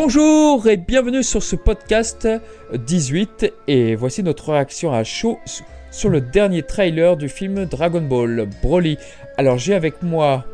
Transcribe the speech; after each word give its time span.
Bonjour 0.00 0.68
et 0.68 0.76
bienvenue 0.76 1.24
sur 1.24 1.42
ce 1.42 1.56
podcast 1.56 2.28
18 2.72 3.52
et 3.66 3.96
voici 3.96 4.22
notre 4.22 4.52
réaction 4.52 4.92
à 4.92 5.02
chaud 5.02 5.40
sur 5.90 6.08
le 6.08 6.20
dernier 6.20 6.62
trailer 6.62 7.16
du 7.16 7.28
film 7.28 7.64
Dragon 7.64 8.00
Ball 8.00 8.48
Broly. 8.62 8.96
Alors 9.38 9.58
j'ai 9.58 9.74
avec 9.74 10.00
moi 10.04 10.44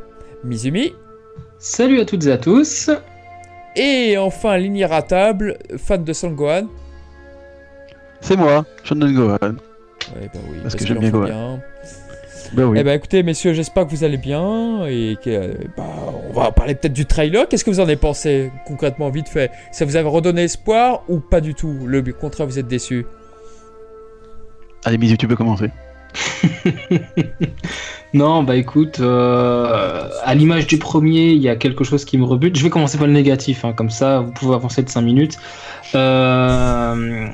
Mizumi. 0.45 0.95
Salut 1.59 2.01
à 2.01 2.07
toutes 2.07 2.25
et 2.25 2.33
à 2.33 2.39
tous. 2.39 2.89
Et 3.77 4.17
enfin 4.17 4.57
ligne 4.57 4.89
table, 5.07 5.59
fan 5.77 6.03
de 6.05 6.15
Sangohan. 6.15 6.67
C'est 8.23 8.37
moi, 8.37 8.65
Shonen 8.82 9.13
Gohan. 9.13 9.37
Ouais, 9.43 10.31
bah 10.32 10.40
oui, 10.49 10.57
parce, 10.63 10.75
que 10.75 10.87
j'aime 10.87 11.01
bien 11.01 11.11
Gohan. 11.11 11.61
Ben 12.53 12.64
oui. 12.64 12.79
Eh 12.80 12.84
ben 12.84 12.93
écoutez 12.93 13.22
messieurs, 13.22 13.53
j'espère 13.53 13.86
que 13.86 13.90
vous 13.90 14.04
allez 14.04 14.16
bien 14.16 14.86
et 14.86 15.16
que 15.22 15.54
bah, 15.76 15.84
on 16.29 16.32
va 16.32 16.53
parler 16.53 16.75
peut-être 16.75 16.93
du 16.93 17.07
trailer. 17.07 17.48
Qu'est-ce 17.48 17.64
que 17.64 17.70
vous 17.70 17.80
en 17.80 17.84
avez 17.84 17.96
pensé 17.96 18.50
concrètement 18.67 19.11
vite 19.11 19.29
fait? 19.29 19.50
Ça 19.72 19.84
vous 19.84 19.96
a 19.96 20.03
redonné 20.03 20.44
espoir 20.44 21.03
ou 21.08 21.20
pas 21.20 21.40
du 21.40 21.54
tout 21.54 21.75
Le 21.86 22.03
contraire, 22.12 22.46
vous 22.46 22.58
êtes 22.58 22.68
déçu 22.68 23.07
Allez 24.84 24.98
bisous, 24.98 25.17
tu 25.17 25.26
peux 25.26 25.36
commencer. 25.36 25.70
non, 28.14 28.43
bah 28.43 28.56
écoute, 28.56 29.00
euh, 29.00 30.08
à 30.22 30.34
l'image 30.34 30.67
du 30.67 30.79
premier, 30.79 31.31
il 31.31 31.42
y 31.42 31.48
a 31.48 31.56
quelque 31.56 31.84
chose 31.84 32.05
qui 32.05 32.19
me 32.19 32.25
rebute. 32.25 32.56
Je 32.56 32.62
vais 32.62 32.70
commencer 32.70 32.98
par 32.98 33.06
le 33.06 33.12
négatif, 33.12 33.64
hein, 33.64 33.72
comme 33.72 33.91
ça 33.91 34.20
vous 34.20 34.33
pouvez 34.33 34.55
avancer 34.55 34.83
de 34.83 34.89
5 34.89 35.00
minutes. 35.00 35.39
Euh, 35.95 37.27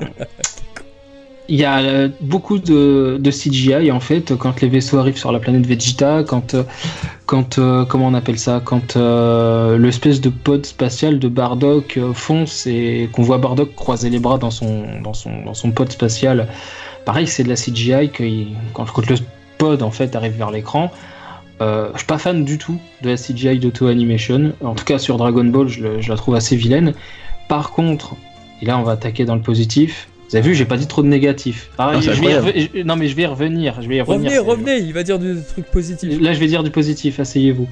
il 1.51 1.59
y 1.59 1.65
a 1.65 1.79
euh, 1.79 2.07
beaucoup 2.21 2.59
de, 2.59 3.19
CGI 3.29 3.91
en 3.91 3.99
fait 3.99 4.33
quand 4.37 4.61
les 4.61 4.69
vaisseaux 4.69 4.97
arrivent 4.99 5.17
sur 5.17 5.33
la 5.33 5.39
planète 5.39 5.67
Vegeta, 5.67 6.23
quand, 6.23 6.53
euh, 6.53 6.63
quand 7.25 7.59
euh, 7.59 7.83
comment 7.83 8.07
on 8.07 8.13
appelle 8.13 8.39
ça, 8.39 8.61
quand 8.63 8.95
l'espèce 8.95 10.21
de 10.21 10.29
pod 10.29 10.65
spatial 10.65 11.19
de 11.19 11.27
Bardock 11.27 11.99
fonce 12.13 12.65
et 12.67 13.09
qu'on 13.11 13.23
voit 13.23 13.37
Bardock 13.37 13.75
croiser 13.75 14.09
les 14.09 14.19
bras 14.19 14.37
dans 14.37 14.49
son 14.49 14.85
dans 15.03 15.13
son 15.13 15.43
dans 15.43 15.53
son 15.53 15.71
pod 15.71 15.91
spatial. 15.91 16.47
Pareil, 17.03 17.27
c'est 17.27 17.43
de 17.43 17.49
la 17.49 17.55
CGI 17.55 18.11
quand, 18.73 18.85
quand 18.85 19.05
le 19.05 19.17
pod 19.57 19.83
en 19.83 19.91
fait 19.91 20.15
arrive 20.15 20.37
vers 20.37 20.51
l'écran. 20.51 20.89
je 21.59 21.91
suis 21.97 22.07
pas 22.07 22.17
fan 22.17 22.45
du 22.45 22.59
tout 22.59 22.79
de 23.01 23.09
la 23.09 23.17
CGI 23.17 23.59
d'Auto 23.59 23.87
Animation. 23.87 24.53
En 24.63 24.73
tout 24.73 24.85
cas 24.85 24.99
sur 24.99 25.17
Dragon 25.17 25.43
Ball, 25.43 25.67
je, 25.67 25.99
je 25.99 26.09
la 26.09 26.15
trouve 26.15 26.35
assez 26.35 26.55
vilaine. 26.55 26.93
Par 27.49 27.71
contre, 27.71 28.15
et 28.61 28.65
là 28.65 28.77
on 28.77 28.83
va 28.83 28.93
attaquer 28.93 29.25
dans 29.25 29.35
le 29.35 29.41
positif, 29.41 30.07
vous 30.31 30.37
avez 30.37 30.47
vu, 30.47 30.55
j'ai 30.55 30.63
pas 30.63 30.77
dit 30.77 30.87
trop 30.87 31.01
de 31.03 31.09
négatif. 31.09 31.69
Ah, 31.77 31.91
non, 31.91 32.95
mais 32.95 33.07
je 33.09 33.15
vais 33.15 33.23
y 33.23 33.25
revenir. 33.25 33.81
Je 33.81 33.89
vais 33.89 33.99
revenez, 33.99 34.37
revenez, 34.37 34.77
il 34.77 34.93
va 34.93 35.03
dire 35.03 35.19
du 35.19 35.35
truc 35.45 35.65
positif. 35.65 36.21
Là, 36.21 36.31
je 36.31 36.39
vais 36.39 36.47
dire 36.47 36.63
du 36.63 36.71
positif, 36.71 37.19
asseyez-vous. 37.19 37.67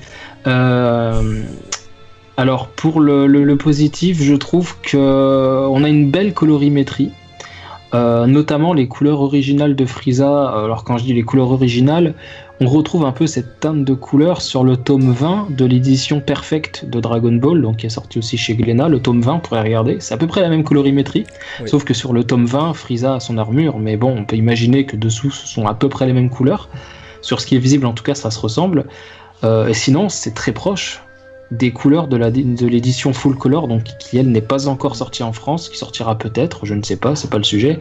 Euh, 0.46 1.42
alors, 2.36 2.68
pour 2.68 3.00
le, 3.00 3.56
positif, 3.56 4.22
je 4.22 4.36
trouve 4.36 4.76
qu'on 4.92 5.84
a 5.84 5.88
une 5.88 6.12
belle 6.12 6.34
colorimétrie. 6.34 7.12
Euh, 7.96 8.28
notamment 8.28 8.74
les 8.74 8.88
couleurs 8.88 9.22
originales 9.22 9.76
de 9.76 9.86
Frieza. 9.86 10.50
Alors, 10.50 10.84
quand 10.84 10.98
je 10.98 11.06
dis 11.06 11.14
les 11.14 11.24
couleurs 11.24 11.52
originales, 11.52 12.14
on 12.62 12.68
retrouve 12.68 13.06
un 13.06 13.14
peu 13.14 13.26
cette 13.26 13.62
teinte 13.62 13.86
de 13.86 13.94
couleur 13.94 14.42
sur 14.42 14.64
le 14.64 14.76
tome 14.76 15.12
20 15.12 15.48
de 15.52 15.66
l'édition 15.66 16.20
perfecte 16.20 16.86
de 16.86 17.00
Dragon 17.00 17.32
Ball, 17.32 17.62
donc 17.62 17.78
qui 17.78 17.86
est 17.86 17.90
sorti 17.90 18.20
aussi 18.20 18.38
chez 18.38 18.56
Glénat. 18.56 18.90
Le 18.90 19.00
tome 19.00 19.22
20, 19.22 19.34
on 19.36 19.40
pourrait 19.40 19.62
regarder, 19.62 19.98
c'est 20.00 20.14
à 20.14 20.18
peu 20.18 20.28
près 20.28 20.42
la 20.42 20.50
même 20.50 20.66
colorimétrie, 20.66 21.26
sauf 21.66 21.86
que 21.86 21.94
sur 21.94 22.12
le 22.12 22.26
tome 22.26 22.46
20, 22.46 22.74
Frieza 22.74 23.16
a 23.16 23.20
son 23.22 23.38
armure, 23.38 23.80
mais 23.80 23.96
bon, 23.96 24.14
on 24.18 24.26
peut 24.26 24.36
imaginer 24.36 24.86
que 24.86 24.98
dessous, 24.98 25.32
ce 25.32 25.48
sont 25.48 25.68
à 25.68 25.74
peu 25.74 25.88
près 25.88 26.06
les 26.06 26.14
mêmes 26.14 26.30
couleurs. 26.30 26.70
Sur 27.22 27.40
ce 27.40 27.46
qui 27.46 27.56
est 27.56 27.60
visible, 27.60 27.86
en 27.86 27.94
tout 27.94 28.04
cas, 28.04 28.16
ça 28.16 28.32
se 28.32 28.40
ressemble. 28.40 28.86
Euh, 29.44 29.68
et 29.68 29.74
sinon, 29.74 30.10
c'est 30.10 30.34
très 30.34 30.52
proche 30.52 31.02
des 31.52 31.72
couleurs 31.72 32.08
de 32.08 32.18
l'édition 32.66 33.12
full 33.14 33.36
color, 33.36 33.68
donc 33.68 33.84
qui 33.98 34.18
elle 34.18 34.32
n'est 34.32 34.42
pas 34.42 34.68
encore 34.68 34.96
sortie 34.96 35.24
en 35.24 35.34
France, 35.34 35.70
qui 35.70 35.78
sortira 35.78 36.18
peut-être, 36.18 36.66
je 36.66 36.76
ne 36.76 36.84
sais 36.84 36.98
pas, 36.98 37.16
c'est 37.16 37.30
pas 37.30 37.38
le 37.38 37.44
sujet. 37.44 37.80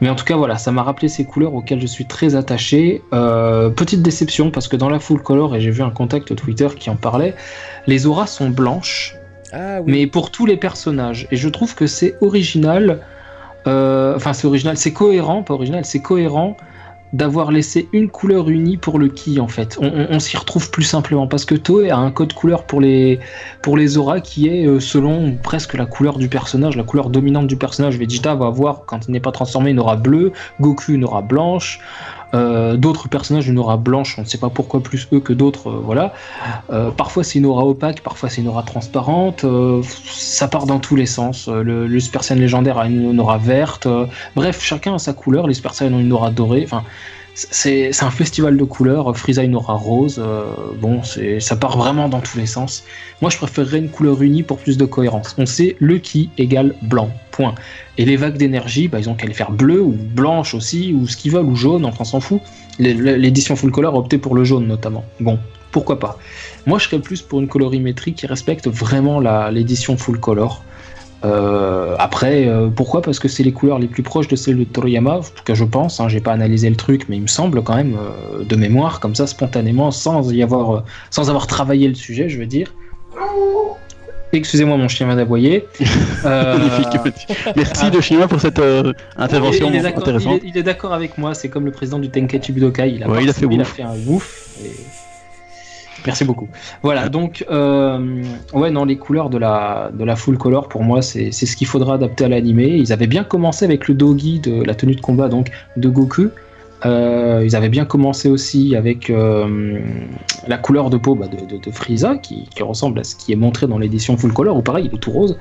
Mais 0.00 0.10
en 0.10 0.14
tout 0.14 0.24
cas, 0.24 0.36
voilà, 0.36 0.58
ça 0.58 0.72
m'a 0.72 0.82
rappelé 0.82 1.08
ces 1.08 1.24
couleurs 1.24 1.54
auxquelles 1.54 1.80
je 1.80 1.86
suis 1.86 2.04
très 2.04 2.34
attaché. 2.34 3.02
Euh, 3.12 3.70
petite 3.70 4.02
déception 4.02 4.50
parce 4.50 4.68
que 4.68 4.76
dans 4.76 4.90
la 4.90 4.98
full 4.98 5.22
color, 5.22 5.56
et 5.56 5.60
j'ai 5.60 5.70
vu 5.70 5.82
un 5.82 5.90
contact 5.90 6.34
Twitter 6.36 6.68
qui 6.78 6.90
en 6.90 6.96
parlait, 6.96 7.34
les 7.86 8.06
auras 8.06 8.26
sont 8.26 8.50
blanches, 8.50 9.16
ah 9.52 9.80
mais 9.86 10.06
pour 10.06 10.30
tous 10.30 10.46
les 10.46 10.56
personnages. 10.56 11.26
Et 11.30 11.36
je 11.36 11.48
trouve 11.48 11.74
que 11.74 11.86
c'est 11.86 12.16
original. 12.20 13.00
Euh, 13.66 14.14
enfin, 14.14 14.32
c'est 14.32 14.46
original, 14.46 14.76
c'est 14.76 14.92
cohérent, 14.92 15.42
pas 15.42 15.54
original, 15.54 15.84
c'est 15.84 16.00
cohérent 16.00 16.56
d'avoir 17.12 17.50
laissé 17.50 17.88
une 17.92 18.08
couleur 18.08 18.48
unie 18.48 18.76
pour 18.76 18.98
le 18.98 19.08
ki 19.08 19.40
en 19.40 19.48
fait. 19.48 19.78
On, 19.80 20.18
s'y 20.18 20.36
retrouve 20.36 20.70
plus 20.70 20.82
simplement 20.82 21.26
parce 21.26 21.44
que 21.44 21.54
Toei 21.54 21.90
a 21.90 21.98
un 21.98 22.10
code 22.10 22.32
couleur 22.32 22.64
pour 22.64 22.80
les, 22.80 23.20
pour 23.62 23.76
les 23.76 23.96
auras 23.96 24.20
qui 24.20 24.48
est 24.48 24.66
euh, 24.66 24.80
selon 24.80 25.36
presque 25.42 25.74
la 25.74 25.86
couleur 25.86 26.18
du 26.18 26.28
personnage, 26.28 26.76
la 26.76 26.82
couleur 26.82 27.10
dominante 27.10 27.46
du 27.46 27.56
personnage. 27.56 27.96
Vegeta 27.96 28.34
va 28.34 28.46
avoir, 28.46 28.84
quand 28.86 29.06
il 29.08 29.12
n'est 29.12 29.20
pas 29.20 29.32
transformé, 29.32 29.70
une 29.70 29.80
aura 29.80 29.96
bleue, 29.96 30.32
Goku 30.60 30.92
une 30.92 31.04
aura 31.04 31.22
blanche, 31.22 31.80
euh, 32.36 32.76
d'autres 32.76 33.08
personnages 33.08 33.48
une 33.48 33.58
aura 33.58 33.76
blanche, 33.76 34.16
on 34.18 34.22
ne 34.22 34.26
sait 34.26 34.38
pas 34.38 34.50
pourquoi 34.50 34.82
plus 34.82 35.08
eux 35.12 35.20
que 35.20 35.32
d'autres, 35.32 35.68
euh, 35.68 35.80
voilà. 35.82 36.14
parfois 36.96 37.24
c'est 37.24 37.38
une 37.38 37.46
aura 37.46 37.64
opaque, 37.64 38.02
parfois 38.02 38.28
c'est 38.28 38.40
une 38.40 38.48
aura 38.48 38.62
transparente, 38.62 39.44
ça 39.82 40.48
part 40.48 40.66
dans 40.66 40.78
tous 40.78 40.96
les 40.96 41.06
sens. 41.06 41.48
Le, 41.48 41.86
le 41.86 42.34
légendaire 42.34 42.78
a 42.78 42.86
une, 42.86 43.18
aura 43.20 43.38
verte, 43.38 43.88
bref, 44.34 44.62
chacun 44.62 44.94
a 44.94 44.98
sa 44.98 45.12
couleur, 45.12 45.46
les 45.46 45.54
Super 45.54 45.74
Saiyan 45.74 45.94
ont 45.94 46.00
une 46.00 46.12
aura 46.12 46.30
dorée, 46.30 46.62
enfin 46.64 46.84
c'est 47.36 48.02
un 48.02 48.10
festival 48.10 48.56
de 48.56 48.64
couleurs. 48.64 49.14
Frieza 49.14 49.42
une 49.42 49.56
aura 49.56 49.74
rose. 49.74 50.16
Euh, 50.18 50.44
bon, 50.80 51.02
ça 51.02 51.56
part 51.56 51.76
vraiment 51.76 52.08
dans 52.08 52.20
tous 52.20 52.38
les 52.38 52.46
sens. 52.46 52.82
Moi, 53.20 53.30
je 53.30 53.36
préférerais 53.36 53.78
une 53.78 53.90
couleur 53.90 54.22
unie 54.22 54.42
pour 54.42 54.56
plus 54.56 54.78
de 54.78 54.86
cohérence. 54.86 55.34
On 55.36 55.44
sait 55.44 55.76
le 55.78 55.98
qui 55.98 56.30
égale 56.38 56.74
blanc. 56.82 57.10
Point. 57.32 57.54
Et 57.98 58.06
les 58.06 58.16
vagues 58.16 58.38
d'énergie, 58.38 58.88
bah, 58.88 58.98
ils 58.98 59.10
ont 59.10 59.14
qu'à 59.14 59.26
les 59.26 59.34
faire 59.34 59.50
bleu 59.50 59.82
ou 59.82 59.92
blanche 59.92 60.54
aussi, 60.54 60.94
ou 60.94 61.06
ce 61.06 61.18
qu'ils 61.18 61.32
veulent, 61.32 61.44
ou 61.44 61.54
jaune, 61.54 61.84
enfin, 61.84 61.98
on 62.00 62.04
s'en 62.04 62.20
fout. 62.20 62.40
L'édition 62.78 63.54
full 63.54 63.70
color 63.70 63.94
a 63.94 63.98
opté 63.98 64.16
pour 64.16 64.34
le 64.34 64.44
jaune 64.44 64.66
notamment. 64.66 65.04
Bon, 65.20 65.38
pourquoi 65.70 65.98
pas. 65.98 66.18
Moi, 66.64 66.78
je 66.78 66.84
serais 66.86 67.00
plus 67.00 67.20
pour 67.20 67.40
une 67.40 67.48
colorimétrie 67.48 68.14
qui 68.14 68.26
respecte 68.26 68.66
vraiment 68.68 69.20
l'édition 69.50 69.98
full 69.98 70.18
color. 70.18 70.64
Euh, 71.24 71.96
après, 71.98 72.46
euh, 72.46 72.68
pourquoi? 72.68 73.02
Parce 73.02 73.18
que 73.18 73.28
c'est 73.28 73.42
les 73.42 73.52
couleurs 73.52 73.78
les 73.78 73.88
plus 73.88 74.02
proches 74.02 74.28
de 74.28 74.36
celles 74.36 74.58
de 74.58 74.64
Toriyama, 74.64 75.18
en 75.18 75.20
tout 75.20 75.44
cas 75.44 75.54
je 75.54 75.64
pense, 75.64 76.00
hein, 76.00 76.08
j'ai 76.08 76.20
pas 76.20 76.32
analysé 76.32 76.68
le 76.68 76.76
truc, 76.76 77.08
mais 77.08 77.16
il 77.16 77.22
me 77.22 77.26
semble 77.26 77.62
quand 77.62 77.74
même, 77.74 77.96
euh, 77.96 78.44
de 78.44 78.56
mémoire, 78.56 79.00
comme 79.00 79.14
ça, 79.14 79.26
spontanément, 79.26 79.90
sans 79.90 80.30
y 80.32 80.42
avoir, 80.42 80.84
sans 81.10 81.28
avoir 81.30 81.46
travaillé 81.46 81.88
le 81.88 81.94
sujet, 81.94 82.28
je 82.28 82.38
veux 82.38 82.46
dire. 82.46 82.74
Excusez-moi, 84.32 84.76
mon 84.76 84.88
chien 84.88 85.06
vient 85.06 85.16
d'aboyer. 85.16 85.64
Merci 87.56 87.90
de 87.90 88.00
chien 88.00 88.26
pour 88.28 88.40
cette 88.40 88.60
intervention 89.16 89.70
il, 89.72 89.86
intéressante. 89.86 90.40
Il 90.44 90.58
est, 90.58 90.62
d'accord 90.62 90.92
avec 90.92 91.16
moi, 91.16 91.32
c'est 91.32 91.48
comme 91.48 91.64
le 91.64 91.70
président 91.70 91.98
du 91.98 92.10
Tenkaichi 92.10 92.52
Budokai, 92.52 92.90
il 92.90 93.04
a, 93.04 93.20
il 93.20 93.30
a, 93.30 93.32
fait, 93.32 93.46
il 93.50 93.60
a 93.60 93.64
fait 93.64 93.82
un 93.82 93.96
ouf. 94.06 94.48
Et 94.62 95.05
Merci 96.06 96.24
beaucoup. 96.24 96.48
Voilà, 96.82 97.08
donc, 97.08 97.44
euh, 97.50 98.22
ouais, 98.52 98.70
non, 98.70 98.84
les 98.84 98.96
couleurs 98.96 99.28
de 99.28 99.38
la, 99.38 99.90
de 99.92 100.04
la 100.04 100.16
full 100.16 100.38
color, 100.38 100.68
pour 100.68 100.84
moi, 100.84 101.02
c'est 101.02 101.32
ce 101.32 101.56
qu'il 101.56 101.66
faudra 101.66 101.94
adapter 101.94 102.24
à 102.24 102.28
l'animé. 102.28 102.68
Ils 102.68 102.92
avaient 102.92 103.06
bien 103.06 103.24
commencé 103.24 103.64
avec 103.64 103.88
le 103.88 103.94
dogi 103.94 104.38
de 104.40 104.62
la 104.62 104.74
tenue 104.74 104.94
de 104.94 105.00
combat 105.00 105.28
donc 105.28 105.50
de 105.76 105.88
Goku. 105.88 106.28
Euh, 106.84 107.42
ils 107.44 107.56
avaient 107.56 107.70
bien 107.70 107.86
commencé 107.86 108.28
aussi 108.28 108.76
avec 108.76 109.10
euh, 109.10 109.80
la 110.46 110.58
couleur 110.58 110.90
de 110.90 110.98
peau 110.98 111.14
bah, 111.14 111.26
de, 111.26 111.56
de, 111.56 111.70
Frieza, 111.70 112.16
qui, 112.16 112.44
qui, 112.54 112.62
ressemble 112.62 113.00
à 113.00 113.04
ce 113.04 113.16
qui 113.16 113.32
est 113.32 113.36
montré 113.36 113.66
dans 113.66 113.78
l'édition 113.78 114.16
full 114.16 114.32
color, 114.32 114.56
ou 114.56 114.62
pareil, 114.62 114.88
il 114.90 114.94
est 114.94 115.00
tout 115.00 115.10
rose. 115.10 115.38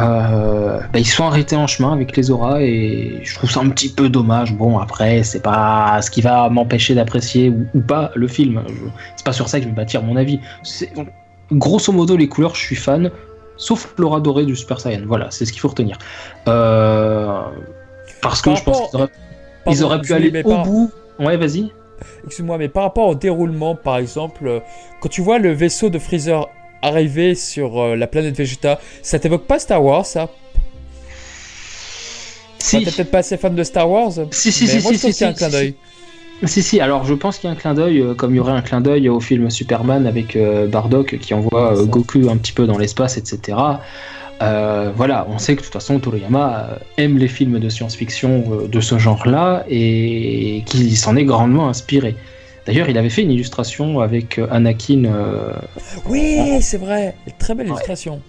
Euh, 0.00 0.80
bah, 0.92 0.98
ils 0.98 1.06
sont 1.06 1.24
arrêtés 1.24 1.56
en 1.56 1.66
chemin 1.66 1.92
avec 1.92 2.16
les 2.16 2.30
auras 2.30 2.60
et 2.60 3.20
je 3.22 3.34
trouve 3.34 3.50
ça 3.50 3.60
un 3.60 3.68
petit 3.68 3.90
peu 3.90 4.08
dommage. 4.08 4.54
Bon, 4.54 4.78
après, 4.78 5.22
c'est 5.22 5.42
pas 5.42 6.00
ce 6.02 6.10
qui 6.10 6.20
va 6.20 6.48
m'empêcher 6.48 6.94
d'apprécier 6.94 7.52
ou, 7.74 7.80
pas 7.80 8.10
le 8.14 8.28
film. 8.28 8.62
C'est 9.16 9.24
pas 9.24 9.32
sur 9.32 9.48
ça 9.48 9.58
que 9.58 9.64
je 9.64 9.68
vais 9.68 9.74
bâtir 9.74 10.02
mon 10.02 10.16
avis. 10.16 10.40
Grosso 11.52 11.92
modo, 11.92 12.16
les 12.16 12.28
couleurs, 12.28 12.54
je 12.54 12.60
suis 12.60 12.76
fan, 12.76 13.10
sauf 13.56 13.94
l'aura 13.98 14.20
dorée 14.20 14.46
du 14.46 14.56
Super 14.56 14.80
Saiyan. 14.80 15.02
Voilà, 15.06 15.28
c'est 15.30 15.44
ce 15.44 15.52
qu'il 15.52 15.60
faut 15.60 15.68
retenir. 15.68 15.98
Euh, 16.48 17.42
parce 18.22 18.40
que 18.40 18.54
je 18.54 18.62
pense 18.62 18.90
qu'ils 19.66 19.84
auraient, 19.84 20.00
pu 20.00 20.12
aller 20.12 20.42
au 20.44 20.62
bout. 20.62 20.90
Ouais, 21.18 21.36
vas-y. 21.36 21.72
Excuse-moi, 22.24 22.56
mais 22.56 22.68
par 22.68 22.84
rapport 22.84 23.08
au 23.08 23.14
déroulement, 23.14 23.74
par 23.74 23.98
exemple, 23.98 24.46
euh, 24.46 24.60
quand 25.00 25.08
tu 25.08 25.20
vois 25.20 25.38
le 25.38 25.52
vaisseau 25.52 25.90
de 25.90 25.98
Freezer 25.98 26.48
arriver 26.82 27.34
sur 27.34 27.80
euh, 27.80 27.96
la 27.96 28.06
planète 28.06 28.36
Vegeta, 28.36 28.80
ça 29.02 29.18
t'évoque 29.18 29.46
pas 29.46 29.58
Star 29.58 29.82
Wars, 29.84 30.06
ça? 30.06 30.28
Si. 32.58 32.84
T'es 32.84 32.90
peut-être 32.90 33.10
pas 33.10 33.18
assez 33.18 33.36
fan 33.36 33.54
de 33.54 33.64
Star 33.64 33.90
Wars 33.90 34.12
Si, 34.30 34.52
si, 34.52 34.66
si, 34.66 34.80
si, 34.80 35.12
si, 35.12 35.24
un 35.24 35.32
clin 35.32 35.48
d'œil. 35.48 35.74
Si, 36.44 36.62
si, 36.62 36.80
alors 36.80 37.04
je 37.04 37.14
pense 37.14 37.38
qu'il 37.38 37.48
y 37.48 37.52
a 37.52 37.54
un 37.54 37.58
clin 37.58 37.74
d'œil, 37.74 38.00
euh, 38.00 38.14
comme 38.14 38.34
il 38.34 38.36
y 38.36 38.40
aurait 38.40 38.52
un 38.52 38.62
clin 38.62 38.80
d'œil 38.80 39.08
au 39.08 39.20
film 39.20 39.50
Superman 39.50 40.06
avec 40.06 40.36
euh, 40.36 40.66
Bardock 40.66 41.18
qui 41.18 41.34
envoie 41.34 41.74
Goku 41.84 42.28
un 42.30 42.36
petit 42.36 42.52
peu 42.52 42.66
dans 42.66 42.78
l'espace, 42.78 43.16
etc. 43.18 43.58
voilà, 44.40 45.26
on 45.28 45.38
sait 45.38 45.54
que 45.54 45.60
de 45.60 45.64
toute 45.64 45.72
façon 45.72 45.98
Toriyama 45.98 46.78
aime 46.96 47.18
les 47.18 47.28
films 47.28 47.58
de 47.58 47.68
science-fiction 47.68 48.68
de 48.70 48.80
ce 48.80 48.98
genre-là 48.98 49.64
et 49.68 50.62
qu'il 50.66 50.96
s'en 50.96 51.16
est 51.16 51.24
grandement 51.24 51.68
inspiré. 51.68 52.16
D'ailleurs, 52.70 52.88
il 52.88 52.96
avait 52.98 53.10
fait 53.10 53.22
une 53.22 53.32
illustration 53.32 53.98
avec 53.98 54.38
euh, 54.38 54.46
Anakin. 54.48 55.04
Euh, 55.06 55.54
oui, 56.08 56.38
c'est 56.60 56.78
vrai, 56.78 57.16
très 57.40 57.56
belle 57.56 57.66
illustration. 57.66 58.20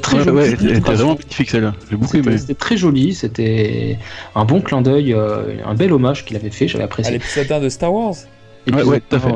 très 0.00 0.22
joli. 0.22 0.78
vraiment 0.78 1.16
magnifique 1.16 1.50
celle-là. 1.50 1.74
J'ai 1.90 1.96
beaucoup 1.96 2.16
aimé. 2.16 2.38
C'était 2.38 2.54
très 2.54 2.76
joli. 2.76 3.12
C'était 3.12 3.98
un 4.36 4.44
bon 4.44 4.60
clin 4.60 4.82
d'œil, 4.82 5.16
un 5.64 5.74
bel 5.74 5.92
hommage 5.92 6.24
qu'il 6.24 6.36
avait 6.36 6.50
fait. 6.50 6.68
J'avais 6.68 6.84
apprécié. 6.84 7.10
À 7.10 7.18
l'épisode 7.18 7.50
1 7.50 7.58
de 7.58 7.68
Star 7.68 7.92
Wars. 7.92 8.14
Ouais, 8.72 8.84
ouais, 8.84 9.00
tout 9.00 9.16
à 9.16 9.18
fait. 9.18 9.34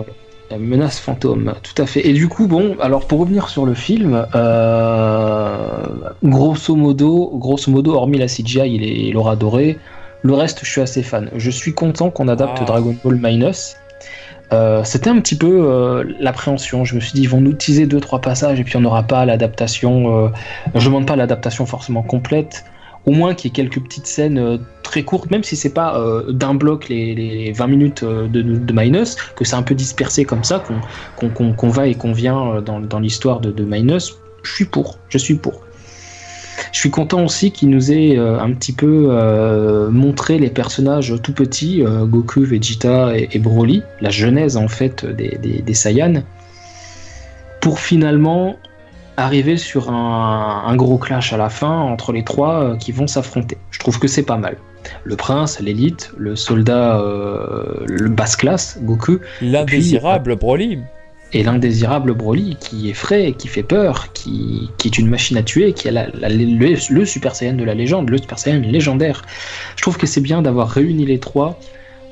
La 0.53 0.59
menace 0.59 1.01
fantôme, 1.01 1.55
tout 1.65 1.83
à 1.83 1.87
fait. 1.87 2.07
Et 2.07 2.13
du 2.13 2.29
coup, 2.29 2.47
bon, 2.47 2.77
alors 2.79 3.09
pour 3.09 3.19
revenir 3.19 3.49
sur 3.49 3.67
le 3.67 3.75
film, 3.75 4.25
grosso 6.23 6.77
modo, 6.77 7.33
grosso 7.35 7.69
modo, 7.69 7.95
hormis 7.95 8.19
la 8.19 8.27
CGI 8.27 9.09
il 9.09 9.13
l'aura 9.13 9.33
adoré, 9.33 9.79
le 10.23 10.35
reste, 10.35 10.61
je 10.63 10.71
suis 10.71 10.81
assez 10.81 11.03
fan. 11.03 11.31
Je 11.35 11.51
suis 11.51 11.75
content 11.75 12.11
qu'on 12.11 12.29
adapte 12.29 12.59
ah. 12.61 12.65
Dragon 12.65 12.95
Ball 13.03 13.19
Minus. 13.21 13.77
Euh, 14.53 14.85
c'était 14.85 15.11
un 15.11 15.21
petit 15.21 15.37
peu 15.37 15.65
euh, 15.65 16.05
l'appréhension. 16.21 16.85
Je 16.85 16.95
me 16.95 17.01
suis 17.01 17.13
dit, 17.13 17.23
ils 17.23 17.29
vont 17.29 17.41
nous 17.41 17.53
teaser 17.53 17.87
deux 17.87 18.01
trois 18.01 18.21
passages 18.21 18.61
et 18.61 18.65
puis 18.65 18.77
on 18.77 18.81
n'aura 18.81 19.03
pas 19.03 19.25
l'adaptation. 19.25 20.27
Euh, 20.27 20.29
je 20.75 20.85
demande 20.85 21.07
pas 21.07 21.17
l'adaptation 21.17 21.67
forcément 21.67 22.03
complète. 22.03 22.65
Au 23.05 23.11
moins 23.11 23.35
qu'il 23.35 23.51
y 23.51 23.53
ait 23.53 23.55
quelques 23.55 23.83
petites 23.83 24.07
scènes 24.07 24.61
très 24.85 25.03
courtes, 25.03 25.29
même 25.29 25.43
si 25.43 25.57
c'est 25.57 25.75
pas 25.75 26.01
d'un 26.29 26.55
bloc 26.55 26.89
les, 26.89 27.51
20 27.51 27.67
minutes 27.67 28.05
de, 28.05 28.73
Minus, 28.73 29.17
que 29.35 29.45
c'est 29.45 29.57
un 29.57 29.65
peu 29.65 29.75
dispersé 29.75 30.25
comme 30.25 30.45
ça, 30.45 30.63
qu'on 31.17 31.69
va 31.69 31.89
et 31.89 31.97
qu'on 31.97 32.13
vient 32.13 32.61
dans, 32.61 32.79
dans 32.79 33.01
l'histoire 33.01 33.41
de, 33.41 33.51
de 33.51 33.65
Minus. 33.65 34.17
Je 34.45 34.53
suis 34.53 34.67
pour. 34.67 34.99
Je 35.09 35.19
suis 35.19 35.35
pour. 35.35 35.65
Je 36.71 36.79
suis 36.79 36.91
content 36.91 37.25
aussi 37.25 37.51
qu'il 37.51 37.71
nous 37.71 37.93
ait 37.93 38.17
euh, 38.17 38.39
un 38.39 38.53
petit 38.53 38.73
peu 38.73 39.09
euh, 39.11 39.91
montré 39.91 40.39
les 40.39 40.51
personnages 40.51 41.15
tout 41.23 41.33
petits, 41.33 41.83
euh, 41.83 42.05
Goku, 42.05 42.43
Vegeta 42.43 43.13
et, 43.17 43.39
Broly, 43.39 43.83
la 44.01 44.11
genèse 44.11 44.57
en 44.57 44.69
fait 44.69 45.05
des, 45.05 45.39
des, 45.39 45.75
Saiyans, 45.75 46.23
pour 47.61 47.81
finalement 47.81 48.57
arriver 49.17 49.57
sur 49.57 49.91
un, 49.91 50.75
gros 50.77 50.99
clash 50.99 51.33
à 51.33 51.37
la 51.37 51.49
fin 51.49 51.77
entre 51.77 52.13
les 52.13 52.25
trois 52.25 52.77
qui 52.79 52.93
vont 52.93 53.07
s'affronter. 53.07 53.59
Je 53.71 53.79
trouve 53.79 53.99
que 53.99 54.09
c'est 54.09 54.23
pas 54.23 54.39
mal. 54.39 54.57
Le 55.05 55.17
prince, 55.17 55.61
l'élite, 55.61 56.11
le 56.17 56.35
soldat, 56.35 57.01
le 57.87 58.09
basse 58.09 58.37
classe, 58.37 58.79
Goku. 58.83 59.19
L'indésirable 59.41 60.37
Broly 60.37 60.79
et 61.33 61.43
l'indésirable 61.43 62.13
Broly 62.13 62.57
qui 62.61 62.91
est 62.91 62.95
frais, 62.95 63.35
qui 63.37 63.49
fait 63.49 63.63
peur, 63.63 64.13
qui, 64.13 64.71
qui 64.79 64.89
est 64.89 64.99
une 64.99 65.09
machine 65.09 65.37
à 65.37 65.43
tuer, 65.43 65.73
qui 65.73 65.89
a 65.89 66.09
le, 66.13 67.05
Super 67.05 67.35
Saiyan 67.35 67.55
de 67.55 67.65
la 67.65 67.75
légende, 67.75 68.11
le 68.11 68.19
Super 68.19 68.39
Saiyan 68.39 68.61
légendaire. 68.61 69.25
Je 69.77 69.83
trouve 69.83 69.97
que 69.97 70.07
c'est 70.07 70.21
bien 70.21 70.43
d'avoir 70.43 70.69
réuni 70.69 71.07
les 71.07 71.19
trois 71.19 71.59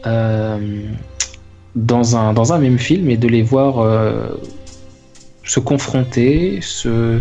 euh, 0.06 0.58
dans, 1.74 2.16
un, 2.16 2.32
dans 2.32 2.52
un 2.52 2.58
même 2.58 2.78
film 2.78 3.10
et 3.10 3.16
de 3.16 3.28
les 3.28 3.42
voir 3.42 3.80
euh, 3.80 4.28
se 5.44 5.60
confronter, 5.60 6.60
se, 6.62 7.20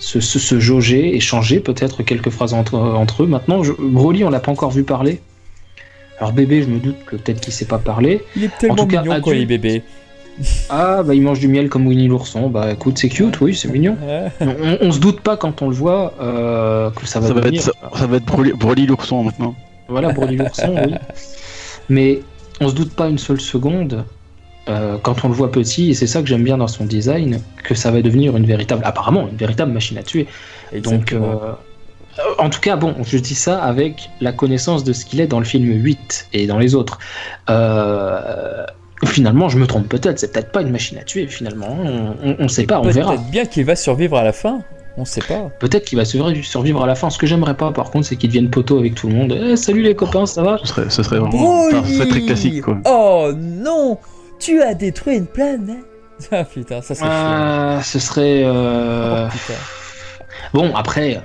se, 0.00 0.20
se, 0.20 0.58
jauger, 0.58 1.14
échanger 1.14 1.60
peut-être 1.60 2.02
quelques 2.02 2.30
phrases 2.30 2.54
entre, 2.54 2.76
entre 2.76 3.22
eux. 3.22 3.26
Maintenant, 3.26 3.62
Broly, 3.78 4.24
on 4.24 4.30
l'a 4.30 4.40
pas 4.40 4.50
encore 4.50 4.72
vu 4.72 4.82
parler. 4.82 5.20
Alors 6.18 6.32
bébé, 6.32 6.62
je 6.62 6.68
me 6.68 6.78
doute 6.78 6.96
que 7.06 7.16
peut-être 7.16 7.40
qu'il 7.40 7.52
sait 7.52 7.66
pas 7.66 7.78
parler. 7.78 8.22
Il 8.34 8.44
est 8.44 8.58
tellement 8.58 8.82
en 8.82 8.86
tout 8.86 8.96
mignon 8.96 9.20
quand 9.20 9.32
il 9.32 9.42
est 9.42 9.46
bébé. 9.46 9.82
Ah, 10.68 11.02
bah 11.02 11.14
il 11.14 11.22
mange 11.22 11.40
du 11.40 11.48
miel 11.48 11.68
comme 11.68 11.86
Winnie 11.86 12.08
l'ourson. 12.08 12.48
Bah 12.48 12.72
écoute, 12.72 12.98
c'est 12.98 13.08
cute, 13.08 13.40
oui, 13.40 13.54
c'est 13.54 13.68
mignon. 13.68 13.96
on, 14.80 14.92
se 14.92 14.98
doute 14.98 15.20
pas 15.20 15.36
quand 15.36 15.62
on 15.62 15.68
le 15.68 15.74
voit 15.74 16.14
euh, 16.20 16.90
que 16.90 17.06
ça 17.06 17.20
va 17.20 17.28
ça 17.28 17.48
être, 17.48 17.62
ça, 17.62 18.06
va 18.06 18.16
être 18.16 18.56
Broly 18.56 18.86
l'ourson 18.86 19.24
maintenant. 19.24 19.54
Voilà, 19.88 20.12
Broly 20.12 20.36
l'ourson, 20.36 20.74
oui. 20.86 20.94
Mais 21.88 22.20
on 22.60 22.68
se 22.68 22.74
doute 22.74 22.92
pas 22.92 23.08
une 23.08 23.18
seule 23.18 23.40
seconde 23.40 24.04
euh, 24.68 24.98
quand 25.00 25.24
on 25.24 25.28
le 25.28 25.34
voit 25.34 25.52
petit, 25.52 25.90
et 25.90 25.94
c'est 25.94 26.08
ça 26.08 26.22
que 26.22 26.26
j'aime 26.26 26.42
bien 26.42 26.58
dans 26.58 26.66
son 26.66 26.84
design, 26.84 27.40
que 27.62 27.74
ça 27.74 27.92
va 27.92 28.02
devenir 28.02 28.36
une 28.36 28.46
véritable, 28.46 28.82
apparemment, 28.84 29.28
une 29.28 29.36
véritable 29.36 29.70
machine 29.70 29.96
à 29.96 30.02
tuer. 30.02 30.26
Donc, 30.82 31.12
euh, 31.12 31.52
en 32.38 32.50
tout 32.50 32.60
cas, 32.60 32.74
bon, 32.74 32.96
je 33.04 33.18
dis 33.18 33.36
ça 33.36 33.62
avec 33.62 34.10
la 34.20 34.32
connaissance 34.32 34.82
de 34.82 34.92
ce 34.92 35.04
qu'il 35.04 35.20
est 35.20 35.28
dans 35.28 35.38
le 35.38 35.44
film 35.44 35.70
8 35.70 36.28
et 36.32 36.46
dans 36.48 36.58
les 36.58 36.74
autres. 36.74 36.98
Euh, 37.48 38.64
finalement, 39.04 39.48
je 39.48 39.58
me 39.58 39.66
trompe 39.66 39.88
peut-être, 39.88 40.18
c'est 40.18 40.32
peut-être 40.32 40.52
pas 40.52 40.62
une 40.62 40.70
machine 40.70 40.98
à 40.98 41.02
tuer, 41.02 41.26
finalement. 41.26 41.76
On, 42.22 42.42
ne 42.42 42.48
sait 42.48 42.64
pas, 42.64 42.80
on 42.80 42.88
verra. 42.88 43.12
Peut-être 43.12 43.30
bien 43.30 43.44
qu'il 43.44 43.64
va 43.64 43.76
survivre 43.76 44.16
à 44.16 44.24
la 44.24 44.32
fin. 44.32 44.62
On 44.98 45.04
sait 45.04 45.20
pas. 45.20 45.50
Peut-être 45.58 45.84
qu'il 45.84 45.98
va 45.98 46.06
survivre 46.06 46.82
à 46.82 46.86
la 46.86 46.94
fin. 46.94 47.10
Ce 47.10 47.18
que 47.18 47.26
j'aimerais 47.26 47.54
pas, 47.54 47.70
par 47.70 47.90
contre, 47.90 48.06
c'est 48.06 48.16
qu'il 48.16 48.30
devienne 48.30 48.48
poteau 48.48 48.78
avec 48.78 48.94
tout 48.94 49.08
le 49.08 49.14
monde. 49.14 49.38
Eh, 49.38 49.56
salut 49.56 49.82
les 49.82 49.94
copains, 49.94 50.24
ça 50.24 50.42
va 50.42 50.58
ce 50.62 50.68
serait, 50.68 50.88
ce 50.88 51.02
serait 51.02 51.18
vraiment 51.18 51.68
très 52.08 52.22
classique, 52.22 52.62
quoi. 52.62 52.78
Oh 52.86 53.30
non 53.36 53.98
Tu 54.38 54.62
as 54.62 54.72
détruit 54.72 55.16
une 55.16 55.26
planète 55.26 55.84
Ah 56.32 56.44
putain, 56.44 56.80
ça 56.80 56.94
serait. 56.94 57.08
Ah, 57.10 57.80
ce 57.82 57.98
serait. 57.98 58.42
Euh, 58.44 59.28
oh, 59.28 59.52
bon, 60.54 60.74
après, 60.74 61.20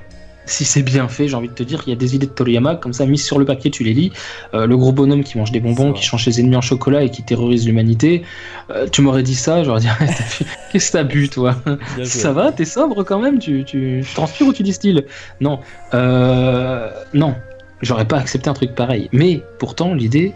si 0.46 0.64
c'est 0.64 0.82
bien 0.82 1.08
fait, 1.08 1.28
j'ai 1.28 1.36
envie 1.36 1.48
de 1.48 1.54
te 1.54 1.62
dire, 1.62 1.82
il 1.86 1.90
y 1.90 1.92
a 1.92 1.96
des 1.96 2.14
idées 2.14 2.26
de 2.26 2.32
Toriyama, 2.32 2.76
comme 2.76 2.92
ça, 2.92 3.06
mises 3.06 3.24
sur 3.24 3.38
le 3.38 3.44
papier, 3.44 3.70
tu 3.70 3.84
les 3.84 3.94
lis. 3.94 4.12
Euh, 4.54 4.66
le 4.66 4.76
gros 4.76 4.92
bonhomme 4.92 5.24
qui 5.24 5.38
mange 5.38 5.52
des 5.52 5.60
bonbons, 5.60 5.92
qui 5.92 6.02
change 6.02 6.24
ses 6.24 6.40
ennemis 6.40 6.56
en 6.56 6.60
chocolat 6.60 7.02
et 7.02 7.10
qui 7.10 7.22
terrorise 7.22 7.66
l'humanité. 7.66 8.22
Euh, 8.70 8.88
tu 8.90 9.02
m'aurais 9.02 9.22
dit 9.22 9.34
ça, 9.34 9.62
j'aurais 9.62 9.80
dit, 9.80 9.88
qu'est-ce 10.72 10.92
que 10.92 10.98
t'as 10.98 11.04
bu, 11.04 11.28
toi 11.28 11.56
Ça 12.04 12.32
va, 12.32 12.52
t'es 12.52 12.64
sobre 12.64 13.04
quand 13.04 13.20
même 13.20 13.38
tu, 13.38 13.64
tu, 13.64 14.04
transpires 14.14 14.48
ou 14.48 14.52
tu 14.52 14.62
distilles? 14.62 15.04
Non. 15.40 15.60
Euh, 15.94 16.90
non, 17.14 17.34
j'aurais 17.80 18.06
pas 18.06 18.18
accepté 18.18 18.48
un 18.50 18.54
truc 18.54 18.74
pareil. 18.74 19.08
Mais 19.12 19.42
pourtant, 19.58 19.94
l'idée, 19.94 20.32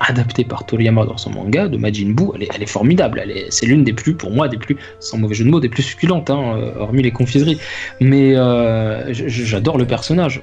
adaptée 0.00 0.44
par 0.44 0.64
Toriyama 0.64 1.04
dans 1.04 1.16
son 1.16 1.30
manga 1.30 1.68
de 1.68 1.76
Majin 1.76 2.10
Buu, 2.10 2.30
elle 2.34 2.62
est, 2.62 2.66
formidable. 2.66 3.20
Elle 3.22 3.30
est, 3.30 3.46
c'est 3.50 3.66
l'une 3.66 3.84
des 3.84 3.92
plus, 3.92 4.14
pour 4.14 4.30
moi, 4.30 4.48
des 4.48 4.56
plus, 4.56 4.76
sans 5.00 5.18
mauvais 5.18 5.34
jeu 5.34 5.44
de 5.44 5.50
mots, 5.50 5.60
des 5.60 5.68
plus 5.68 5.82
succulentes, 5.82 6.30
hein, 6.30 6.56
euh, 6.56 6.72
hormis 6.78 7.02
les 7.02 7.10
confiseries. 7.10 7.58
Mais 8.00 8.36
euh, 8.36 9.12
j'adore 9.12 9.78
le 9.78 9.86
personnage. 9.86 10.42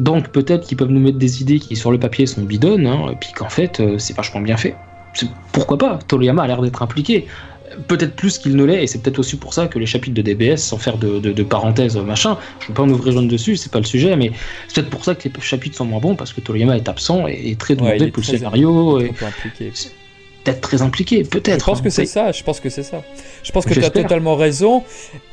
Donc 0.00 0.28
peut-être 0.28 0.66
qu'ils 0.66 0.76
peuvent 0.76 0.90
nous 0.90 1.00
mettre 1.00 1.18
des 1.18 1.42
idées 1.42 1.58
qui 1.58 1.74
sur 1.74 1.90
le 1.90 1.98
papier 1.98 2.26
sont 2.26 2.42
bidonnes, 2.42 2.86
hein, 2.86 3.06
et 3.12 3.16
puis 3.16 3.32
qu'en 3.32 3.48
fait 3.48 3.80
euh, 3.80 3.98
c'est 3.98 4.16
vachement 4.16 4.40
bien 4.40 4.56
fait. 4.56 4.76
Pourquoi 5.52 5.76
pas? 5.76 5.98
Toriyama 6.06 6.44
a 6.44 6.46
l'air 6.46 6.62
d'être 6.62 6.82
impliqué 6.82 7.26
peut-être 7.86 8.14
plus 8.14 8.38
qu'il 8.38 8.56
ne 8.56 8.64
l'est, 8.64 8.82
et 8.82 8.86
c'est 8.86 9.00
peut-être 9.02 9.18
aussi 9.18 9.36
pour 9.36 9.54
ça 9.54 9.66
que 9.66 9.78
les 9.78 9.86
chapitres 9.86 10.14
de 10.14 10.22
DBS, 10.22 10.56
sans 10.56 10.78
faire 10.78 10.98
de, 10.98 11.18
de, 11.18 11.42
parenthèses 11.42 11.96
machin, 11.96 12.38
je 12.60 12.64
ne 12.64 12.68
veux 12.68 12.74
pas 12.74 12.82
en 12.82 12.90
ouvrir 12.90 13.12
jaune 13.12 13.28
dessus, 13.28 13.56
c'est 13.56 13.72
pas 13.72 13.78
le 13.78 13.84
sujet, 13.84 14.16
mais 14.16 14.32
c'est 14.68 14.76
peut-être 14.76 14.90
pour 14.90 15.04
ça 15.04 15.14
que 15.14 15.28
les 15.28 15.32
chapitres 15.40 15.76
sont 15.76 15.84
moins 15.84 16.00
bons, 16.00 16.16
parce 16.16 16.32
que 16.32 16.40
Toriyama 16.40 16.76
est 16.76 16.88
absent 16.88 17.26
et, 17.26 17.56
très 17.56 17.76
demandé 17.76 18.08
pour 18.08 18.22
le 18.22 18.26
scénario. 18.26 19.00
Et... 19.00 19.12
Peut-être 20.44 20.60
très 20.60 20.82
impliqué, 20.82 21.24
peut-être. 21.24 21.60
Je 21.60 21.64
pense 21.64 21.82
que 21.82 21.90
c'est 21.90 22.06
ça, 22.06 22.32
je 22.32 22.42
pense 22.42 22.60
que 22.60 22.70
c'est 22.70 22.84
ça. 22.84 23.02
Je 23.42 23.52
pense 23.52 23.66
que 23.66 23.74
tu 23.74 23.84
as 23.84 23.90
totalement 23.90 24.36
raison. 24.36 24.84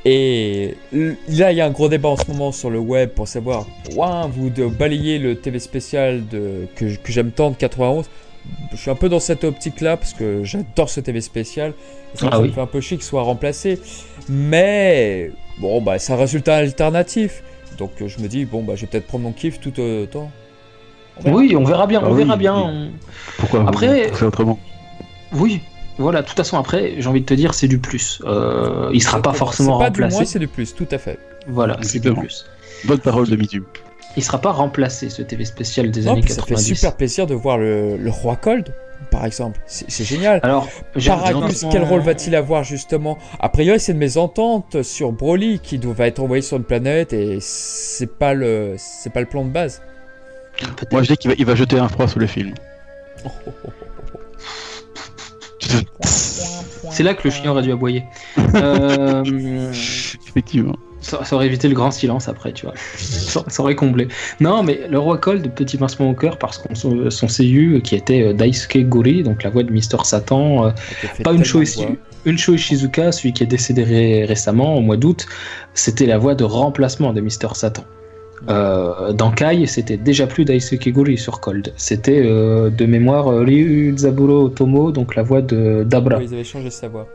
Et 0.03 0.75
là, 0.91 1.51
il 1.51 1.57
y 1.57 1.61
a 1.61 1.65
un 1.65 1.69
gros 1.69 1.87
débat 1.87 2.09
en 2.09 2.17
ce 2.17 2.25
moment 2.27 2.51
sur 2.51 2.69
le 2.69 2.79
web 2.79 3.11
pour 3.11 3.27
savoir, 3.27 3.65
vous 4.33 4.49
de 4.49 4.65
balayer 4.65 5.19
le 5.19 5.35
TV 5.35 5.59
spécial 5.59 6.27
de, 6.27 6.67
que, 6.75 6.95
que 6.95 7.11
j'aime 7.11 7.31
tant 7.31 7.51
de 7.51 7.55
91 7.55 8.05
je 8.71 8.77
suis 8.77 8.91
un 8.91 8.95
peu 8.95 9.09
dans 9.09 9.19
cette 9.19 9.43
optique-là 9.43 9.97
parce 9.97 10.13
que 10.13 10.43
j'adore 10.43 10.89
ce 10.89 10.99
TV 10.99 11.21
spécial. 11.21 11.73
Ça, 12.13 12.29
ah 12.31 12.39
me 12.39 12.49
fait 12.49 12.61
un 12.61 12.65
peu 12.65 12.81
chier 12.81 12.97
qu'il 12.97 13.05
soit 13.05 13.21
remplacé. 13.21 13.79
Mais 14.29 15.31
bon, 15.59 15.81
bah, 15.81 15.99
c'est 15.99 16.13
un 16.13 16.17
résultat 16.17 16.57
alternatif. 16.57 17.43
Donc 17.77 17.91
euh, 18.01 18.07
je 18.07 18.19
me 18.19 18.27
dis, 18.27 18.45
bon, 18.45 18.63
bah, 18.63 18.75
je 18.75 18.81
vais 18.81 18.87
peut-être 18.87 19.07
prendre 19.07 19.23
mon 19.23 19.31
kiff 19.31 19.59
tout 19.59 19.79
autant. 19.79 20.31
oui, 21.25 21.55
on 21.57 21.63
verra 21.63 21.87
bien, 21.87 22.01
on 22.01 22.13
ah 22.13 22.15
verra 22.15 22.37
bien. 22.37 22.89
Pourquoi 23.37 23.65
Après, 23.67 24.11
c'est 24.13 24.25
autrement 24.25 24.59
Oui, 25.33 25.61
voilà, 25.97 26.21
de 26.21 26.27
toute 26.27 26.37
façon, 26.37 26.57
après, 26.57 26.95
j'ai 26.97 27.07
envie 27.07 27.21
de 27.21 27.25
te 27.25 27.33
dire, 27.33 27.53
c'est 27.53 27.67
du 27.67 27.79
plus. 27.79 28.21
Euh, 28.25 28.89
il 28.93 29.01
sera 29.01 29.21
pas 29.21 29.33
forcément 29.33 29.77
remplacé. 29.77 29.93
C'est 29.93 30.01
pas 30.01 30.07
du 30.09 30.15
moins, 30.15 30.25
c'est 30.25 30.39
du 30.39 30.47
plus, 30.47 30.75
tout 30.75 30.87
à 30.91 30.97
fait. 30.97 31.19
Voilà, 31.47 31.77
c'est 31.81 31.99
du 31.99 32.13
plus. 32.13 32.45
Bonne 32.85 32.99
parole 32.99 33.29
de 33.29 33.35
Mitu 33.35 33.63
il 34.17 34.23
sera 34.23 34.39
pas 34.39 34.51
remplacé 34.51 35.09
ce 35.09 35.21
TV 35.21 35.45
spécial 35.45 35.91
des 35.91 36.07
années 36.07 36.21
90. 36.21 36.33
Ça 36.33 36.43
fait 36.43 36.75
super 36.75 36.95
plaisir 36.95 37.27
de 37.27 37.33
voir 37.33 37.57
le, 37.57 37.97
roi 38.09 38.35
Cold 38.35 38.73
par 39.11 39.25
exemple. 39.25 39.59
C'est 39.65 40.03
génial. 40.03 40.39
Alors, 40.43 40.67
Paragus, 41.05 41.65
quel 41.71 41.83
rôle 41.83 42.01
va-t-il 42.01 42.35
avoir 42.35 42.63
justement? 42.63 43.17
A 43.39 43.49
priori, 43.49 43.79
c'est 43.79 43.91
une 43.91 43.97
mésentente 43.97 44.81
sur 44.83 45.11
Broly 45.11 45.59
qui 45.59 45.77
va 45.77 46.07
être 46.07 46.19
envoyé 46.19 46.41
sur 46.41 46.57
une 46.57 46.63
planète 46.63 47.13
et 47.13 47.37
c'est 47.39 48.17
pas 48.17 48.33
le 48.33 48.75
c'est 48.77 49.11
pas 49.11 49.19
le 49.19 49.25
plan 49.25 49.45
de 49.45 49.49
base. 49.49 49.81
Moi, 50.91 51.03
je 51.03 51.09
dis 51.09 51.17
qu'il 51.17 51.31
va, 51.31 51.35
il 51.37 51.45
va 51.45 51.55
jeter 51.55 51.77
un 51.77 51.89
froid 51.89 52.07
sur 52.07 52.19
le 52.19 52.27
film. 52.27 52.53
c'est 56.89 57.03
là 57.03 57.13
que 57.13 57.21
le 57.25 57.29
chien 57.29 57.51
aurait 57.51 57.61
dû 57.61 57.71
aboyer. 57.71 58.03
euh... 58.55 59.23
Effectivement 60.27 60.75
ça, 61.05 61.35
aurait 61.35 61.45
évité 61.45 61.67
le 61.67 61.75
grand 61.75 61.91
silence 61.91 62.27
après, 62.27 62.51
tu 62.51 62.65
vois. 62.65 62.73
ça, 62.95 63.43
aurait 63.59 63.75
comblé. 63.75 64.07
Non, 64.39 64.63
mais 64.63 64.81
le 64.89 64.97
roi 64.99 65.17
Cold, 65.17 65.51
petit 65.51 65.77
pincement 65.77 66.09
au 66.09 66.13
cœur, 66.13 66.37
parce 66.37 66.57
qu'on 66.57 66.75
son, 66.75 67.09
son 67.09 67.27
CU 67.27 67.81
qui 67.83 67.95
était 67.95 68.21
euh, 68.23 68.33
Daisuke 68.33 68.89
Gori, 68.89 69.23
donc 69.23 69.43
la 69.43 69.49
voix 69.49 69.63
de 69.63 69.71
Mister 69.71 69.97
Satan, 70.03 70.67
euh, 70.67 70.71
pas 71.23 71.33
une 71.33 71.45
show 71.45 71.61
ici. 71.61 71.85
Une 72.25 72.39
show 72.39 72.57
Shizuka, 72.57 73.11
celui 73.11 73.33
qui 73.33 73.43
est 73.43 73.47
décédé 73.47 74.25
récemment, 74.27 74.75
au 74.75 74.81
mois 74.81 74.97
d'août, 74.97 75.27
c'était 75.75 76.07
la 76.07 76.17
voix 76.17 76.33
de 76.33 76.43
remplacement 76.43 77.13
de 77.13 77.21
Mister 77.21 77.49
Satan. 77.53 77.83
Euh, 78.49 79.13
dans 79.13 79.31
Kai, 79.31 79.65
c'était 79.67 79.97
déjà 79.97 80.25
plus 80.25 80.43
Daisuke 80.43 80.91
Gori 80.91 81.17
sur 81.19 81.39
Cold. 81.39 81.71
C'était 81.77 82.23
de 82.23 82.85
mémoire 82.85 83.27
Ryu 83.27 83.93
Zaburo 83.95 84.45
Otomo, 84.45 84.91
donc 84.91 85.15
la 85.15 85.21
voix 85.21 85.43
de 85.43 85.83
Dabra. 85.85 86.21
ils 86.21 86.33
avaient 86.33 86.43
changé 86.43 86.71
sa 86.71 86.87
voix. 86.87 87.07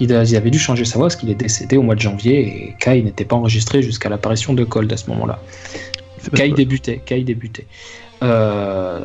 Ils 0.00 0.12
avaient 0.12 0.50
dû 0.50 0.58
changer 0.58 0.84
sa 0.84 0.98
voix 0.98 1.08
parce 1.08 1.16
qu'il 1.16 1.30
est 1.30 1.34
décédé 1.34 1.76
au 1.76 1.82
mois 1.82 1.94
de 1.94 2.00
janvier 2.00 2.40
et 2.40 2.74
Kai 2.78 3.02
n'était 3.02 3.24
pas 3.24 3.36
enregistré 3.36 3.82
jusqu'à 3.82 4.08
l'apparition 4.08 4.54
de 4.54 4.64
Cold 4.64 4.92
à 4.92 4.96
ce 4.96 5.08
moment-là. 5.10 5.40
Kai 6.34 6.52
débutait, 6.52 7.00
Kai 7.04 7.22
débutait. 7.22 7.66
Euh, 8.22 9.00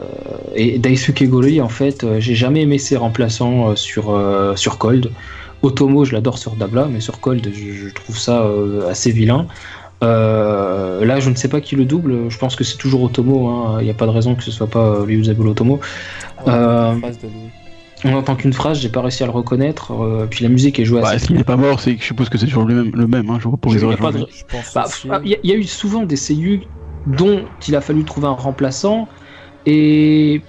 et 0.56 0.80
Daisuke 0.80 1.24
Gori, 1.28 1.62
en 1.62 1.70
fait, 1.70 2.04
euh, 2.04 2.20
j'ai 2.20 2.36
jamais 2.36 2.62
aimé 2.62 2.78
ses 2.78 2.98
remplaçants 2.98 3.70
euh, 3.70 3.76
sur, 3.76 4.20
sur 4.56 4.78
Cold. 4.78 5.12
Otomo, 5.62 6.04
je 6.04 6.12
l'adore 6.12 6.38
sur 6.38 6.56
Dabla, 6.56 6.88
mais 6.92 7.00
sur 7.00 7.20
Cold, 7.20 7.50
je, 7.54 7.90
trouve 7.94 8.18
ça 8.18 8.46
assez 8.90 9.12
vilain. 9.12 9.48
là, 10.02 11.20
je 11.20 11.30
ne 11.30 11.36
sais 11.36 11.48
pas 11.48 11.62
qui 11.62 11.76
le 11.78 11.86
double. 11.86 12.30
Je 12.30 12.38
pense 12.38 12.56
que 12.58 12.66
c'est 12.66 12.78
toujours 12.78 13.04
Otomo. 13.04 13.48
Hein. 13.48 13.78
Il 13.80 13.86
n'y 13.86 13.92
a 13.92 13.94
pas 13.94 14.06
de 14.06 14.12
raison 14.12 14.36
que 14.36 14.44
ce 14.44 14.52
soit 14.52 14.68
pas 14.68 15.04
Ryuzabu 15.04 15.48
Otomo. 15.48 15.80
On 18.06 18.14
entend 18.14 18.36
qu'une 18.36 18.54
phrase, 18.54 18.80
j'ai 18.80 18.90
pas 18.90 19.02
réussi 19.02 19.24
à 19.24 19.26
le 19.26 19.32
reconnaître. 19.32 20.28
puis 20.30 20.44
la 20.44 20.50
musique 20.50 20.80
est 20.80 20.86
jouée 20.86 21.02
bah, 21.02 21.18
S'il 21.18 21.36
n'est 21.36 21.44
pas 21.44 21.58
mort, 21.58 21.80
c'est 21.80 21.98
je 21.98 22.04
suppose 22.04 22.30
que 22.30 22.38
c'est 22.38 22.48
toujours 22.48 22.66
le 22.66 22.76
même. 22.76 22.92
Le 22.94 23.08
même 23.08 23.30
hein, 23.30 23.38
je 23.40 23.48
vois 23.48 23.58
pour 23.58 23.74
les 23.74 23.82
Il 23.82 25.38
y, 25.44 25.52
a 25.52 25.56
eu 25.56 25.64
souvent 25.64 26.04
des 26.04 26.16
seiyuu 26.16 26.62
dont 27.08 27.44
il 27.68 27.76
a 27.76 27.82
fallu 27.82 28.04
trouver 28.04 28.28
un 28.28 28.32
remplaçant 28.32 29.08
et 29.66 30.42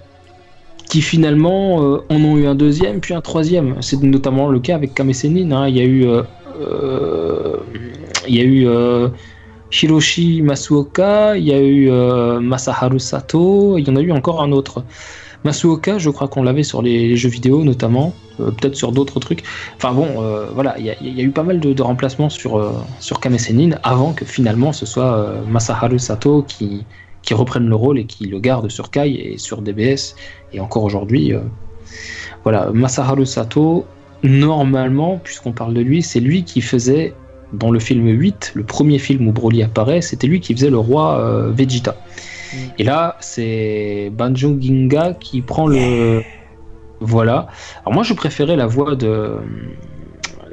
qui 0.88 1.02
finalement 1.02 1.82
euh, 1.82 2.04
en 2.08 2.23
ont 2.23 2.37
eu 2.37 2.46
un 2.46 2.54
deuxième 2.54 3.00
puis 3.00 3.14
un 3.14 3.20
troisième. 3.20 3.76
C'est 3.80 4.02
notamment 4.02 4.49
le 4.49 4.61
cas 4.61 4.75
avec 4.75 4.94
Kame 4.94 5.11
hein. 5.11 5.68
Il 5.68 5.76
y 5.76 5.80
a 5.80 5.84
eu, 5.84 6.06
euh, 6.06 6.23
euh, 6.61 7.56
il 8.28 8.37
y 8.37 8.40
a 8.40 8.44
eu 8.44 8.68
Hiroshi 9.73 10.42
Masuoka, 10.42 11.37
il 11.37 11.44
y 11.44 11.52
a 11.52 11.61
eu 11.61 11.90
Masaharu 12.40 13.00
Sato, 13.00 13.78
il 13.78 13.87
y 13.87 13.90
en 13.90 13.96
a 13.96 14.00
eu 14.00 14.12
encore 14.12 14.42
un 14.42 14.52
autre. 14.52 14.84
Masuoka, 15.44 15.98
je 15.98 16.10
crois 16.10 16.28
qu'on 16.28 16.42
l'avait 16.42 16.62
sur 16.62 16.82
les, 16.82 17.16
jeux 17.16 17.28
vidéo 17.28 17.64
notamment, 17.64 18.14
peut-être 18.38 18.74
sur 18.74 18.92
d'autres 18.92 19.20
trucs. 19.20 19.42
Enfin 19.76 19.92
bon, 19.92 20.08
voilà, 20.54 20.76
il 20.78 20.86
y, 20.86 21.20
a 21.20 21.22
eu 21.22 21.30
pas 21.30 21.42
mal 21.42 21.60
de, 21.60 21.82
remplacements 21.82 22.30
sur, 22.30 22.72
sur 22.98 23.20
Kame 23.20 23.36
avant 23.82 24.12
que 24.12 24.24
finalement 24.24 24.72
ce 24.72 24.86
soit 24.86 25.34
Masaharu 25.46 25.98
Sato 25.98 26.42
qui, 26.42 26.84
qui 27.24 27.34
reprenne 27.34 27.68
le 27.68 27.74
rôle 27.74 27.98
et 27.98 28.04
qui 28.04 28.26
le 28.26 28.38
garde 28.38 28.68
sur 28.68 28.90
Kai 28.90 29.32
et 29.32 29.38
sur 29.38 29.62
DBS. 29.62 30.14
Et 30.52 30.60
encore 30.60 30.84
aujourd'hui, 30.84 31.32
euh, 31.32 31.40
voilà, 32.42 32.70
Masaharu 32.72 33.26
Sato, 33.26 33.86
normalement, 34.22 35.20
puisqu'on 35.22 35.52
parle 35.52 35.74
de 35.74 35.80
lui, 35.80 36.02
c'est 36.02 36.20
lui 36.20 36.44
qui 36.44 36.60
faisait, 36.60 37.14
dans 37.52 37.70
le 37.70 37.78
film 37.78 38.06
8, 38.06 38.52
le 38.54 38.64
premier 38.64 38.98
film 38.98 39.28
où 39.28 39.32
Broly 39.32 39.62
apparaît, 39.62 40.02
c'était 40.02 40.26
lui 40.26 40.40
qui 40.40 40.54
faisait 40.54 40.70
le 40.70 40.78
roi 40.78 41.18
euh, 41.18 41.50
Vegeta. 41.52 41.96
Mm. 42.54 42.58
Et 42.78 42.84
là, 42.84 43.16
c'est 43.20 44.11
Banjo 44.12 44.56
Ginga 44.61 45.14
qui 45.14 45.42
prend 45.42 45.66
le. 45.66 46.23
Voilà. 47.00 47.49
Alors 47.82 47.94
moi, 47.94 48.02
je 48.02 48.14
préférais 48.14 48.56
la 48.56 48.66
voix 48.66 48.96
de 48.96 49.37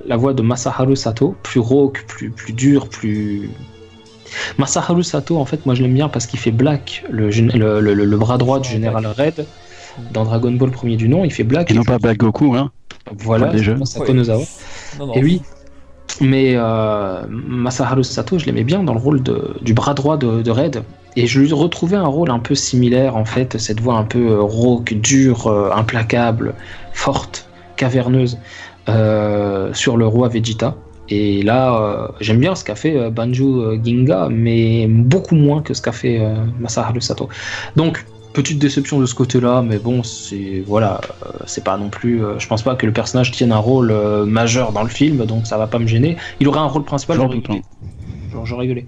la 0.06 0.18
voix 0.18 0.34
de 0.34 0.42
Masaharu 0.42 0.96
Sato, 0.96 1.36
plus 1.44 1.60
rauque, 1.60 2.04
plus, 2.08 2.32
plus 2.32 2.54
dur, 2.54 2.90
plus, 2.90 3.52
Masaharu 4.58 5.04
Sato, 5.04 5.38
en 5.38 5.46
fait, 5.46 5.66
moi 5.66 5.76
je 5.76 5.82
l'aime 5.84 5.94
bien 5.94 6.10
parce 6.10 6.26
qu'il 6.26 6.40
fait 6.40 6.52
Black, 6.52 7.04
le, 7.10 7.30
le, 7.30 8.18
bras 8.18 8.38
droit 8.38 8.60
du 8.60 8.70
général 8.70 9.06
Red, 9.08 9.46
dans 10.12 10.26
Dragon 10.26 10.52
Ball 10.52 10.72
premier 10.72 10.96
du 10.96 11.10
nom, 11.10 11.24
il 11.24 11.32
fait 11.32 11.44
Black. 11.44 11.72
Et, 11.72 11.74
non 11.74 11.84
pas 11.84 11.98
Black 11.98 12.18
Goku, 12.18 12.56
hein 12.56 12.72
Voilà, 13.18 13.52
Sato 13.86 14.14
Nozawa. 14.14 14.44
Et 15.16 15.24
oui, 15.24 15.42
mais 16.20 16.54
euh, 16.56 17.24
Masaharu 17.30 18.04
Sato, 18.04 18.40
je 18.40 18.46
l'aimais 18.46 18.64
bien 18.64 18.84
dans 18.84 18.94
le 18.94 19.00
rôle 19.00 19.24
de, 19.24 19.56
du 19.62 19.74
bras 19.74 19.94
droit 19.94 20.18
de, 20.18 20.50
Red. 20.50 20.84
Et 21.16 21.28
je 21.28 21.40
lui 21.40 21.52
retrouvais 21.52 21.98
un 21.98 22.08
rôle 22.08 22.32
un 22.32 22.40
peu 22.40 22.56
similaire, 22.56 23.18
en 23.18 23.26
fait, 23.26 23.58
cette 23.58 23.80
voix 23.82 23.96
un 23.96 24.06
peu 24.06 24.32
euh, 24.32 24.42
rauque, 24.42 24.94
dure, 24.94 25.48
euh, 25.48 25.70
implacable, 25.74 26.54
forte, 26.94 27.50
caverneuse, 27.76 28.38
sur 29.74 29.98
le 29.98 30.06
roi 30.06 30.28
Vegeta. 30.28 30.76
Et 31.12 31.44
là, 31.44 31.76
euh, 31.76 32.08
j'aime 32.22 32.40
bien 32.40 32.56
ce 32.56 32.64
qu'a 32.64 32.76
fait 32.76 32.98
euh, 32.98 33.10
Banjo 33.10 33.62
euh, 33.62 33.80
Ginga, 33.84 34.30
mais 34.32 34.88
beaucoup 34.88 35.36
moins 35.36 35.62
que 35.62 35.74
ce 35.74 35.82
qu'a 35.82 35.92
fait 35.92 36.22
Masaharu 36.60 37.02
Sato. 37.02 37.28
Donc, 37.76 38.06
petite 38.34 38.60
déception 38.60 39.00
de 39.00 39.06
ce 39.06 39.14
côté-là, 39.14 39.62
mais 39.62 39.78
bon, 39.78 40.04
c'est 40.04 40.64
voilà, 40.66 41.02
c'est 41.46 41.66
pas 41.66 41.78
non 41.78 41.90
plus. 41.90 42.22
je 42.38 42.48
pense 42.48 42.62
pas 42.62 42.76
que 42.76 42.86
le 42.86 42.94
personnage 42.94 43.32
tienne 43.32 43.52
un 43.52 43.58
rôle 43.58 43.94
majeur 44.26 44.72
dans 44.72 44.84
le 44.84 44.90
film, 44.90 45.26
donc 45.26 45.46
ça 45.48 45.58
va 45.58 45.68
pas 45.68 45.80
me 45.80 45.88
gêner. 45.88 46.16
Il 46.40 46.48
aurait 46.48 46.60
un 46.60 46.68
rôle 46.68 46.86
principal, 46.86 47.18
j'aurais 47.18 47.36
rigolé. 47.36 47.62
J'aurais 48.46 48.62
rigolé. 48.62 48.86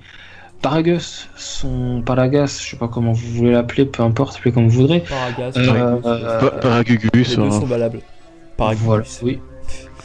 Paragus, 0.64 1.28
son 1.36 2.02
Paragas, 2.06 2.60
je 2.64 2.70
sais 2.72 2.78
pas 2.78 2.88
comment 2.88 3.12
vous 3.12 3.28
voulez 3.34 3.52
l'appeler, 3.52 3.84
peu 3.84 4.02
importe, 4.02 4.38
appelez 4.38 4.54
comme 4.54 4.70
vous 4.70 4.82
voudrez. 4.82 5.02
Paragas, 5.02 5.52
Paragugus. 6.62 7.12
Les 7.14 7.44
deux 7.44 7.52
sont 7.52 7.66
valables. 7.66 8.00
Paragus. 8.56 8.82
Voilà, 8.82 9.04
oui. 9.24 9.40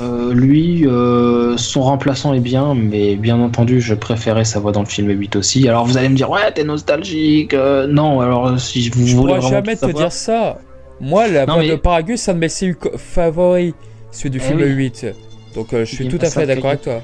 Euh, 0.00 0.34
lui, 0.34 0.84
euh, 0.84 1.56
son 1.56 1.82
remplaçant 1.82 2.34
est 2.34 2.40
bien, 2.40 2.74
mais 2.74 3.14
bien 3.14 3.38
entendu, 3.38 3.80
je 3.80 3.94
préférais 3.94 4.44
sa 4.44 4.58
voix 4.58 4.72
dans 4.72 4.80
le 4.80 4.86
film 4.86 5.08
8 5.10 5.36
aussi. 5.36 5.68
Alors 5.68 5.86
vous 5.86 5.96
allez 5.96 6.08
me 6.08 6.16
dire, 6.16 6.28
ouais, 6.28 6.52
t'es 6.52 6.64
nostalgique. 6.64 7.54
Euh, 7.54 7.86
non, 7.86 8.20
alors 8.20 8.58
si 8.58 8.88
vous 8.90 9.06
je 9.06 9.14
voulez. 9.14 9.34
Je 9.34 9.38
pourrais 9.38 9.50
jamais 9.50 9.76
te 9.76 9.86
dire 9.86 10.12
ça. 10.12 10.58
Moi, 11.00 11.28
la 11.28 11.44
voix 11.44 11.64
de 11.64 11.76
Paragus, 11.76 12.22
c'est 12.22 12.32
un 12.32 12.34
de 12.34 12.40
mes 12.40 12.48
séries 12.48 12.74
favoris, 12.96 13.74
celui 14.10 14.30
du 14.30 14.38
eh 14.38 14.40
film 14.40 14.60
8. 14.60 15.06
Donc 15.54 15.68
je 15.70 15.84
suis 15.84 16.08
tout 16.08 16.18
à 16.20 16.30
fait 16.30 16.46
d'accord 16.46 16.70
avec 16.70 16.82
toi. 16.82 17.00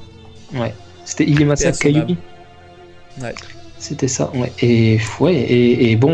Ouais. 0.53 0.73
C'était 1.05 1.23
Igemasa 1.23 1.71
Kayumi. 1.71 2.17
C'était 3.77 4.07
ça. 4.07 4.31
Et, 4.61 4.99
ouais, 5.19 5.35
et, 5.35 5.95
bon, 5.95 6.13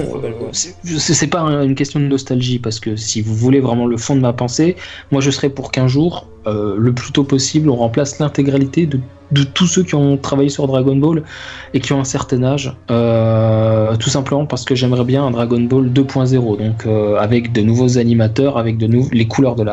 c'est 0.51 1.27
pas 1.27 1.41
une 1.41 1.75
question 1.75 1.99
de 1.99 2.05
nostalgie, 2.05 2.59
parce 2.59 2.79
que 2.79 2.95
si 2.95 3.21
vous 3.21 3.35
voulez 3.35 3.59
vraiment 3.59 3.85
le 3.85 3.97
fond 3.97 4.15
de 4.15 4.19
ma 4.19 4.33
pensée, 4.33 4.75
moi 5.11 5.21
je 5.21 5.31
serais 5.31 5.49
pour 5.49 5.71
qu'un 5.71 5.87
jour, 5.87 6.27
euh, 6.47 6.75
le 6.77 6.93
plus 6.93 7.11
tôt 7.11 7.23
possible, 7.23 7.69
on 7.69 7.75
remplace 7.75 8.19
l'intégralité 8.19 8.87
de, 8.87 8.99
tous 9.53 9.67
ceux 9.67 9.83
qui 9.83 9.95
ont 9.95 10.17
travaillé 10.17 10.49
sur 10.49 10.67
Dragon 10.67 10.95
Ball 10.95 11.23
et 11.73 11.79
qui 11.79 11.93
ont 11.93 11.99
un 11.99 12.05
certain 12.05 12.43
âge. 12.43 12.75
Euh, 12.89 13.95
tout 13.95 14.09
simplement 14.09 14.45
parce 14.45 14.65
que 14.65 14.75
j'aimerais 14.75 15.05
bien 15.05 15.23
un 15.23 15.31
Dragon 15.31 15.61
Ball 15.61 15.87
2.0, 15.87 16.57
donc 16.57 16.85
euh, 16.85 17.17
avec 17.17 17.53
de 17.53 17.61
nouveaux 17.61 17.97
animateurs, 17.97 18.57
avec 18.57 18.77
de 18.77 18.89
les 19.13 19.27
couleurs 19.27 19.55
de 19.55 19.63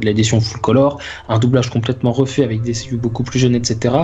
l'édition 0.00 0.38
la, 0.38 0.40
de 0.40 0.46
full 0.46 0.60
color, 0.60 0.98
un 1.28 1.38
doublage 1.38 1.68
complètement 1.68 2.12
refait 2.12 2.44
avec 2.44 2.62
des 2.62 2.72
seiyuu 2.72 2.96
beaucoup 2.96 3.24
plus 3.24 3.38
jeunes, 3.38 3.54
etc. 3.54 3.94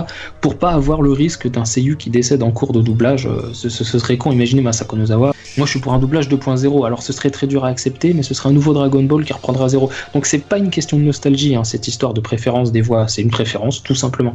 Pour 0.41 0.57
pas 0.57 0.71
avoir 0.71 1.01
le 1.01 1.13
risque 1.13 1.49
d'un 1.49 1.65
seiyuu 1.65 1.97
qui 1.97 2.09
décède 2.09 2.43
en 2.43 2.51
cours 2.51 2.73
de 2.73 2.81
doublage. 2.81 3.27
Ce, 3.53 3.69
ce, 3.69 3.83
serait 3.83 4.17
con, 4.17 4.31
imaginez 4.31 4.61
Masako 4.61 4.97
Nozawa. 4.97 5.33
Moi 5.57 5.65
je 5.65 5.71
suis 5.71 5.79
pour 5.79 5.93
un 5.93 5.99
doublage 5.99 6.29
2.0, 6.29 6.85
alors 6.85 7.01
ce 7.01 7.13
serait 7.13 7.31
très 7.31 7.47
dur 7.47 7.65
à 7.65 7.69
accepter, 7.69 8.13
mais 8.13 8.23
ce 8.23 8.33
serait 8.33 8.49
un 8.49 8.53
nouveau 8.53 8.73
Dragon 8.73 9.03
Ball 9.03 9.25
qui 9.25 9.33
reprendra 9.33 9.69
zéro. 9.69 9.89
Donc 10.13 10.25
c'est 10.25 10.39
pas 10.39 10.57
une 10.57 10.69
question 10.69 10.97
de 10.97 11.03
nostalgie. 11.03 11.55
Hein 11.55 11.63
cette 11.63 11.87
histoire 11.87 12.13
de 12.13 12.21
préférence 12.21 12.71
des 12.71 12.81
voix, 12.81 13.07
c'est 13.07 13.21
une 13.21 13.31
préférence 13.31 13.83
tout 13.83 13.95
simplement. 13.95 14.33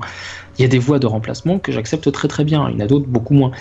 Il 0.58 0.62
y 0.62 0.64
a 0.64 0.68
des 0.68 0.78
voix 0.78 0.98
de 0.98 1.06
remplacement 1.06 1.58
que 1.58 1.72
j'accepte 1.72 2.10
très 2.12 2.28
très 2.28 2.44
bien, 2.44 2.68
il 2.68 2.74
y 2.74 2.76
en 2.76 2.84
a 2.84 2.86
d'autres 2.86 3.06
beaucoup 3.06 3.34
moins. 3.34 3.52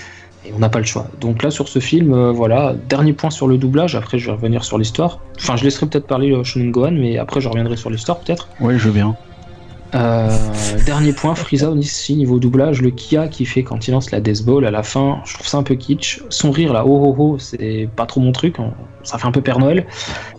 Et 0.46 0.52
on 0.54 0.60
n'a 0.60 0.70
pas 0.70 0.80
le 0.80 0.86
choix. 0.86 1.08
Donc 1.22 1.42
là, 1.42 1.52
sur 1.52 1.70
ce 1.70 1.80
film, 1.80 2.14
euh, 2.14 2.32
voilà, 2.32 2.76
dernier 2.90 3.14
point 3.14 3.30
sur 3.30 3.48
le 3.48 3.58
doublage. 3.58 3.96
Après, 3.96 4.18
je 4.18 4.26
vais 4.26 4.34
revenir 4.34 4.66
sur 4.66 4.78
l'histoire. 4.78 5.20
Enfin, 5.40 5.56
je 5.56 5.64
laisserai 5.64 5.86
peut-être 5.86 6.06
parler 6.06 6.32
euh, 6.32 6.44
Shonen 6.44 6.70
Gohan, 6.70 6.92
mais 6.92 7.18
après, 7.18 7.40
je 7.40 7.48
reviendrai 7.48 7.78
sur 7.78 7.90
l'histoire, 7.90 8.20
peut-être. 8.20 8.50
Oui, 8.60 8.74
je 8.78 8.90
veux 8.90 8.92
bien. 8.92 9.16
Euh, 9.96 10.30
dernier 10.86 11.14
point, 11.14 11.36
Frieza 11.36 11.72
ici 11.76 12.16
niveau 12.16 12.40
doublage, 12.40 12.82
le 12.82 12.90
Kia 12.90 13.28
qui 13.28 13.46
fait 13.46 13.64
quand 13.64 13.88
il 13.88 13.92
lance 13.92 14.10
la 14.12 14.22
Death 14.22 14.44
Ball 14.44 14.66
à 14.66 14.72
la 14.72 14.82
fin, 14.82 15.22
je 15.26 15.36
trouve 15.36 15.48
ça 15.48 15.58
un 15.58 15.64
peu 15.64 15.76
kitsch. 15.76 16.22
Son 16.30 16.52
rire 16.52 16.74
là, 16.74 16.84
oh 16.86 17.04
oh 17.06 17.16
oh, 17.18 17.38
c'est 17.38 17.88
pas 17.96 18.06
trop 18.06 18.20
mon 18.20 18.32
truc, 18.32 18.56
ça 19.04 19.18
fait 19.18 19.28
un 19.28 19.32
peu 19.32 19.42
Père 19.42 19.60
Noël. 19.60 19.86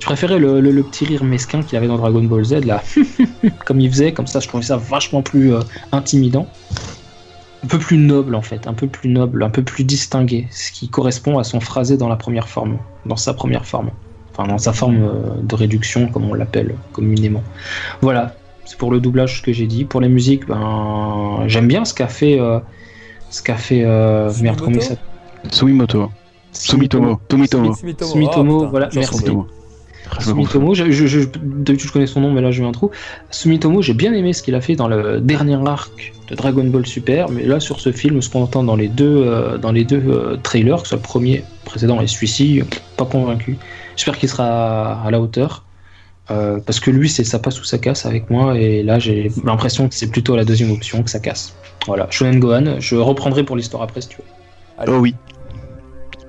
Je 0.00 0.06
préférais 0.06 0.38
le, 0.38 0.82
petit 0.82 1.04
rire 1.04 1.22
mesquin 1.22 1.62
qu'il 1.62 1.78
avait 1.78 1.86
dans 1.86 1.98
Dragon 1.98 2.22
Ball 2.22 2.44
Z 2.44 2.64
là, 2.64 2.82
comme 3.64 3.80
il 3.80 3.90
faisait, 3.90 4.12
comme 4.12 4.26
ça 4.26 4.40
je 4.40 4.48
trouvais 4.48 4.64
ça 4.64 4.76
vachement 4.76 5.22
plus 5.22 5.54
euh, 5.54 5.60
intimidant. 5.92 6.48
Un 7.62 7.66
peu 7.66 7.78
plus 7.78 7.96
noble 7.96 8.34
en 8.34 8.42
fait, 8.42 8.66
un 8.66 8.74
peu 8.74 8.88
plus 8.88 9.08
noble, 9.08 9.42
un 9.42 9.50
peu 9.50 9.62
plus 9.62 9.84
distingué, 9.84 10.48
ce 10.50 10.72
qui 10.72 10.88
correspond 10.88 11.38
à 11.38 11.44
son 11.44 11.60
phrasé 11.60 11.96
dans 11.96 12.08
la 12.08 12.16
première 12.16 12.48
forme, 12.48 12.78
dans 13.06 13.16
sa 13.16 13.32
première 13.34 13.64
forme. 13.64 13.90
Enfin, 14.32 14.48
dans 14.48 14.58
sa 14.58 14.72
forme 14.72 14.96
euh, 14.96 15.42
de 15.42 15.54
réduction, 15.54 16.08
comme 16.08 16.28
on 16.28 16.34
l'appelle 16.34 16.74
communément. 16.92 17.44
Voilà, 18.02 18.34
c'est 18.64 18.78
pour 18.78 18.90
le 18.90 19.00
doublage 19.00 19.42
que 19.42 19.52
j'ai 19.52 19.66
dit. 19.66 19.84
Pour 19.84 20.00
les 20.00 20.08
musiques, 20.08 20.46
ben, 20.46 21.44
j'aime 21.46 21.68
bien 21.68 21.84
ce 21.84 21.94
qu'a 21.94 22.08
fait. 22.08 22.40
Euh, 22.40 22.58
ce 23.30 23.42
qu'a 23.42 23.56
fait. 23.56 23.82
Euh, 23.84 24.30
merde, 24.40 24.60
comment 24.60 24.76
il 24.76 24.82
s'appelle? 24.82 24.98
Sumitomo. 25.50 26.10
Sumitomo. 26.52 27.20
Sumitomo. 27.30 27.74
Sumitomo, 27.74 28.64
oh, 28.64 28.68
voilà, 28.70 28.88
merci. 28.94 29.24
Sumitomo, 30.20 30.74
je, 30.74 30.90
je, 30.90 31.20
d'habitude 31.42 31.88
je 31.88 31.92
connais 31.92 32.06
son 32.06 32.20
nom, 32.20 32.32
mais 32.32 32.40
là 32.40 32.50
j'ai 32.50 32.64
un 32.64 32.72
trou. 32.72 32.90
Sumitomo, 33.30 33.82
j'ai 33.82 33.94
bien 33.94 34.12
aimé 34.12 34.32
ce 34.32 34.42
qu'il 34.42 34.54
a 34.54 34.60
fait 34.60 34.76
dans 34.76 34.88
le 34.88 35.20
dernier 35.20 35.58
arc 35.66 36.12
de 36.28 36.34
Dragon 36.34 36.64
Ball 36.64 36.86
Super, 36.86 37.30
mais 37.30 37.44
là 37.44 37.60
sur 37.60 37.80
ce 37.80 37.90
film, 37.90 38.20
ce 38.22 38.30
qu'on 38.30 38.42
entend 38.42 38.62
dans 38.62 38.76
les 38.76 38.88
deux, 38.88 39.24
euh, 39.26 39.58
dans 39.58 39.72
les 39.72 39.84
deux 39.84 40.02
euh, 40.06 40.36
trailers, 40.42 40.76
que 40.76 40.82
ce 40.82 40.88
soit 40.90 40.98
le 40.98 41.02
premier 41.02 41.44
précédent 41.64 42.00
et 42.00 42.06
celui-ci, 42.06 42.62
pas 42.96 43.04
convaincu. 43.04 43.56
J'espère 43.96 44.18
qu'il 44.18 44.28
sera 44.28 45.02
à 45.02 45.10
la 45.10 45.20
hauteur. 45.20 45.64
Euh, 46.30 46.58
parce 46.64 46.80
que 46.80 46.90
lui, 46.90 47.08
c'est 47.08 47.24
ça 47.24 47.38
passe 47.38 47.60
ou 47.60 47.64
ça 47.64 47.78
casse 47.78 48.06
avec 48.06 48.30
moi, 48.30 48.56
et 48.56 48.82
là 48.82 48.98
j'ai 48.98 49.30
l'impression 49.44 49.88
que 49.88 49.94
c'est 49.94 50.06
plutôt 50.06 50.36
la 50.36 50.44
deuxième 50.44 50.70
option 50.70 51.02
que 51.02 51.10
ça 51.10 51.20
casse. 51.20 51.54
Voilà, 51.86 52.06
Shonen 52.10 52.40
Gohan, 52.40 52.76
je 52.80 52.96
reprendrai 52.96 53.44
pour 53.44 53.56
l'histoire 53.56 53.82
après 53.82 54.00
si 54.00 54.08
tu 54.08 54.16
veux. 54.16 54.88
Oh 54.88 54.98
oui. 55.00 55.14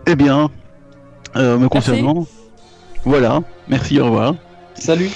Eh 0.06 0.16
bien, 0.16 0.50
euh, 1.38 1.58
me 1.58 1.70
concernant, 1.70 2.28
voilà, 3.06 3.42
merci, 3.70 4.00
au 4.00 4.06
revoir. 4.06 4.36
Salut. 4.74 5.10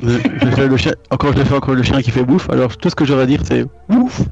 le 0.00 0.76
chien, 0.78 0.94
encore 1.10 1.36
je 1.36 1.42
fais 1.42 1.54
encore 1.54 1.74
le 1.74 1.82
chien 1.82 2.00
qui 2.00 2.10
fait 2.10 2.24
bouffe. 2.24 2.48
Alors 2.48 2.76
tout 2.78 2.88
ce 2.88 2.94
que 2.94 3.04
j'aurais 3.04 3.24
à 3.24 3.26
dire 3.26 3.42
c'est 3.44 3.66
ouf. 3.90 4.22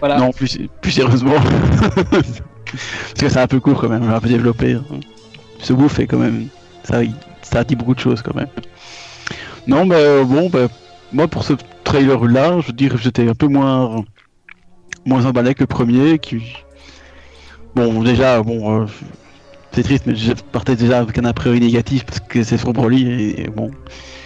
Voilà. 0.00 0.18
Non, 0.18 0.30
plus, 0.32 0.58
plus 0.80 0.92
sérieusement. 0.92 1.34
Parce 2.10 3.14
que 3.18 3.28
c'est 3.28 3.38
un 3.38 3.46
peu 3.46 3.60
court 3.60 3.80
quand 3.80 3.88
même, 3.88 4.08
un 4.08 4.20
peu 4.20 4.28
développé. 4.28 4.74
hein. 4.74 4.84
Ce 5.60 5.72
bouffe 5.72 5.98
est 5.98 6.06
quand 6.06 6.18
même. 6.18 6.46
Ça, 6.84 7.00
ça 7.50 7.64
dit 7.64 7.76
beaucoup 7.76 7.94
de 7.94 8.00
choses 8.00 8.22
quand 8.22 8.34
même. 8.34 8.48
Non, 9.66 9.84
mais 9.86 9.96
euh, 9.96 10.24
bon, 10.24 10.48
bah, 10.48 10.68
moi 11.12 11.28
pour 11.28 11.44
ce 11.44 11.54
trailer 11.84 12.24
là, 12.24 12.60
je 12.60 12.68
veux 12.68 12.72
dire, 12.72 12.96
j'étais 12.96 13.28
un 13.28 13.34
peu 13.34 13.46
moins. 13.46 14.04
moins 15.04 15.26
emballé 15.26 15.54
que 15.54 15.60
le 15.60 15.66
premier. 15.66 16.18
Qui... 16.18 16.42
Bon, 17.74 18.02
déjà, 18.02 18.42
bon. 18.42 18.82
euh, 18.82 18.86
c'est 19.72 19.82
triste, 19.82 20.04
mais 20.06 20.16
je 20.16 20.32
partais 20.32 20.76
déjà 20.76 21.00
avec 21.00 21.18
un 21.18 21.24
a 21.24 21.32
priori 21.32 21.60
négatif 21.60 22.04
parce 22.04 22.20
que 22.20 22.42
c'est 22.42 22.56
sur 22.56 22.72
Broly 22.72 23.06
et, 23.06 23.42
et 23.42 23.48
bon, 23.48 23.70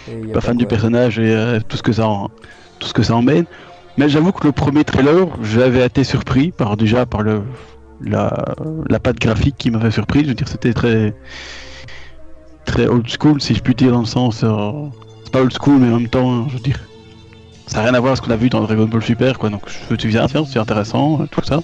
Et 0.09 0.31
a 0.31 0.33
pas 0.33 0.41
fan 0.41 0.57
du 0.57 0.65
personnage 0.65 1.19
et 1.19 1.33
euh, 1.35 1.59
tout 1.67 1.77
ce 1.77 1.83
que 1.83 1.91
ça 1.91 2.07
en, 2.07 2.29
tout 2.79 2.87
ce 2.87 2.93
que 2.93 3.03
ça 3.03 3.15
emmène. 3.15 3.45
Mais 3.97 4.09
j'avoue 4.09 4.31
que 4.31 4.47
le 4.47 4.53
premier 4.53 4.83
trailer, 4.83 5.27
j'avais 5.43 5.85
été 5.85 6.03
surpris 6.03 6.51
par 6.51 6.77
déjà 6.77 7.05
par 7.05 7.21
le 7.21 7.43
la, 8.01 8.55
la 8.89 8.99
patte 8.99 9.19
graphique 9.19 9.55
qui 9.57 9.69
m'avait 9.69 9.91
surpris. 9.91 10.23
Je 10.23 10.29
veux 10.29 10.33
dire, 10.33 10.47
c'était 10.47 10.73
très 10.73 11.13
très 12.65 12.87
old 12.87 13.07
school 13.09 13.41
si 13.41 13.55
je 13.55 13.61
puis 13.61 13.75
dire 13.75 13.91
dans 13.91 13.99
le 14.01 14.05
sens 14.05 14.43
euh, 14.43 14.71
c'est 15.23 15.31
pas 15.31 15.41
old 15.41 15.53
school 15.53 15.79
mais 15.79 15.91
en 15.93 15.99
même 15.99 16.09
temps, 16.09 16.47
je 16.49 16.53
veux 16.55 16.59
dire, 16.59 16.79
ça 17.67 17.77
n'a 17.77 17.83
rien 17.85 17.93
à 17.93 17.99
voir 17.99 18.11
avec 18.11 18.17
ce 18.17 18.27
qu'on 18.27 18.33
a 18.33 18.37
vu 18.37 18.49
dans 18.49 18.61
Dragon 18.61 18.85
Ball 18.85 19.01
Super 19.01 19.39
quoi. 19.39 19.49
Donc 19.49 19.61
je 19.67 20.17
ah, 20.17 20.27
tiens, 20.27 20.45
c'est 20.45 20.59
intéressant 20.59 21.21
euh, 21.21 21.25
tout 21.29 21.43
ça. 21.43 21.61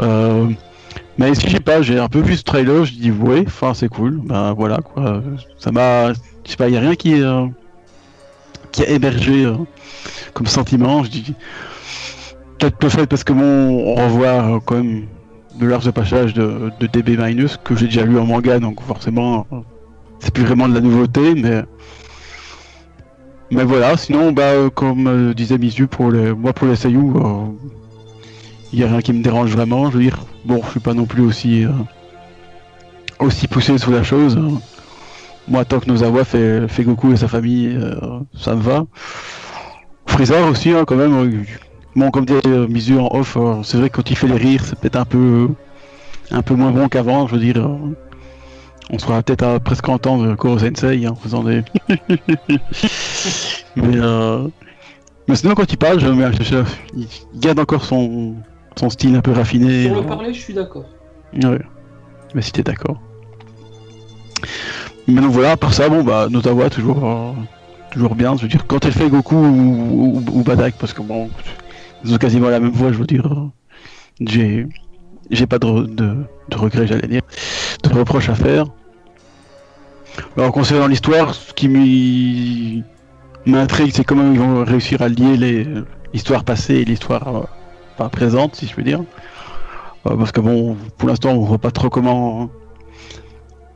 Euh, 0.00 0.48
mais 1.18 1.34
si 1.34 1.48
j'ai 1.48 1.60
pas, 1.60 1.82
j'ai 1.82 1.98
un 1.98 2.08
peu 2.08 2.20
vu 2.20 2.36
ce 2.36 2.42
trailer, 2.42 2.84
je 2.84 2.92
dis 2.92 3.10
ouais, 3.10 3.44
enfin 3.46 3.72
c'est 3.74 3.88
cool, 3.88 4.20
ben 4.22 4.52
voilà 4.52 4.78
quoi. 4.78 5.22
Ça 5.58 5.70
m'a, 5.72 6.12
je 6.12 6.18
sais 6.50 6.56
pas, 6.56 6.68
y 6.68 6.76
a 6.76 6.80
rien 6.80 6.94
qui 6.94 7.22
euh, 7.22 7.46
qui 8.72 8.82
a 8.82 8.88
hébergé 8.90 9.50
comme 10.34 10.46
sentiment. 10.46 11.04
Je 11.04 11.10
dis 11.10 11.34
peut-être 12.58 12.82
le 12.82 12.88
fait 12.88 13.06
parce 13.06 13.24
que 13.24 13.32
bon, 13.32 13.42
on 13.44 13.94
revoit 13.94 14.60
quand 14.64 14.76
même 14.76 15.06
de 15.58 15.66
l'arche 15.66 15.84
de 15.84 15.90
passage 15.90 16.34
de, 16.34 16.70
de 16.80 16.86
DB 16.86 17.16
Minus 17.16 17.58
que 17.62 17.74
j'ai 17.74 17.86
déjà 17.86 18.04
lu 18.04 18.18
en 18.18 18.26
manga, 18.26 18.58
donc 18.58 18.82
forcément 18.82 19.46
c'est 20.20 20.32
plus 20.32 20.44
vraiment 20.44 20.68
de 20.68 20.74
la 20.74 20.80
nouveauté, 20.80 21.34
mais 21.34 21.62
mais 23.50 23.64
voilà. 23.64 23.96
Sinon, 23.96 24.32
bah 24.32 24.42
euh, 24.42 24.70
comme 24.70 25.06
euh, 25.06 25.34
disait 25.34 25.58
Misu 25.58 25.86
pour 25.86 26.10
les, 26.10 26.32
moi 26.32 26.52
pour 26.52 26.66
les 26.66 26.76
Seiyu, 26.76 27.12
il 28.72 28.78
y 28.80 28.84
a 28.84 28.88
rien 28.88 29.00
qui 29.00 29.12
me 29.12 29.22
dérange 29.22 29.50
vraiment. 29.52 29.90
Je 29.90 29.96
veux 29.98 30.02
dire, 30.02 30.18
bon, 30.44 30.60
je 30.64 30.70
suis 30.70 30.80
pas 30.80 30.94
non 30.94 31.06
plus 31.06 31.22
aussi 31.22 31.64
euh, 31.64 31.70
aussi 33.18 33.46
poussé 33.48 33.78
sous 33.78 33.90
la 33.92 34.02
chose. 34.02 34.38
Moi, 35.48 35.64
tant 35.64 35.78
que 35.78 35.86
Nozawa 35.86 36.24
fait, 36.24 36.66
fait 36.68 36.82
Goku 36.82 37.12
et 37.12 37.16
sa 37.16 37.28
famille, 37.28 37.68
euh, 37.76 37.94
ça 38.36 38.56
me 38.56 38.60
va. 38.60 38.84
Freezer 40.06 40.46
aussi, 40.48 40.70
hein, 40.72 40.84
quand 40.86 40.96
même. 40.96 41.14
euh, 41.14 41.42
Bon, 41.94 42.10
comme 42.10 42.26
disait 42.26 42.40
euh, 42.46 42.66
Mizu 42.68 42.98
en 42.98 43.08
off, 43.10 43.36
euh, 43.38 43.62
c'est 43.62 43.78
vrai 43.78 43.88
que 43.88 43.96
quand 43.96 44.10
il 44.10 44.16
fait 44.16 44.26
les 44.26 44.36
rires, 44.36 44.62
c'est 44.66 44.78
peut-être 44.78 44.96
un 44.96 45.06
peu 45.06 45.48
un 46.30 46.42
peu 46.42 46.54
moins 46.54 46.70
bon 46.70 46.88
qu'avant. 46.88 47.26
Je 47.26 47.34
veux 47.36 47.40
dire, 47.40 47.66
on 48.90 48.98
sera 48.98 49.22
peut-être 49.22 49.42
à 49.42 49.60
presque 49.60 49.88
entendre 49.88 50.34
Koro 50.36 50.58
Sensei 50.58 51.04
hein, 51.06 51.10
en 51.10 51.14
faisant 51.16 51.42
des. 51.42 51.62
mais 53.76 53.96
euh, 53.96 54.46
mais 55.28 55.34
sinon, 55.34 55.54
quand 55.54 55.70
il 55.72 55.76
parle, 55.76 55.98
je, 55.98 56.06
il 56.94 57.06
garde 57.34 57.58
encore 57.58 57.84
son 57.84 58.34
son 58.76 58.90
style 58.90 59.16
un 59.16 59.20
peu 59.20 59.32
raffiné. 59.32 59.88
Pour 59.88 59.98
euh, 59.98 60.00
le 60.02 60.06
parler, 60.06 60.34
je 60.34 60.40
suis 60.40 60.54
d'accord. 60.54 60.84
Ouais. 61.34 61.60
Mais 62.34 62.42
si 62.42 62.52
t'es 62.52 62.62
d'accord. 62.62 63.00
Mais 65.08 65.20
donc 65.20 65.30
voilà, 65.30 65.52
à 65.52 65.56
part 65.56 65.72
ça, 65.72 65.88
bon 65.88 66.02
bah 66.04 66.28
Notawa 66.30 66.68
toujours 66.70 67.04
euh, 67.04 67.32
toujours 67.90 68.14
bien. 68.14 68.36
Je 68.36 68.42
veux 68.42 68.48
dire, 68.48 68.66
quand 68.66 68.84
elle 68.84 68.92
fait 68.92 69.08
Goku 69.08 69.34
ou, 69.36 70.16
ou, 70.16 70.24
ou 70.32 70.42
Badak, 70.42 70.74
parce 70.78 70.92
que 70.92 71.02
bon, 71.02 71.30
ils 72.04 72.12
ont 72.14 72.18
quasiment 72.18 72.48
la 72.50 72.60
même 72.60 72.70
voix, 72.72 72.92
je 72.92 72.98
veux 72.98 73.06
dire. 73.06 73.26
euh, 73.26 73.48
J'ai 74.20 74.66
j'ai 75.30 75.46
pas 75.46 75.58
de, 75.58 75.86
de, 75.86 76.16
regrets, 76.56 76.86
j'allais 76.86 77.08
dire, 77.08 77.22
de 77.82 77.88
reproches 77.88 78.28
à 78.28 78.34
faire. 78.34 78.66
Alors 80.36 80.52
concernant 80.52 80.86
l'histoire, 80.86 81.34
ce 81.34 81.52
qui 81.52 82.84
m'intrigue, 83.44 83.92
c'est 83.94 84.04
comment 84.04 84.32
ils 84.32 84.38
vont 84.38 84.64
réussir 84.64 85.02
à 85.02 85.08
lier 85.08 85.66
l'histoire 86.12 86.44
passée 86.44 86.74
et 86.76 86.84
l'histoire 86.84 87.48
euh, 88.00 88.08
présente, 88.08 88.56
si 88.56 88.66
je 88.66 88.74
peux 88.74 88.82
dire. 88.82 89.00
Euh, 90.06 90.16
parce 90.16 90.32
que 90.32 90.40
bon, 90.40 90.76
pour 90.96 91.08
l'instant, 91.08 91.30
on 91.30 91.40
voit 91.40 91.58
pas 91.58 91.70
trop 91.70 91.90
comment 91.90 92.50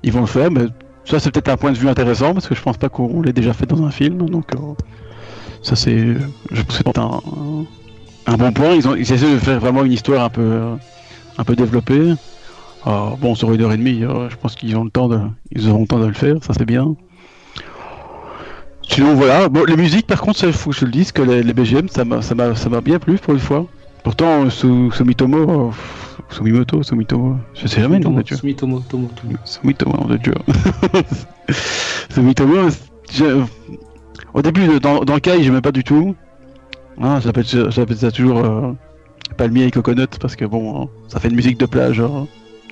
ils 0.03 0.13
vont 0.13 0.21
le 0.21 0.27
faire, 0.27 0.51
mais 0.51 0.67
ça 1.05 1.19
c'est 1.19 1.31
peut-être 1.31 1.49
un 1.49 1.57
point 1.57 1.73
de 1.73 1.79
vue 1.79 1.89
intéressant 1.89 2.33
parce 2.33 2.47
que 2.47 2.55
je 2.55 2.63
pense 2.63 2.77
pas 2.77 2.89
qu'on 2.89 3.21
l'ait 3.23 3.33
déjà 3.33 3.53
fait 3.53 3.67
dans 3.67 3.85
un 3.85 3.91
film, 3.91 4.29
donc 4.31 4.55
euh, 4.55 4.59
ça 5.63 5.77
c'est, 5.77 6.15
je 6.51 6.63
pense 6.63 6.79
que 6.79 6.85
c'est 6.85 6.99
un, 6.99 7.21
un 8.27 8.37
bon 8.37 8.53
point. 8.53 8.73
Ils 8.75 8.89
ont, 8.89 8.95
ils 8.95 9.13
essaient 9.13 9.33
de 9.33 9.39
faire 9.39 9.61
vraiment 9.61 9.85
une 9.85 9.93
histoire 9.93 10.25
un 10.25 10.31
peu, 10.31 10.77
un 11.39 11.45
peu 11.45 11.57
développée. 11.57 12.15
Euh, 12.87 13.11
bon, 13.21 13.35
sur 13.35 13.53
une 13.53 13.61
heure 13.61 13.73
et 13.73 13.77
demie, 13.77 14.05
euh, 14.05 14.31
je 14.31 14.37
pense 14.37 14.55
qu'ils 14.57 14.77
ont 14.77 14.85
le 14.85 14.91
temps 14.91 15.09
de, 15.09 15.21
ils 15.51 15.69
auront 15.69 15.83
le 15.83 15.87
temps 15.87 15.99
de 15.99 16.07
le 16.07 16.15
faire, 16.15 16.37
ça 16.43 16.55
c'est 16.57 16.65
bien. 16.65 16.95
Sinon 18.89 19.15
voilà, 19.15 19.49
bon 19.49 19.65
les 19.65 19.77
musiques 19.77 20.07
par 20.07 20.21
contre, 20.21 20.45
il 20.45 20.53
faut 20.53 20.71
que 20.71 20.77
je 20.77 20.85
le 20.87 20.91
dise 20.91 21.13
que 21.13 21.23
les, 21.23 21.43
les 21.43 21.53
BGM 21.53 21.89
ça 21.89 22.05
m'a, 22.05 22.81
bien 22.81 22.99
plu 22.99 23.19
pour 23.19 23.35
une 23.35 23.41
fois. 23.41 23.67
Pourtant, 24.03 24.49
Su- 24.49 24.91
Sumitomo, 24.93 25.73
Sumimoto, 26.31 26.83
Sumitomo, 26.83 27.37
je 27.55 27.67
sais 27.67 27.83
jamais 27.83 27.99
le 27.99 28.05
nom 28.05 28.13
de 28.13 28.23
Dieu. 28.23 28.37
Sumitomo, 28.37 28.81
Tomo, 28.81 29.11
Tomo. 29.15 29.35
Sumitomo, 29.45 29.93
nom 29.99 30.09
de 30.09 30.17
Dieu. 30.17 30.35
Sumitomo, 32.11 32.69
au 34.33 34.43
début, 34.43 34.81
dans, 34.81 35.05
dans 35.05 35.15
le 35.15 35.21
cas, 35.21 35.39
j'aimais 35.41 35.61
pas 35.61 35.73
du 35.73 35.85
tout. 35.85 36.15
Ah, 37.01 37.21
j'appelle 37.23 37.45
j'appelle 37.47 37.97
ça 37.97 38.11
toujours 38.11 38.39
euh, 38.39 38.73
palmier 39.37 39.67
et 39.67 39.71
coconut 39.71 40.09
parce 40.21 40.37
que 40.37 40.45
bon, 40.45 40.89
ça 41.09 41.21
fait 41.21 41.29
une 41.29 41.37
musique 41.37 41.59
de 41.59 41.67
plage 41.67 42.01
hein, 42.01 42.27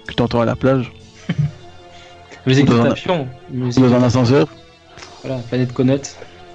que 0.06 0.14
t'entends 0.14 0.40
à 0.40 0.44
la 0.44 0.56
plage, 0.56 0.92
Musique 2.46 2.66
de 2.66 2.74
papillon. 2.80 3.26
Musique 3.50 3.82
dans 3.82 3.94
un 3.94 4.02
ascenseur. 4.02 4.46
Voilà, 5.22 5.40
planète 5.42 5.72
Coconut. 5.72 6.00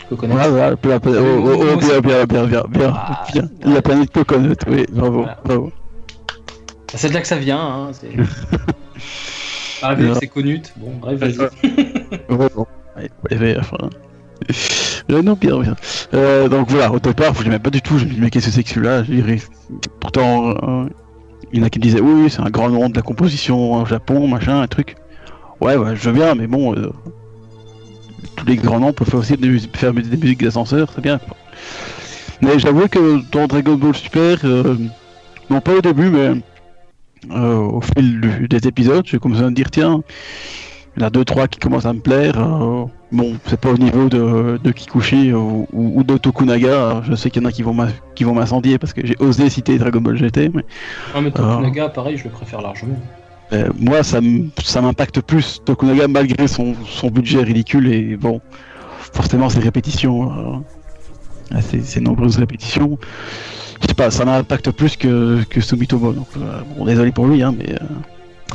Coconut. 0.09 0.33
Voilà, 0.33 0.49
voilà, 0.49 0.69
la 0.71 0.99
planète- 0.99 1.21
oh, 1.21 1.43
oh, 1.45 1.65
oh, 1.73 1.77
bien, 1.77 1.99
bien, 1.99 2.25
bien, 2.25 2.45
bien, 2.45 2.63
bien, 2.67 2.93
Ah, 2.95 3.25
bien. 3.31 3.49
La 3.63 3.81
planète 3.81 4.11
coconut, 4.11 4.55
oui, 4.67 4.85
bravo, 4.91 5.19
Voilà. 5.19 5.37
bravo. 5.45 5.71
C'est 6.95 7.09
de 7.09 7.13
là 7.13 7.21
que 7.21 7.27
ça 7.27 7.37
vient. 7.37 7.59
Hein, 7.59 7.91
c'est... 7.93 8.09
Ah, 9.85 9.95
c'est 10.17 10.27
Conut. 10.27 10.61
Bon, 10.77 10.91
bref, 11.01 11.19
vas-y. 11.19 11.33
Vraiment. 12.29 12.67
Ouais, 12.95 13.09
ouais, 13.31 13.37
ouais, 13.39 13.57
enfin. 13.59 13.89
Euh, 15.11 15.21
non, 15.21 15.33
bien. 15.33 15.61
Euh, 16.13 16.47
donc 16.47 16.69
voilà, 16.69 16.91
au 16.91 16.99
départ, 16.99 17.33
je 17.35 17.43
l'aimais 17.43 17.59
pas 17.59 17.69
du 17.69 17.81
tout. 17.81 17.97
Je 17.97 18.05
me 18.05 18.09
dis, 18.09 18.19
mais 18.21 18.29
qu'est-ce 18.29 18.47
que 18.47 18.51
c'est 18.51 18.63
que 18.63 18.69
celui-là? 18.69 19.03
Pourtant, 19.99 20.49
euh, 20.51 20.85
il 21.51 21.59
y 21.59 21.61
en 21.61 21.65
a 21.65 21.69
qui 21.69 21.79
me 21.79 21.83
disaient, 21.83 22.01
oui, 22.01 22.29
c'est 22.29 22.41
un 22.41 22.49
grand 22.49 22.69
nom 22.69 22.89
de 22.89 22.95
la 22.95 23.01
composition 23.01 23.73
au 23.81 23.85
Japon, 23.85 24.27
machin, 24.27 24.61
un 24.61 24.67
truc. 24.67 24.95
Ouais, 25.61 25.75
ouais, 25.75 25.95
je 25.95 26.09
veux 26.09 26.13
bien, 26.15 26.35
mais 26.35 26.47
bon, 26.47 26.73
tous 28.35 28.45
les 28.45 28.55
grands 28.55 28.79
noms 28.79 28.93
peuvent 28.93 29.07
faire 29.09 29.19
aussi 29.19 29.37
des 29.37 29.47
mus- 29.47 29.69
faire 29.73 29.93
des 29.93 30.17
musiques 30.17 30.43
d'ascenseur, 30.43 30.91
c'est 30.93 31.01
bien. 31.01 31.19
Mais 32.41 32.59
j'avoue 32.59 32.87
que 32.87 33.21
dans 33.31 33.47
Dragon 33.47 33.75
Ball 33.75 33.95
Super, 33.95 34.39
non 35.49 35.61
pas 35.61 35.73
au 35.75 35.81
début, 35.81 36.09
mais 36.09 36.41
au 37.33 37.81
fil 37.81 38.19
du- 38.19 38.47
des 38.47 38.67
épisodes, 38.67 39.05
j'ai 39.05 39.19
commencé 39.19 39.43
à 39.43 39.49
me 39.49 39.55
dire, 39.55 39.69
tiens, 39.71 40.01
il 40.95 41.01
y 41.01 41.03
en 41.03 41.07
a 41.07 41.09
deux, 41.09 41.25
trois 41.25 41.47
qui 41.47 41.59
commencent 41.59 41.85
à 41.85 41.93
me 41.93 41.99
plaire. 41.99 42.35
euh, 42.37 42.85
bon, 43.11 43.33
c'est 43.47 43.59
pas 43.59 43.69
au 43.71 43.77
niveau 43.77 44.09
de, 44.09 44.59
de 44.63 44.71
Kikuchi 44.71 45.33
ou, 45.33 45.67
ou- 45.73 45.99
ou 45.99 46.03
de 46.03 46.17
Tokunaga. 46.17 47.01
Je 47.07 47.15
sais 47.15 47.29
qu'il 47.31 47.41
y 47.41 47.45
en 47.45 47.49
a 47.49 47.51
qui 47.51 47.63
vont 47.63 47.73
m'a- 47.73 47.87
qui 48.15 48.23
vont 48.23 48.33
m'incendier 48.35 48.77
parce 48.77 48.93
que 48.93 49.05
j'ai 49.05 49.15
osé 49.19 49.49
citer 49.49 49.77
Dragon 49.79 50.01
Ball 50.01 50.17
GT, 50.17 50.51
mais 50.53 50.63
Ah, 51.15 51.21
mais 51.21 51.31
Ah. 51.35 51.39
Tokunaga, 51.39 51.89
pareil, 51.89 52.17
je 52.17 52.25
le 52.25 52.29
préfère 52.29 52.61
largement. 52.61 52.95
euh, 53.53 53.69
moi, 53.79 54.01
ça 54.03 54.81
m'impacte 54.81 55.21
plus 55.21 55.61
Tokunaga 55.65 56.07
malgré 56.07 56.47
son, 56.47 56.75
son 56.87 57.09
budget 57.09 57.41
ridicule 57.43 57.91
et 57.91 58.15
bon, 58.17 58.39
forcément 59.13 59.49
ces 59.49 59.59
répétitions, 59.59 60.61
euh, 61.53 61.57
ces, 61.61 61.81
ces 61.81 62.01
nombreuses 62.01 62.37
répétitions, 62.37 62.97
je 63.81 63.87
sais 63.87 63.93
pas, 63.95 64.09
ça 64.11 64.25
m'impacte 64.25 64.71
plus 64.71 64.95
que, 64.95 65.43
que 65.49 65.59
Sumitomo. 65.59 66.13
Donc, 66.13 66.27
euh, 66.37 66.61
bon, 66.77 66.85
désolé 66.85 67.11
pour 67.11 67.27
lui, 67.27 67.41
hein, 67.43 67.53
mais 67.57 67.73
euh, 67.73 67.77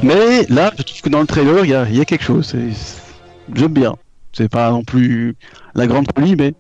mais 0.03 0.45
là, 0.49 0.73
je 0.77 0.83
trouve 0.83 1.01
que 1.01 1.09
dans 1.09 1.21
le 1.21 1.27
trailer, 1.27 1.65
il 1.65 1.71
y 1.71 2.01
a, 2.01 2.05
quelque 2.05 2.25
chose. 2.25 2.55
J'aime 3.55 3.73
bien. 3.73 3.95
C'est 4.33 4.49
pas 4.49 4.71
non 4.71 4.85
plus 4.85 5.37
la 5.75 5.87
grande 5.87 6.07
folie, 6.15 6.37
mais 6.37 6.55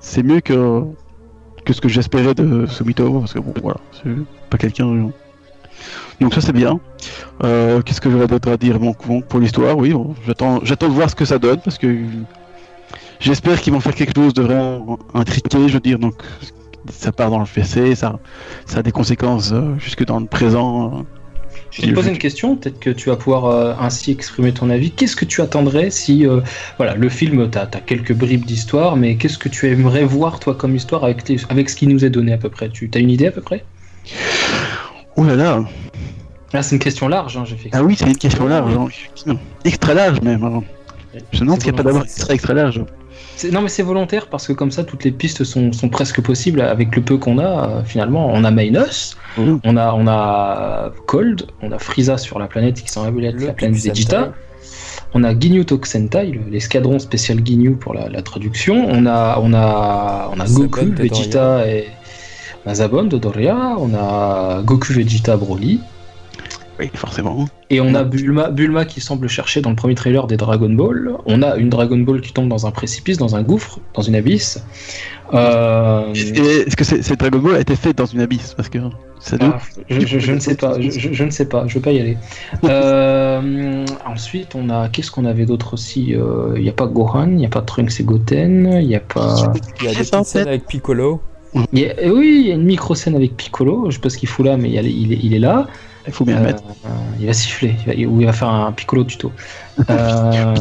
c'est 0.00 0.22
mieux 0.22 0.40
que 0.40 0.82
que 1.64 1.72
ce 1.74 1.80
que 1.82 1.88
j'espérais 1.88 2.34
de 2.34 2.66
Sumitomo 2.66 3.20
parce 3.20 3.34
que 3.34 3.40
bon, 3.40 3.52
voilà, 3.62 3.78
c'est 3.92 4.10
pas 4.48 4.56
quelqu'un. 4.56 4.86
euh, 4.86 5.08
Donc 6.20 6.32
ça 6.32 6.40
c'est 6.40 6.52
bien. 6.54 6.80
Euh, 7.44 7.82
Qu'est-ce 7.82 8.00
que 8.00 8.10
j'aurais 8.10 8.26
d'autre 8.26 8.50
à 8.50 8.56
dire 8.56 8.78
bon, 8.78 8.94
pour 8.94 9.38
l'histoire 9.38 9.76
Oui, 9.76 9.92
bon, 9.92 10.14
j'attends, 10.26 10.60
de 10.60 10.86
voir 10.86 11.10
ce 11.10 11.14
que 11.14 11.26
ça 11.26 11.38
donne 11.38 11.60
parce 11.60 11.76
que 11.76 11.94
j'espère 13.20 13.60
qu'ils 13.60 13.72
vont 13.74 13.80
faire 13.80 13.94
quelque 13.94 14.14
chose 14.18 14.32
de 14.32 14.42
vraiment 14.42 14.98
intriqué. 15.12 15.68
Je 15.68 15.74
veux 15.74 15.80
dire, 15.80 15.98
donc 15.98 16.14
ça 16.90 17.12
part 17.12 17.30
dans 17.30 17.40
le 17.40 17.46
PC, 17.46 17.94
ça, 17.94 18.18
ça 18.64 18.78
a 18.78 18.82
des 18.82 18.92
conséquences 18.92 19.52
euh, 19.52 19.76
jusque 19.78 20.04
dans 20.06 20.20
le 20.20 20.26
présent. 20.26 21.04
Je 21.70 21.82
vais 21.82 21.88
te 21.88 21.94
poser 21.94 22.10
une 22.10 22.18
question, 22.18 22.56
peut-être 22.56 22.80
que 22.80 22.90
tu 22.90 23.10
vas 23.10 23.16
pouvoir 23.16 23.46
euh, 23.46 23.74
ainsi 23.78 24.10
exprimer 24.10 24.52
ton 24.52 24.70
avis. 24.70 24.90
Qu'est-ce 24.90 25.16
que 25.16 25.24
tu 25.24 25.42
attendrais 25.42 25.90
si, 25.90 26.26
euh, 26.26 26.40
voilà, 26.78 26.94
le 26.94 27.08
film, 27.08 27.50
tu 27.50 27.58
as, 27.58 27.66
quelques 27.66 28.14
bribes 28.14 28.44
d'histoire, 28.44 28.96
mais 28.96 29.16
qu'est-ce 29.16 29.38
que 29.38 29.48
tu 29.48 29.68
aimerais 29.68 30.04
voir, 30.04 30.40
toi, 30.40 30.54
comme 30.54 30.74
histoire, 30.74 31.04
avec, 31.04 31.30
avec 31.48 31.70
ce 31.70 31.76
qui 31.76 31.86
nous 31.86 32.04
est 32.04 32.10
donné 32.10 32.32
à 32.32 32.38
peu 32.38 32.48
près? 32.48 32.70
Tu 32.70 32.90
as 32.94 32.98
une 32.98 33.10
idée 33.10 33.26
à 33.26 33.32
peu 33.32 33.42
près? 33.42 33.64
Oh 35.16 35.24
là 35.24 35.36
là 35.36 35.64
Ah, 36.52 36.62
c'est 36.62 36.74
une 36.74 36.80
question 36.80 37.08
large, 37.08 37.36
hein, 37.36 37.44
j'ai 37.44 37.56
fait. 37.56 37.70
Ah 37.72 37.82
oui, 37.82 37.96
c'est 37.98 38.06
une 38.06 38.16
question 38.16 38.46
large, 38.46 38.72
hein, 38.74 39.36
extra 39.64 39.94
large 39.94 40.20
même. 40.22 40.42
Hein. 40.44 40.62
Je 41.32 41.40
me 41.40 41.44
demande 41.44 41.60
s'il 41.60 41.72
n'y 41.72 41.78
a 41.78 41.82
pas 41.82 41.82
d'abord 41.82 42.04
extra 42.04 42.34
extra 42.34 42.54
large. 42.54 42.82
Non, 43.52 43.62
mais 43.62 43.68
c'est 43.68 43.82
volontaire 43.82 44.26
parce 44.26 44.46
que 44.46 44.52
comme 44.52 44.70
ça, 44.70 44.84
toutes 44.84 45.04
les 45.04 45.12
pistes 45.12 45.44
sont, 45.44 45.72
sont 45.72 45.88
presque 45.88 46.20
possibles 46.20 46.60
avec 46.60 46.94
le 46.96 47.02
peu 47.02 47.18
qu'on 47.18 47.38
a. 47.38 47.68
Euh, 47.68 47.84
finalement, 47.84 48.28
on 48.32 48.42
a 48.44 48.50
Minos, 48.50 49.16
mmh. 49.36 49.56
on, 49.64 49.76
a, 49.76 49.92
on 49.92 50.08
a 50.08 50.92
Cold, 51.06 51.46
on 51.62 51.70
a 51.70 51.78
Frieza 51.78 52.18
sur 52.18 52.38
la 52.38 52.48
planète 52.48 52.82
qui 52.82 52.90
semble 52.90 53.24
être 53.24 53.40
la 53.40 53.52
planète 53.52 53.80
Vegeta. 53.80 54.32
On 55.14 55.24
a 55.24 55.38
Ginyu 55.38 55.64
Tokusentai, 55.64 56.38
l'escadron 56.50 56.98
spécial 56.98 57.38
Ginyu 57.44 57.72
pour 57.76 57.94
la, 57.94 58.22
traduction. 58.22 58.86
On 58.88 59.06
a, 59.06 59.38
on 59.40 59.54
a, 59.54 60.30
on 60.34 60.40
a 60.40 60.46
Goku, 60.46 60.92
Vegeta 60.92 61.66
et 61.66 61.86
Mazabon 62.66 63.04
de 63.04 63.16
Doria. 63.16 63.76
On 63.78 63.94
a 63.94 64.62
Goku, 64.62 64.92
Vegeta, 64.92 65.36
Broly. 65.36 65.80
Oui, 66.78 66.90
forcément. 66.94 67.46
Et 67.70 67.80
on 67.80 67.94
a 67.94 68.04
Bulma, 68.04 68.50
Bulma 68.50 68.84
qui 68.84 69.00
semble 69.00 69.28
chercher 69.28 69.60
dans 69.60 69.70
le 69.70 69.76
premier 69.76 69.94
trailer 69.94 70.26
des 70.26 70.36
Dragon 70.36 70.70
Ball. 70.70 71.12
On 71.26 71.42
a 71.42 71.56
une 71.56 71.70
Dragon 71.70 71.98
Ball 71.98 72.20
qui 72.20 72.32
tombe 72.32 72.48
dans 72.48 72.66
un 72.66 72.70
précipice, 72.70 73.18
dans 73.18 73.34
un 73.34 73.42
gouffre, 73.42 73.80
dans 73.94 74.02
une 74.02 74.14
abysse. 74.14 74.62
Euh... 75.34 76.12
Est-ce 76.14 76.76
que 76.76 76.84
cette 76.84 77.18
Dragon 77.18 77.38
Ball 77.38 77.56
a 77.56 77.60
été 77.60 77.74
faite 77.74 77.98
dans 77.98 78.06
une 78.06 78.20
abysse? 78.20 78.54
Parce 78.54 78.68
que 78.68 78.78
ah, 79.40 79.58
je, 79.90 80.32
ne 80.32 80.38
sais 80.38 80.54
pas, 80.54 80.80
je, 80.80 81.24
ne 81.24 81.30
sais 81.30 81.46
pas, 81.46 81.66
je 81.66 81.74
veux 81.74 81.80
pas 81.80 81.92
y 81.92 82.00
aller. 82.00 82.16
Euh, 82.64 83.84
ensuite, 84.06 84.54
on 84.54 84.68
a 84.68 84.88
qu'est-ce 84.88 85.10
qu'on 85.10 85.24
avait 85.24 85.46
d'autre 85.46 85.74
aussi? 85.74 86.14
Euh, 86.14 86.52
Il 86.56 86.62
n'y 86.62 86.68
a 86.68 86.72
pas 86.72 86.86
Gohan, 86.86 87.28
il 87.28 87.36
n'y 87.36 87.46
a 87.46 87.48
pas 87.48 87.62
Trunks 87.62 88.00
et 88.00 88.04
Goten, 88.04 88.78
il 88.80 88.88
n'y 88.88 88.96
a 88.96 89.00
pas. 89.00 89.52
Il 89.80 89.86
y 89.86 89.88
a 89.88 89.94
des 89.94 90.04
scènes 90.04 90.48
avec 90.48 90.66
Piccolo. 90.66 91.20
oui, 91.54 91.62
il 91.72 92.46
y 92.46 92.50
a 92.50 92.54
une 92.54 92.64
micro 92.64 92.94
scène 92.94 93.14
avec 93.16 93.36
Piccolo. 93.36 93.90
Je 93.90 93.96
sais 93.96 94.00
pas 94.00 94.10
ce 94.10 94.18
qu'il 94.18 94.28
fout 94.28 94.44
là, 94.44 94.56
mais 94.56 94.70
il 94.70 95.34
est 95.34 95.38
là. 95.38 95.66
Il 96.08 96.12
faut 96.14 96.24
bien 96.24 96.40
mettre. 96.40 96.62
Euh, 96.84 96.88
il 97.20 97.26
va 97.26 97.32
siffler, 97.32 97.76
ou 98.06 98.20
il 98.20 98.26
va 98.26 98.32
faire 98.32 98.48
un 98.48 98.72
piccolo 98.72 99.04
tuto. 99.04 99.32
Euh, 99.90 100.54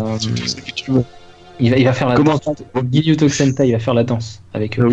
il, 1.60 1.72
va, 1.72 1.78
il 1.78 1.86
va 1.86 1.94
faire 1.94 2.08
la 2.08 2.16
danse. 2.16 2.42
Il 2.94 3.72
va 3.72 3.80
faire 3.80 3.94
la 3.96 4.04
danse 4.04 4.44
avec 4.54 4.80
eux. 4.80 4.90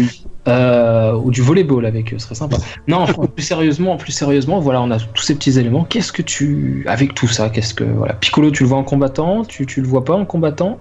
Euh, 0.49 1.13
ou 1.13 1.31
du 1.31 1.43
volleyball 1.43 1.85
avec 1.85 2.15
eux, 2.15 2.19
ce 2.19 2.25
serait 2.25 2.35
sympa. 2.35 2.57
Non, 2.89 3.05
plus 3.05 3.43
sérieusement, 3.43 3.99
plus 3.99 4.13
sérieusement, 4.13 4.61
voilà, 4.61 4.81
on 4.81 4.91
a 4.91 4.99
tous 4.99 5.23
ces 5.23 5.35
petits 5.35 5.59
éléments. 5.59 5.85
Qu'est-ce 5.85 6.11
que 6.11 6.23
tu, 6.23 6.87
avec 6.89 7.13
tout 7.13 7.29
ça, 7.29 7.51
qu'est-ce 7.51 7.75
que 7.75 7.85
voilà, 7.85 8.15
Piccolo, 8.15 8.51
tu 8.51 8.63
le 8.63 8.71
vois 8.71 8.79
en 8.79 8.85
combattant, 8.85 9.45
tu, 9.45 9.67
tu 9.67 9.83
le 9.83 9.87
vois 9.87 10.07
pas 10.07 10.15
en 10.15 10.25
combattant? 10.25 10.79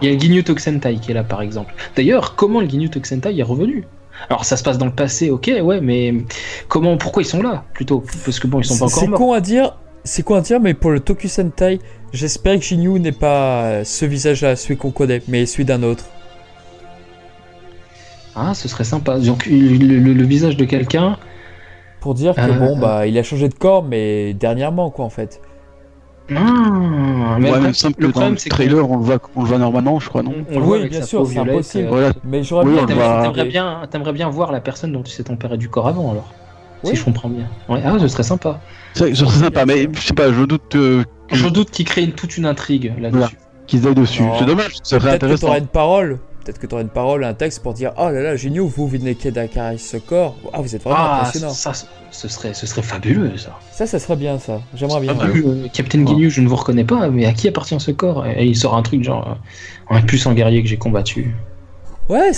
Il 0.00 0.10
y 0.10 0.14
a 0.14 0.18
Ginyu 0.18 0.42
Tokusentai 0.42 0.96
qui 0.96 1.10
est 1.10 1.14
là, 1.14 1.24
par 1.24 1.42
exemple. 1.42 1.74
D'ailleurs, 1.96 2.34
comment 2.34 2.60
le 2.60 2.68
Ginyu 2.68 2.88
Tokusentai 2.88 3.38
est 3.38 3.42
revenu? 3.42 3.84
Alors 4.28 4.44
ça 4.44 4.56
se 4.56 4.62
passe 4.62 4.78
dans 4.78 4.86
le 4.86 4.92
passé, 4.92 5.30
ok, 5.30 5.50
ouais, 5.62 5.80
mais 5.80 6.14
comment, 6.68 6.96
pourquoi 6.96 7.22
ils 7.22 7.26
sont 7.26 7.42
là 7.42 7.64
plutôt? 7.74 8.04
Parce 8.24 8.38
que 8.38 8.46
bon, 8.46 8.60
ils 8.60 8.64
sont 8.64 8.78
pas 8.78 8.86
encore 8.86 8.98
C'est 8.98 9.10
con 9.10 9.32
à 9.32 9.40
dire, 9.40 9.76
c'est 10.04 10.22
con 10.22 10.34
à 10.34 10.40
dire, 10.40 10.60
mais 10.60 10.74
pour 10.74 10.90
le 10.90 11.00
Toku 11.00 11.28
Sentai, 11.28 11.80
j'espère 12.12 12.58
que 12.58 12.64
Jinyu 12.64 13.00
n'est 13.00 13.12
pas 13.12 13.84
ce 13.84 14.04
visage-là, 14.04 14.56
celui 14.56 14.76
qu'on 14.76 14.90
connaît, 14.90 15.22
mais 15.28 15.46
celui 15.46 15.64
d'un 15.64 15.82
autre. 15.82 16.04
Ah, 18.36 18.54
ce 18.54 18.68
serait 18.68 18.84
sympa. 18.84 19.18
Donc 19.18 19.46
le, 19.46 20.24
visage 20.24 20.56
de 20.56 20.64
quelqu'un. 20.64 21.18
Pour 22.00 22.14
dire 22.14 22.34
que 22.34 22.40
euh, 22.40 22.52
bon, 22.52 22.78
bah, 22.78 23.06
il 23.06 23.16
a 23.16 23.22
changé 23.22 23.48
de 23.48 23.54
corps, 23.54 23.82
mais 23.82 24.34
dernièrement, 24.34 24.90
quoi, 24.90 25.06
en 25.06 25.10
fait. 25.10 25.40
Ah, 26.30 27.36
mais 27.38 27.50
le 27.98 28.08
problème, 28.10 28.38
c'est 28.38 28.48
trailer, 28.48 28.88
on 28.90 28.96
le 28.96 29.04
voit, 29.04 29.18
on 29.36 29.42
le 29.42 29.48
voit 29.48 29.58
normalement, 29.58 30.00
je 30.00 30.08
crois, 30.08 30.22
non 30.22 30.32
Oui, 30.50 30.88
bien 30.88 31.02
sûr, 31.02 31.26
c'est 31.26 31.38
impossible. 31.38 31.90
Mais 32.24 32.42
j'aurais 32.42 32.64
bien, 33.46 33.82
t'aimerais 33.90 34.12
bien, 34.12 34.28
voir 34.28 34.52
la 34.52 34.60
personne 34.60 34.92
dont 34.92 35.02
tu 35.02 35.10
sais 35.10 35.24
tempérer 35.24 35.58
du 35.58 35.68
corps 35.68 35.88
avant, 35.88 36.10
alors. 36.12 36.32
Si 36.84 36.96
je 36.96 37.04
comprends 37.04 37.30
bien. 37.30 37.46
Ah, 37.68 37.98
ce 37.98 38.08
serait 38.08 38.22
sympa. 38.22 38.60
Ce 38.94 39.14
serait 39.14 39.38
sympa, 39.38 39.66
mais 39.66 39.88
je 39.92 40.00
sais 40.00 40.14
pas, 40.14 40.32
je 40.32 40.44
doute. 40.44 40.76
Euh, 40.76 41.04
je 41.32 41.48
doute 41.48 41.70
qu'ils 41.70 41.86
créent 41.86 42.10
toute 42.10 42.36
une 42.36 42.46
intrigue 42.46 42.92
là-dessus. 42.98 43.36
Qu'ils 43.66 43.86
aillent 43.86 43.94
dessus. 43.94 44.22
C'est 44.38 44.44
dommage, 44.44 44.72
ce 44.82 44.98
serait 44.98 45.14
intéressant. 45.14 45.48
Peut-être 45.48 45.60
une 45.62 45.66
parole. 45.68 46.18
Peut-être 46.44 46.58
que 46.58 46.66
tu 46.66 46.74
aurais 46.74 46.82
une 46.82 46.90
parole, 46.90 47.24
un 47.24 47.32
texte 47.32 47.62
pour 47.62 47.72
dire 47.72 47.92
Oh 47.96 48.10
là 48.10 48.20
là, 48.20 48.36
génial, 48.36 48.64
vous 48.64 48.86
venez 48.86 49.14
d'Akari 49.14 49.78
ce 49.78 49.96
corps. 49.96 50.36
Ah, 50.52 50.60
vous 50.60 50.76
êtes 50.76 50.82
vraiment 50.82 50.98
ah, 51.00 51.20
impressionnant. 51.20 51.50
Ça, 51.50 51.72
ce 52.10 52.28
serait, 52.28 52.52
ce 52.52 52.66
serait 52.66 52.82
fabuleux, 52.82 53.34
ça. 53.38 53.58
Ça, 53.72 53.86
ça 53.86 53.98
serait 53.98 54.16
bien, 54.16 54.38
ça. 54.38 54.60
J'aimerais 54.74 55.00
bien. 55.00 55.16
Ah, 55.18 55.24
euh, 55.24 55.68
Captain 55.72 56.04
Ginyu, 56.04 56.28
je 56.28 56.42
ne 56.42 56.48
vous 56.48 56.56
reconnais 56.56 56.84
pas, 56.84 57.08
mais 57.08 57.24
à 57.24 57.32
qui 57.32 57.48
appartient 57.48 57.80
ce 57.80 57.92
corps? 57.92 58.26
Et 58.26 58.44
il 58.44 58.56
sort 58.56 58.76
un 58.76 58.82
truc 58.82 59.02
genre 59.02 59.38
Un 59.88 60.02
plus 60.02 60.26
en 60.26 60.34
guerrier 60.34 60.62
que 60.62 60.68
j'ai 60.68 60.76
combattu. 60.76 61.34
Ouais, 62.10 62.32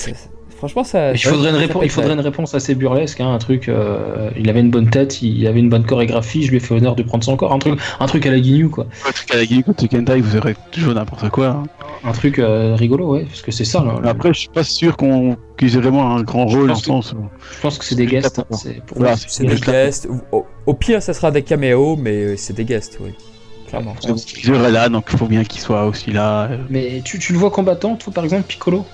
franchement, 0.56 0.84
ça. 0.84 1.12
Il 1.12 1.18
faudrait, 1.18 1.50
une, 1.50 1.56
réponse, 1.56 1.84
il 1.84 1.90
faudrait 1.90 2.14
une 2.14 2.20
réponse 2.20 2.54
assez 2.54 2.74
burlesque, 2.74 3.20
hein, 3.20 3.32
un 3.32 3.38
truc. 3.38 3.68
Euh, 3.68 4.30
il 4.36 4.48
avait 4.50 4.60
une 4.60 4.70
bonne 4.70 4.90
tête, 4.90 5.22
il 5.22 5.46
avait 5.46 5.60
une 5.60 5.68
bonne 5.68 5.84
chorégraphie, 5.84 6.42
je 6.44 6.50
lui 6.50 6.56
ai 6.56 6.60
fait 6.60 6.74
honneur 6.74 6.96
de 6.96 7.02
prendre 7.02 7.24
son 7.24 7.36
corps, 7.36 7.52
un 7.52 7.58
truc, 7.58 7.78
un 8.00 8.06
truc 8.06 8.26
à 8.26 8.30
la 8.30 8.42
Ginyu, 8.42 8.68
quoi. 8.68 8.86
Un 9.08 9.12
truc 9.12 9.30
à 9.32 9.36
la 9.36 9.44
Ginyu, 9.44 9.62
quand 9.64 9.88
Kentai, 9.88 10.20
vous 10.20 10.36
aurez 10.36 10.56
toujours 10.70 10.94
n'importe 10.94 11.28
quoi. 11.30 11.48
Hein 11.48 11.64
un 12.06 12.12
truc 12.12 12.38
euh, 12.38 12.76
rigolo, 12.76 13.12
ouais, 13.12 13.24
parce 13.24 13.42
que 13.42 13.50
c'est 13.50 13.64
ça. 13.64 13.82
Là, 13.82 14.10
Après, 14.10 14.32
je 14.32 14.40
suis 14.40 14.48
pas 14.48 14.62
sûr 14.62 14.96
qu'on 14.96 15.36
qu'ils 15.58 15.76
aient 15.76 15.80
vraiment 15.80 16.14
un 16.14 16.22
grand 16.22 16.46
rôle 16.46 16.70
en 16.70 16.74
sens. 16.74 17.14
Je 17.54 17.60
pense 17.60 17.78
que 17.78 17.84
c'est 17.84 17.94
des 17.94 18.06
guests. 18.06 18.40
C'est 18.50 19.44
des 19.44 19.56
guests. 19.56 20.08
Au, 20.66 20.74
pire, 20.74 21.02
ça 21.02 21.14
sera 21.14 21.30
des 21.30 21.42
caméos, 21.42 21.96
mais 21.96 22.14
euh, 22.14 22.34
c'est 22.36 22.54
des 22.54 22.64
guests, 22.64 22.98
oui. 23.00 23.10
Clairement. 23.68 23.96
Il 24.44 24.54
est 24.54 24.70
là, 24.70 24.88
donc 24.88 25.08
il 25.12 25.18
faut 25.18 25.26
bien 25.26 25.42
qu'il 25.42 25.60
soit 25.60 25.86
aussi 25.86 26.12
là. 26.12 26.48
Mais 26.70 27.02
tu, 27.04 27.18
tu 27.18 27.32
le 27.32 27.38
vois 27.38 27.50
combattant, 27.50 27.96
toi, 27.96 28.12
par 28.12 28.22
exemple, 28.22 28.44
Piccolo? 28.44 28.84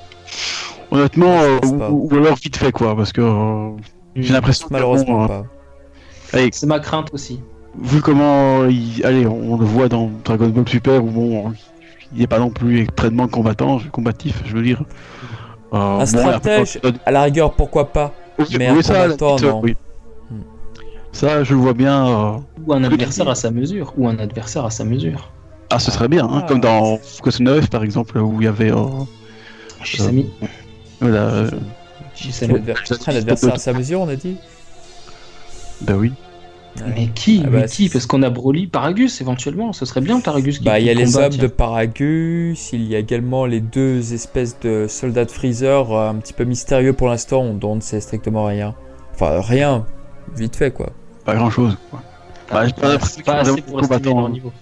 Honnêtement, 0.92 1.40
ou, 1.62 2.08
alors 2.12 2.36
vite 2.36 2.56
fait, 2.56 2.70
quoi, 2.70 2.94
parce 2.94 3.12
que 3.12 3.22
j'ai 4.14 4.30
hmm. 4.30 4.34
l'impression 4.34 4.66
malheureusement 4.70 5.26
pas. 5.26 5.44
C'est 6.30 6.66
ma 6.66 6.80
crainte 6.80 7.08
aussi. 7.14 7.40
Vu 7.80 8.02
comment, 8.02 8.66
il... 8.66 9.02
allez, 9.04 9.26
on 9.26 9.56
le 9.56 9.64
voit 9.64 9.88
dans 9.88 10.10
Dragon 10.22 10.48
Ball 10.48 10.68
Super, 10.68 11.02
où 11.02 11.08
bon, 11.08 11.54
il 12.12 12.20
n'est 12.20 12.26
pas 12.26 12.38
non 12.38 12.50
plus 12.50 12.82
extrêmement 12.82 13.26
combattant, 13.26 13.78
combatif, 13.90 14.42
je 14.44 14.54
veux 14.54 14.62
dire. 14.62 14.84
Euh, 15.72 16.00
un 16.00 16.04
stratège, 16.04 16.78
à 17.06 17.10
la 17.10 17.22
rigueur, 17.22 17.54
pourquoi 17.54 17.90
pas 17.90 18.12
Mais 18.58 18.66
un 18.66 18.82
ça, 18.82 19.08
non. 19.08 19.60
Oui. 19.62 19.74
Hmm. 20.30 20.40
Ça, 21.12 21.42
je 21.42 21.54
le 21.54 21.60
vois 21.60 21.72
bien. 21.72 22.06
Euh, 22.06 22.32
ou 22.66 22.74
un 22.74 22.84
adversaire 22.84 23.30
à 23.30 23.34
sa 23.34 23.50
mesure. 23.50 23.94
Ou 23.96 24.08
un 24.08 24.18
adversaire 24.18 24.66
à 24.66 24.70
sa 24.70 24.84
mesure. 24.84 25.30
Ah, 25.70 25.78
ce 25.78 25.90
serait 25.90 26.08
bien, 26.08 26.28
hein, 26.28 26.44
comme 26.46 26.60
dans 26.60 26.98
Focus 26.98 27.40
9 27.40 27.70
par 27.70 27.82
exemple, 27.82 28.18
où 28.18 28.42
il 28.42 28.44
y 28.44 28.48
avait. 28.48 28.70
Euh, 28.70 28.84
Shisami. 29.82 30.30
Voilà. 31.02 31.28
Euh, 31.28 31.50
un 33.06 33.16
adversaire 33.16 33.54
à 33.54 33.58
sa 33.58 33.72
mesure, 33.72 34.00
on 34.00 34.08
a 34.08 34.16
dit 34.16 34.36
Ben 35.80 35.96
oui. 35.96 36.12
Mais 36.96 37.08
qui, 37.14 37.42
ah 37.44 37.50
bah, 37.50 37.62
qui 37.64 37.90
Parce 37.90 38.06
qu'on 38.06 38.22
a 38.22 38.30
Broly, 38.30 38.66
Paragus 38.66 39.20
éventuellement, 39.20 39.74
ce 39.74 39.84
serait 39.84 40.00
bien 40.00 40.20
Paragus 40.20 40.58
qui 40.58 40.64
Bah, 40.64 40.78
il 40.80 40.86
y 40.86 40.90
a 40.90 40.94
les 40.94 41.16
hommes 41.18 41.36
de 41.36 41.46
Paragus, 41.46 42.72
il 42.72 42.84
y 42.84 42.96
a 42.96 42.98
également 42.98 43.44
les 43.44 43.60
deux 43.60 44.14
espèces 44.14 44.58
de 44.60 44.86
soldats 44.88 45.26
de 45.26 45.30
Freezer 45.30 45.92
euh, 45.92 46.10
un 46.10 46.14
petit 46.14 46.32
peu 46.32 46.44
mystérieux 46.44 46.94
pour 46.94 47.08
l'instant, 47.08 47.52
dont 47.52 47.72
on 47.72 47.76
ne 47.76 47.80
sait 47.80 48.00
strictement 48.00 48.46
rien. 48.46 48.74
Enfin, 49.14 49.40
rien, 49.40 49.84
vite 50.34 50.56
fait 50.56 50.70
quoi. 50.70 50.90
Pas 51.26 51.34
grand 51.34 51.50
chose 51.50 51.76
quoi. 51.90 52.02
Bah, 52.50 52.64
pas, 52.80 52.94
assez 52.94 53.62
pour 53.62 53.80
leur 53.80 54.28
niveau. 54.30 54.52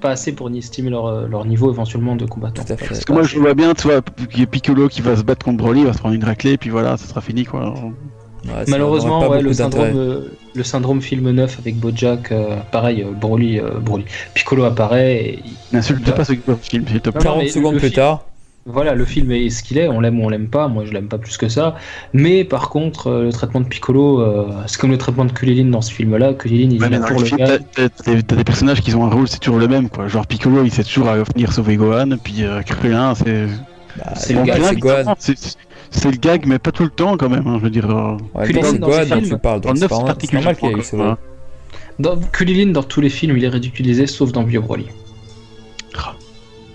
Pas 0.00 0.10
assez 0.10 0.32
pour 0.32 0.50
estimer 0.50 0.90
leur, 0.90 1.06
euh, 1.06 1.26
leur 1.28 1.44
niveau 1.44 1.70
éventuellement 1.70 2.16
de 2.16 2.26
combattant. 2.26 2.64
Parce 2.64 3.04
que 3.04 3.12
moi 3.12 3.22
je 3.22 3.38
vois 3.38 3.54
bien, 3.54 3.74
tu 3.74 3.88
vois, 3.88 4.00
Piccolo 4.02 4.88
qui 4.88 5.02
va 5.02 5.16
se 5.16 5.22
battre 5.22 5.44
contre 5.44 5.58
Broly, 5.58 5.80
il 5.80 5.86
va 5.86 5.92
se 5.92 5.98
prendre 5.98 6.14
une 6.14 6.24
raclée, 6.24 6.52
et 6.52 6.58
puis 6.58 6.70
voilà, 6.70 6.96
ça 6.96 7.06
sera 7.06 7.20
fini 7.20 7.44
quoi. 7.44 7.74
Malheureusement, 8.68 9.28
ouais, 9.28 9.42
le, 9.42 9.52
syndrome, 9.52 9.92
euh, 9.94 10.20
le 10.54 10.62
syndrome 10.62 11.02
film 11.02 11.30
neuf 11.30 11.58
avec 11.58 11.76
Bojack, 11.76 12.32
euh, 12.32 12.56
pareil, 12.70 13.02
euh, 13.02 13.12
Broly, 13.12 13.60
Broly. 13.80 14.04
Piccolo 14.34 14.64
apparaît. 14.64 15.24
Et... 15.24 15.42
N'insulte 15.72 16.10
pas 16.14 16.24
ce 16.24 16.32
film, 16.32 16.86
s'il 16.86 17.00
te 17.00 17.10
plaît. 17.10 17.22
40 17.22 17.48
secondes 17.48 17.76
plus 17.76 17.92
tard. 17.92 18.24
Voilà, 18.66 18.94
le 18.94 19.04
film 19.04 19.32
est 19.32 19.48
ce 19.50 19.62
qu'il 19.62 19.78
est, 19.78 19.88
on 19.88 20.00
l'aime 20.00 20.20
ou 20.20 20.24
on 20.24 20.28
l'aime 20.28 20.48
pas, 20.48 20.68
moi 20.68 20.84
je 20.84 20.92
l'aime 20.92 21.08
pas 21.08 21.18
plus 21.18 21.36
que 21.38 21.48
ça. 21.48 21.76
Mais 22.12 22.44
par 22.44 22.68
contre, 22.68 23.10
le 23.10 23.32
traitement 23.32 23.60
de 23.60 23.66
Piccolo, 23.66 24.52
c'est 24.66 24.78
comme 24.78 24.90
le 24.90 24.98
traitement 24.98 25.24
de 25.24 25.32
Kulilin 25.32 25.70
dans 25.70 25.80
ce 25.80 25.92
film-là. 25.92 26.34
Kulilin, 26.34 26.70
il 26.70 26.78
vient 26.78 27.00
pour 27.00 27.18
le, 27.18 27.24
film, 27.24 27.38
gars. 27.38 27.58
T'as 27.74 28.36
des 28.36 28.44
personnages 28.44 28.82
qui 28.82 28.94
ont 28.94 29.06
un 29.06 29.10
rôle, 29.10 29.28
c'est 29.28 29.38
toujours 29.38 29.58
le 29.58 29.66
même, 29.66 29.88
quoi. 29.88 30.08
Genre 30.08 30.26
Piccolo, 30.26 30.62
il 30.62 30.70
sait 30.70 30.84
toujours 30.84 31.08
à 31.08 31.16
venir 31.16 31.52
sauver 31.52 31.76
Gohan, 31.76 32.16
puis 32.22 32.44
Krillin, 32.66 33.14
c'est. 33.14 33.46
Bah, 33.96 34.12
c'est 34.14 34.34
le 34.34 34.42
gars, 34.44 34.56
c'est 34.62 34.76
Gohan 34.76 35.14
c'est 35.90 36.10
le 36.10 36.16
gag, 36.16 36.46
mais 36.46 36.58
pas 36.58 36.72
tout 36.72 36.84
le 36.84 36.90
temps 36.90 37.16
quand 37.16 37.28
même. 37.28 37.46
Hein, 37.46 37.56
je 37.58 37.64
veux 37.64 37.70
dire. 37.70 37.90
Euh... 37.90 38.16
c'est 38.44 38.80
quoi 38.80 39.04
dont 39.04 39.20
tu 39.20 39.38
parles 39.38 39.60
Dans 39.60 39.72
le 39.72 39.80
9, 39.80 39.90
c'est 40.20 40.32
normal 40.32 40.56
qu'il 40.56 40.68
y 40.68 40.72
ait 40.72 40.76
eu 40.76 40.82
ça. 40.82 41.18
Dans 41.98 42.16
Kulilin, 42.16 42.72
dans 42.72 42.82
tous 42.82 43.00
les 43.00 43.10
films, 43.10 43.36
il 43.36 43.44
est 43.44 43.48
ridiculisé, 43.48 44.06
sauf 44.06 44.32
dans 44.32 44.42
Bio 44.42 44.62
Broly. 44.62 44.86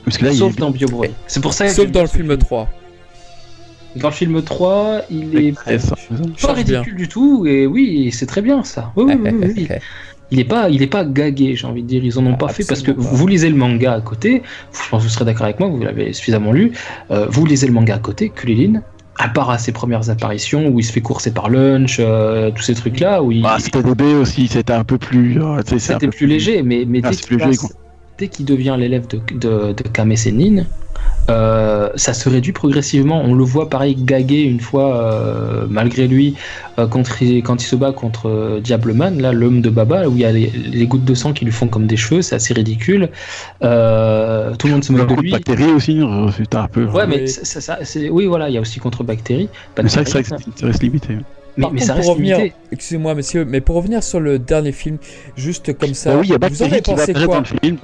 Parce 0.05 0.17
que 0.17 0.25
là, 0.25 0.31
sauf 0.33 0.55
dans 0.55 0.71
Bio 0.71 0.87
Broly. 0.87 1.11
C'est 1.27 1.41
pour 1.41 1.53
ça. 1.53 1.67
Sauf 1.67 1.89
dans 1.91 2.01
le 2.01 2.07
film 2.07 2.37
3. 2.37 2.69
Dans 3.97 4.09
le 4.09 4.13
film 4.13 4.41
3, 4.41 5.01
il 5.09 5.37
est 5.37 5.53
pas 6.41 6.53
ridicule 6.53 6.95
du 6.95 7.07
tout, 7.07 7.45
et 7.45 7.65
oui, 7.65 8.11
c'est 8.11 8.25
très 8.25 8.41
bien 8.41 8.63
ça. 8.63 8.91
Oui, 8.97 9.05
oui, 9.17 9.29
oui, 9.55 9.67
il 10.31 10.39
est 10.39 10.43
pas, 10.43 10.69
il 10.69 10.81
est 10.81 10.87
pas 10.87 11.05
gagué, 11.05 11.55
j'ai 11.55 11.65
envie 11.65 11.81
de 11.81 11.87
dire. 11.87 12.03
Ils 12.03 12.19
en 12.19 12.25
ont 12.25 12.35
pas 12.35 12.49
fait 12.49 12.65
parce 12.67 12.81
que 12.81 12.91
pas. 12.91 13.01
vous 13.01 13.25
lisez 13.27 13.49
le 13.49 13.55
manga 13.55 13.93
à 13.93 14.01
côté. 14.01 14.43
Je 14.73 14.89
pense 14.89 15.01
que 15.03 15.07
vous 15.07 15.13
serez 15.13 15.23
d'accord 15.25 15.45
avec 15.45 15.59
moi, 15.59 15.69
vous 15.69 15.79
l'avez 15.81 16.11
suffisamment 16.13 16.51
lu. 16.51 16.73
euh, 17.11 17.27
vous 17.29 17.45
lisez 17.45 17.67
le 17.67 17.73
manga 17.73 17.95
à 17.95 17.99
côté, 17.99 18.29
Kulilin. 18.29 18.81
À 19.17 19.29
part 19.29 19.49
à 19.49 19.57
ses 19.57 19.71
premières 19.71 20.09
apparitions 20.09 20.67
où 20.67 20.79
il 20.81 20.83
se 20.83 20.91
fait 20.91 20.99
courser 20.99 21.31
par 21.31 21.49
lunch, 21.49 21.97
euh, 22.01 22.51
tous 22.51 22.63
ces 22.63 22.73
trucs-là, 22.73 23.23
où 23.23 23.31
il, 23.31 23.43
Bah, 23.43 23.55
c'était 23.61 23.81
DB 23.81 24.03
aussi, 24.15 24.49
c'était 24.49 24.73
un 24.73 24.83
peu 24.83 24.97
plus. 24.97 25.41
euh, 25.41 25.61
c'était 25.77 26.09
plus 26.09 26.27
léger, 26.27 26.63
mais, 26.63 26.83
mais 26.85 26.99
Ah, 27.01 27.11
dès 27.11 27.37
passe- 27.37 27.73
dès 28.17 28.27
qu'il 28.29 28.45
devient 28.45 28.75
l'élève 28.77 29.07
de, 29.07 29.19
de, 29.33 29.73
de 29.73 29.83
Kame 29.91 30.15
Sennin, 30.15 30.65
euh, 31.29 31.89
ça 31.95 32.13
se 32.13 32.29
réduit 32.29 32.53
progressivement. 32.53 33.21
On 33.21 33.33
le 33.33 33.43
voit 33.43 33.69
pareil 33.69 33.95
gaguer 33.99 34.41
une 34.43 34.59
fois, 34.59 34.95
euh, 35.03 35.65
malgré 35.69 36.07
lui, 36.07 36.35
euh, 36.79 36.87
contre, 36.87 37.17
quand 37.43 37.61
il 37.61 37.65
se 37.65 37.75
bat 37.75 37.91
contre 37.91 38.29
euh, 38.29 38.59
Diableman, 38.61 39.21
là, 39.21 39.33
l'homme 39.33 39.61
de 39.61 39.69
Baba, 39.69 40.07
où 40.07 40.13
il 40.13 40.19
y 40.21 40.25
a 40.25 40.31
les, 40.31 40.47
les 40.49 40.87
gouttes 40.87 41.03
de 41.03 41.13
sang 41.13 41.33
qui 41.33 41.43
lui 41.45 41.51
font 41.51 41.67
comme 41.67 41.87
des 41.87 41.97
cheveux, 41.97 42.21
c'est 42.21 42.35
assez 42.35 42.53
ridicule. 42.53 43.09
Euh, 43.63 44.55
tout 44.55 44.67
le 44.67 44.73
monde 44.73 44.83
se 44.83 44.91
moque 44.93 45.09
de 45.15 45.21
lui. 45.21 45.31
bactéries 45.31 45.71
aussi, 45.71 45.99
euh, 45.99 46.29
c'était 46.31 46.57
un 46.57 46.67
peu. 46.67 46.85
Ouais, 46.85 47.07
mais 47.07 47.21
Oui. 47.21 47.27
ça, 47.27 47.59
ça- 47.59 47.79
c'est- 47.83 48.09
oui, 48.09 48.25
voilà, 48.27 48.49
il 48.49 48.53
y 48.53 48.57
a 48.57 48.61
aussi 48.61 48.79
contre 48.79 49.03
bactéries. 49.03 49.49
Mais 49.81 49.89
c'est 49.89 50.07
vrai 50.09 50.23
que 50.23 50.29
ça 50.29 50.37
ça 50.55 50.65
reste 50.67 50.83
limité. 50.83 51.17
Mais, 51.57 51.65
mais 51.71 51.79
contre, 51.79 51.83
ça 51.83 51.93
pour 51.93 51.97
reste 51.97 52.09
revenir, 52.09 52.39
excusez-moi 52.71 53.15
monsieur, 53.15 53.45
mais 53.45 53.61
pour 53.61 53.75
revenir 53.75 54.03
sur 54.03 54.19
le 54.19 54.39
dernier 54.39 54.71
film, 54.71 54.97
juste 55.35 55.77
comme 55.77 55.93
ça, 55.93 56.11
Bah 56.11 56.17
oui, 56.21 56.27
il 56.27 56.31
y 56.31 56.33
a 56.33 56.37
vous 56.37 56.43
avez 56.63 56.79
Bactéries 56.79 56.81
qui 56.81 56.91
va 56.91 56.97
pensé 56.97 57.13
quoi 57.13 57.35
dans 57.35 57.39
le 57.39 57.45
film. 57.63 57.77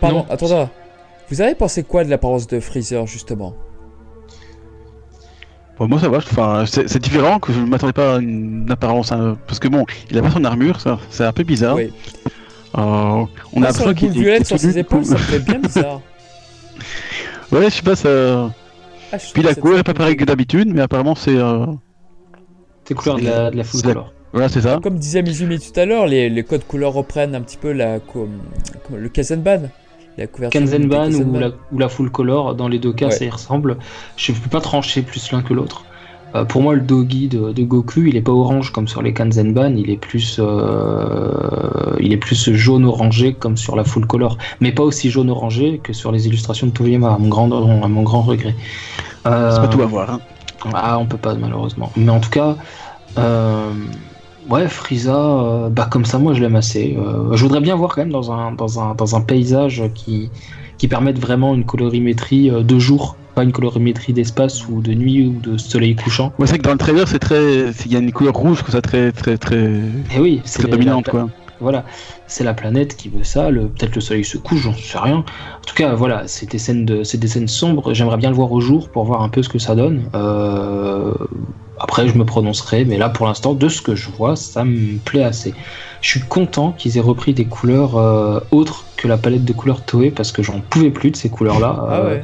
Pardon, 0.00 0.16
Non. 0.18 0.26
attends. 0.30 0.70
Vous 1.30 1.40
avez 1.42 1.54
pensé 1.54 1.82
quoi 1.82 2.04
de 2.04 2.10
l'apparence 2.10 2.46
de 2.46 2.58
Freezer 2.60 3.06
justement? 3.06 3.54
Bon, 5.78 5.86
moi 5.86 6.00
ça 6.00 6.08
va, 6.08 6.18
je- 6.18 6.26
enfin, 6.26 6.64
c'est 6.66 6.98
différent 6.98 7.38
que 7.38 7.52
je 7.52 7.60
ne 7.60 7.66
m'attendais 7.66 7.92
pas 7.92 8.16
à 8.16 8.18
une 8.18 8.66
apparence. 8.70 9.12
hein, 9.12 9.36
parce 9.46 9.58
que 9.60 9.68
bon, 9.68 9.84
il 10.10 10.18
a 10.18 10.22
pas 10.22 10.30
son 10.30 10.44
armure, 10.44 10.80
ça, 10.80 10.98
c'est 11.10 11.24
un 11.24 11.32
peu 11.32 11.44
bizarre. 11.44 11.76
Oui. 11.76 11.92
Euh, 12.76 12.80
on 13.52 13.62
a 13.62 13.66
l'impression 13.66 13.94
qu'il 13.94 14.10
violette 14.10 14.46
sur 14.46 14.58
ses 14.58 14.76
épaules, 14.78 15.04
ça 15.04 15.14
me 15.14 15.18
fait 15.18 15.38
bien 15.38 15.58
bizarre. 15.60 16.00
Ouais, 17.50 17.64
je 17.64 17.76
sais 17.76 17.82
pas, 17.82 17.96
ça. 17.96 18.50
Ah, 19.10 19.16
je 19.16 19.32
Puis 19.32 19.42
la 19.42 19.54
couleur 19.54 19.78
est 19.78 19.82
pas 19.82 19.94
pareille 19.94 20.16
que 20.18 20.24
d'habitude, 20.26 20.68
mais 20.72 20.82
apparemment 20.82 21.14
c'est. 21.14 21.34
euh, 21.36 21.64
C'est 22.88 22.94
couleur 22.94 23.16
de 23.18 23.24
la, 23.24 23.50
de 23.50 23.56
la 23.56 23.64
full 23.64 23.82
color. 23.82 24.12
Voilà, 24.32 24.48
c'est 24.48 24.60
ça. 24.62 24.78
Comme 24.82 24.98
disait 24.98 25.22
Mizumi 25.22 25.58
tout 25.58 25.78
à 25.78 25.84
l'heure, 25.86 26.06
les, 26.06 26.28
les 26.28 26.42
codes 26.42 26.64
couleurs 26.66 26.92
reprennent 26.92 27.34
un 27.34 27.40
petit 27.40 27.56
peu 27.56 27.72
la, 27.72 27.98
co- 28.00 28.28
comme 28.86 28.96
le 28.98 29.08
Kazenban. 29.08 29.70
La 30.18 30.26
couverture 30.26 30.60
Kanzenban 30.60 31.06
ou 31.06 31.10
Kazenban. 31.10 31.38
la, 31.38 31.48
ou 31.72 31.78
la 31.78 31.88
full 31.88 32.10
color, 32.10 32.54
dans 32.54 32.66
les 32.68 32.78
deux 32.78 32.92
cas, 32.92 33.06
Ouais. 33.06 33.12
ça 33.12 33.24
y 33.24 33.30
ressemble. 33.30 33.76
Je 34.16 34.32
ne 34.32 34.36
peux 34.36 34.50
pas 34.50 34.60
trancher 34.60 35.02
plus 35.02 35.30
l'un 35.32 35.42
que 35.42 35.54
l'autre. 35.54 35.84
Euh, 36.34 36.44
pour 36.44 36.60
moi, 36.60 36.74
le 36.74 36.80
dogi 36.82 37.28
de, 37.28 37.52
de 37.52 37.62
Goku, 37.62 38.02
il 38.02 38.16
est 38.16 38.20
pas 38.20 38.32
orange 38.32 38.70
comme 38.72 38.86
sur 38.88 39.00
les 39.00 39.14
Kanzenban, 39.14 39.74
il 39.76 39.88
est 39.90 39.96
plus, 39.96 40.38
euh, 40.40 41.96
il 42.00 42.12
est 42.12 42.16
plus 42.18 42.52
jaune 42.52 42.84
orangé 42.84 43.32
comme 43.32 43.56
sur 43.56 43.76
la 43.76 43.84
full 43.84 44.06
color, 44.06 44.36
mais 44.60 44.72
pas 44.72 44.82
aussi 44.82 45.10
jaune 45.10 45.30
orangé 45.30 45.80
que 45.82 45.92
sur 45.92 46.12
les 46.12 46.26
illustrations 46.26 46.66
de 46.66 46.72
Toriyama, 46.72 47.14
à 47.14 47.18
mon 47.18 47.28
grand, 47.28 47.50
à 47.82 47.88
mon 47.88 48.02
grand 48.02 48.22
regret. 48.22 48.54
C'est 49.24 49.30
Euh, 49.32 49.56
pas 49.56 49.68
tout 49.68 49.82
à 49.82 49.86
voir. 49.86 50.10
Hein. 50.10 50.20
Ah, 50.74 50.98
on 50.98 51.06
peut 51.06 51.18
pas 51.18 51.34
malheureusement. 51.34 51.90
Mais 51.96 52.10
en 52.10 52.20
tout 52.20 52.30
cas, 52.30 52.56
euh, 53.18 53.72
ouais, 54.48 54.68
Frieza, 54.68 55.16
euh, 55.16 55.68
bah 55.68 55.88
comme 55.90 56.04
ça, 56.04 56.18
moi 56.18 56.34
je 56.34 56.40
l'aime 56.40 56.56
assez. 56.56 56.96
Euh, 56.98 57.34
je 57.36 57.42
voudrais 57.42 57.60
bien 57.60 57.76
voir 57.76 57.94
quand 57.94 58.02
même 58.02 58.12
dans 58.12 58.32
un, 58.32 58.52
dans 58.52 58.80
un, 58.80 58.94
dans 58.94 59.16
un 59.16 59.20
paysage 59.20 59.82
qui, 59.94 60.30
qui 60.78 60.88
permette 60.88 61.18
vraiment 61.18 61.54
une 61.54 61.64
colorimétrie 61.64 62.50
de 62.50 62.78
jour, 62.78 63.16
pas 63.34 63.44
une 63.44 63.52
colorimétrie 63.52 64.12
d'espace 64.12 64.68
ou 64.68 64.80
de 64.80 64.94
nuit 64.94 65.26
ou 65.26 65.40
de 65.40 65.56
soleil 65.58 65.94
couchant. 65.94 66.32
Ouais, 66.38 66.46
c'est 66.46 66.52
vrai 66.52 66.58
que 66.58 66.64
dans 66.64 66.72
le 66.72 66.78
trailer, 66.78 67.06
c'est 67.08 67.18
très. 67.18 67.70
Il 67.86 67.92
y 67.92 67.96
a 67.96 68.00
une 68.00 68.12
couleur 68.12 68.34
rouge, 68.34 68.62
que 68.62 68.72
ça 68.72 68.82
très, 68.82 69.12
très, 69.12 69.38
très, 69.38 69.80
Et 70.14 70.18
oui, 70.20 70.40
c'est 70.44 70.60
très 70.60 70.68
la- 70.68 70.76
dominante, 70.76 71.06
la- 71.06 71.12
quoi. 71.12 71.28
Voilà, 71.60 71.84
c'est 72.26 72.44
la 72.44 72.54
planète 72.54 72.96
qui 72.96 73.08
veut 73.08 73.24
ça. 73.24 73.50
Le, 73.50 73.68
peut-être 73.68 73.94
le 73.96 74.00
soleil 74.00 74.24
se 74.24 74.38
couche, 74.38 74.60
j'en 74.60 74.74
sais 74.74 74.98
rien. 74.98 75.16
En 75.18 75.66
tout 75.66 75.74
cas, 75.74 75.94
voilà, 75.94 76.28
c'est 76.28 76.50
des 76.50 76.58
scènes 76.58 76.84
de, 76.86 77.02
c'est 77.02 77.18
des 77.18 77.26
scènes 77.28 77.48
sombres. 77.48 77.92
J'aimerais 77.94 78.16
bien 78.16 78.30
le 78.30 78.36
voir 78.36 78.52
au 78.52 78.60
jour 78.60 78.90
pour 78.90 79.04
voir 79.04 79.22
un 79.22 79.28
peu 79.28 79.42
ce 79.42 79.48
que 79.48 79.58
ça 79.58 79.74
donne. 79.74 80.08
Euh, 80.14 81.14
après, 81.76 82.08
je 82.08 82.16
me 82.16 82.24
prononcerai, 82.24 82.84
mais 82.84 82.96
là, 82.96 83.08
pour 83.08 83.26
l'instant, 83.26 83.54
de 83.54 83.68
ce 83.68 83.82
que 83.82 83.94
je 83.96 84.08
vois, 84.10 84.36
ça 84.36 84.64
me 84.64 84.98
plaît 84.98 85.22
assez. 85.24 85.56
Je 86.00 86.08
suis 86.10 86.20
content 86.22 86.72
qu'ils 86.72 86.96
aient 86.96 87.00
repris 87.00 87.34
des 87.34 87.46
couleurs 87.46 87.96
euh, 87.96 88.40
autres 88.52 88.92
que 88.96 89.08
la 89.08 89.18
palette 89.18 89.44
de 89.44 89.52
couleurs 89.52 89.84
Toei 89.84 90.10
parce 90.12 90.32
que 90.32 90.42
j'en 90.42 90.60
pouvais 90.60 90.90
plus 90.90 91.10
de 91.10 91.16
ces 91.16 91.30
couleurs-là. 91.30 91.86
Ah 91.88 92.00
Euh, 92.00 92.04
ouais. 92.04 92.22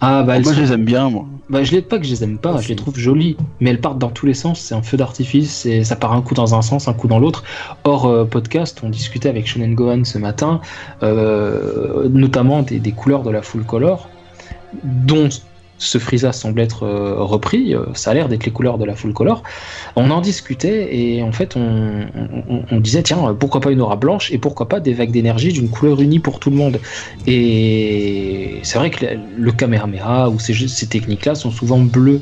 Ah, 0.00 0.22
bah, 0.22 0.38
Moi, 0.40 0.44
sont- 0.52 0.58
je 0.58 0.62
les 0.64 0.72
aime 0.72 0.84
bien, 0.84 1.10
moi. 1.10 1.26
bah, 1.50 1.64
je 1.64 1.72
les 1.72 1.82
pas 1.82 1.98
que 1.98 2.04
je 2.04 2.10
les 2.10 2.22
aime 2.24 2.38
pas, 2.38 2.60
je 2.60 2.68
les 2.68 2.76
trouve 2.76 2.96
jolies, 2.98 3.36
mais 3.60 3.70
elles 3.70 3.80
partent 3.80 3.98
dans 3.98 4.10
tous 4.10 4.26
les 4.26 4.34
sens, 4.34 4.60
c'est 4.60 4.74
un 4.74 4.82
feu 4.82 4.96
d'artifice, 4.96 5.66
et 5.66 5.82
ça 5.84 5.96
part 5.96 6.12
un 6.12 6.22
coup 6.22 6.34
dans 6.34 6.54
un 6.54 6.62
sens, 6.62 6.88
un 6.88 6.92
coup 6.94 7.08
dans 7.08 7.18
l'autre. 7.18 7.42
Hors 7.84 8.06
euh, 8.06 8.24
podcast, 8.24 8.80
on 8.82 8.90
discutait 8.90 9.28
avec 9.28 9.46
Shonen 9.46 9.74
Gohan 9.74 10.04
ce 10.04 10.18
matin, 10.18 10.60
euh, 11.02 12.08
notamment 12.10 12.62
des, 12.62 12.78
des 12.80 12.92
couleurs 12.92 13.22
de 13.22 13.30
la 13.30 13.42
full 13.42 13.64
color, 13.64 14.08
dont 14.84 15.28
ce 15.78 15.98
Frieza 15.98 16.32
semble 16.32 16.60
être 16.60 16.82
euh, 16.84 17.14
repris, 17.22 17.74
euh, 17.74 17.84
ça 17.94 18.10
a 18.10 18.14
l'air 18.14 18.28
d'être 18.28 18.44
les 18.44 18.50
couleurs 18.52 18.78
de 18.78 18.84
la 18.84 18.94
full 18.94 19.12
color. 19.12 19.42
On 19.96 20.10
en 20.10 20.20
discutait 20.20 20.94
et 20.96 21.22
en 21.22 21.32
fait 21.32 21.56
on, 21.56 22.06
on- 22.50 22.62
on 22.70 22.80
disait 22.80 23.02
tiens 23.02 23.34
pourquoi 23.38 23.60
pas 23.60 23.70
une 23.70 23.80
aura 23.80 23.96
blanche 23.96 24.30
et 24.32 24.38
pourquoi 24.38 24.68
pas 24.68 24.80
des 24.80 24.92
vagues 24.92 25.12
d'énergie 25.12 25.52
d'une 25.52 25.68
couleur 25.70 26.00
unie 26.00 26.18
pour 26.18 26.40
tout 26.40 26.50
le 26.50 26.56
monde. 26.56 26.80
Et 27.26 28.58
c'est 28.62 28.78
vrai 28.78 28.90
que 28.90 29.04
le, 29.36 29.52
Kamehameha 29.52 30.28
ou 30.30 30.38
ces, 30.38 30.86
techniques-là 30.88 31.34
sont 31.34 31.50
souvent 31.50 31.78
bleues. 31.78 32.20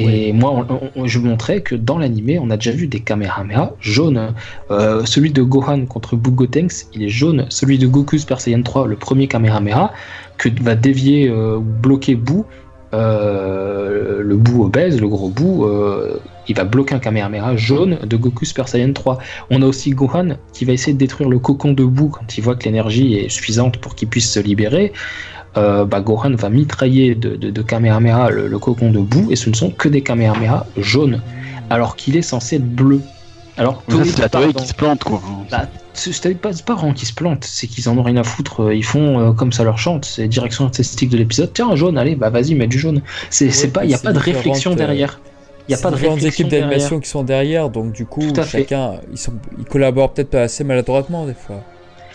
Et 0.00 0.32
moi, 0.32 0.64
on- 0.94 1.06
je 1.08 1.18
montrais 1.18 1.60
que 1.60 1.74
dans 1.74 1.98
l'animé, 1.98 2.38
on 2.40 2.50
a 2.50 2.56
déjà 2.56 2.70
vu 2.70 2.86
des 2.86 3.00
Kamehameha 3.00 3.72
jaunes. 3.80 4.32
Euh, 4.70 5.04
celui 5.04 5.32
de 5.32 5.42
Gohan 5.42 5.86
contre 5.86 6.14
Bugotenks, 6.14 6.86
il 6.94 7.02
est 7.02 7.08
jaune. 7.08 7.46
Celui 7.48 7.78
de 7.78 7.88
Goku 7.88 8.16
Super 8.16 8.40
Saiyan 8.40 8.62
3, 8.62 8.86
le 8.86 8.94
premier 8.94 9.26
Kamehameha, 9.26 9.92
que 10.36 10.48
va 10.62 10.76
dévier 10.76 11.28
euh, 11.28 11.56
ou 11.56 11.62
bloquer 11.62 12.14
Boo, 12.14 12.44
euh, 12.94 14.22
le 14.22 14.36
Boo 14.36 14.64
obèse, 14.64 15.00
le 15.00 15.08
gros 15.08 15.28
Boo, 15.28 15.64
euh, 15.64 16.20
il 16.48 16.56
va 16.56 16.64
bloquer 16.64 16.94
un 16.94 16.98
Kamehameha 16.98 17.56
jaune 17.56 17.98
de 18.04 18.16
Goku 18.16 18.44
Super 18.44 18.68
Saiyan 18.68 18.92
3. 18.92 19.18
On 19.50 19.62
a 19.62 19.66
aussi 19.66 19.90
Gohan 19.90 20.36
qui 20.52 20.64
va 20.64 20.72
essayer 20.72 20.94
de 20.94 20.98
détruire 20.98 21.28
le 21.28 21.38
cocon 21.38 21.72
de 21.72 21.84
Boo 21.84 22.08
quand 22.08 22.38
il 22.38 22.42
voit 22.42 22.56
que 22.56 22.64
l'énergie 22.64 23.14
est 23.14 23.28
suffisante 23.28 23.78
pour 23.78 23.94
qu'il 23.94 24.08
puisse 24.08 24.30
se 24.30 24.40
libérer. 24.40 24.92
Euh, 25.56 25.84
bah, 25.84 26.00
Gohan 26.00 26.34
va 26.34 26.50
mitrailler 26.50 27.14
de, 27.14 27.36
de, 27.36 27.48
le, 27.48 28.58
cocon 28.58 28.90
de 28.90 29.00
Boo 29.00 29.30
et 29.30 29.36
ce 29.36 29.50
ne 29.50 29.54
sont 29.54 29.70
que 29.70 29.88
des 29.88 30.02
Kamehameha 30.02 30.66
jaunes 30.76 31.20
alors 31.70 31.96
qu'il 31.96 32.16
est 32.16 32.22
censé 32.22 32.56
être 32.56 32.68
bleu. 32.68 33.00
Alors 33.58 33.82
c'est 33.88 34.18
la 34.18 34.28
dans- 34.28 34.52
qui 34.52 34.66
se 34.68 34.74
plante, 34.74 35.04
quoi. 35.04 35.20
Bah, 35.50 35.66
c'est 35.92 36.34
pas, 36.40 36.50
pas 36.64 36.74
vraiment 36.74 36.92
qu'ils 36.94 37.08
se 37.08 37.12
plantent, 37.12 37.44
c'est 37.44 37.66
qu'ils 37.66 37.88
en 37.88 37.98
ont 37.98 38.02
rien 38.02 38.16
à 38.16 38.22
foutre. 38.24 38.62
euh, 38.64 38.74
Ils 38.74 38.84
font 38.84 39.18
euh, 39.18 39.32
comme 39.32 39.52
ça 39.52 39.64
leur 39.64 39.78
chante. 39.78 40.04
C'est 40.04 40.28
direction 40.28 40.64
artistique 40.66 41.10
de 41.10 41.16
l'épisode. 41.16 41.52
Tiens, 41.52 41.70
un 41.70 41.76
jaune, 41.76 41.98
allez, 41.98 42.14
bah 42.14 42.30
vas-y, 42.30 42.54
mets 42.54 42.68
du 42.68 42.78
jaune. 42.78 43.02
C'est 43.30 43.46
Ouais, 43.48 43.68
pas, 43.68 43.84
il 43.84 43.90
y 43.90 43.94
a 43.94 43.98
pas 43.98 44.12
de 44.12 44.18
réflexion 44.18 44.72
euh, 44.72 44.76
derrière. 44.76 45.20
Il 45.68 45.72
y 45.72 45.74
a 45.74 45.78
pas 45.78 45.90
de 45.90 45.96
réflexion 45.96 46.28
équipes 46.28 46.48
d'animation 46.48 47.00
qui 47.00 47.08
sont 47.10 47.24
derrière, 47.24 47.68
donc 47.68 47.92
du 47.92 48.06
coup, 48.06 48.32
fait. 48.34 48.44
chacun, 48.44 48.92
ils, 49.10 49.18
sont, 49.18 49.34
ils 49.58 49.64
collaborent 49.66 50.14
peut-être 50.14 50.34
assez 50.36 50.64
maladroitement 50.64 51.26
des 51.26 51.34
fois. 51.34 51.62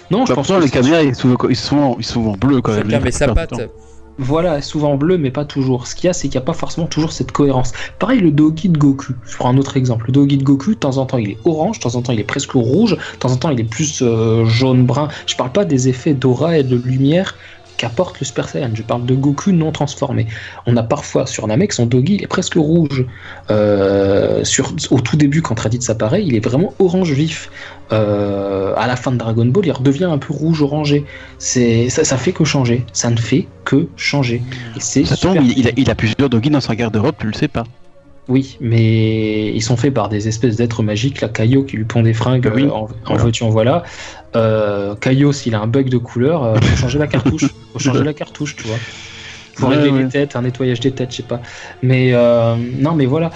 Non, 0.10 0.26
je 0.26 0.30
Bah, 0.32 0.36
pense 0.36 0.48
que 0.48 0.54
les 0.64 0.70
caméras, 0.70 1.04
ils 1.04 1.14
sont 1.14 1.22
souvent, 1.22 1.50
ils 1.50 1.56
sont, 1.56 1.96
ils 2.00 2.04
sont 2.06 2.14
souvent 2.14 2.32
bleus, 2.34 2.62
quand 2.62 2.74
même. 2.74 2.90
Chacun 2.90 3.00
met 3.04 3.12
sa 3.12 3.28
la 3.28 3.34
plupart 3.34 3.60
patte. 3.60 3.70
Voilà, 4.20 4.62
souvent 4.62 4.96
bleu, 4.96 5.18
mais 5.18 5.32
pas 5.32 5.46
toujours. 5.46 5.88
Ce 5.88 5.96
qu'il 5.96 6.06
y 6.06 6.10
a, 6.10 6.14
c'est 6.14 6.28
qu'il 6.28 6.38
n'y 6.38 6.44
a 6.44 6.46
pas 6.46 6.54
forcément 6.54 6.86
toujours 6.86 7.12
cette 7.12 7.32
cohérence. 7.32 7.72
Pareil, 7.98 8.20
le 8.20 8.32
Dogi 8.32 8.70
de 8.70 8.78
Goku. 8.78 9.14
Je 9.26 9.36
prends 9.38 9.50
un 9.50 9.58
autre 9.58 9.76
exemple. 9.76 10.06
Le 10.08 10.14
Dogi 10.14 10.38
de 10.38 10.44
Goku, 10.44 10.72
de 10.72 10.76
temps 10.76 10.98
en 10.98 11.06
temps, 11.06 11.18
il 11.18 11.32
est 11.32 11.38
orange, 11.46 11.80
de 11.80 11.84
temps 11.84 11.96
en 11.96 12.02
temps, 12.02 12.14
il 12.14 12.20
est 12.20 12.26
presque 12.26 12.52
rouge, 12.52 12.92
de 12.92 13.18
temps 13.20 13.32
en 13.32 13.38
temps, 13.38 13.50
il 13.50 13.60
est 13.60 13.64
plus 13.64 14.02
euh, 14.02 14.46
jaune-brun. 14.46 15.08
Je 15.26 15.36
parle 15.36 15.52
pas 15.52 15.66
des 15.66 15.90
effets 15.90 16.14
d'aura 16.14 16.60
et 16.60 16.64
de 16.64 16.76
lumière 16.76 17.36
qu'apporte 17.78 18.20
le 18.20 18.26
Super 18.26 18.50
Saiyan. 18.50 18.72
Je 18.74 18.84
parle 18.84 19.06
de 19.06 19.16
Goku 19.16 19.52
non 19.52 19.72
transformé. 19.72 20.28
On 20.66 20.78
a 20.78 20.84
parfois 20.84 21.26
sur 21.26 21.48
Namek, 21.48 21.74
son 21.74 21.86
Dogi, 21.86 22.16
il 22.16 22.24
est 22.24 22.28
presque 22.28 22.56
rouge. 22.56 23.06
Euh, 23.50 24.44
sur, 24.44 24.74
au 24.92 25.00
tout 25.00 25.18
début, 25.18 25.42
quand 25.42 25.60
Raditz 25.60 25.90
apparaît, 25.90 26.24
il 26.24 26.36
est 26.36 26.44
vraiment 26.44 26.74
orange 26.80 27.12
vif. 27.12 27.50
Euh, 27.92 28.74
à 28.78 28.88
la 28.88 28.96
fin 28.96 29.12
de 29.12 29.18
Dragon 29.18 29.46
Ball, 29.46 29.66
il 29.66 29.72
redevient 29.72 30.06
un 30.06 30.18
peu 30.18 30.34
rouge-orangé. 30.34 31.06
C'est 31.38 31.90
ça, 31.90 32.04
ça 32.04 32.18
fait 32.18 32.32
que 32.32 32.44
changer. 32.44 32.86
Ça 32.94 33.10
ne 33.10 33.18
fait 33.18 33.48
que 33.66 33.88
changer. 33.96 34.42
Et 34.76 34.80
c'est 34.80 35.06
Ça 35.06 35.16
super 35.16 35.36
tombe, 35.36 35.44
il, 35.46 35.60
il 35.60 35.68
a, 35.68 35.72
il 35.78 35.90
a 35.90 35.96
plusieurs 35.96 36.30
doggies 36.30 36.50
dans 36.50 36.62
sa 36.62 36.76
garde-robe, 36.76 37.16
tu 37.20 37.28
le 37.28 37.34
sais 37.34 37.48
pas. 37.48 37.64
Oui, 38.30 38.58
mais 38.62 39.54
ils 39.54 39.62
sont 39.62 39.76
faits 39.76 39.94
par 39.94 40.08
des 40.08 40.28
espèces 40.30 40.56
d'êtres 40.56 40.82
magiques. 40.82 41.20
La 41.22 41.28
Kaio 41.28 41.64
qui 41.64 41.76
lui 41.76 41.84
pond 41.84 42.02
des 42.04 42.14
fringues, 42.14 42.50
Oui, 42.56 42.64
euh, 42.64 42.70
en, 42.72 42.88
en 43.06 43.16
veux-tu, 43.18 43.44
en 43.44 43.50
voilà. 43.50 43.84
Euh, 44.36 44.96
Kaio, 44.96 45.34
s'il 45.34 45.56
a 45.56 45.60
un 45.60 45.68
bug 45.68 45.90
de 45.90 45.98
couleur, 45.98 46.44
euh, 46.44 46.56
faut 46.56 46.78
changer 46.78 47.00
la 47.00 47.08
cartouche. 47.08 47.46
Faut 47.74 47.80
changer 47.80 48.04
la 48.04 48.14
cartouche, 48.14 48.56
tu 48.56 48.68
vois. 48.68 48.78
Faut 49.56 49.68
Ouais, 49.68 49.76
régler 49.76 49.92
ouais. 49.92 50.04
les 50.04 50.10
têtes, 50.10 50.36
un 50.36 50.42
nettoyage 50.42 50.80
des 50.80 50.92
têtes, 50.92 51.12
je 51.12 51.18
sais 51.18 51.24
pas. 51.24 51.42
Mais 51.84 52.12
euh, 52.14 52.56
non, 52.80 52.94
mais 52.96 53.06
voilà. 53.06 53.30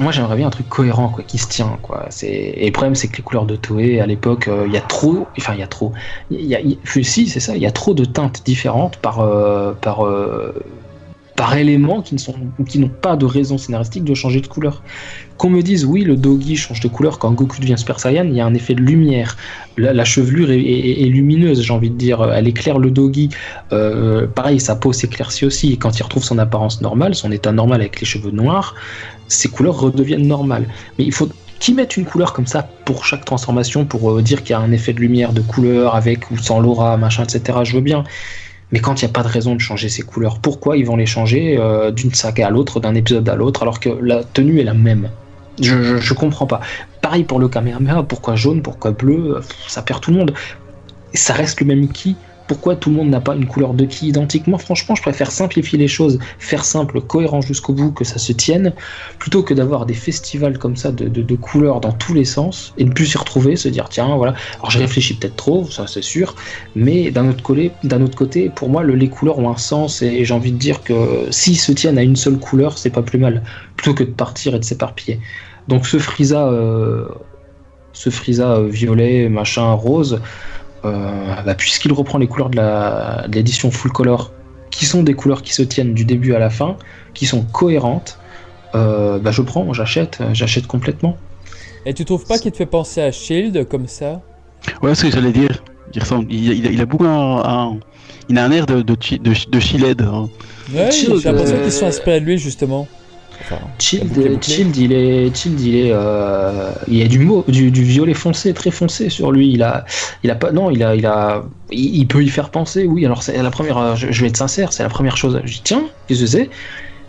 Moi, 0.00 0.10
j'aimerais 0.12 0.36
bien 0.36 0.48
un 0.48 0.50
truc 0.50 0.68
cohérent, 0.68 1.08
quoi, 1.08 1.22
qui 1.24 1.38
se 1.38 1.48
tient, 1.48 1.78
quoi. 1.80 2.08
Et 2.22 2.66
le 2.66 2.72
problème, 2.72 2.94
c'est 2.96 3.08
que 3.08 3.16
les 3.18 3.22
couleurs 3.22 3.46
de 3.46 3.56
Toei 3.56 4.00
à 4.00 4.06
l'époque, 4.06 4.48
euh, 4.48 4.64
il 4.66 4.72
y 4.72 4.76
a 4.76 4.82
trop. 4.82 5.28
Enfin, 5.38 5.54
il 5.54 5.60
y 5.60 5.62
a 5.62 5.68
trop. 5.68 5.92
Y 6.30 6.54
a, 6.56 6.60
si, 7.04 7.28
c'est 7.28 7.40
ça. 7.40 7.54
Il 7.56 7.62
y 7.62 7.66
a 7.66 7.70
trop 7.70 7.94
de 7.94 8.04
teintes 8.04 8.42
différentes 8.44 8.96
par 8.96 9.24
par 9.80 10.04
par 11.36 11.56
éléments 11.56 12.02
qui 12.02 12.14
ne 12.14 12.20
sont 12.20 12.34
qui 12.68 12.78
n'ont 12.78 12.88
pas 12.88 13.16
de 13.16 13.24
raison 13.24 13.58
scénaristique 13.58 14.04
de 14.04 14.14
changer 14.14 14.40
de 14.40 14.46
couleur. 14.46 14.82
Qu'on 15.38 15.50
me 15.50 15.62
dise 15.62 15.84
oui 15.84 16.02
le 16.04 16.16
Dogi 16.16 16.56
change 16.56 16.80
de 16.80 16.88
couleur 16.88 17.18
quand 17.18 17.32
Goku 17.32 17.60
devient 17.60 17.76
Super 17.76 17.98
Saiyan, 17.98 18.24
il 18.24 18.34
y 18.34 18.40
a 18.40 18.46
un 18.46 18.54
effet 18.54 18.74
de 18.74 18.80
lumière. 18.80 19.36
La, 19.76 20.04
chevelure 20.04 20.50
est, 20.50 21.08
lumineuse, 21.08 21.62
j'ai 21.62 21.72
envie 21.72 21.90
de 21.90 21.96
dire, 21.96 22.22
elle 22.32 22.46
éclaire 22.46 22.78
le 22.78 22.90
Dogi. 22.90 23.30
Euh, 23.72 24.26
pareil, 24.26 24.60
sa 24.60 24.76
peau 24.76 24.92
s'éclaircit 24.92 25.46
aussi. 25.46 25.72
Et 25.72 25.76
quand 25.78 25.98
il 25.98 26.02
retrouve 26.02 26.22
son 26.22 26.38
apparence 26.38 26.80
normale, 26.82 27.14
son 27.14 27.32
état 27.32 27.52
normal 27.52 27.80
avec 27.80 27.98
les 28.00 28.06
cheveux 28.06 28.30
noirs, 28.30 28.74
ses 29.28 29.48
couleurs 29.48 29.80
redeviennent 29.80 30.26
normales. 30.26 30.66
Mais 30.98 31.04
il 31.04 31.12
faut 31.12 31.28
qu'ils 31.58 31.74
mettent 31.74 31.96
une 31.96 32.04
couleur 32.04 32.32
comme 32.32 32.46
ça 32.46 32.68
pour 32.84 33.04
chaque 33.04 33.24
transformation 33.24 33.84
pour 33.84 34.10
euh, 34.10 34.22
dire 34.22 34.42
qu'il 34.42 34.50
y 34.50 34.54
a 34.54 34.60
un 34.60 34.72
effet 34.72 34.92
de 34.92 35.00
lumière, 35.00 35.32
de 35.32 35.40
couleur 35.40 35.94
avec 35.94 36.30
ou 36.30 36.36
sans 36.36 36.60
l'aura, 36.60 36.96
machin, 36.96 37.24
etc. 37.24 37.60
Je 37.64 37.74
veux 37.76 37.80
bien. 37.80 38.04
Mais 38.72 38.80
quand 38.80 39.00
il 39.00 39.04
n'y 39.04 39.10
a 39.10 39.12
pas 39.12 39.22
de 39.22 39.28
raison 39.28 39.54
de 39.54 39.60
changer 39.60 39.88
ces 39.88 40.02
couleurs, 40.02 40.38
pourquoi 40.38 40.76
ils 40.76 40.86
vont 40.86 40.96
les 40.96 41.06
changer 41.06 41.56
euh, 41.58 41.90
d'une 41.90 42.12
saga 42.12 42.46
à 42.46 42.50
l'autre, 42.50 42.80
d'un 42.80 42.94
épisode 42.94 43.28
à 43.28 43.36
l'autre, 43.36 43.62
alors 43.62 43.80
que 43.80 43.90
la 43.90 44.24
tenue 44.24 44.60
est 44.60 44.64
la 44.64 44.74
même? 44.74 45.10
Je, 45.60 45.98
je, 45.98 46.14
comprends 46.14 46.46
pas. 46.46 46.60
Pareil 47.02 47.24
pour 47.24 47.38
le 47.38 47.48
Kamehameha, 47.48 48.02
pourquoi 48.04 48.34
jaune, 48.34 48.62
pourquoi 48.62 48.92
bleu, 48.92 49.40
ça 49.68 49.82
perd 49.82 50.00
tout 50.00 50.10
le 50.10 50.16
monde. 50.16 50.32
ça 51.12 51.34
reste 51.34 51.60
le 51.60 51.66
même 51.66 51.88
qui? 51.88 52.16
Pourquoi 52.52 52.76
tout 52.76 52.90
le 52.90 52.96
monde 52.96 53.08
n'a 53.08 53.22
pas 53.22 53.34
une 53.34 53.46
couleur 53.46 53.72
de 53.72 53.86
qui 53.86 54.08
identique 54.08 54.46
Moi, 54.46 54.58
franchement, 54.58 54.94
je 54.94 55.00
préfère 55.00 55.30
simplifier 55.30 55.78
les 55.78 55.88
choses, 55.88 56.18
faire 56.38 56.66
simple, 56.66 57.00
cohérent 57.00 57.40
jusqu'au 57.40 57.72
bout, 57.72 57.92
que 57.92 58.04
ça 58.04 58.18
se 58.18 58.30
tienne, 58.30 58.74
plutôt 59.18 59.42
que 59.42 59.54
d'avoir 59.54 59.86
des 59.86 59.94
festivals 59.94 60.58
comme 60.58 60.76
ça 60.76 60.92
de, 60.92 61.34
couleurs 61.36 61.80
dans 61.80 61.92
tous 61.92 62.12
les 62.12 62.26
sens 62.26 62.74
et 62.76 62.84
ne 62.84 62.92
plus 62.92 63.06
s'y 63.06 63.16
retrouver, 63.16 63.56
se 63.56 63.70
dire 63.70 63.88
tiens, 63.88 64.16
voilà. 64.16 64.34
Alors, 64.58 64.70
je 64.70 64.78
réfléchis 64.80 65.14
peut-être 65.14 65.36
trop, 65.36 65.64
ça 65.64 65.86
c'est 65.86 66.02
sûr, 66.02 66.34
mais 66.76 67.10
d'un 67.10 67.26
autre, 67.26 67.42
côté, 67.42 68.50
pour 68.50 68.68
moi, 68.68 68.82
le, 68.82 68.96
les 68.96 69.08
couleurs 69.08 69.38
ont 69.38 69.48
un 69.48 69.56
sens 69.56 70.02
et, 70.02 70.22
j'ai 70.22 70.34
envie 70.34 70.52
de 70.52 70.58
dire 70.58 70.82
que 70.82 71.28
s'ils 71.30 71.58
se 71.58 71.72
tiennent 71.72 71.96
à 71.96 72.02
une 72.02 72.16
seule 72.16 72.36
couleur, 72.36 72.76
c'est 72.76 72.90
pas 72.90 73.02
plus 73.02 73.18
mal, 73.18 73.44
plutôt 73.78 73.94
que 73.94 74.04
de 74.04 74.10
partir 74.10 74.54
et 74.54 74.58
de 74.58 74.64
s'éparpiller. 74.64 75.20
Donc, 75.68 75.86
ce 75.86 75.98
Frieza. 75.98 76.48
Euh, 76.48 77.06
ce 77.94 78.08
Frieza 78.08 78.56
euh, 78.56 78.68
violet, 78.68 79.28
machin, 79.28 79.72
rose, 79.72 80.20
bah, 80.82 81.54
puisqu'il 81.56 81.92
reprend 81.92 82.18
les 82.18 82.26
couleurs 82.26 82.50
de 82.50 83.34
l'édition 83.34 83.70
full 83.70 83.92
color, 83.92 84.32
qui 84.70 84.86
sont 84.86 85.02
des 85.02 85.14
couleurs 85.14 85.42
qui 85.42 85.52
se 85.52 85.62
tiennent 85.62 85.94
du 85.94 86.04
début 86.04 86.34
à 86.34 86.38
la 86.38 86.50
fin, 86.50 86.76
qui 87.14 87.26
sont 87.26 87.42
cohérentes, 87.42 88.18
euh, 88.74 89.18
bah, 89.18 89.30
je 89.30 89.42
prends, 89.42 89.72
j'achète, 89.72 90.18
j'achète 90.32 90.66
complètement. 90.66 91.16
Et 91.84 91.94
tu 91.94 92.04
trouves 92.04 92.24
pas 92.24 92.38
qu'il 92.38 92.52
te 92.52 92.56
fait 92.56 92.66
penser 92.66 93.02
à 93.02 93.12
Shield 93.12 93.68
comme 93.68 93.86
ça? 93.86 94.20
Ouais, 94.82 94.94
ce 94.94 95.04
que 95.04 95.10
j'allais 95.10 95.32
dire. 95.32 95.62
Il, 96.30 96.64
il, 96.64 96.80
a 96.80 96.86
beaucoup 96.86 97.04
un, 97.04 97.78
il 98.28 98.38
a 98.38 98.44
un 98.44 98.50
air 98.50 98.64
de, 98.66 98.80
de, 98.80 98.94
de, 98.94 99.60
Shield. 99.60 100.00
Hein. 100.00 100.30
Ouais, 100.72 100.90
j'ai 100.90 101.08
l'impression 101.08 101.56
qu'ils 101.62 101.72
sont 101.72 101.86
inspirés 101.86 102.20
de 102.20 102.24
lui 102.24 102.38
justement. 102.38 102.88
Child, 103.78 104.16
il 104.76 104.92
est, 104.92 105.34
Child, 105.34 105.60
il 105.60 105.76
est, 105.76 105.90
euh, 105.92 106.72
il 106.88 107.02
a 107.02 107.08
du, 107.08 107.18
mot, 107.18 107.44
du, 107.48 107.70
violet 107.70 108.14
foncé, 108.14 108.52
très 108.54 108.70
foncé 108.70 109.08
sur 109.08 109.32
lui. 109.32 109.52
Il 109.52 109.62
a, 109.62 109.84
il 110.22 110.30
a 110.30 110.34
pas, 110.34 110.52
non, 110.52 110.70
il 110.70 110.82
a, 110.82 110.94
il 110.94 111.06
a, 111.06 111.44
il, 111.70 112.06
peut 112.06 112.22
y 112.22 112.28
faire 112.28 112.50
penser. 112.50 112.86
Oui, 112.86 113.04
alors 113.04 113.22
c'est 113.22 113.40
la 113.40 113.50
première. 113.50 113.96
Je, 113.96 114.20
vais 114.20 114.28
être 114.28 114.36
sincère, 114.36 114.72
c'est 114.72 114.82
la 114.82 114.88
première 114.88 115.16
chose. 115.16 115.40
Je 115.44 115.54
dis 115.54 115.62
tiens, 115.64 115.84
qu'est-ce 116.06 116.20
que 116.20 116.26
c'est? 116.26 116.50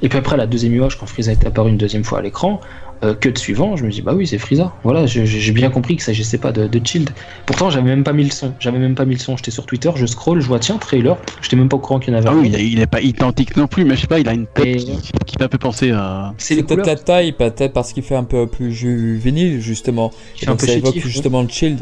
Et 0.01 0.09
puis 0.09 0.17
après 0.17 0.35
la 0.35 0.47
deuxième 0.47 0.73
image, 0.73 0.97
quand 0.97 1.05
Frieza 1.05 1.31
est 1.31 1.45
apparu 1.45 1.69
une 1.69 1.77
deuxième 1.77 2.03
fois 2.03 2.19
à 2.19 2.21
l'écran, 2.21 2.59
euh, 3.03 3.13
que 3.15 3.27
de 3.27 3.37
suivant, 3.37 3.75
je 3.75 3.83
me 3.83 3.89
dis 3.89 4.01
bah 4.01 4.13
oui 4.13 4.25
c'est 4.25 4.37
Frieza. 4.37 4.73
Voilà, 4.83 5.05
j'ai 5.05 5.51
bien 5.51 5.69
compris 5.69 5.97
que 5.97 6.01
ça 6.01 6.07
s'agissait 6.07 6.37
pas 6.37 6.53
de, 6.53 6.67
de 6.67 6.81
Child. 6.85 7.09
Pourtant 7.45 7.69
j'avais 7.69 7.85
même 7.85 8.03
pas 8.03 8.13
mis 8.13 8.23
le 8.23 8.29
son, 8.29 8.53
j'avais 8.59 8.79
même 8.79 8.95
pas 8.95 9.03
mis 9.03 9.15
le 9.15 9.19
son. 9.19 9.35
J'étais 9.35 9.51
sur 9.51 9.65
Twitter, 9.65 9.91
je 9.95 10.05
scroll, 10.05 10.39
je 10.39 10.47
vois 10.47 10.59
tiens 10.59 10.77
trailer, 10.77 11.17
j'étais 11.41 11.57
même 11.57 11.67
pas 11.67 11.75
au 11.75 11.79
courant 11.79 11.99
qu'il 11.99 12.13
y 12.13 12.15
en 12.15 12.19
avait. 12.19 12.29
Ah 12.29 12.33
oui, 12.33 12.49
il, 12.49 12.79
est 12.79 12.87
pas 12.87 13.01
identique 13.01 13.57
non 13.57 13.67
plus, 13.67 13.83
mais 13.83 13.95
je 13.95 14.01
sais 14.01 14.07
pas, 14.07 14.19
il 14.19 14.29
a 14.29 14.33
une 14.33 14.45
tête 14.45 14.85
qui, 15.25 15.32
fait 15.43 15.55
un 15.55 15.57
peu 15.57 15.57
penser 15.57 15.91
à. 15.91 16.33
C'est 16.37 16.63
peut-être 16.63 16.85
la 16.85 16.95
taille, 16.95 17.31
peut-être 17.31 17.73
parce 17.73 17.93
qu'il 17.93 18.03
fait 18.03 18.15
un 18.15 18.23
peu 18.23 18.47
plus 18.47 18.73
juvénile 18.73 19.61
justement. 19.61 20.11
Un 20.47 20.55
peu 20.55 20.65
ça 20.65 20.73
évoque 20.73 20.97
justement 20.97 21.41
le 21.41 21.49
Shield. 21.49 21.79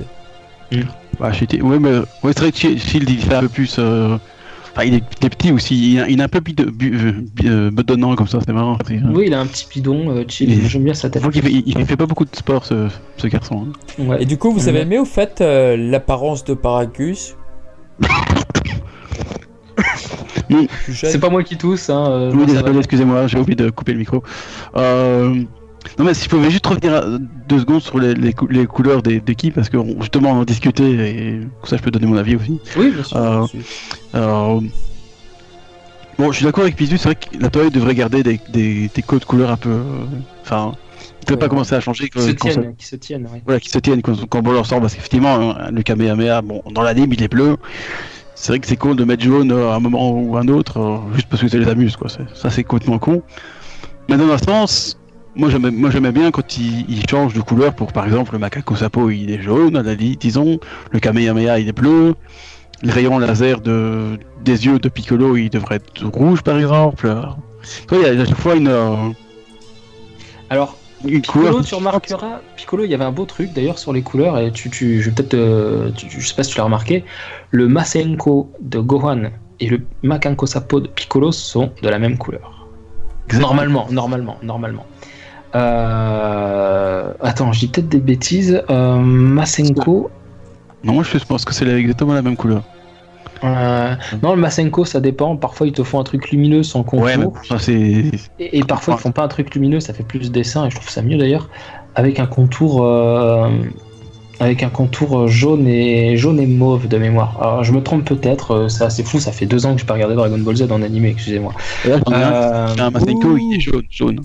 Hmm. 0.72 0.82
Bah, 1.20 1.32
ouais, 1.32 1.80
mais 1.80 1.98
ouais, 2.24 2.32
c'est 2.34 2.40
vrai 2.40 2.52
que 2.52 2.58
Shield 2.58 3.10
il 3.10 3.20
fait 3.20 3.36
un 3.36 3.42
peu 3.42 3.50
plus. 3.50 3.76
Euh, 3.80 4.18
il, 4.84 4.96
est, 4.96 5.30
petit 5.30 5.52
aussi, 5.52 5.94
il 5.94 6.00
a, 6.00 6.08
il 6.08 6.22
a 6.22 6.26
un 6.26 6.28
peu 6.28 6.42
euh, 6.42 7.72
bedonnant 7.72 8.16
comme 8.16 8.28
ça, 8.28 8.40
c'est 8.46 8.54
marrant. 8.54 8.78
Hein. 8.90 9.12
Oui, 9.14 9.26
il 9.28 9.34
a 9.34 9.40
un 9.40 9.46
petit 9.46 9.68
bidon, 9.70 10.10
euh, 10.10 10.24
chill, 10.28 10.68
j'aime 10.68 10.84
bien 10.84 10.94
sa 10.94 11.10
tête. 11.10 11.24
Il 11.34 11.42
fait, 11.42 11.52
il 11.52 11.86
fait, 11.86 11.98
pas 11.98 12.06
beaucoup 12.06 12.26
de 12.26 12.36
sport 12.36 12.66
ce, 12.66 12.88
ce 13.18 13.28
garçon. 13.28 13.68
Hein. 14.00 14.18
Et 14.20 14.26
du 14.26 14.38
coup, 14.38 14.52
vous 14.52 14.68
avez 14.70 14.82
aimé 14.82 14.98
au 14.98 15.06
fait 15.06 15.42
euh, 15.42 15.76
l'apparence 15.78 16.44
de 16.44 16.54
Paragus 16.54 17.36
C'est 20.92 21.20
pas 21.20 21.30
moi 21.30 21.44
qui 21.44 21.58
tousse. 21.58 21.90
Hein, 21.90 22.32
oui, 22.34 22.46
excusez-moi, 22.78 23.28
j'ai 23.28 23.40
oublié 23.40 23.56
de 23.56 23.70
couper 23.70 23.94
le 23.94 24.00
micro. 24.00 24.24
Euh, 24.76 25.34
non 25.98 26.06
mais 26.06 26.14
si 26.14 26.26
je 26.26 26.30
pouvais 26.30 26.52
juste 26.52 26.68
revenir 26.68 27.20
deux 27.48 27.60
secondes 27.60 27.82
sur 27.82 27.98
les, 27.98 28.14
les, 28.14 28.36
les 28.50 28.66
couleurs 28.68 29.02
des, 29.02 29.20
des 29.20 29.36
qui 29.36 29.50
parce 29.50 29.68
que 29.68 29.78
justement 30.00 30.32
on 30.32 30.42
en 30.42 30.44
discutait 30.44 30.92
et 30.92 31.42
ça 31.64 31.78
je 31.78 31.82
peux 31.82 31.90
donner 31.92 32.06
mon 32.06 32.18
avis 32.18 32.36
aussi. 32.36 32.60
Oui 32.78 32.92
bien 32.92 33.04
sûr. 33.04 33.18
Euh, 33.18 33.46
alors, 34.14 34.62
bon 36.20 36.32
je 36.32 36.38
suis 36.38 36.46
d'accord 36.46 36.64
avec 36.64 36.76
Pizu, 36.76 36.98
c'est 36.98 37.10
vrai 37.10 37.16
que 37.16 37.38
la 37.40 37.50
toile 37.50 37.72
devrait 37.72 37.96
garder 37.96 38.22
des, 38.22 38.40
des, 38.50 38.92
des 38.94 39.02
codes 39.02 39.26
couleurs 39.26 39.50
un 39.52 39.58
peu... 39.58 39.70
Euh, 39.70 40.06
enfin... 40.44 40.74
il 41.00 41.22
ne 41.22 41.26
devrait 41.26 41.40
pas 41.40 41.50
commencer 41.50 41.74
à 41.74 41.80
changer. 41.80 42.10
Qui 42.10 42.22
se 42.22 42.32
tiennent, 42.32 42.76
qui 42.76 42.86
se 42.86 42.96
tiennent, 42.96 43.24
ouais. 43.24 43.42
Voilà, 43.46 43.60
qui 43.60 43.70
se 43.70 43.80
tiennent 43.80 44.04
quand, 44.04 44.28
quand 44.28 44.46
on 44.46 44.52
leur 44.52 44.68
sort, 44.68 44.82
parce 44.82 44.94
qu'effectivement, 44.94 45.52
hein, 45.52 45.72
le 45.72 45.82
Kamehameha, 45.82 46.42
bon, 46.44 46.62
dans 46.72 46.84
l'anime, 46.84 47.12
il 47.14 47.24
est 47.24 47.28
bleu. 47.28 47.58
C'est 48.42 48.54
vrai 48.54 48.60
que 48.60 48.66
c'est 48.66 48.76
con 48.76 48.96
de 48.96 49.04
mettre 49.04 49.24
jaune 49.24 49.52
à 49.52 49.76
un 49.76 49.80
moment 49.80 50.20
ou 50.20 50.36
un 50.36 50.48
autre, 50.48 50.80
euh, 50.80 50.98
juste 51.14 51.28
parce 51.30 51.44
que 51.44 51.48
ça 51.48 51.60
les 51.60 51.68
amuse, 51.68 51.96
quoi. 51.96 52.10
Ça, 52.10 52.50
c'est 52.50 52.64
complètement 52.64 52.98
con. 52.98 53.22
Mais 54.10 54.18
dans 54.18 54.32
un 54.32 54.40
sens, 54.40 54.98
moi 55.36 55.52
j'aimais 55.52 56.12
bien 56.12 56.32
quand 56.32 56.58
il, 56.58 56.90
il, 56.90 57.08
change 57.08 57.36
de 57.36 57.42
couleur 57.42 57.76
pour 57.76 57.94
par 57.94 58.04
exemple 58.08 58.34
le 58.34 58.40
macaco 58.40 58.76
sapo 58.76 59.12
il 59.12 59.30
est 59.30 59.44
jaune 59.44 59.78
à 59.78 59.84
la 59.84 59.96
disons 59.96 60.60
le 60.90 61.00
Kamehameha 61.00 61.60
il 61.60 61.70
est 61.70 61.72
bleu 61.72 62.16
le 62.84 62.92
rayon 62.92 63.18
laser 63.18 63.62
de, 63.62 64.18
des 64.44 64.66
yeux 64.66 64.78
de 64.78 64.90
Piccolo 64.90 65.38
il 65.38 65.50
devrait 65.50 65.76
être 65.76 66.06
rouge 66.06 66.42
par 66.42 66.58
exemple 66.58 67.16
il 67.94 68.02
y 68.02 68.06
a 68.06 68.10
à 68.10 68.26
chaque 68.26 68.36
fois 68.36 68.56
une 68.56 68.68
euh, 68.68 68.96
alors 70.50 70.76
Piccolo, 71.04 71.62
tu 71.64 71.76
remarqueras, 71.76 72.42
Piccolo, 72.56 72.84
il 72.84 72.92
y 72.92 72.94
avait 72.94 73.04
un 73.04 73.12
beau 73.12 73.26
truc 73.26 73.54
d'ailleurs 73.54 73.80
sur 73.80 73.94
les 73.94 74.02
couleurs, 74.02 74.38
et 74.38 74.52
tu, 74.52 74.70
tu 74.70 75.02
je 75.02 75.10
peut-être, 75.10 75.34
euh, 75.34 75.92
je 75.96 76.26
sais 76.26 76.36
pas 76.36 76.44
si 76.44 76.52
tu 76.52 76.58
l'as 76.58 76.66
remarqué, 76.66 77.04
le 77.52 77.68
Masenko 77.68 78.52
de 78.62 78.80
Gohan 78.80 79.32
et 79.60 79.68
le 79.68 79.82
Makanko 80.04 80.46
Sapo 80.46 80.80
de 80.80 80.88
Piccolo 80.88 81.32
sont 81.32 81.72
de 81.82 81.90
la 81.90 82.00
même 82.00 82.18
couleur. 82.18 82.68
Normalement, 83.34 83.88
normalement, 83.90 84.38
normalement. 84.44 84.86
Euh... 85.56 87.14
Attends, 87.22 87.52
je 87.52 87.60
dis 87.60 87.68
peut-être 87.68 87.90
des 87.90 88.00
bêtises. 88.00 88.62
Euh, 88.70 88.96
Masenko. 88.98 90.10
Non, 90.84 90.94
moi 90.94 91.04
je 91.04 91.18
pense 91.20 91.46
que 91.46 91.54
c'est 91.54 91.68
exactement 91.68 92.14
la 92.14 92.22
même 92.22 92.36
couleur. 92.36 92.64
Euh... 93.44 93.96
Non, 94.22 94.36
le 94.36 94.42
Masenko, 94.42 94.86
ça 94.86 95.00
dépend. 95.00 95.36
Parfois, 95.36 95.68
ils 95.68 95.74
te 95.74 95.84
font 95.84 96.00
un 96.00 96.04
truc 96.04 96.32
lumineux 96.32 96.64
sans 96.64 96.84
contour. 96.84 97.06
Ouais, 97.06 97.16
et, 97.68 98.60
et, 98.60 98.64
parfois, 98.64 98.96
ils 98.98 99.02
font 99.02 99.12
pas 99.12 99.24
un 99.24 99.28
truc 99.28 99.54
lumineux, 99.56 99.80
ça 99.80 99.94
fait 99.94 100.04
plus 100.04 100.32
dessin, 100.32 100.68
et 100.68 100.70
je 100.70 100.76
trouve 100.76 100.90
ça 100.90 101.02
mieux 101.02 101.18
d'ailleurs. 101.18 101.50
Avec 101.96 102.20
un 102.20 102.28
contour. 102.28 102.84
Euh, 102.84 103.50
avec 104.40 104.64
un 104.64 104.70
contour 104.70 105.28
jaune 105.28 105.68
et 105.68 106.18
jaune 106.18 106.40
et 106.40 106.48
mauve 106.48 106.88
de 106.88 106.98
mémoire. 106.98 107.38
Alors 107.40 107.64
je 107.64 107.72
me 107.74 107.82
trompe 107.84 108.06
peut-être, 108.06 108.52
euh, 108.52 108.70
c'est 108.70 108.84
assez 108.84 109.04
fou, 109.04 109.20
ça 109.20 109.32
fait 109.32 109.46
deux 109.46 109.68
ans 109.68 109.76
que 109.76 109.82
je 109.82 109.86
peux 109.86 109.94
regarder 109.94 110.16
Dragon 110.16 110.40
Ball 110.40 110.56
Z 110.56 110.64
en 110.72 110.82
animé, 110.82 111.10
excusez-moi. 111.10 111.54
Euh, 111.86 112.00
un 112.10 112.90
Masenko, 112.90 113.38
il 113.38 113.56
est 113.56 113.60
jaune, 113.60 113.84
jaune 113.92 114.22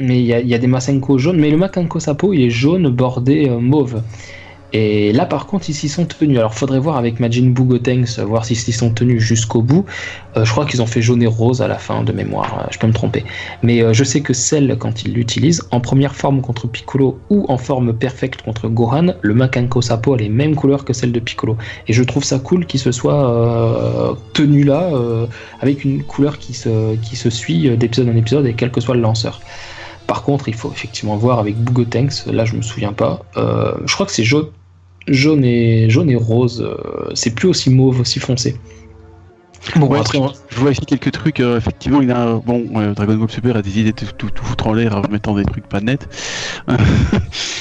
mais 0.00 0.18
il 0.18 0.26
y, 0.26 0.54
a 0.54 0.58
des 0.58 0.66
Masenko 0.66 1.18
jaunes, 1.18 1.38
mais 1.38 1.50
le 1.50 1.56
Makanko 1.56 2.00
Sapo 2.00 2.32
il 2.32 2.42
est 2.42 2.50
jaune 2.50 2.88
bordé 2.88 3.48
euh, 3.48 3.58
mauve. 3.58 4.02
Et 4.74 5.12
là 5.12 5.24
par 5.24 5.46
contre 5.46 5.70
ils 5.70 5.74
s'y 5.74 5.88
sont 5.88 6.04
tenus. 6.04 6.38
Alors 6.38 6.52
faudrait 6.54 6.78
voir 6.78 6.96
avec 6.96 7.20
Majin 7.20 7.50
Buu 7.50 7.80
voir 8.26 8.44
s'ils 8.44 8.56
s'y 8.56 8.72
sont 8.72 8.90
tenus 8.90 9.22
jusqu'au 9.22 9.62
bout. 9.62 9.86
Euh, 10.36 10.44
je 10.44 10.50
crois 10.50 10.66
qu'ils 10.66 10.82
ont 10.82 10.86
fait 10.86 11.00
jaune 11.00 11.22
et 11.22 11.26
rose 11.26 11.62
à 11.62 11.68
la 11.68 11.78
fin 11.78 12.02
de 12.02 12.12
mémoire, 12.12 12.58
euh, 12.58 12.66
je 12.70 12.78
peux 12.78 12.86
me 12.86 12.92
tromper. 12.92 13.24
Mais 13.62 13.94
je 13.94 14.04
sais 14.04 14.20
que 14.20 14.32
celle 14.34 14.76
quand 14.78 15.04
ils 15.04 15.12
l'utilisent, 15.14 15.62
en 15.70 15.80
première 15.80 16.14
forme 16.14 16.42
contre 16.42 16.66
Piccolo 16.66 17.18
ou 17.30 17.46
en 17.48 17.56
forme 17.56 17.94
perfecte 17.94 18.42
contre 18.42 18.68
Gohan, 18.68 19.14
le 19.22 19.34
Makanko 19.34 19.80
Sapo 19.80 20.14
a 20.14 20.16
les 20.16 20.28
mêmes 20.28 20.54
couleurs 20.54 20.84
que 20.84 20.92
celle 20.92 21.12
de 21.12 21.20
Piccolo. 21.20 21.56
Et 21.88 21.92
je 21.92 22.02
trouve 22.02 22.24
ça 22.24 22.38
cool 22.38 22.66
qu'il 22.66 22.80
se 22.80 22.92
soit 22.92 24.16
tenu 24.32 24.64
là, 24.64 24.90
avec 25.60 25.84
une 25.84 26.02
couleur 26.02 26.38
qui 26.38 26.52
se, 26.52 26.96
qui 26.96 27.16
se 27.16 27.30
suit 27.30 27.76
d'épisode 27.76 28.08
en 28.08 28.16
épisode 28.16 28.46
et 28.46 28.54
quel 28.54 28.70
que 28.70 28.80
soit 28.80 28.94
le 28.94 29.00
lanceur. 29.00 29.40
Par 30.06 30.22
contre, 30.22 30.48
il 30.48 30.54
faut 30.54 30.70
effectivement 30.70 31.16
voir 31.16 31.38
avec 31.38 31.56
Bugotenks, 31.56 32.26
là 32.26 32.44
je 32.44 32.56
me 32.56 32.62
souviens 32.62 32.92
pas. 32.92 33.24
Euh, 33.36 33.72
je 33.86 33.94
crois 33.94 34.06
que 34.06 34.12
c'est 34.12 34.24
jaune, 34.24 34.48
jaune, 35.08 35.44
et, 35.44 35.88
jaune 35.90 36.10
et 36.10 36.16
rose. 36.16 36.62
Euh, 36.62 37.10
c'est 37.14 37.34
plus 37.34 37.48
aussi 37.48 37.70
mauve, 37.70 38.00
aussi 38.00 38.20
foncé. 38.20 38.56
Bon, 39.76 39.90
après, 39.94 40.18
je 40.50 40.60
vois 40.60 40.72
ici 40.72 40.82
quelques 40.82 41.10
trucs. 41.10 41.40
Euh, 41.40 41.56
effectivement, 41.56 42.02
il 42.02 42.10
a 42.10 42.34
bon, 42.34 42.66
Dragon 42.94 43.14
Ball 43.16 43.30
Super 43.30 43.56
a 43.56 43.62
décidé 43.62 43.92
de 43.92 44.06
tout, 44.18 44.28
foutre 44.34 44.66
en 44.66 44.74
l'air 44.74 44.94
en 44.94 45.08
mettant 45.10 45.34
des 45.34 45.44
trucs 45.44 45.66
pas 45.66 45.80
nets. 45.80 46.06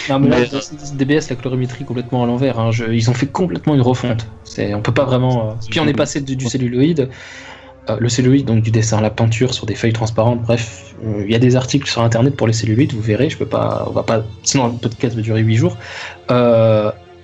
non, 0.09 0.19
mais, 0.19 0.29
là, 0.29 0.59
DBS, 0.95 1.29
la 1.29 1.37
colorimétrie 1.37 1.85
complètement 1.85 2.23
à 2.23 2.27
l'envers. 2.27 2.59
Hein. 2.59 2.71
ils 2.91 3.09
ont 3.09 3.13
fait 3.13 3.27
complètement 3.27 3.73
une 3.73 3.81
refonte. 3.81 4.27
On 4.59 4.81
peut 4.81 4.93
pas 4.93 5.05
vraiment. 5.05 5.55
Puis 5.69 5.79
on 5.79 5.87
est 5.87 5.93
passé 5.93 6.19
du 6.19 6.45
celluloïd 6.45 7.09
euh, 7.89 7.97
le 7.99 8.07
celluloïd, 8.07 8.45
donc 8.45 8.63
du 8.63 8.71
dessin 8.71 8.99
à 8.99 9.01
la 9.01 9.09
peinture 9.09 9.53
sur 9.53 9.65
des 9.65 9.75
feuilles 9.75 9.91
transparentes, 9.91 10.41
bref, 10.41 10.95
euh, 11.03 11.23
il 11.25 11.31
y 11.31 11.35
a 11.35 11.39
des 11.39 11.57
articles 11.57 11.89
sur 11.89 12.01
internet 12.01 12.33
pour 12.37 12.47
les 12.47 12.53
celluloïdes, 12.53 12.93
vous 12.93 13.01
verrez, 13.01 13.29
je 13.29 13.37
peux 13.37 13.45
pas, 13.45 13.85
on 13.89 13.91
va 13.91 14.03
pas, 14.03 14.23
sinon 14.43 14.67
le 14.67 14.73
podcast 14.77 15.17
va 15.17 15.21
durer 15.21 15.41
8 15.41 15.55
jours. 15.57 15.77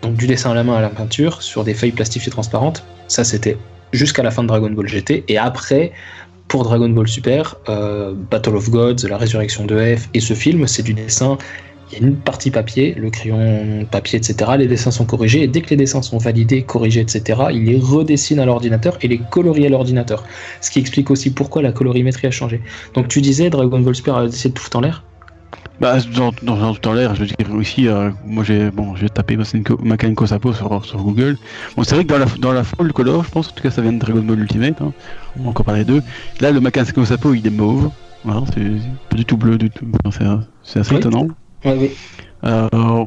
Euh, 0.04 0.08
donc 0.08 0.16
du 0.16 0.28
dessin 0.28 0.52
à 0.52 0.54
la 0.54 0.64
main 0.64 0.76
à 0.76 0.82
la 0.82 0.90
peinture 0.90 1.42
sur 1.42 1.64
des 1.64 1.74
feuilles 1.74 1.92
plastifiées 1.92 2.32
transparentes, 2.32 2.84
ça 3.08 3.24
c'était 3.24 3.58
jusqu'à 3.92 4.24
la 4.24 4.32
fin 4.32 4.44
de 4.44 4.48
Dragon 4.48 4.70
Ball 4.70 4.88
GT, 4.88 5.24
et 5.28 5.38
après, 5.38 5.92
pour 6.48 6.64
Dragon 6.64 6.90
Ball 6.90 7.08
Super, 7.08 7.56
Battle 8.32 8.56
of 8.56 8.70
Gods, 8.70 9.08
La 9.08 9.18
Résurrection 9.18 9.66
de 9.66 9.96
F, 9.96 10.10
et 10.14 10.20
ce 10.20 10.34
film, 10.34 10.68
c'est 10.68 10.84
du 10.84 10.94
dessin 10.94 11.38
il 11.92 12.00
y 12.00 12.04
a 12.04 12.08
une 12.08 12.16
partie 12.16 12.52
papier, 12.52 12.94
le 12.94 13.10
crayon 13.10 13.86
papier, 13.90 14.20
etc. 14.20 14.52
Les 14.58 14.68
dessins 14.68 14.92
sont 14.92 15.06
corrigés 15.06 15.44
et 15.44 15.48
dès 15.48 15.62
que 15.62 15.72
les 15.72 15.76
dessins 15.76 16.02
sont 16.02 16.18
validés, 16.18 16.62
corrigés, 16.62 17.02
etc., 17.02 17.42
il 17.52 17.66
les 17.66 17.80
redessine 17.80 18.40
à 18.40 18.46
l'ordinateur 18.46 18.98
et 19.02 19.08
les 19.08 19.18
colorie 19.18 19.66
à 19.66 19.70
l'ordinateur. 19.70 20.24
Ce 20.62 20.70
qui 20.70 20.80
explique 20.80 21.10
aussi 21.10 21.32
pourquoi 21.32 21.62
la 21.62 21.72
colorimétrie 21.72 22.28
a 22.28 22.32
changé. 22.32 22.62
Donc 22.94 23.08
tu 23.08 23.22
disais 23.22 23.50
Dragon 23.50 23.80
Ball 23.80 23.96
Super 23.96 24.18
a 24.18 24.26
essayé 24.26 24.54
de 24.54 24.60
tout 24.60 24.76
en 24.76 24.82
l'air 24.82 25.04
bah, 25.80 25.98
dans, 26.16 26.32
dans, 26.42 26.74
tout 26.74 26.90
en 26.90 26.94
l'air, 26.94 27.16
je 27.16 27.22
veux 27.22 27.26
dire 27.26 27.56
aussi, 27.56 27.88
euh, 27.88 28.10
moi 28.26 28.44
j'ai 28.44 28.70
bon, 28.72 28.96
j'ai 28.96 29.10
tapé 29.10 29.38
Makenko 29.82 30.26
Sapo 30.26 30.54
sur, 30.54 30.86
sur 30.86 31.00
Google. 31.00 31.38
Bon, 31.76 31.84
c'est 31.84 31.96
vrai 31.96 32.06
que 32.06 32.10
dans 32.10 32.20
la, 32.20 32.26
dans 32.40 32.52
la 32.52 32.64
full 32.64 32.92
color, 32.92 33.24
je 33.24 33.30
pense, 33.30 33.50
en 33.50 33.52
tout 33.52 33.64
cas 33.64 33.72
ça 33.72 33.82
vient 33.82 33.94
de 33.94 34.00
Dragon 34.00 34.22
Ball 34.22 34.40
Ultimate, 34.40 34.82
hein. 34.82 34.92
on 35.40 35.44
va 35.44 35.50
encore 35.50 35.66
parler 35.66 35.86
d'eux. 35.86 36.02
Là, 36.42 36.52
le 36.52 36.60
Makenko 36.60 37.06
Sapo 37.06 37.34
il 37.34 37.46
est 37.48 37.52
mauve, 37.52 37.92
voilà, 38.24 38.42
c'est 38.54 38.64
pas 39.10 39.16
du 39.16 39.26
tout 39.26 39.38
bleu 39.38 39.58
du 39.58 39.70
tout, 39.70 39.86
c'est 40.64 40.80
assez 40.80 40.96
étonnant. 40.96 41.28
Ouais, 41.64 41.78
oui. 41.78 41.92
Euh, 42.44 43.06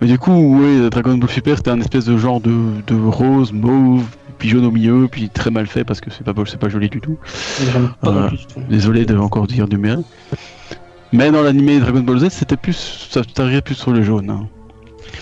mais 0.00 0.08
du 0.08 0.18
coup, 0.18 0.32
oui, 0.32 0.90
Dragon 0.90 1.16
Ball 1.16 1.30
Super, 1.30 1.56
c'était 1.56 1.70
un 1.70 1.80
espèce 1.80 2.04
de 2.04 2.16
genre 2.16 2.40
de, 2.40 2.52
de 2.86 2.94
rose, 2.94 3.52
mauve, 3.52 4.04
puis 4.38 4.48
jaune 4.48 4.66
au 4.66 4.70
milieu, 4.70 5.08
puis 5.10 5.28
très 5.28 5.50
mal 5.50 5.66
fait 5.66 5.84
parce 5.84 6.00
que 6.00 6.10
c'est 6.10 6.24
pas, 6.24 6.32
c'est 6.46 6.58
pas 6.58 6.68
joli 6.68 6.88
du 6.88 7.00
tout. 7.00 7.16
Euh, 8.04 8.28
désolé 8.68 9.06
de 9.06 9.16
encore 9.16 9.46
dire 9.46 9.68
du 9.68 9.78
mal. 9.78 10.02
Mais 11.14 11.30
dans 11.30 11.42
l'animé 11.42 11.78
Dragon 11.78 12.00
Ball 12.00 12.18
Z, 12.18 12.28
c'était 12.30 12.56
plus, 12.56 13.08
ça 13.08 13.22
arrivait 13.38 13.60
plus 13.60 13.76
sur 13.76 13.92
le 13.92 14.02
jaune. 14.02 14.30
Hein. 14.30 14.48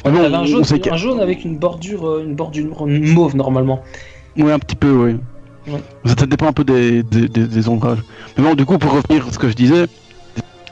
avait 0.04 0.20
un, 0.20 0.44
jaune, 0.46 0.64
un 0.90 0.96
jaune 0.96 1.20
avec 1.20 1.44
une 1.44 1.58
bordure, 1.58 2.08
euh, 2.08 2.24
une 2.24 2.34
bordure 2.34 2.86
mauve 2.86 3.36
normalement. 3.36 3.82
Oui, 4.38 4.50
un 4.50 4.58
petit 4.58 4.74
peu, 4.74 4.90
oui. 4.90 5.16
Ça 6.06 6.24
dépend 6.24 6.46
un 6.46 6.54
peu 6.54 6.64
des, 6.64 7.02
des, 7.02 7.28
des, 7.28 7.68
ombrages. 7.68 8.02
Mais 8.38 8.42
bon, 8.42 8.54
du 8.54 8.64
coup, 8.64 8.78
pour 8.78 8.90
revenir 8.90 9.28
à 9.28 9.32
ce 9.32 9.38
que 9.38 9.50
je 9.50 9.52
disais, 9.52 9.84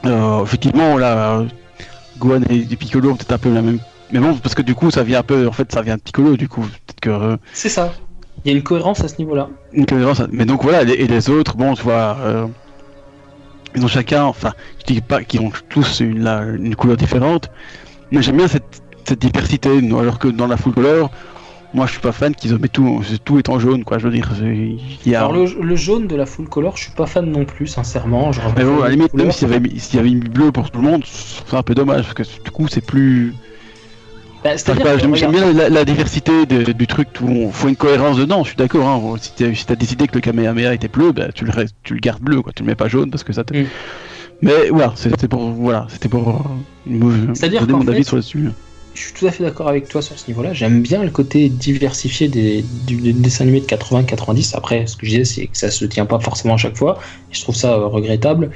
euh, 0.05 0.41
effectivement, 0.41 0.97
là, 0.97 1.43
Gohan 2.17 2.41
et, 2.49 2.63
Piccolo 2.75 3.11
ont 3.11 3.15
peut-être 3.15 3.33
un 3.33 3.37
peu 3.37 3.53
la 3.53 3.61
même. 3.61 3.77
Mais 4.11 4.19
bon, 4.19 4.35
parce 4.37 4.55
que 4.55 4.63
du 4.63 4.73
coup, 4.73 4.89
ça 4.89 5.03
vient 5.03 5.19
un 5.19 5.23
peu. 5.23 5.47
En 5.47 5.51
fait, 5.51 5.71
ça 5.71 5.83
vient 5.83 5.97
de 5.97 6.01
Piccolo, 6.01 6.35
du 6.35 6.49
coup. 6.49 6.61
Peut-être 6.61 6.99
que. 6.99 7.09
Euh, 7.11 7.37
C'est 7.53 7.69
ça. 7.69 7.93
Il 8.43 8.51
y 8.51 8.55
a 8.55 8.57
une 8.57 8.63
cohérence 8.63 9.03
à 9.03 9.07
ce 9.07 9.19
niveau-là. 9.19 9.49
Une 9.71 9.85
cohérence. 9.85 10.23
Mais 10.31 10.45
donc 10.45 10.63
voilà, 10.63 10.81
et 10.81 11.05
les 11.05 11.29
autres, 11.29 11.55
bon, 11.55 11.75
tu 11.75 11.83
vois. 11.83 12.17
Euh, 12.21 12.47
ils 13.75 13.83
ont 13.83 13.87
chacun. 13.87 14.23
Enfin, 14.23 14.53
je 14.79 14.93
dis 14.93 15.01
pas 15.01 15.23
qu'ils 15.23 15.41
ont 15.41 15.51
tous 15.69 15.99
une, 15.99 16.27
une 16.27 16.75
couleur 16.75 16.97
différente. 16.97 17.49
Mais 18.11 18.21
j'aime 18.21 18.37
bien 18.37 18.47
cette, 18.47 18.81
cette 19.05 19.19
diversité. 19.19 19.69
Alors 19.97 20.19
que 20.19 20.27
dans 20.27 20.47
la 20.47 20.57
full 20.57 20.73
color, 20.73 21.11
moi 21.73 21.85
je 21.85 21.91
suis 21.93 22.01
pas 22.01 22.11
fan 22.11 22.35
qu'ils 22.35 22.57
mettent 22.57 22.71
tout, 22.73 23.01
tout 23.23 23.37
est 23.37 23.49
en 23.49 23.59
jaune 23.59 23.83
quoi. 23.83 23.97
Je 23.97 24.07
veux 24.07 24.13
dire, 24.13 24.29
il 24.43 24.79
y 25.05 25.15
a... 25.15 25.19
Alors 25.19 25.33
le, 25.33 25.75
jaune 25.75 26.07
de 26.07 26.15
la 26.15 26.25
full 26.25 26.47
color, 26.47 26.77
je 26.77 26.83
suis 26.83 26.91
pas 26.93 27.05
fan 27.05 27.25
non 27.25 27.45
plus, 27.45 27.67
sincèrement. 27.67 28.31
mais 28.55 28.63
bon, 28.63 28.81
à 28.81 28.89
la 28.89 28.95
limite, 28.95 29.13
même 29.13 29.31
s'il 29.31 29.49
y, 29.49 29.53
avait, 29.53 29.69
y 29.69 29.97
avait 29.97 30.09
mis 30.09 30.15
bleu 30.15 30.51
pour 30.51 30.69
tout 30.71 30.81
le 30.81 30.87
monde, 30.87 31.03
c'est 31.05 31.55
un 31.55 31.63
peu 31.63 31.73
dommage 31.73 32.03
parce 32.03 32.13
que 32.13 32.43
du 32.43 32.51
coup 32.51 32.67
c'est 32.67 32.85
plus. 32.85 33.33
Bah, 34.43 34.55
J'aime 34.57 35.31
bien 35.31 35.53
la, 35.53 35.85
diversité 35.85 36.45
du 36.45 36.87
truc, 36.87 37.09
il 37.21 37.51
faut 37.51 37.67
une 37.67 37.75
cohérence 37.75 38.17
dedans, 38.17 38.43
je 38.43 38.49
suis 38.49 38.57
d'accord. 38.57 38.87
Hein. 38.87 39.15
Si 39.19 39.65
t'as 39.65 39.75
décidé 39.75 40.07
que 40.07 40.15
le 40.15 40.21
Kamehameha 40.21 40.73
était 40.73 40.87
bleu, 40.87 41.11
bah, 41.11 41.31
tu, 41.33 41.45
le, 41.45 41.51
tu 41.83 41.93
le 41.93 41.99
gardes 41.99 42.21
bleu, 42.21 42.41
quoi. 42.41 42.51
tu 42.55 42.63
le 42.63 42.67
mets 42.67 42.75
pas 42.75 42.87
jaune 42.87 43.11
parce 43.11 43.23
que 43.23 43.33
ça 43.33 43.43
te. 43.43 43.55
Mm. 43.55 43.67
Mais 44.41 44.69
voilà, 44.69 44.93
c'était 44.95 45.27
pour, 45.27 45.51
voilà, 45.51 45.85
c'était 45.89 46.09
pour 46.09 46.29
euh, 46.29 47.33
donner 47.49 47.73
mon 47.73 47.87
avis 47.87 48.03
sur 48.03 48.15
le 48.15 48.23
dessus 48.23 48.49
je 48.93 49.03
suis 49.03 49.13
tout 49.13 49.25
à 49.25 49.31
fait 49.31 49.43
d'accord 49.43 49.67
avec 49.69 49.87
toi 49.87 50.01
sur 50.01 50.17
ce 50.19 50.27
niveau-là. 50.27 50.53
J'aime 50.53 50.81
bien 50.81 51.03
le 51.03 51.11
côté 51.11 51.49
diversifié 51.49 52.27
des, 52.27 52.63
du, 52.85 53.13
dessins 53.13 53.45
animés 53.45 53.61
de 53.61 53.65
80-90. 53.65 54.55
Après, 54.55 54.85
ce 54.85 54.97
que 54.97 55.05
je 55.05 55.11
disais, 55.11 55.25
c'est 55.25 55.47
que 55.47 55.57
ça 55.57 55.71
se 55.71 55.85
tient 55.85 56.05
pas 56.05 56.19
forcément 56.19 56.55
à 56.55 56.57
chaque 56.57 56.75
fois. 56.75 56.99
Et 57.31 57.35
je 57.35 57.41
trouve 57.41 57.55
ça 57.55 57.73
euh, 57.73 57.87
regrettable. 57.87 58.51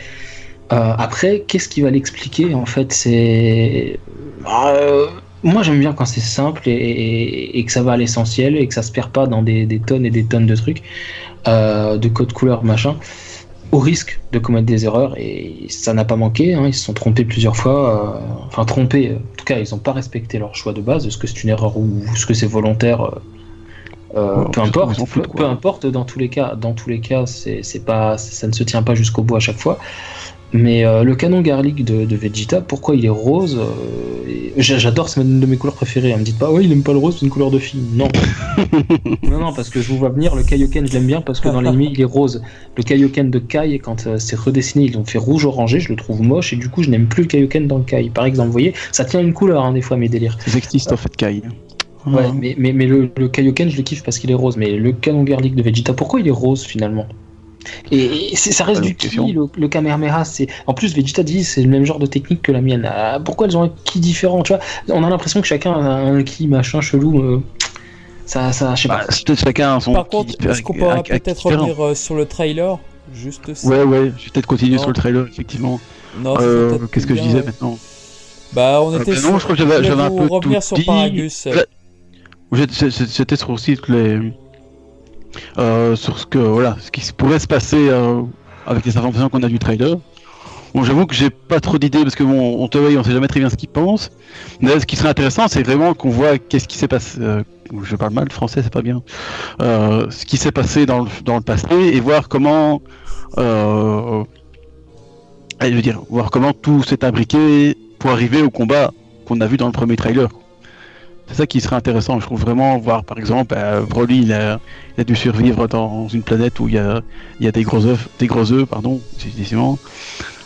Euh, 0.73 0.93
après, 0.97 1.43
qu'est-ce 1.47 1.69
qui 1.69 1.81
va 1.81 1.89
l'expliquer 1.89 2.53
En 2.53 2.65
fait, 2.65 2.91
c'est. 2.91 3.99
Euh, 5.43 5.49
moi, 5.49 5.63
j'aime 5.63 5.79
bien 5.79 5.93
quand 5.93 6.05
c'est 6.05 6.21
simple 6.21 6.61
et, 6.65 7.63
que 7.65 7.71
ça 7.71 7.83
va 7.83 7.93
à 7.93 7.97
l'essentiel 7.97 8.55
et 8.55 8.67
que 8.67 8.73
ça 8.73 8.81
se 8.81 8.91
perd 8.91 9.11
pas 9.11 9.27
dans 9.27 9.41
des, 9.41 9.65
des 9.65 9.79
tonnes 9.79 10.05
et 10.05 10.11
des 10.11 10.25
tonnes 10.25 10.45
de 10.45 10.55
trucs, 10.55 10.81
de 11.45 12.07
codes 12.07 12.33
couleurs, 12.33 12.63
machin 12.63 12.95
au 13.71 13.79
risque 13.79 14.19
de 14.31 14.39
commettre 14.39 14.65
des 14.65 14.85
erreurs 14.85 15.15
et 15.17 15.67
ça 15.69 15.93
n'a 15.93 16.05
pas 16.05 16.15
manqué. 16.15 16.53
Hein, 16.53 16.67
ils 16.67 16.73
se 16.73 16.83
sont 16.83 16.93
trompés 16.93 17.25
plusieurs 17.25 17.55
fois. 17.55 18.15
Euh, 18.15 18.45
enfin, 18.47 18.65
trompés. 18.65 19.13
En 19.13 19.37
tout 19.37 19.45
cas, 19.45 19.59
ils 19.59 19.71
n'ont 19.71 19.79
pas 19.79 19.91
respecté 19.91 20.39
leur 20.39 20.55
choix 20.55 20.73
de 20.73 20.81
base. 20.81 21.05
Est-ce 21.05 21.17
que 21.17 21.27
c'est 21.27 21.43
une 21.43 21.49
erreur 21.49 21.77
ou 21.77 22.03
est-ce 22.13 22.25
que 22.25 22.33
c'est 22.33 22.47
volontaire 22.47 23.01
euh, 23.03 23.19
euh, 24.15 24.45
peu 24.45 24.61
importe, 24.61 24.97
peu, 25.35 25.43
importe. 25.43 25.85
Dans 25.85 26.05
tous 26.05 26.19
les 26.19 26.29
cas, 26.29 26.55
dans 26.55 26.73
tous 26.73 26.89
les 26.89 27.01
cas, 27.01 27.25
c'est 27.25 27.85
pas, 27.85 28.17
ça 28.17 28.47
ne 28.47 28.53
se 28.53 28.63
tient 28.63 28.81
pas 28.81 28.95
jusqu'au 28.95 29.23
bout 29.23 29.35
à 29.35 29.39
chaque 29.41 29.57
fois. 29.57 29.77
Mais 30.55 30.85
euh, 30.85 31.03
le 31.03 31.15
canon 31.15 31.41
garlic 31.41 31.83
de, 31.83 32.15
Vegeta, 32.15 32.61
pourquoi 32.61 32.95
il 32.95 33.05
est 33.05 33.09
rose 33.09 33.59
euh, 33.59 34.51
J'adore, 34.57 35.09
c'est 35.09 35.21
une 35.21 35.41
de 35.41 35.45
mes 35.45 35.57
couleurs 35.57 35.75
préférées. 35.75 36.13
Ne 36.13 36.19
me 36.19 36.23
dites 36.23 36.39
pas, 36.39 36.49
ouais, 36.49 36.63
il 36.63 36.71
aime 36.71 36.81
pas 36.81 36.93
le 36.93 36.99
rose, 36.99 37.17
c'est 37.19 37.25
une 37.25 37.31
couleur 37.31 37.51
de 37.51 37.59
fille. 37.59 37.83
Non. 37.93 38.07
non, 39.23 39.39
non, 39.39 39.53
parce 39.53 39.69
que 39.69 39.81
je 39.81 39.89
vous 39.89 39.97
vois 39.97 40.09
venir, 40.09 40.33
le 40.33 40.43
Kaioken, 40.43 40.87
je 40.87 40.93
l'aime 40.93 41.07
bien 41.07 41.19
parce 41.19 41.41
que 41.41 41.49
dans 41.49 41.59
l'ennemi, 41.59 41.89
il 41.93 41.99
est 41.99 42.05
rose. 42.05 42.41
Le 42.77 42.83
Kaioken 42.83 43.29
de 43.31 43.39
Kai, 43.39 43.79
quand 43.79 44.07
euh, 44.07 44.17
c'est 44.17 44.39
redessiné, 44.39 44.85
ils 44.85 44.93
l'ont 44.93 45.03
fait 45.03 45.17
rouge-orangé, 45.17 45.81
je 45.81 45.89
le 45.89 45.97
trouve 45.97 46.21
moche 46.21 46.53
et 46.53 46.55
du 46.55 46.69
coup, 46.69 46.83
je 46.83 46.89
n'aime 46.89 47.07
plus 47.07 47.23
le 47.23 47.27
Kaioken 47.27 47.67
dans 47.67 47.79
le 47.79 47.83
Kai. 47.83 48.09
Par 48.13 48.25
exemple, 48.25 48.47
vous 48.47 48.53
voyez, 48.53 48.73
ça 48.93 49.03
tient 49.03 49.19
une 49.19 49.33
couleur, 49.33 49.65
hein, 49.65 49.73
des 49.73 49.81
fois, 49.81 49.97
mes 49.97 50.07
délires. 50.07 50.37
Ça 50.39 50.57
existe 50.57 50.93
en 50.93 50.97
fait, 50.97 51.13
Kai. 51.17 51.41
Ouais, 52.07 52.31
mais, 52.39 52.55
mais, 52.57 52.71
mais 52.71 52.85
le, 52.85 53.09
le 53.17 53.27
Kaioken, 53.27 53.69
je 53.69 53.75
le 53.75 53.83
kiffe 53.83 54.03
parce 54.03 54.19
qu'il 54.19 54.31
est 54.31 54.35
rose. 54.35 54.55
Mais 54.55 54.71
le 54.77 54.93
canon 54.93 55.23
garlic 55.23 55.53
de 55.53 55.63
Vegeta, 55.63 55.93
pourquoi 55.93 56.21
il 56.21 56.27
est 56.27 56.31
rose 56.31 56.63
finalement? 56.63 57.07
Et, 57.91 58.35
ça 58.35 58.63
reste 58.63 58.81
du 58.81 58.95
ki, 58.95 59.33
le, 59.33 59.45
le 59.55 59.67
Kamehameha. 59.67 60.25
C'est... 60.25 60.47
En 60.67 60.73
plus, 60.73 60.95
Vegeta 60.95 61.23
dit 61.23 61.43
c'est 61.43 61.61
le 61.61 61.69
même 61.69 61.85
genre 61.85 61.99
de 61.99 62.05
technique 62.05 62.41
que 62.41 62.51
la 62.51 62.61
mienne. 62.61 62.89
Ah, 62.91 63.19
pourquoi 63.23 63.47
elles 63.47 63.57
ont 63.57 63.63
un 63.63 63.71
ki 63.83 63.99
différent 63.99 64.43
tu 64.43 64.53
vois? 64.53 64.61
On 64.89 65.03
a 65.03 65.09
l'impression 65.09 65.41
que 65.41 65.47
chacun 65.47 65.73
a 65.73 65.77
un 65.77 66.23
ki 66.23 66.47
machin 66.47 66.81
chelou. 66.81 67.19
Euh, 67.19 67.43
ça, 68.25 68.51
ça, 68.51 68.73
je 68.75 68.83
sais 68.83 68.87
pas. 68.87 68.99
Bah, 68.99 69.05
peut-être 69.07 69.39
chacun 69.39 69.77
a 69.77 69.79
son 69.79 69.93
Par 69.93 70.07
contre, 70.07 70.33
est-ce 70.47 70.61
qu'on 70.61 70.73
pourra 70.73 71.03
peut-être 71.03 71.45
revenir 71.45 71.83
euh, 71.83 71.95
sur 71.95 72.15
le 72.15 72.25
trailer? 72.25 72.79
Juste 73.13 73.53
ça. 73.53 73.67
Ouais, 73.67 73.83
ouais, 73.83 74.11
je 74.17 74.25
vais 74.25 74.31
peut-être 74.33 74.47
continuer 74.47 74.77
sur 74.77 74.87
le 74.87 74.95
trailer, 74.95 75.27
effectivement. 75.27 75.79
Non, 76.19 76.35
euh, 76.39 76.79
qu'est-ce 76.91 77.05
que 77.05 77.15
je 77.15 77.21
disais 77.21 77.43
maintenant? 77.43 77.77
Bah, 78.53 78.79
on 78.81 78.97
était 78.99 79.15
sur... 79.15 79.31
Non, 79.31 79.37
je 79.37 79.43
crois 79.43 79.55
que 79.55 79.61
j'avais, 79.61 79.87
un 79.87 80.09
peu 80.09 80.27
revenir 80.27 80.63
sur 80.63 80.83
Paragus? 80.83 81.47
J'étais 82.51 83.35
sur 83.35 83.49
aussi 83.49 83.77
les 83.87 84.33
euh, 85.57 85.95
sur 85.95 86.19
ce 86.19 86.25
que 86.25 86.37
voilà, 86.37 86.77
ce 86.79 86.91
qui 86.91 87.01
pourrait 87.13 87.39
se 87.39 87.47
passer 87.47 87.89
euh, 87.89 88.21
avec 88.65 88.85
les 88.85 88.97
informations 88.97 89.29
qu'on 89.29 89.43
a 89.43 89.47
du 89.47 89.59
trailer. 89.59 89.97
Bon, 90.73 90.83
j'avoue 90.83 91.05
que 91.05 91.15
j'ai 91.15 91.29
pas 91.29 91.61
trop 91.61 91.77
d'idées 91.77 92.03
parce 92.03 92.15
que 92.15 92.23
bon, 92.23 92.61
on 92.61 92.67
te 92.67 92.77
on 92.77 93.03
sait 93.03 93.11
jamais 93.11 93.27
très 93.27 93.39
bien 93.39 93.49
ce 93.49 93.55
qu'ils 93.55 93.69
pensent. 93.69 94.11
Mais 94.59 94.79
ce 94.79 94.85
qui 94.85 94.95
serait 94.97 95.09
intéressant, 95.09 95.47
c'est 95.47 95.63
vraiment 95.63 95.93
qu'on 95.93 96.09
voit 96.09 96.37
qu'est-ce 96.37 96.67
qui 96.67 96.77
s'est 96.77 96.89
passé. 96.89 97.19
Euh, 97.21 97.43
je 97.83 97.95
parle 97.95 98.13
mal 98.13 98.29
français, 98.31 98.61
c'est 98.61 98.73
pas 98.73 98.81
bien. 98.81 99.01
ce 99.59 100.25
qui 100.25 100.37
s'est 100.37 100.51
passé 100.51 100.85
dans 100.85 101.03
le, 101.03 101.09
dans 101.23 101.35
le 101.35 101.41
passé 101.41 101.73
et 101.73 101.99
voir 101.99 102.27
comment. 102.29 102.81
je 103.37 104.25
veux 105.61 105.81
dire, 105.81 106.01
voir 106.09 106.29
comment 106.29 106.53
tout 106.53 106.83
s'est 106.83 107.05
imbriqué 107.05 107.77
pour 107.97 108.11
arriver 108.11 108.41
au 108.41 108.49
combat 108.49 108.91
qu'on 109.25 109.41
a 109.41 109.47
vu 109.47 109.57
dans 109.57 109.67
le 109.67 109.71
premier 109.71 109.95
trailer. 109.95 110.29
C'est 111.27 111.35
ça 111.35 111.47
qui 111.47 111.59
serait 111.59 111.75
intéressant, 111.75 112.19
je 112.19 112.25
trouve 112.25 112.41
vraiment 112.41 112.77
voir 112.77 113.03
par 113.03 113.17
exemple 113.17 113.55
euh, 113.57 113.81
Broly 113.81 114.21
il 114.21 114.33
a, 114.33 114.59
dû 115.05 115.15
survivre 115.15 115.67
dans 115.67 116.07
une 116.07 116.21
planète 116.21 116.59
où 116.59 116.67
il 116.67 116.75
y 116.75 116.77
a, 116.77 117.01
il 117.39 117.45
y 117.45 117.49
a 117.49 117.51
des 117.51 117.63
gros 117.63 117.85
œufs, 117.85 118.07
des 118.19 118.27
gros 118.27 118.51
œufs 118.51 118.67
pardon, 118.67 119.01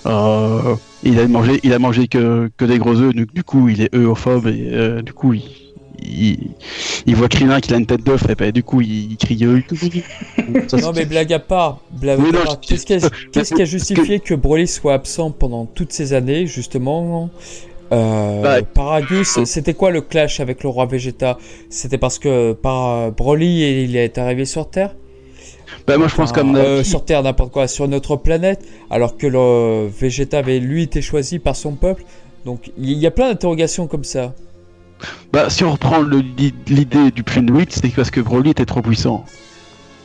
euh, 0.05 0.75
il 1.03 1.19
a 1.19 1.27
mangé 1.27 1.59
il 1.63 1.73
a 1.73 1.79
mangé 1.79 2.07
que, 2.07 2.49
que 2.55 2.65
des 2.65 2.79
gros 2.79 2.95
œufs, 2.95 3.13
du, 3.13 3.43
coup 3.43 3.67
il 3.67 3.81
est 3.81 3.93
œufophobe 3.93 4.47
et 4.47 4.69
euh, 4.71 5.01
du 5.01 5.11
coup 5.11 5.33
il, 5.33 5.43
il, 7.05 7.15
voit 7.15 7.27
Krillin 7.27 7.59
qui 7.59 7.73
a 7.73 7.77
une 7.77 7.85
tête 7.85 8.03
d'œuf 8.03 8.29
et 8.29 8.35
ben, 8.35 8.51
du 8.51 8.63
coup 8.63 8.79
il, 8.79 9.17
crie 9.17 9.37
œuf. 9.43 9.63
non 10.81 10.93
mais 10.95 11.05
blague 11.05 11.33
à 11.33 11.39
part, 11.39 11.81
blague 11.91 12.21
à 12.21 12.45
part. 12.45 12.59
Qu'est-ce 12.61 12.85
qui 12.85 13.61
a, 13.61 13.65
justifié 13.65 14.21
que... 14.21 14.29
que 14.29 14.33
Broly 14.33 14.65
soit 14.65 14.93
absent 14.93 15.31
pendant 15.31 15.65
toutes 15.65 15.91
ces 15.91 16.13
années 16.13 16.47
justement? 16.47 17.29
Euh, 17.91 18.41
bah, 18.41 18.61
Paragus, 18.61 19.43
c'était 19.45 19.73
quoi 19.73 19.91
le 19.91 20.01
clash 20.01 20.39
avec 20.39 20.63
le 20.63 20.69
roi 20.69 20.85
Vegeta? 20.85 21.37
C'était 21.69 21.97
parce 21.97 22.19
que 22.19 22.53
par 22.53 23.11
Broly 23.11 23.83
il 23.83 23.95
est 23.95 24.17
arrivé 24.17 24.45
sur 24.45 24.69
Terre? 24.69 24.95
Bah, 25.87 25.97
moi 25.97 26.07
je 26.07 26.15
pense 26.15 26.31
comme 26.31 26.55
euh, 26.55 26.83
sur 26.83 27.03
Terre 27.05 27.23
n'importe 27.23 27.51
quoi 27.51 27.67
sur 27.67 27.87
notre 27.87 28.15
planète 28.15 28.63
alors 28.89 29.17
que 29.17 29.27
le 29.27 29.87
Vegeta 29.87 30.39
avait 30.39 30.59
lui 30.59 30.83
été 30.83 31.01
choisi 31.01 31.39
par 31.39 31.55
son 31.55 31.73
peuple. 31.73 32.03
Donc 32.45 32.71
il 32.77 32.93
y 32.97 33.07
a 33.07 33.11
plein 33.11 33.29
d'interrogations 33.29 33.87
comme 33.87 34.03
ça. 34.03 34.33
Bah 35.31 35.49
si 35.49 35.63
on 35.63 35.71
reprend 35.71 36.01
l'idée 36.01 37.11
du 37.11 37.23
Twin 37.23 37.65
c'est 37.69 37.87
parce 37.89 38.11
que 38.11 38.19
Broly 38.19 38.51
était 38.51 38.65
trop 38.65 38.81
puissant. 38.81 39.25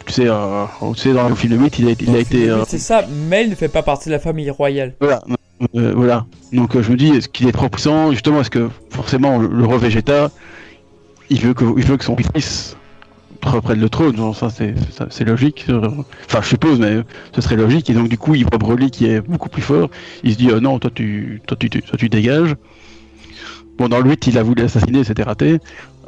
Tu 0.07 0.13
sais, 0.13 0.25
euh, 0.27 0.65
tu 0.95 1.01
sais, 1.01 1.13
dans 1.15 1.29
le 1.31 1.35
film 1.35 1.57
de 1.57 1.63
8, 1.63 1.79
il 1.79 1.89
a, 1.89 1.93
il 1.99 2.15
a 2.15 2.19
été. 2.19 2.51
euh, 2.51 2.65
C'est 2.69 2.79
ça, 2.79 3.07
mais 3.29 3.45
il 3.45 3.51
ne 3.51 3.55
fait 3.55 3.69
pas 3.71 3.83
partie 3.83 4.11
de 4.11 4.13
la 4.13 4.19
famille 4.19 4.51
royale. 4.51 4.95
Voilà. 5.01 5.23
Euh, 5.75 5.93
voilà. 5.95 6.27
Donc 6.53 6.77
euh, 6.77 6.83
je 6.83 6.91
me 6.91 6.97
dis, 6.97 7.09
est-ce 7.09 7.29
qu'il 7.29 7.49
est 7.49 7.53
trop 7.53 7.69
puissant 7.69 8.11
Justement, 8.13 8.41
est-ce 8.41 8.51
que 8.51 8.69
forcément 8.91 9.39
le, 9.39 9.65
roi 9.65 9.79
Vegeta, 9.79 10.31
il 11.31 11.41
veut 11.41 11.55
que, 11.55 11.65
son 12.05 12.17
fils 12.17 12.77
reprenne 13.43 13.81
le 13.81 13.89
trône? 13.89 14.17
Ça, 14.35 14.49
c'est 14.51 15.25
logique. 15.25 15.67
Enfin, 16.27 16.41
je 16.43 16.49
suppose, 16.49 16.79
mais 16.79 17.03
ce 17.35 17.41
serait 17.41 17.57
logique. 17.57 17.91
Et 17.91 17.95
donc, 17.95 18.09
du 18.09 18.19
coup, 18.19 18.35
il 18.35 18.45
voit 18.45 18.59
Broly 18.59 18.91
qui 18.91 19.07
est 19.07 19.21
beaucoup 19.21 19.49
plus 19.49 19.63
fort. 19.63 19.91
Il 20.23 20.33
se 20.33 20.39
dit, 20.39 20.51
euh, 20.51 20.61
non, 20.61 20.79
toi 20.79 20.91
tu, 20.95 21.41
toi, 21.47 21.57
tu, 21.59 21.69
toi, 21.69 21.99
tu 21.99 22.09
dégages. 22.09 22.55
Bon, 23.77 23.89
dans 23.89 24.01
le 24.01 24.09
8, 24.09 24.29
il 24.29 24.39
a 24.39 24.43
voulu 24.43 24.63
assassiner, 24.63 25.03
c'était 25.03 25.25
raté. 25.25 25.59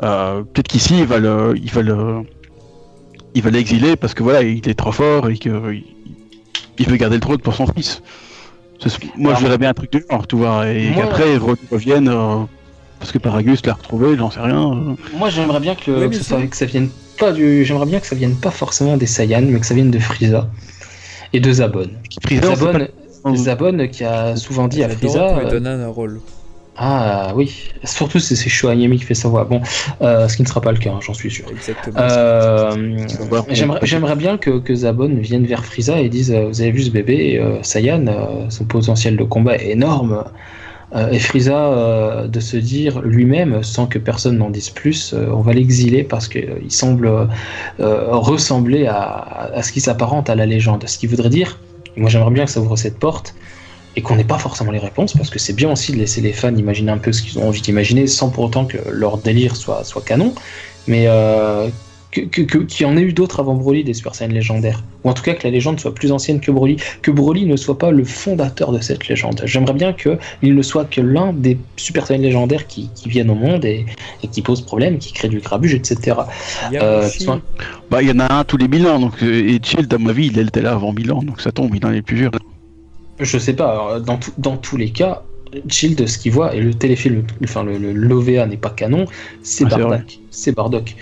Peut-être 0.01 0.69
qu'ici, 0.69 0.99
il 0.99 1.07
va 1.07 1.19
le, 1.19 1.55
il 1.57 1.71
va 1.71 1.83
le, 1.83 2.23
il 3.35 3.43
va 3.43 3.51
l'exiler 3.51 3.97
parce 3.97 4.15
que 4.15 4.23
voilà, 4.23 4.43
il 4.43 4.69
est 4.69 4.75
trop 4.75 4.93
fort 4.93 5.29
et 5.29 5.37
que 5.37 5.73
il, 5.73 5.85
il 6.79 6.87
veut 6.87 6.97
garder 6.97 7.17
le 7.17 7.21
trône 7.21 7.39
pour 7.39 7.55
son 7.55 7.67
fils. 7.67 8.03
Ce- 8.79 8.89
Moi, 9.17 9.31
Alors, 9.31 9.41
je 9.41 9.47
verrais 9.47 9.59
bien 9.59 9.71
un 9.71 9.75
truc 9.75 9.91
du 9.93 10.05
genre, 10.11 10.27
tu 10.27 10.37
vois, 10.37 10.69
et 10.69 10.91
Moi- 10.91 11.05
qu'après, 11.05 11.37
re- 11.39 11.57
revienne 11.71 12.09
euh, 12.09 12.37
parce 12.99 13.11
que 13.13 13.19
Paragus 13.19 13.65
l'a 13.65 13.75
retrouvé, 13.75 14.17
j'en 14.17 14.31
sais 14.31 14.41
rien. 14.41 14.73
euh. 14.73 14.95
Moi, 15.17 15.31
j'aimerais 15.31 15.61
bien 15.61 15.75
que, 15.75 15.91
Oui, 15.91 16.11
que 16.11 16.23
ça- 16.23 16.41
que 16.47 16.57
ça 16.57 16.67
vienne 16.67 16.91
pas 17.19 17.33
du. 17.33 17.65
J'aimerais 17.65 17.87
bien 17.87 18.01
que 18.01 18.07
ça 18.07 18.15
vienne 18.17 18.37
pas 18.37 18.51
forcément 18.51 18.97
des 18.97 19.07
Saiyans, 19.07 19.43
mais 19.49 19.59
que 19.61 19.67
ça 19.67 19.75
vienne 19.75 19.91
de 19.91 19.99
Frieza 19.99 20.49
et 21.33 21.41
de 21.41 21.53
Zabon. 21.53 21.89
Frieza, 22.23 22.55
Zabon, 22.55 22.87
pas- 23.25 23.35
Zabon 23.37 23.89
qui 23.89 24.05
a 24.05 24.37
souvent 24.37 24.69
dit 24.69 24.85
à 24.85 24.89
Frieza 24.89 25.19
Frieza. 25.21 25.35
peut 25.35 25.41
lui 25.41 25.47
euh, 25.47 25.51
donner 25.61 25.71
un 25.85 25.89
rôle. 25.89 26.21
Ah 26.79 27.33
oui, 27.35 27.71
surtout 27.85 28.19
c'est 28.19 28.37
c'est 28.37 28.51
Shoayami 28.51 28.99
qui 28.99 29.05
fait 29.05 29.15
sa 29.15 29.29
voix. 29.29 29.45
Bon, 29.45 29.63
euh, 30.03 30.29
ce 30.29 30.37
qui 30.37 30.43
ne 30.43 30.47
sera 30.47 30.61
pas 30.61 30.73
le 30.73 30.79
cas, 30.79 30.91
hein, 30.91 30.99
j'en 31.01 31.15
suis 31.15 31.31
sûr. 31.31 31.47
Exactement. 31.51 31.97
Euh. 31.99 32.99
J'aimerais 33.83 34.17
bien 34.17 34.37
que, 34.37 34.59
que 34.59 34.75
Zabon 34.75 35.17
vienne 35.21 35.47
vers 35.47 35.65
Frieza 35.65 35.99
et 36.01 36.11
dise 36.11 36.31
euh, 36.33 36.49
Vous 36.49 36.61
avez 36.61 36.73
vu 36.73 36.83
ce 36.83 36.91
bébé, 36.91 37.39
euh, 37.39 37.63
Saiyan, 37.63 38.07
euh, 38.09 38.51
son 38.51 38.65
potentiel 38.65 39.17
de 39.17 39.25
combat 39.25 39.57
est 39.57 39.71
énorme. 39.71 40.25
Et 41.13 41.19
Frieza 41.19 42.27
de 42.27 42.41
se 42.41 42.57
dire 42.57 43.03
lui-même, 43.03 43.63
sans 43.63 43.87
que 43.87 43.99
personne 43.99 44.39
n'en 44.39 44.49
dise 44.49 44.71
plus, 44.71 45.15
on 45.15 45.41
va 45.41 45.53
l'exiler 45.53 46.05
parce 46.05 46.27
qu'il 46.29 46.71
semble 46.71 47.29
ressembler 47.79 48.87
à, 48.87 49.51
à 49.53 49.63
ce 49.63 49.73
qui 49.73 49.81
s'apparente 49.81 50.31
à 50.31 50.37
la 50.37 50.47
légende. 50.47 50.85
Ce 50.87 50.97
qui 50.97 51.09
voudrait 51.09 51.29
dire, 51.29 51.59
moi 51.97 52.09
j'aimerais 52.09 52.31
bien 52.31 52.45
que 52.45 52.51
ça 52.53 52.61
ouvre 52.61 52.77
cette 52.77 52.99
porte 52.99 53.35
et 53.97 54.03
qu'on 54.03 54.17
n'ait 54.17 54.25
pas 54.25 54.39
forcément 54.39 54.71
les 54.73 54.79
réponses 54.79 55.15
parce 55.15 55.31
que 55.31 55.39
c'est 55.39 55.55
bien 55.55 55.73
aussi 55.73 55.93
de 55.93 55.97
laisser 55.97 56.21
les 56.21 56.33
fans 56.33 56.55
imaginer 56.55 56.93
un 56.93 56.99
peu 56.99 57.13
ce 57.13 57.23
qu'ils 57.23 57.39
ont 57.39 57.49
envie 57.49 57.63
d'imaginer 57.63 58.07
sans 58.07 58.29
pour 58.31 58.45
autant 58.45 58.67
que 58.67 58.77
leur 58.91 59.19
délire 59.19 59.57
soit, 59.57 59.85
soit 59.85 60.03
canon. 60.03 60.35
Mais 60.87 61.05
euh, 61.07 61.69
que- 62.13 62.21
que- 62.21 62.43
que- 62.43 62.59
qu'il 62.59 62.87
y 62.87 62.89
en 62.89 62.97
ait 62.97 63.03
eu 63.03 63.13
d'autres 63.13 63.41
avant 63.41 63.55
Broly 63.55 63.85
des 63.85 63.95
Super 63.95 64.15
Saiyan 64.15 64.33
légendaires. 64.33 64.83
Ou 65.05 65.11
en 65.11 65.15
tout 65.15 65.23
cas 65.23 65.35
que 65.35 65.45
la 65.45 65.51
légende 65.51 65.81
soit 65.81 65.95
plus 65.95 66.13
ancienne 66.13 66.41
que 66.41 66.51
Broly. 66.51 66.77
Que 67.03 67.11
Broly 67.11 67.47
ne 67.47 67.57
soit 67.57 67.79
pas 67.79 67.91
le 67.91 68.05
fondateur 68.05 68.71
de 68.71 68.81
cette 68.81 69.09
légende. 69.09 69.41
J'aimerais 69.45 69.73
bien 69.75 69.93
qu'il 69.93 70.55
ne 70.55 70.63
soit 70.63 70.85
que 70.85 71.01
l'un 71.01 71.33
des 71.33 71.59
Super 71.77 72.07
Saiyan 72.07 72.21
légendaires 72.23 72.67
qui, 72.67 72.91
qui 72.95 73.09
viennent 73.09 73.31
au 73.31 73.35
monde 73.35 73.65
et, 73.65 73.87
et 74.23 74.29
qui 74.29 74.43
posent 74.43 74.61
problème, 74.63 74.99
qui 74.99 75.13
créent 75.13 75.29
du 75.29 75.41
grabuge, 75.41 75.75
etc. 75.75 76.17
Euh, 76.83 77.09
soit- 77.25 77.41
Bah, 77.91 78.03
il 78.03 78.09
y 78.09 78.13
en 78.13 78.21
a 78.21 78.33
un 78.33 78.45
tous 78.45 78.57
les 78.59 78.69
1000 78.69 78.87
ans, 78.87 78.99
donc, 79.01 79.23
euh, 79.23 79.49
et 79.49 79.59
Child, 79.63 79.93
à 79.93 79.99
mon 79.99 80.09
avis, 80.11 80.27
il 80.29 80.39
était 80.39 80.61
là 80.63 80.73
avant 80.73 80.93
1000 80.93 81.13
ans, 81.13 81.23
donc 81.23 81.41
ça 81.41 81.51
tombe, 81.53 81.75
il 81.75 81.85
en 81.87 81.93
est 81.93 82.03
plus 82.03 82.17
vieux. 82.17 82.31
Je 83.21 83.39
sais 83.39 83.55
pas, 83.55 83.99
dans, 84.01 84.17
tout- 84.19 84.33
dans 84.39 84.57
tous 84.57 84.77
les 84.77 84.91
cas, 84.91 85.23
Shield, 85.69 86.07
ce 86.07 86.19
qu'il 86.19 86.33
voit, 86.33 86.55
et 86.55 86.61
le 86.61 86.75
téléfilm, 86.75 87.25
enfin 87.45 87.63
le, 87.65 87.79
le- 87.79 87.93
l'OVA 87.93 88.47
n'est 88.47 88.57
pas 88.57 88.71
canon, 88.71 89.07
c'est 89.43 89.65
Ah, 89.71 89.77
Bardock. 89.79 90.19
C'est 90.31 90.53
Bardock. 90.53 90.95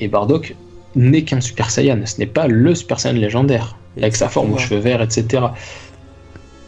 Et 0.00 0.08
Bardock 0.08 0.54
n'est 0.96 1.22
qu'un 1.22 1.40
Super 1.40 1.70
Saiyan, 1.70 2.00
ce 2.04 2.18
n'est 2.18 2.26
pas 2.26 2.46
le 2.48 2.74
Super 2.74 3.00
Saiyan 3.00 3.14
légendaire, 3.18 3.76
avec 3.96 4.14
sa 4.16 4.28
forme 4.28 4.52
aux 4.52 4.58
cheveux 4.58 4.80
verts, 4.80 5.00
etc. 5.02 5.44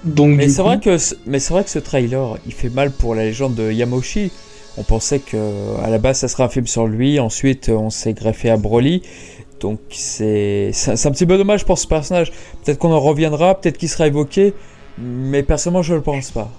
Donc, 0.04 0.36
Mais 0.36 0.48
c'est 0.48 0.62
coup- 0.62 0.68
vrai 0.68 0.80
que 0.80 0.98
ce- 0.98 1.14
mais 1.26 1.38
c'est 1.38 1.52
vrai 1.54 1.64
que 1.64 1.70
ce 1.70 1.78
trailer, 1.78 2.36
il 2.46 2.52
fait 2.52 2.68
mal 2.68 2.90
pour 2.90 3.14
la 3.14 3.24
légende 3.24 3.54
de 3.54 3.70
Yamoshi. 3.72 4.30
On 4.76 4.82
pensait 4.82 5.20
que 5.20 5.36
à 5.82 5.88
la 5.88 5.98
base 5.98 6.18
ça 6.18 6.28
serait 6.28 6.42
un 6.42 6.48
film 6.48 6.66
sur 6.66 6.86
lui, 6.86 7.20
ensuite 7.20 7.68
on 7.68 7.90
s'est 7.90 8.12
greffé 8.12 8.50
à 8.50 8.56
Broly. 8.56 9.02
Donc 9.60 9.78
c'est 9.90 10.72
un 10.88 11.10
petit 11.10 11.26
peu 11.26 11.38
dommage 11.38 11.64
pour 11.64 11.78
ce 11.78 11.86
personnage. 11.86 12.32
Peut-être 12.64 12.78
qu'on 12.78 12.90
en 12.92 13.00
reviendra, 13.00 13.54
peut-être 13.54 13.78
qu'il 13.78 13.88
sera 13.88 14.06
évoqué, 14.08 14.52
mais 14.98 15.42
personnellement 15.42 15.82
je 15.82 15.94
le 15.94 16.02
pense 16.02 16.30
pas. 16.30 16.50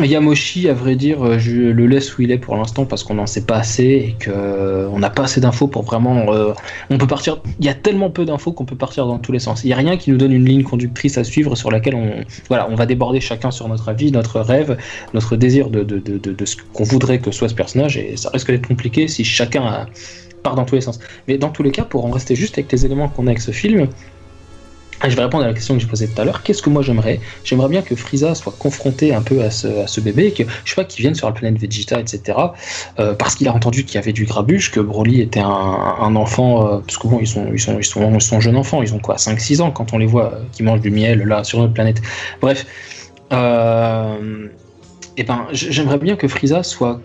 Yamoshi, 0.00 0.68
à 0.68 0.74
vrai 0.74 0.96
dire, 0.96 1.24
euh, 1.24 1.38
je 1.38 1.52
le 1.52 1.86
laisse 1.86 2.16
où 2.16 2.22
il 2.22 2.30
est 2.30 2.38
pour 2.38 2.56
l'instant 2.56 2.84
parce 2.84 3.02
qu'on 3.02 3.14
n'en 3.14 3.26
sait 3.26 3.44
pas 3.44 3.56
assez 3.56 3.84
et 3.84 4.16
que 4.18 4.30
euh, 4.30 4.98
n'a 4.98 5.10
pas 5.10 5.24
assez 5.24 5.40
d'infos 5.40 5.66
pour 5.66 5.82
vraiment. 5.82 6.32
euh, 6.32 6.52
on 6.90 6.98
peut 6.98 7.06
partir. 7.06 7.40
Il 7.58 7.66
y 7.66 7.68
a 7.68 7.74
tellement 7.74 8.10
peu 8.10 8.24
d'infos 8.24 8.52
qu'on 8.52 8.64
peut 8.64 8.76
partir 8.76 9.06
dans 9.06 9.18
tous 9.18 9.32
les 9.32 9.38
sens. 9.38 9.64
Il 9.64 9.68
n'y 9.68 9.72
a 9.72 9.76
rien 9.76 9.96
qui 9.96 10.10
nous 10.10 10.16
donne 10.16 10.32
une 10.32 10.44
ligne 10.44 10.62
conductrice 10.62 11.18
à 11.18 11.24
suivre 11.24 11.56
sur 11.56 11.70
laquelle 11.70 11.94
on, 11.94 12.24
voilà, 12.48 12.68
on 12.70 12.74
va 12.74 12.86
déborder 12.86 13.20
chacun 13.20 13.50
sur 13.50 13.68
notre 13.68 13.88
avis, 13.88 14.12
notre 14.12 14.40
rêve, 14.40 14.76
notre 15.14 15.36
désir 15.36 15.70
de, 15.70 15.82
de, 15.82 15.98
de, 15.98 16.18
de, 16.18 16.44
ce 16.44 16.56
qu'on 16.72 16.84
voudrait 16.84 17.18
que 17.18 17.30
soit 17.30 17.48
ce 17.48 17.54
personnage 17.54 17.96
et 17.96 18.16
ça 18.16 18.30
risque 18.30 18.50
d'être 18.50 18.68
compliqué 18.68 19.08
si 19.08 19.24
chacun 19.24 19.86
part 20.42 20.54
dans 20.54 20.64
tous 20.64 20.74
les 20.74 20.80
sens. 20.80 20.98
Mais 21.26 21.38
dans 21.38 21.50
tous 21.50 21.62
les 21.62 21.70
cas, 21.70 21.84
pour 21.84 22.04
en 22.04 22.10
rester 22.10 22.34
juste 22.34 22.58
avec 22.58 22.70
les 22.70 22.84
éléments 22.84 23.08
qu'on 23.08 23.26
a 23.26 23.30
avec 23.30 23.40
ce 23.40 23.50
film. 23.50 23.88
Et 25.04 25.10
je 25.10 25.16
vais 25.16 25.22
répondre 25.22 25.44
à 25.44 25.46
la 25.46 25.54
question 25.54 25.74
que 25.74 25.80
j'ai 25.80 25.86
posée 25.86 26.08
tout 26.08 26.20
à 26.20 26.24
l'heure. 26.24 26.42
Qu'est-ce 26.42 26.60
que 26.60 26.70
moi 26.70 26.82
j'aimerais? 26.82 27.20
J'aimerais 27.44 27.68
bien 27.68 27.82
que 27.82 27.94
Frieza 27.94 28.34
soit 28.34 28.54
confronté 28.58 29.14
un 29.14 29.22
peu 29.22 29.42
à 29.42 29.50
ce, 29.50 29.84
à 29.84 29.86
ce 29.86 30.00
bébé, 30.00 30.26
et 30.26 30.32
que 30.32 30.42
je 30.64 30.70
sais 30.70 30.76
pas 30.76 30.84
qu'il 30.84 31.02
vienne 31.02 31.14
sur 31.14 31.28
la 31.28 31.32
planète 31.32 31.60
Vegeta, 31.60 32.00
etc. 32.00 32.38
euh, 32.98 33.14
parce 33.14 33.36
qu'il 33.36 33.46
a 33.46 33.54
entendu 33.54 33.84
qu'il 33.84 33.94
y 33.94 33.98
avait 33.98 34.12
du 34.12 34.24
grabuge, 34.24 34.72
que 34.72 34.80
Broly 34.80 35.20
était 35.20 35.40
un, 35.40 36.16
enfant, 36.16 36.66
euh, 36.66 36.78
parce 36.78 36.98
que 36.98 37.06
bon, 37.06 37.18
ils 37.20 37.28
sont, 37.28 37.46
ils 37.52 37.60
sont, 37.60 37.78
ils 37.78 37.84
sont, 37.84 38.40
jeunes 38.40 38.56
enfants, 38.56 38.82
ils 38.82 38.92
ont 38.92 38.98
quoi, 38.98 39.16
5-6 39.16 39.60
ans 39.60 39.70
quand 39.70 39.92
on 39.92 39.98
les 39.98 40.06
voit 40.06 40.32
euh, 40.34 40.42
qui 40.52 40.64
mangent 40.64 40.80
du 40.80 40.90
miel 40.90 41.22
là 41.22 41.44
sur 41.44 41.60
notre 41.60 41.74
planète. 41.74 42.02
Bref, 42.40 42.66
euh, 43.32 44.48
et 45.16 45.24
ben 45.24 45.46
j'aimerais 45.52 45.98
bien 45.98 46.16
que 46.16 46.28
Frieza 46.28 46.62
soit 46.62 47.00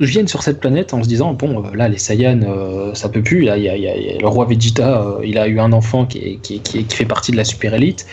vienne 0.00 0.28
sur 0.28 0.42
cette 0.42 0.60
planète 0.60 0.92
en 0.92 1.02
se 1.02 1.08
disant 1.08 1.32
bon 1.32 1.64
euh, 1.64 1.74
là 1.74 1.88
les 1.88 1.98
Saiyans 1.98 2.40
euh, 2.42 2.94
ça 2.94 3.08
peut 3.08 3.22
plus 3.22 3.44
y 3.44 3.48
a, 3.48 3.56
le 3.56 4.26
roi 4.26 4.44
Vegeta 4.44 5.00
euh, 5.00 5.20
il 5.24 5.38
a 5.38 5.48
eu 5.48 5.58
un 5.58 5.72
enfant 5.72 6.06
qui, 6.06 6.18
est, 6.18 6.36
qui, 6.42 6.60
qui, 6.60 6.84
fait 6.84 7.06
partie 7.06 7.32
de 7.32 7.36
la 7.36 7.44
super 7.44 7.72
élite. 7.74 8.06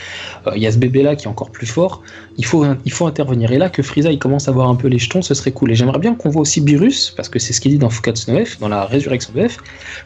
Euh, 0.47 0.51
il 0.55 0.61
y 0.61 0.67
a 0.67 0.71
ce 0.71 0.77
bébé 0.77 1.03
là 1.03 1.15
qui 1.15 1.25
est 1.25 1.29
encore 1.29 1.51
plus 1.51 1.67
fort. 1.67 2.01
Il 2.37 2.45
faut 2.45 2.65
il 2.85 2.91
faut 2.91 3.05
intervenir. 3.05 3.51
Et 3.51 3.57
là 3.57 3.69
que 3.69 3.83
Frieza 3.83 4.11
il 4.11 4.19
commence 4.19 4.47
à 4.47 4.51
voir 4.51 4.69
un 4.69 4.75
peu 4.75 4.87
les 4.87 4.99
jetons 4.99 5.21
ce 5.21 5.33
serait 5.33 5.51
cool. 5.51 5.71
Et 5.71 5.75
j'aimerais 5.75 5.99
bien 5.99 6.15
qu'on 6.15 6.29
voit 6.29 6.41
aussi 6.41 6.61
Beerus 6.61 7.11
parce 7.15 7.29
que 7.29 7.39
c'est 7.39 7.53
ce 7.53 7.59
qu'il 7.59 7.71
dit 7.71 7.77
dans 7.77 7.89
Fukatsu 7.89 8.45
F 8.45 8.59
dans 8.59 8.69
la 8.69 8.85
résurrection 8.85 9.33
de 9.35 9.47
F 9.47 9.57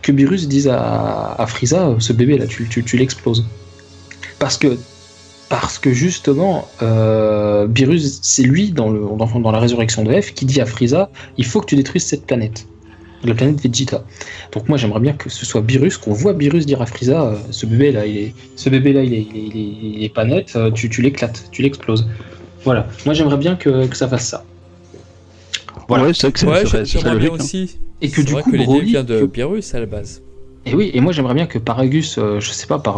que 0.01 0.11
Beerus 0.11 0.47
dise 0.47 0.67
à, 0.67 1.35
à 1.37 1.47
Frieza 1.47 1.95
ce 1.99 2.13
bébé 2.13 2.37
là 2.37 2.47
tu, 2.47 2.67
tu, 2.67 2.83
tu 2.83 2.97
l'exploses. 2.97 3.45
Parce 4.39 4.57
que 4.57 4.77
parce 5.49 5.79
que 5.79 5.91
justement, 5.93 6.67
euh, 6.81 7.67
Beerus, 7.67 8.19
c'est 8.21 8.43
lui 8.43 8.71
dans, 8.71 8.89
le, 8.89 8.99
dans, 9.17 9.39
dans 9.39 9.51
la 9.51 9.59
résurrection 9.59 10.03
de 10.03 10.19
F 10.19 10.33
qui 10.33 10.45
dit 10.45 10.59
à 10.61 10.65
Frieza 10.65 11.09
il 11.37 11.45
faut 11.45 11.61
que 11.61 11.67
tu 11.67 11.75
détruises 11.75 12.05
cette 12.05 12.25
planète, 12.25 12.65
la 13.23 13.33
planète 13.33 13.61
Vegeta. 13.61 14.03
Donc 14.51 14.67
moi 14.67 14.77
j'aimerais 14.77 14.99
bien 14.99 15.13
que 15.13 15.29
ce 15.29 15.45
soit 15.45 15.61
Beerus, 15.61 15.97
qu'on 15.97 16.13
voit 16.13 16.33
Beerus 16.33 16.65
dire 16.65 16.81
à 16.81 16.85
Frieza 16.85 17.21
euh, 17.23 17.35
ce 17.51 17.65
bébé 17.65 17.91
là, 17.93 18.05
il 18.05 18.17
est, 18.17 18.33
ce 18.55 18.69
bébé 18.69 18.91
là, 18.93 19.03
il 19.03 19.13
est, 19.13 19.25
il 19.33 19.37
est, 19.37 19.47
il 19.47 19.57
est- 19.57 19.97
il 19.99 20.03
est 20.03 20.13
pas 20.13 20.25
net, 20.25 20.51
euh, 20.55 20.69
tu, 20.71 20.89
tu 20.89 21.01
l'éclates, 21.01 21.45
tu 21.51 21.61
l'exploses. 21.61 22.05
Voilà, 22.65 22.87
moi 23.05 23.13
j'aimerais 23.13 23.37
bien 23.37 23.55
que, 23.55 23.87
que 23.87 23.95
ça 23.95 24.07
fasse 24.07 24.27
ça. 24.27 24.43
Voilà. 25.87 26.05
Ouais, 26.05 26.13
c'est 26.13 26.23
vrai 26.23 26.31
que 26.33 26.39
c'est 26.39 26.45
Ouais, 26.47 26.63
bien 27.03 27.13
logique, 27.13 27.31
hein. 27.31 27.43
aussi. 27.43 27.77
Et 28.01 28.09
que 28.09 28.21
du 28.21 28.33
vrai 28.33 28.43
coup 28.43 28.51
que 28.51 28.55
l'idée 28.57 28.65
Broly, 28.65 28.85
vient 28.91 29.03
de 29.03 29.25
que- 29.25 29.75
à 29.75 29.79
la 29.79 29.85
base. 29.85 30.21
Et 30.67 30.75
oui, 30.75 30.91
et 30.93 30.99
moi 30.99 31.13
j'aimerais 31.13 31.33
bien 31.33 31.45
que 31.45 31.57
Paragus, 31.59 32.17
euh, 32.17 32.41
je 32.41 32.51
sais 32.51 32.67
pas, 32.67 32.77
par 32.77 32.97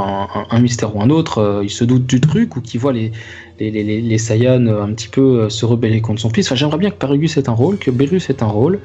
un, 0.50 0.60
mystère 0.60 0.96
ou 0.96 1.02
un 1.04 1.12
autre, 1.12 1.38
euh, 1.38 1.64
il 1.64 1.70
se 1.70 1.84
doute 1.84 2.08
du 2.08 2.20
truc 2.20 2.56
ou 2.56 2.62
qu'il 2.62 2.80
voit 2.80 2.94
les, 2.94 3.12
les 3.60 4.18
Saiyans 4.18 4.66
euh, 4.68 4.84
un 4.84 4.94
petit 4.94 5.08
peu 5.08 5.42
euh, 5.42 5.50
se 5.50 5.66
rebeller 5.66 6.02
contre 6.02 6.22
son 6.22 6.30
fils. 6.30 6.48
Enfin, 6.48 6.56
j'aimerais 6.56 6.78
bien 6.78 6.90
que 6.90 6.96
Paragus 6.96 7.38
ait 7.38 7.50
un 7.50 7.54
rôle, 7.54 7.78
que 7.78 7.92
Berus 7.92 8.30
ait 8.30 8.42
un 8.42 8.48
rôle, 8.48 8.80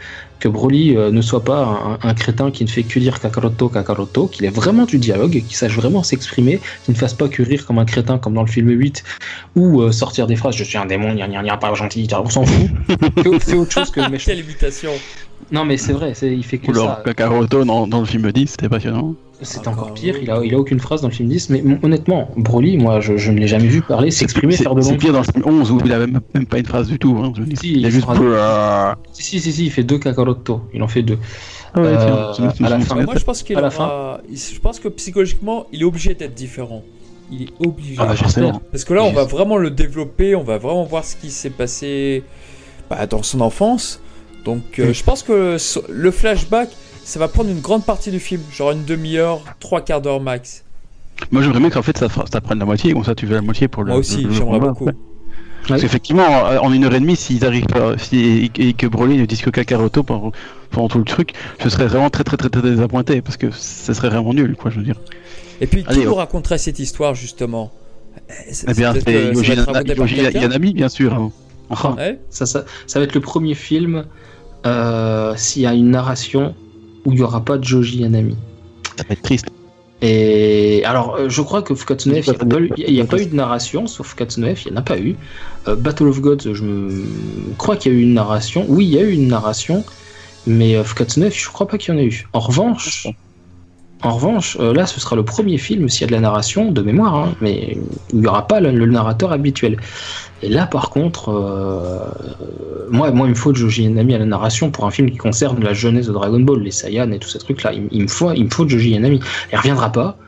que 0.44 0.48
Broly 0.50 0.94
euh, 0.94 1.10
ne 1.10 1.22
soit 1.22 1.42
pas 1.42 1.98
un, 2.02 2.06
un 2.06 2.12
crétin 2.12 2.50
qui 2.50 2.64
ne 2.64 2.68
fait 2.68 2.82
que 2.82 2.98
dire 2.98 3.18
Kakaroto, 3.18 3.70
Kakaroto, 3.70 4.26
qu'il 4.28 4.44
ait 4.44 4.50
vraiment 4.50 4.84
du 4.84 4.98
dialogue, 4.98 5.32
qu'il 5.32 5.56
sache 5.56 5.74
vraiment 5.74 6.02
s'exprimer, 6.02 6.60
qu'il 6.84 6.92
ne 6.92 6.98
fasse 6.98 7.14
pas 7.14 7.28
que 7.28 7.42
rire 7.42 7.64
comme 7.64 7.78
un 7.78 7.86
crétin 7.86 8.18
comme 8.18 8.34
dans 8.34 8.42
le 8.42 8.50
film 8.50 8.68
8 8.68 9.02
ou 9.56 9.80
euh, 9.80 9.90
sortir 9.90 10.26
des 10.26 10.36
phrases 10.36 10.54
Je 10.54 10.64
suis 10.64 10.76
un 10.76 10.84
démon, 10.84 11.14
gna 11.14 11.28
gna 11.28 11.42
gna, 11.42 11.56
pas 11.56 11.72
gentil, 11.72 12.06
on 12.12 12.28
s'en 12.28 12.44
fout. 12.44 12.68
Fais- 13.40 13.54
autre 13.56 13.72
chose 13.72 13.90
que 13.90 14.00
le 14.02 14.10
méchant. 14.10 14.26
Quelle 14.32 14.40
imitation 14.40 14.90
Non, 15.50 15.64
mais 15.64 15.78
c'est 15.78 15.94
vrai, 15.94 16.12
c'est- 16.12 16.36
il 16.36 16.44
fait 16.44 16.58
que 16.58 16.66
Ou 16.70 16.72
alors, 16.74 16.88
ça. 16.96 17.02
Kakaroto 17.06 17.64
dans, 17.64 17.86
dans 17.86 18.00
le 18.00 18.06
film 18.06 18.30
10, 18.30 18.48
c'était 18.50 18.68
passionnant. 18.68 19.14
C'est 19.42 19.66
encore 19.66 19.92
pire, 19.92 20.14
il 20.22 20.30
a, 20.30 20.40
il 20.44 20.54
a 20.54 20.58
aucune 20.58 20.78
phrase 20.78 21.02
dans 21.02 21.08
le 21.08 21.12
film 21.12 21.28
10, 21.28 21.50
mais 21.50 21.62
honnêtement, 21.82 22.30
Broly, 22.36 22.78
moi 22.78 23.00
je, 23.00 23.16
je 23.16 23.32
ne 23.32 23.38
l'ai 23.40 23.48
jamais 23.48 23.66
vu 23.66 23.82
parler, 23.82 24.10
s'exprimer, 24.12 24.54
C'est- 24.56 24.62
faire 24.62 24.76
de 24.76 24.80
C'est 24.80 24.96
pire 24.96 25.12
dans 25.12 25.18
le 25.18 25.24
film 25.24 25.42
11 25.44 25.70
où 25.72 25.80
il 25.84 25.92
avait 25.92 26.06
même, 26.06 26.20
même 26.34 26.46
pas 26.46 26.58
une 26.60 26.64
phrase 26.64 26.86
du 26.86 26.98
tout. 27.00 27.18
Hein, 27.20 27.32
je. 27.36 27.42
Si, 27.56 27.72
il 27.72 27.84
a 27.84 27.90
juste. 27.90 28.06
Ah 28.08 28.94
Si, 29.12 29.22
si, 29.24 29.40
si, 29.40 29.52
si, 29.52 29.64
il 29.66 29.70
fait 29.72 29.82
deux 29.82 29.98
Kakaroto, 29.98 30.33
il 30.72 30.82
en 30.82 30.88
fait 30.88 31.02
deux. 31.02 31.14
ouais, 31.14 31.20
Euh, 31.76 32.32
tiens, 32.34 32.48
à 32.64 32.68
la 32.68 32.80
fin, 32.80 32.94
Moi 33.02 33.14
je 33.16 33.24
pense 33.24 33.42
qu'il 33.42 33.56
à 33.56 33.60
la 33.60 33.68
aura- 33.68 34.20
Je 34.32 34.58
pense 34.60 34.78
que 34.80 34.88
psychologiquement, 34.88 35.66
il 35.72 35.82
est 35.82 35.84
obligé 35.84 36.14
d'être 36.14 36.34
différent. 36.34 36.82
Il 37.30 37.42
est 37.44 37.48
obligé. 37.66 37.96
Ah, 37.98 38.06
bah. 38.06 38.60
Parce 38.70 38.84
que 38.84 38.92
là, 38.94 39.02
on 39.02 39.12
va 39.12 39.24
vraiment 39.24 39.56
le 39.56 39.70
développer, 39.70 40.34
on 40.36 40.42
va 40.42 40.58
vraiment 40.58 40.84
voir 40.84 41.04
ce 41.04 41.16
qui 41.16 41.30
s'est 41.30 41.50
passé 41.50 42.22
bah, 42.90 43.06
dans 43.06 43.22
son 43.22 43.40
enfance. 43.40 44.00
Donc, 44.44 44.78
euh, 44.78 44.92
je 44.92 45.02
pense 45.02 45.22
que 45.22 45.56
le 45.88 46.10
flashback, 46.10 46.68
ça 47.02 47.18
va 47.18 47.28
prendre 47.28 47.48
une 47.50 47.60
grande 47.60 47.84
partie 47.84 48.10
du 48.10 48.20
film, 48.20 48.42
genre 48.52 48.72
une 48.72 48.84
demi-heure, 48.84 49.40
trois 49.58 49.80
quarts 49.80 50.02
d'heure 50.02 50.20
max. 50.20 50.64
Moi, 51.30 51.40
j'aimerais 51.42 51.60
bien 51.60 51.70
qu'en 51.70 51.82
fait 51.82 51.96
ça, 51.96 52.08
prenne 52.40 52.58
la 52.58 52.64
moitié, 52.66 52.92
comme 52.92 53.04
ça 53.04 53.14
tu 53.14 53.24
veux 53.24 53.36
la 53.36 53.40
moitié 53.42 53.68
pour 53.68 53.84
le. 53.84 53.90
Moi 53.92 54.00
aussi, 54.00 54.22
le- 54.22 54.28
le 54.28 54.34
j'aimerais 54.34 54.58
combat, 54.58 54.68
beaucoup. 54.72 54.84
ouais. 54.86 54.92
Parce 55.68 55.80
qu'effectivement, 55.82 56.26
en 56.26 56.66
en 56.66 56.72
une 56.72 56.84
heure 56.84 56.94
et 56.94 57.00
demie, 57.00 57.16
s'ils 57.16 57.44
arrivent 57.44 57.66
pas, 57.66 57.96
si, 57.98 58.50
et, 58.56 58.68
et 58.68 58.72
que 58.74 58.86
Broly 58.86 59.16
ne 59.18 59.26
dise 59.26 59.40
que 59.42 59.50
Kakaroto 59.50 60.02
pendant, 60.02 60.32
pendant 60.70 60.88
tout 60.88 60.98
le 60.98 61.04
truc, 61.04 61.32
je 61.62 61.68
serais 61.68 61.86
vraiment 61.86 62.10
très 62.10 62.24
très 62.24 62.36
très 62.36 62.50
très 62.50 62.62
désappointé 62.62 63.20
parce 63.22 63.36
que 63.36 63.50
ce 63.50 63.92
serait 63.94 64.08
vraiment 64.10 64.34
nul, 64.34 64.56
quoi, 64.56 64.70
je 64.70 64.78
veux 64.78 64.84
dire. 64.84 65.00
Et 65.60 65.66
puis, 65.66 65.82
qui 65.84 65.88
Allez, 65.90 66.04
nous 66.04 66.10
hop. 66.10 66.18
raconterait 66.18 66.58
cette 66.58 66.78
histoire, 66.78 67.14
justement? 67.14 67.72
Eh, 68.28 68.52
Eh 68.68 68.74
bien, 68.74 68.92
c'est 68.92 69.00
ça 69.04 69.82
Yoji 69.94 70.16
Yanami, 70.34 70.72
bien 70.74 70.88
sûr. 70.88 71.14
hein. 71.14 71.30
Enfin, 71.70 71.94
Ouais. 71.96 72.18
Ça, 72.30 72.44
ça, 72.46 72.64
ça 72.86 72.98
va 72.98 73.04
être 73.04 73.14
le 73.14 73.20
premier 73.20 73.54
film 73.54 74.04
euh, 74.66 75.32
s'il 75.36 75.62
y 75.62 75.66
a 75.66 75.72
une 75.74 75.90
narration 75.90 76.54
où 77.04 77.12
il 77.12 77.16
n'y 77.16 77.22
aura 77.22 77.42
pas 77.44 77.56
de 77.58 77.64
Joji 77.64 77.98
Yanami. 77.98 78.36
ça 78.96 79.04
va 79.08 79.12
être 79.12 79.22
triste. 79.22 79.46
Et 80.02 80.82
alors, 80.84 81.14
euh, 81.16 81.28
je 81.28 81.40
crois 81.40 81.62
que 81.62 81.74
Fukatsunev, 81.74 82.18
il 82.26 82.30
n'y 82.30 82.36
a, 82.36 82.44
pas 82.44 82.60
eu- 82.60 82.70
il 82.76 82.94
y 82.94 83.00
a 83.00 83.04
pas 83.04 83.20
eu 83.22 83.26
de 83.26 83.34
narration, 83.34 83.86
sauf 83.86 84.08
Fukatsunev, 84.08 84.60
il 84.66 84.72
n'y 84.72 84.76
en 84.76 84.80
a 84.80 84.82
pas 84.82 84.98
eu. 84.98 85.16
Euh, 85.68 85.76
Battle 85.76 86.08
of 86.08 86.20
Gods, 86.20 86.52
je 86.54 86.62
me 86.62 87.54
crois 87.56 87.76
qu'il 87.76 87.92
y 87.92 87.96
a 87.96 87.98
eu 87.98 88.02
une 88.02 88.14
narration. 88.14 88.66
Oui, 88.68 88.84
il 88.86 88.90
y 88.92 88.98
a 88.98 89.02
eu 89.02 89.12
une 89.12 89.28
narration, 89.28 89.84
mais 90.46 90.76
euh, 90.76 90.84
Fukatsunev, 90.84 91.32
je 91.34 91.48
crois 91.48 91.66
pas 91.68 91.78
qu'il 91.78 91.94
y 91.94 91.96
en 91.96 92.00
ait 92.00 92.06
eu. 92.06 92.26
En 92.34 92.40
revanche, 92.40 93.08
en 94.02 94.10
revanche, 94.14 94.58
euh, 94.60 94.74
là, 94.74 94.86
ce 94.86 95.00
sera 95.00 95.16
le 95.16 95.24
premier 95.24 95.56
film 95.56 95.88
s'il 95.88 96.02
y 96.02 96.04
a 96.04 96.08
de 96.08 96.12
la 96.12 96.20
narration 96.20 96.70
de 96.70 96.82
mémoire, 96.82 97.14
hein, 97.14 97.34
mais 97.40 97.78
il 98.12 98.20
n'y 98.20 98.26
aura 98.26 98.46
pas 98.46 98.60
le, 98.60 98.70
le 98.72 98.86
narrateur 98.86 99.32
habituel. 99.32 99.78
Et 100.42 100.48
là, 100.50 100.66
par 100.66 100.90
contre, 100.90 101.30
euh, 101.30 102.00
moi, 102.90 103.10
moi, 103.12 103.26
il 103.26 103.30
me 103.30 103.34
faut 103.34 103.54
Joji 103.54 103.84
Yanami 103.84 104.14
à 104.14 104.18
la 104.18 104.26
narration 104.26 104.70
pour 104.70 104.84
un 104.84 104.90
film 104.90 105.10
qui 105.10 105.16
concerne 105.16 105.62
la 105.64 105.72
jeunesse 105.72 106.06
de 106.08 106.12
Dragon 106.12 106.40
Ball, 106.40 106.60
les 106.60 106.70
Saiyans 106.70 107.10
et 107.12 107.18
tous 107.18 107.30
ces 107.30 107.38
trucs-là. 107.38 107.72
Il, 107.72 107.88
il 107.92 108.02
me 108.02 108.08
faut, 108.08 108.30
il 108.32 108.44
me 108.44 108.50
faut 108.50 108.68
Joji 108.68 108.90
Yanami. 108.90 109.20
Il 109.52 109.56
reviendra 109.58 109.90
pas, 109.90 110.18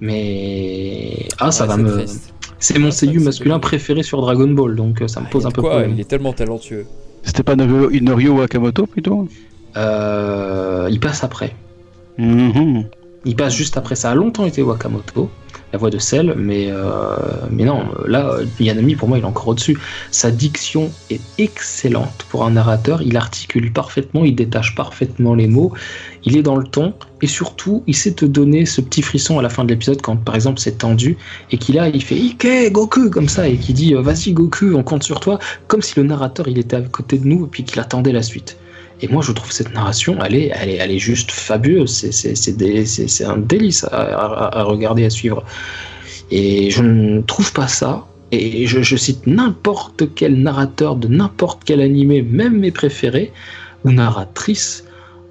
mais 0.00 1.28
ah, 1.40 1.50
ça 1.50 1.64
Ouais, 1.64 1.68
va 1.68 1.76
me. 1.78 1.90
triste. 2.04 2.33
C'est 2.64 2.78
mon 2.78 2.88
Ah, 2.88 2.92
seiyuu 2.92 3.18
c'est 3.18 3.26
masculin 3.26 3.58
préféré 3.58 4.02
sur 4.02 4.22
Dragon 4.22 4.48
Ball, 4.48 4.74
donc 4.74 5.02
euh, 5.02 5.06
ça 5.06 5.20
me 5.20 5.26
Ah, 5.26 5.30
pose 5.30 5.44
un 5.44 5.50
peu 5.50 5.60
quoi, 5.60 5.72
problème. 5.72 5.92
Il 5.92 6.00
est 6.00 6.08
tellement 6.08 6.32
talentueux. 6.32 6.86
C'était 7.22 7.42
pas 7.42 7.56
Norio, 7.56 7.90
Norio 8.00 8.38
Wakamoto 8.38 8.86
plutôt? 8.86 9.28
Euh, 9.76 10.88
il 10.90 10.98
passe 10.98 11.22
après. 11.24 11.54
Mhm. 12.16 12.84
Il 13.26 13.36
passe 13.36 13.54
juste 13.54 13.76
après. 13.76 13.96
Ça 13.96 14.10
a 14.10 14.14
longtemps 14.14 14.46
été 14.46 14.62
Wakamoto, 14.62 15.28
la 15.74 15.78
voix 15.78 15.90
de 15.90 15.98
Cell, 15.98 16.34
mais, 16.36 16.68
euh, 16.70 17.16
mais 17.50 17.64
non, 17.64 17.82
là, 18.06 18.36
Yanami, 18.60 18.94
pour 18.94 19.08
moi, 19.08 19.18
il 19.18 19.22
est 19.22 19.26
encore 19.26 19.48
au-dessus. 19.48 19.76
Sa 20.12 20.30
diction 20.30 20.92
est 21.10 21.20
excellente 21.38 22.26
pour 22.28 22.44
un 22.44 22.52
narrateur. 22.52 23.02
Il 23.02 23.16
articule 23.16 23.72
parfaitement, 23.72 24.24
il 24.24 24.36
détache 24.36 24.76
parfaitement 24.76 25.34
les 25.34 25.48
mots. 25.48 25.72
Il 26.22 26.36
est 26.36 26.44
dans 26.44 26.54
le 26.54 26.62
ton, 26.62 26.94
et 27.22 27.26
surtout, 27.26 27.82
il 27.88 27.96
sait 27.96 28.12
te 28.12 28.24
donner 28.24 28.66
ce 28.66 28.80
petit 28.82 29.02
frisson 29.02 29.40
à 29.40 29.42
la 29.42 29.48
fin 29.48 29.64
de 29.64 29.70
l'épisode 29.70 30.00
quand, 30.00 30.16
par 30.16 30.36
exemple, 30.36 30.60
c'est 30.60 30.78
tendu, 30.78 31.16
et 31.50 31.58
qu'il 31.58 31.76
a, 31.80 31.88
il 31.88 32.04
fait 32.04 32.14
Ike, 32.14 32.70
Goku, 32.70 33.10
comme 33.10 33.28
ça, 33.28 33.48
et 33.48 33.56
qui 33.56 33.72
dit 33.72 33.96
euh, 33.96 34.00
Vas-y, 34.00 34.32
Goku, 34.32 34.76
on 34.76 34.84
compte 34.84 35.02
sur 35.02 35.18
toi, 35.18 35.40
comme 35.66 35.82
si 35.82 35.94
le 35.96 36.04
narrateur, 36.04 36.46
il 36.46 36.56
était 36.56 36.76
à 36.76 36.82
côté 36.82 37.18
de 37.18 37.26
nous, 37.26 37.46
et 37.46 37.48
puis 37.48 37.64
qu'il 37.64 37.80
attendait 37.80 38.12
la 38.12 38.22
suite. 38.22 38.56
Et 39.02 39.08
moi, 39.08 39.22
je 39.22 39.32
trouve 39.32 39.50
cette 39.52 39.74
narration, 39.74 40.18
elle 40.24 40.34
est, 40.36 40.50
elle 40.54 40.70
est, 40.70 40.76
elle 40.76 40.90
est 40.92 40.98
juste 40.98 41.30
fabuleuse. 41.30 41.90
C'est- 42.10 43.24
un 43.24 43.36
délice 43.36 43.84
à, 43.84 43.88
à- 43.96 44.58
à 44.60 44.62
regarder, 44.62 45.04
à 45.04 45.10
suivre. 45.10 45.44
Et 46.30 46.70
je 46.70 46.82
ne 46.82 47.20
trouve 47.20 47.52
pas 47.52 47.68
ça. 47.68 48.06
Et 48.32 48.66
je, 48.66 48.82
je 48.82 48.96
cite 48.96 49.26
n'importe 49.26 50.14
quel 50.14 50.40
narrateur 50.42 50.96
de 50.96 51.06
n'importe 51.08 51.62
quel 51.64 51.80
animé, 51.80 52.22
même 52.22 52.58
mes 52.58 52.70
préférés, 52.70 53.32
ou 53.84 53.92
narratrice, 53.92 54.84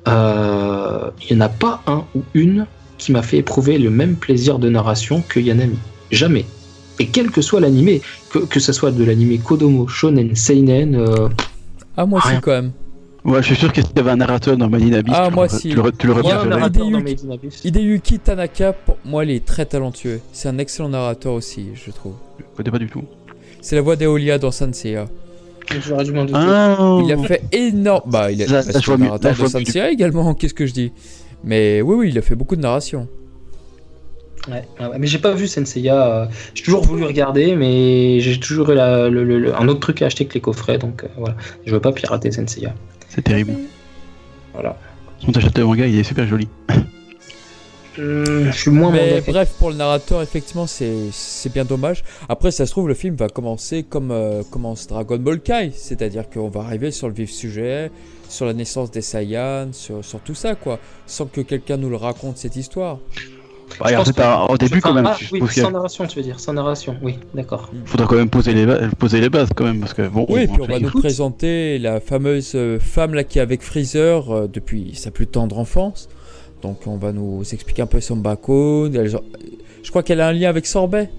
euh, 0.07 1.09
il 1.30 1.36
n'y 1.36 1.41
en 1.41 1.45
a 1.45 1.49
pas 1.49 1.82
un 1.88 2.03
ou 2.16 2.24
une 2.34 2.66
qui 2.97 3.11
m'a 3.11 3.22
fait 3.24 3.38
éprouver 3.38 3.78
le 3.78 3.89
même 3.89 4.16
plaisir 4.16 4.59
de 4.59 4.70
narration 4.70 5.24
que 5.28 5.39
Yanami. 5.39 5.78
Jamais. 6.11 6.45
Et 6.99 7.07
quel 7.07 7.32
que 7.32 7.41
soit 7.41 7.59
l'animé, 7.59 8.01
que, 8.30 8.39
que 8.39 8.59
ce 8.59 8.72
soit 8.72 8.91
de 8.91 9.03
l'animé 9.03 9.39
Kodomo, 9.43 9.88
Shonen, 9.88 10.36
Seinen, 10.36 10.95
euh, 10.95 11.28
Ah, 11.97 12.05
moi 12.05 12.20
aussi, 12.20 12.36
quand 12.41 12.51
même. 12.51 12.72
Ouais, 13.26 13.41
je 13.41 13.47
suis 13.47 13.55
sûr 13.55 13.71
que 13.71 13.82
s'il 13.82 13.95
y 13.95 13.99
avait 13.99 14.11
un 14.11 14.17
narrateur 14.17 14.57
dans 14.57 14.69
Made 14.69 14.82
in 14.84 14.93
Abyss, 14.93 15.13
Ah, 15.17 15.28
tu 15.30 15.36
moi 15.36 15.47
si. 15.47 15.69
tu 15.69 15.76
l'aurais 15.78 15.91
tu 15.93 16.07
un 16.09 16.45
narrateur 16.45 16.89
dans 16.89 16.99
Hideyuki. 16.99 17.24
Made 17.26 17.32
in 17.32 17.34
Abyss. 17.34 17.61
Hideyuki 17.63 18.19
Tanaka, 18.19 18.74
pour 18.74 18.97
moi, 19.05 19.24
il 19.24 19.32
est 19.32 19.45
très 19.45 19.65
talentueux. 19.65 20.19
C'est 20.34 20.49
un 20.49 20.57
excellent 20.57 20.89
narrateur 20.89 21.32
aussi, 21.34 21.67
je 21.74 21.91
trouve. 21.91 22.15
Je 22.39 22.43
connais 22.57 22.71
pas 22.71 22.80
du 22.80 22.88
tout. 22.88 23.03
C'est 23.61 23.76
la 23.78 23.82
voix 23.82 23.95
d'Eolia 23.95 24.38
dans 24.39 24.51
Sanseiya. 24.51 25.05
J'aurais 25.88 26.03
dû 26.03 26.11
m'en 26.11 26.26
douter. 26.26 26.38
Ah 26.41 26.99
Il 27.05 27.11
a 27.13 27.17
fait 27.19 27.43
énorme. 27.53 28.09
Bah, 28.11 28.30
il 28.30 28.43
a 28.43 28.47
Ça- 28.47 28.61
bah, 28.74 28.80
ça, 28.82 28.91
le 28.91 28.97
narrateur 28.97 29.32
de. 29.34 29.47
Sanseiya 29.47 29.89
également. 29.89 30.34
Qu'est-ce 30.36 30.53
que 30.53 30.65
je 30.65 30.74
dis? 30.74 30.91
Mais 31.45 31.82
oui, 31.82 31.95
oui, 31.95 32.09
il 32.09 32.17
a 32.17 32.21
fait 32.21 32.36
beaucoup 32.36 32.57
de 32.57 32.61
narration. 32.61 33.07
Ouais, 34.49 34.65
mais 34.99 35.07
j'ai 35.07 35.19
pas 35.19 35.34
vu 35.34 35.47
Senseiya. 35.47 36.24
euh, 36.24 36.26
J'ai 36.53 36.63
toujours 36.63 36.84
voulu 36.84 37.05
regarder, 37.05 37.55
mais 37.55 38.19
j'ai 38.19 38.38
toujours 38.38 38.69
eu 38.71 38.76
la- 38.76 39.07
le- 39.09 39.24
le- 39.24 39.39
le- 39.39 39.55
un 39.55 39.69
autre 39.69 39.80
truc 39.80 40.01
à 40.01 40.07
acheter 40.07 40.26
que 40.26 40.34
les 40.34 40.41
coffrets, 40.41 40.78
donc 40.78 41.05
euh, 41.05 41.07
voilà. 41.17 41.38
Je 41.65 41.71
veux 41.74 41.80
pas 41.80 41.93
pirater 41.93 42.30
Senseiya. 42.30 42.74
C'est 43.14 43.22
terrible. 43.22 43.53
Voilà. 44.53 44.76
On 45.28 45.32
t'achète 45.32 45.55
le 45.59 45.66
manga, 45.66 45.86
il 45.86 45.99
est 45.99 46.03
super 46.03 46.28
joli. 46.28 46.47
Hum, 47.99 48.45
je 48.51 48.51
suis 48.51 48.72
moins 48.72 48.91
Mais 48.91 49.22
bref, 49.22 49.53
pour 49.59 49.70
le 49.70 49.76
narrateur, 49.76 50.24
effectivement, 50.24 50.66
c'est 50.66 51.11
c'est 51.11 51.53
bien 51.53 51.64
dommage. 51.64 52.03
Après, 52.28 52.49
ça 52.49 52.66
se 52.66 52.72
trouve, 52.72 52.88
le 52.88 52.95
film 52.95 53.16
va 53.16 53.30
commencer 53.30 53.84
comme 53.84 54.09
euh, 54.09 54.41
commence 54.49 54.88
Dragon 54.88 55.18
Ball 55.18 55.39
Kai, 55.39 55.72
c'est-à-dire 55.76 56.28
qu'on 56.28 56.49
va 56.49 56.61
arriver 56.61 56.89
sur 56.89 57.07
le 57.07 57.14
vif 57.14 57.30
sujet, 57.30 57.91
sur 58.30 58.47
la 58.47 58.53
naissance 58.53 58.89
des 58.89 59.01
Saiyans, 59.01 59.74
sur, 59.74 60.03
sur 60.03 60.20
tout 60.20 60.36
ça, 60.36 60.55
quoi, 60.55 60.80
sans 61.05 61.28
que 61.28 61.41
quelqu'un 61.41 61.78
nous 61.78 61.89
le 61.89 61.97
raconte 61.97 62.38
cette 62.38 62.55
histoire. 62.55 62.97
Ouais, 63.82 63.89
Je 63.89 63.93
en 63.95 63.97
pense 63.97 64.07
fait, 64.07 64.14
que- 64.14 64.22
à- 64.22 64.49
au 64.51 64.57
début, 64.57 64.78
Enfin, 64.78 64.89
quand 64.89 64.93
même, 64.95 65.05
ah, 65.07 65.18
je 65.20 65.28
oui, 65.32 65.41
sans 65.49 65.72
narration, 65.72 66.05
tu 66.05 66.18
veux 66.18 66.24
dire, 66.24 66.39
sans 66.39 66.53
narration, 66.53 66.95
oui, 67.01 67.18
d'accord. 67.34 67.70
faudra 67.86 68.05
quand 68.07 68.16
même 68.16 68.30
poser 68.30 68.53
les, 68.53 68.66
ba- 68.66 68.80
poser 68.99 69.20
les 69.20 69.30
bases, 69.30 69.49
quand 69.55 69.64
même, 69.66 69.80
parce 69.80 69.93
que 69.93 70.07
bon. 70.07 70.26
Oui, 70.30 70.41
et 70.41 70.47
puis 70.47 70.61
on 70.61 70.66
va 70.68 70.80
nous 70.80 70.89
écoute. 70.89 71.01
présenter 71.01 71.80
la 71.80 71.99
fameuse 71.99 72.51
euh, 72.55 72.80
femme 72.80 73.14
là 73.16 73.24
qui 73.24 73.39
est 73.39 73.41
avec 73.41 73.61
Freezer 73.64 74.30
euh, 74.32 74.47
depuis 74.51 74.91
sa 74.95 75.09
plus 75.11 75.26
tendre 75.28 75.57
enfance. 75.57 76.07
Donc 76.61 76.86
on 76.88 76.97
va 76.97 77.11
nous 77.11 77.41
expliquer 77.51 77.82
un 77.82 77.88
peu 77.88 77.99
son 77.99 78.16
background. 78.18 78.95
Elle- 78.95 79.09
Je 79.82 79.89
crois 79.89 80.03
qu'elle 80.03 80.22
a 80.22 80.28
un 80.28 80.34
lien 80.34 80.49
avec 80.49 80.66
Sorbet, 80.68 81.09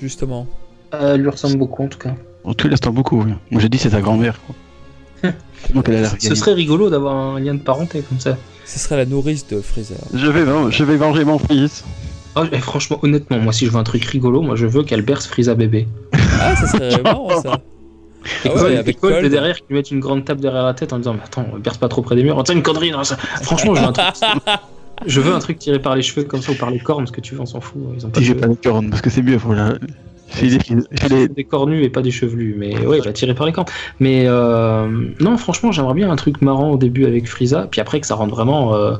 justement. 0.00 0.46
Euh, 0.94 1.14
elle 1.14 1.22
lui 1.22 1.28
ressemble 1.28 1.56
beaucoup 1.58 1.82
en 1.84 1.88
tout 1.88 1.98
cas. 1.98 2.14
En 2.44 2.54
tout 2.54 2.68
l'instant 2.68 2.92
beaucoup, 2.92 3.22
oui. 3.22 3.32
Moi 3.50 3.60
j'ai 3.60 3.68
dit 3.68 3.78
c'est 3.78 3.90
sa 3.90 4.00
grand-mère. 4.00 4.38
quoi. 4.46 5.30
Donc 5.74 5.88
elle 5.88 5.96
a 5.96 6.00
l'air 6.02 6.14
Ce 6.18 6.34
serait 6.34 6.52
rigolo 6.54 6.90
d'avoir 6.90 7.14
un 7.16 7.40
lien 7.40 7.54
de 7.54 7.60
parenté 7.60 8.02
comme 8.02 8.20
ça. 8.20 8.36
Ce 8.66 8.78
serait 8.78 8.96
la 8.96 9.06
nourrice 9.06 9.46
de 9.46 9.60
Freezer. 9.60 9.98
Je 10.14 10.26
vais, 10.26 10.44
je 10.70 10.84
vais 10.84 10.96
venger 10.96 11.24
mon 11.24 11.38
fils. 11.38 11.84
Oh, 12.36 12.42
et 12.50 12.58
franchement, 12.58 12.98
honnêtement, 13.02 13.38
moi 13.38 13.52
si 13.52 13.66
je 13.66 13.70
veux 13.70 13.76
un 13.78 13.84
truc 13.84 14.04
rigolo, 14.04 14.42
moi 14.42 14.56
je 14.56 14.66
veux 14.66 14.82
qu'elle 14.82 15.02
berce 15.02 15.26
Frieza 15.26 15.54
bébé. 15.54 15.86
Ah, 16.40 16.56
ça 16.56 16.66
serait 16.66 17.00
marrant 17.04 17.40
ça. 17.40 17.60
Et 18.44 18.48
Ah 18.48 18.62
ouais, 18.64 18.76
avec 18.78 18.98
Colt 18.98 19.24
derrière 19.26 19.56
qui 19.56 19.64
lui 19.68 19.76
mettent 19.76 19.90
une 19.90 20.00
grande 20.00 20.24
tape 20.24 20.40
derrière 20.40 20.64
la 20.64 20.74
tête 20.74 20.92
en 20.92 20.98
disant 20.98 21.12
Mais 21.14 21.22
attends, 21.24 21.46
berce 21.62 21.76
pas 21.78 21.88
trop 21.88 22.02
près 22.02 22.16
des 22.16 22.24
murs. 22.24 22.42
C'est 22.46 22.54
une 22.54 22.62
connerie, 22.62 22.90
non, 22.90 23.04
ça... 23.04 23.16
Franchement, 23.42 23.74
je 23.74 23.80
veux 23.82 23.86
un 23.86 23.92
truc. 23.92 24.06
je 25.06 25.20
veux 25.20 25.34
un 25.34 25.38
truc 25.38 25.58
tiré 25.58 25.78
par 25.78 25.94
les 25.94 26.02
cheveux 26.02 26.24
comme 26.24 26.40
ça 26.42 26.52
ou 26.52 26.54
par 26.56 26.70
les 26.70 26.80
cornes, 26.80 27.06
ce 27.06 27.12
que 27.12 27.20
tu 27.20 27.34
veux, 27.34 27.40
on 27.42 27.46
s'en 27.46 27.60
fout. 27.60 27.80
Ils 27.96 28.06
ont 28.06 28.10
pas 28.10 28.18
Si 28.20 28.26
j'ai 28.26 28.34
de- 28.34 28.40
pas 28.40 28.48
de 28.48 28.54
cornes, 28.54 28.90
parce 28.90 29.02
que 29.02 29.10
c'est 29.10 29.22
mieux. 29.22 29.38
La... 29.50 29.74
J'ai 30.38 31.28
des, 31.28 31.44
cornus 31.44 31.84
et 31.84 31.90
pas 31.90 32.02
des 32.02 32.10
chevelus, 32.10 32.54
mais 32.58 32.86
ouais, 32.86 32.98
il 32.98 33.04
va 33.04 33.12
tirer 33.12 33.34
par 33.34 33.46
les 33.46 33.52
cornes. 33.52 33.68
Mais 34.00 34.24
euh, 34.26 34.86
non, 35.20 35.36
franchement, 35.36 35.72
j'aimerais 35.72 35.94
bien 35.94 36.10
un 36.10 36.16
truc 36.16 36.42
marrant 36.42 36.70
au 36.72 36.76
début 36.76 37.04
avec 37.06 37.26
Frieza, 37.28 37.68
puis 37.70 37.80
après 37.80 38.00
que 38.00 38.06
ça 38.06 38.14
rentre 38.14 38.34
vraiment, 38.34 38.74
euh, 38.74 38.94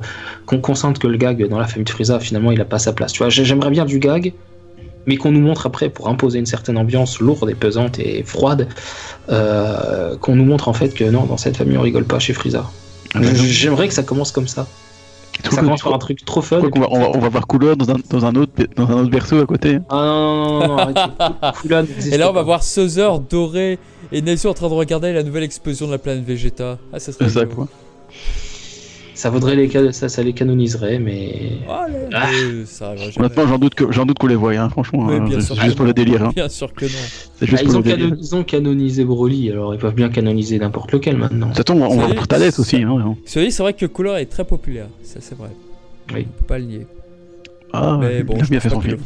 qu'on 0.47 0.59
consente 0.59 0.99
que 0.99 1.07
le 1.07 1.17
gag 1.17 1.47
dans 1.49 1.59
la 1.59 1.67
famille 1.67 1.85
de 1.85 1.91
Frieza, 1.91 2.21
finalement, 2.21 2.53
il 2.53 2.61
a 2.61 2.65
pas 2.65 2.79
sa 2.79 2.93
place. 2.93 3.13
Tu 3.13 3.19
vois, 3.19 3.29
j'ai- 3.31 3.45
j'aimerais 3.45 3.71
bien 3.71 3.85
du 3.85 3.99
gag, 3.99 4.33
mais 5.07 5.17
qu'on 5.17 5.33
nous 5.33 5.41
montre 5.41 5.67
après 5.67 5.89
pour 5.91 6.09
imposer 6.09 6.39
une 6.39 6.47
certaine 6.47 6.79
ambiance 6.79 7.21
lourde 7.21 7.51
et 7.51 7.55
pesante 7.55 7.99
et 7.99 8.23
froide, 8.23 8.69
euh, 9.31 10.17
qu'on 10.19 10.37
nous 10.37 10.45
montre 10.45 10.69
en 10.69 10.73
fait 10.73 10.95
que 10.95 11.05
non, 11.05 11.25
dans 11.25 11.37
cette 11.37 11.57
famille, 11.57 11.77
on 11.79 11.83
rigole 11.83 12.05
pas 12.05 12.19
chez 12.19 12.33
Frieza. 12.33 12.71
J'aimerais 13.35 13.89
que 13.89 13.95
ça 13.95 14.03
commence 14.03 14.33
comme 14.33 14.49
ça. 14.49 14.67
Ça 15.43 15.61
commence 15.61 15.83
par 15.83 15.95
un 15.95 15.99
truc 15.99 16.25
trop 16.25 16.41
fun. 16.43 16.61
qu'on 16.71 16.81
va, 16.81 16.87
on 16.91 16.99
va, 16.99 17.11
on 17.15 17.19
va 17.19 17.29
voir 17.29 17.47
couleur 17.47 17.77
dans 17.77 17.91
un, 17.91 17.97
dans 18.11 18.25
un 18.25 18.35
autre, 18.35 18.53
dans 18.77 18.87
un 18.89 19.01
autre 19.01 19.11
berceau 19.11 19.41
à 19.41 19.47
côté. 19.47 19.79
Ah 19.89 19.97
non, 19.97 20.05
non, 20.05 20.59
non, 20.59 20.69
non, 20.69 20.79
arrêtez. 20.79 22.13
Et 22.15 22.17
là, 22.17 22.31
on 22.31 22.33
va 22.33 22.43
voir 22.43 22.63
Sozer, 22.63 23.19
Doré 23.19 23.79
et 24.13 24.23
Nezu 24.23 24.47
en 24.47 24.55
train 24.55 24.69
de 24.69 24.75
regarder 24.75 25.13
la 25.13 25.23
nouvelle 25.23 25.43
explosion 25.43 25.87
de 25.87 25.93
la 25.93 25.99
planète 25.99 26.25
Vegeta. 26.25 26.79
Ah, 26.93 27.01
ça 27.01 27.13
serait 27.13 27.29
ça, 27.29 27.45
quoi. 27.47 27.69
Ça 29.15 29.31
vaudrait 29.31 29.55
les 29.55 29.93
ça, 29.93 30.09
ça 30.09 30.23
les 30.25 30.33
canoniserait, 30.33 30.99
mais. 30.99 31.53
Ah, 31.69 31.87
là, 32.11 32.21
Ah. 32.25 32.31
euh, 32.35 32.65
ça 32.67 32.89
arrivera 32.89 33.11
jamais. 33.11 33.27
Honnêtement, 33.27 33.47
j'en 33.47 33.59
doute 33.59 33.75
que 33.77 33.93
j'en 33.93 34.05
doute 34.07 34.19
qu'on 34.19 34.27
les 34.27 34.35
voit, 34.35 34.53
hein, 34.55 34.69
franchement. 34.69 35.07
Oui, 35.07 35.15
hein, 35.17 35.21
bien 35.25 35.41
c'est 35.41 35.55
sûr. 35.55 35.63
juste 35.63 35.77
pour 35.77 35.87
le 35.87 35.93
délire. 35.95 36.25
Hein. 36.25 36.33
Bien 36.35 36.49
sûr 36.49 36.73
que 36.75 36.85
non. 36.85 36.91
Juste 36.91 37.63
Ah, 37.65 37.71
pour 37.73 37.87
ils, 37.87 38.35
ont 38.35 38.41
ils 38.41 38.45
canonisé 38.45 39.05
Broly, 39.05 39.51
alors 39.53 39.73
ils 39.75 39.79
peuvent 39.79 39.95
bien 39.95 40.09
canoniser 40.09 40.59
n'importe 40.59 40.91
lequel 40.93 41.17
maintenant. 41.17 41.49
De 41.51 41.55
toute 41.55 41.67
façon, 41.69 41.81
on 41.81 41.97
va 41.97 42.09
C'est- 42.09 42.15
voir 42.15 42.29
Thalès 42.29 42.59
aussi. 42.59 42.77
Hein, 42.83 42.99
hein. 43.07 43.15
C'est 43.25 43.49
vrai 43.59 43.73
que 43.73 43.87
Couleur 43.87 44.17
est 44.17 44.27
très 44.27 44.45
populaire. 44.45 44.87
Ça, 45.05 45.21
c'est 45.21 45.39
vrai. 45.39 45.51
Oui. 46.13 46.27
On 46.29 46.41
peut 46.41 46.47
pas 46.47 46.59
le 46.59 46.65
nier. 46.65 46.87
Ah, 47.73 47.99
Mais 48.01 48.23
bon, 48.25 48.35
il 48.37 48.41
a 48.41 48.45
je 48.45 48.51
bien 48.51 48.61
fait 48.61 48.69
son 48.71 48.81
film. 48.81 48.99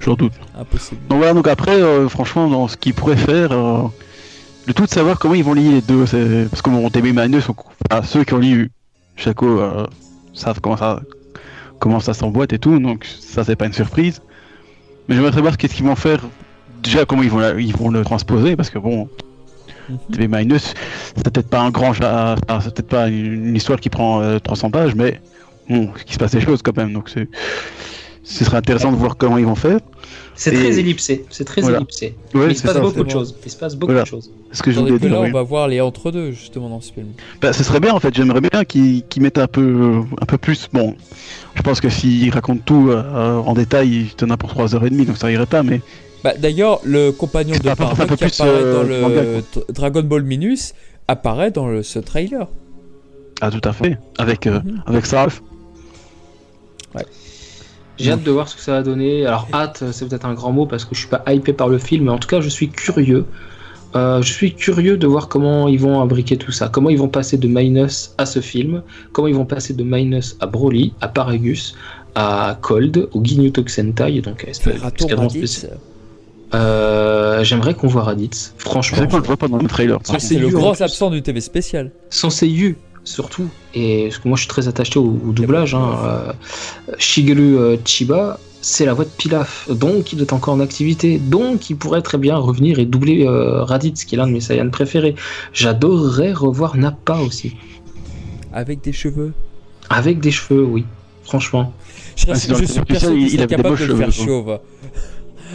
J'en 0.00 0.14
doute. 0.14 0.32
Impossible. 0.58 1.00
Donc 1.08 1.18
voilà, 1.18 1.34
donc 1.34 1.46
après, 1.48 1.80
euh, 1.80 2.08
franchement, 2.08 2.48
dans 2.48 2.68
ce 2.68 2.76
qu'ils 2.76 2.94
pourraient 2.94 3.16
faire, 3.16 3.52
euh, 3.52 3.82
le 4.66 4.74
tout 4.74 4.84
de 4.84 4.90
savoir 4.90 5.18
comment 5.18 5.34
ils 5.34 5.44
vont 5.44 5.54
lier 5.54 5.70
les 5.70 5.80
deux. 5.80 6.04
Parce 6.50 6.62
que 6.62 6.70
mon 6.70 6.88
TB 6.90 7.12
Minus, 7.14 7.44
sont... 7.44 7.54
enfin, 7.90 8.02
ceux 8.02 8.24
qui 8.24 8.34
ont 8.34 8.38
lu 8.38 8.70
Chaco 9.20 9.60
euh, 9.60 9.86
savent 10.32 10.60
comment 10.60 10.76
ça, 10.76 11.00
comment 11.78 12.00
ça 12.00 12.14
s'emboîte 12.14 12.52
et 12.52 12.58
tout, 12.58 12.78
donc 12.78 13.04
ça 13.04 13.44
c'est 13.44 13.56
pas 13.56 13.66
une 13.66 13.72
surprise. 13.72 14.20
Mais 15.08 15.14
j'aimerais 15.14 15.32
savoir 15.32 15.56
qu'est-ce 15.56 15.74
qu'ils 15.74 15.86
vont 15.86 15.96
faire. 15.96 16.20
Déjà, 16.82 17.04
comment 17.04 17.22
ils 17.22 17.30
vont, 17.30 17.38
la- 17.38 17.60
ils 17.60 17.76
vont 17.76 17.90
le 17.90 18.02
transposer, 18.02 18.56
parce 18.56 18.70
que 18.70 18.78
bon, 18.78 19.08
Mhm. 19.88 19.98
TV 20.12 20.28
Minus, 20.28 20.74
c'est 21.14 21.24
peut-être 21.24 21.48
pas 21.48 21.60
un 21.60 21.70
grand, 21.70 21.92
ja- 21.92 22.36
enfin, 22.48 22.60
c'est 22.60 22.74
peut-être 22.74 22.88
pas 22.88 23.08
une, 23.08 23.54
histoire 23.54 23.78
qui 23.80 23.90
prend 23.90 24.22
euh, 24.22 24.38
300 24.38 24.70
pages, 24.70 24.94
mais 24.94 25.20
bon, 25.68 25.90
il 26.06 26.12
se 26.12 26.18
passe 26.18 26.32
des 26.32 26.40
choses 26.40 26.62
quand 26.62 26.76
même, 26.76 26.92
donc 26.92 27.08
c'est, 27.08 27.28
ce 28.22 28.44
serait 28.44 28.56
intéressant 28.58 28.92
de 28.92 28.96
voir 28.96 29.16
comment 29.16 29.38
ils 29.38 29.46
vont 29.46 29.54
faire. 29.54 29.78
C'est 30.34 30.52
Et- 30.52 30.56
très 30.58 30.78
ellipsé. 30.78 31.24
C'est 31.30 31.44
très 31.44 31.60
Voilà. 31.60 31.78
ellipsé. 31.78 32.14
Ouais, 32.34 32.48
il 32.50 32.56
se 32.56 32.62
passe 32.62 32.74
ça, 32.74 32.80
beaucoup 32.80 33.04
de 33.04 33.10
choses. 33.10 33.34
Il 33.44 33.50
se 33.50 33.56
passe 33.56 33.74
beaucoup 33.76 33.92
Voilà. 33.92 34.02
de 34.04 34.08
choses. 34.08 34.30
ce 34.52 34.62
que 34.62 34.70
je 34.72 34.80
voulais 34.80 34.98
dire. 34.98 35.10
là, 35.12 35.20
oui. 35.20 35.28
on 35.30 35.32
va 35.32 35.42
voir 35.42 35.68
les 35.68 35.80
entre-deux, 35.80 36.32
justement, 36.32 36.68
dans 36.70 36.80
ce 36.80 36.92
film. 36.92 37.08
Bah, 37.40 37.52
ce 37.52 37.62
serait 37.62 37.78
bien 37.80 37.92
en 37.94 38.00
fait, 38.00 38.12
j'aimerais 38.14 38.40
bien 38.40 38.64
qu'ils 38.64 39.04
mettent 39.18 39.38
un 39.38 39.46
peu, 39.46 40.00
un 40.20 40.26
peu 40.26 40.38
plus. 40.38 40.68
Bon, 40.72 40.94
je 41.54 41.62
pense 41.62 41.80
que 41.80 41.88
s'ils 41.88 42.30
racontent 42.32 42.62
tout 42.64 42.88
euh, 42.90 43.36
en 43.38 43.52
détail, 43.54 43.88
ils 43.90 44.16
donnent 44.16 44.36
pour 44.36 44.50
3h30, 44.54 45.04
donc 45.06 45.16
ça 45.18 45.30
irait 45.30 45.46
pas, 45.46 45.62
mais 45.62 45.80
Bah, 46.24 46.32
D'ailleurs, 46.38 46.80
le 46.84 47.10
compagnon 47.12 47.54
de 47.56 47.62
Bardock 47.62 48.16
qui 48.16 48.24
apparaît 48.24 48.50
euh, 48.50 48.74
dans 48.74 48.82
le 48.88 49.00
manga, 49.00 49.22
Dragon 49.72 50.02
Ball 50.02 50.22
Minus 50.22 50.74
apparaît 51.08 51.50
dans 51.50 51.66
le, 51.68 51.82
ce 51.82 51.98
trailer. 51.98 52.46
ah, 53.40 53.50
tout 53.50 53.66
à 53.68 53.72
fait, 53.72 53.98
avec, 54.18 54.46
euh, 54.46 54.60
Mhm. 54.64 54.82
avec 54.86 55.06
Sarf. 55.06 55.42
J'ai 58.00 58.12
hâte 58.12 58.22
de 58.22 58.30
voir 58.30 58.48
ce 58.48 58.56
que 58.56 58.62
ça 58.62 58.72
va 58.72 58.82
donner. 58.82 59.26
Alors 59.26 59.48
hâte, 59.52 59.84
c'est 59.92 60.08
peut-être 60.08 60.26
un 60.26 60.34
grand 60.34 60.52
mot 60.52 60.66
parce 60.66 60.84
que 60.84 60.94
je 60.94 61.00
suis 61.00 61.08
pas 61.08 61.22
hypé 61.28 61.52
par 61.52 61.68
le 61.68 61.78
film, 61.78 62.04
mais 62.04 62.10
en 62.10 62.18
tout 62.18 62.28
cas, 62.28 62.40
je 62.40 62.48
suis 62.48 62.68
curieux. 62.68 63.24
Euh, 63.96 64.22
je 64.22 64.32
suis 64.32 64.54
curieux 64.54 64.96
de 64.96 65.06
voir 65.06 65.28
comment 65.28 65.66
ils 65.66 65.80
vont 65.80 66.00
imbriquer 66.00 66.36
tout 66.36 66.52
ça, 66.52 66.68
comment 66.68 66.90
ils 66.90 66.98
vont 66.98 67.08
passer 67.08 67.38
de 67.38 67.48
Minus 67.48 68.14
à 68.18 68.26
ce 68.26 68.40
film, 68.40 68.82
comment 69.12 69.26
ils 69.26 69.34
vont 69.34 69.46
passer 69.46 69.74
de 69.74 69.82
Minus 69.82 70.36
à 70.38 70.46
Broly, 70.46 70.92
à 71.00 71.08
Paragus, 71.08 71.74
à 72.14 72.56
Cold, 72.60 73.08
au 73.12 73.24
Ginyu 73.24 73.50
donc 73.50 73.72
à. 73.72 74.06
Euh, 76.52 77.44
J'aimerais 77.44 77.74
qu'on 77.74 77.86
voit 77.86 78.02
Raditz, 78.02 78.54
franchement. 78.58 78.98
vrai 78.98 79.08
qu'on 79.08 79.18
le 79.18 79.24
voit 79.24 79.36
pas 79.36 79.48
dans 79.48 79.58
le 79.58 79.68
trailer. 79.68 79.98
C'est 80.18 80.38
le 80.38 80.48
plus. 80.48 80.82
absent 80.82 81.10
du 81.10 81.22
TV 81.22 81.40
spécial. 81.40 81.90
Son 82.10 82.30
Seiyu 82.30 82.76
surtout. 83.04 83.48
Et 83.74 84.08
parce 84.08 84.18
que 84.18 84.28
moi 84.28 84.36
je 84.36 84.42
suis 84.42 84.48
très 84.48 84.68
attaché 84.68 84.98
au, 84.98 85.18
au 85.26 85.32
doublage 85.32 85.74
hein, 85.74 85.98
euh, 86.04 86.32
Shigeru 86.98 87.58
euh, 87.58 87.76
Chiba 87.84 88.38
c'est 88.62 88.84
la 88.84 88.94
voix 88.94 89.04
de 89.04 89.10
Pilaf. 89.10 89.68
Donc 89.70 90.12
il 90.12 90.20
est 90.20 90.32
encore 90.32 90.54
en 90.54 90.60
activité. 90.60 91.18
Donc 91.18 91.70
il 91.70 91.76
pourrait 91.76 92.02
très 92.02 92.18
bien 92.18 92.36
revenir 92.36 92.78
et 92.78 92.84
doubler 92.84 93.26
euh, 93.26 93.64
Raditz 93.64 94.04
qui 94.04 94.14
est 94.14 94.18
l'un 94.18 94.26
de 94.26 94.32
mes 94.32 94.40
Saiyans 94.40 94.70
préférés. 94.70 95.14
J'adorerais 95.52 96.32
revoir 96.32 96.76
Nappa 96.76 97.16
aussi. 97.16 97.56
Avec 98.52 98.82
des 98.82 98.92
cheveux. 98.92 99.32
avec 99.88 100.20
des 100.20 100.30
cheveux 100.30 100.64
oui. 100.64 100.84
Franchement. 101.24 101.72
Je, 102.16 102.26
Ah, 102.28 102.34
je 102.34 102.64
suis 102.64 102.80
persuadé 102.82 103.14
qu'il 103.14 103.22
il 103.22 103.30
serait 103.30 103.42
avait 103.42 103.46
des 103.46 103.56
capable 103.56 103.76
beaux 103.76 103.82
de 103.82 103.88
le 103.88 103.96
faire 103.96 104.12
cheveux, 104.12 104.26
chauve. 104.26 104.58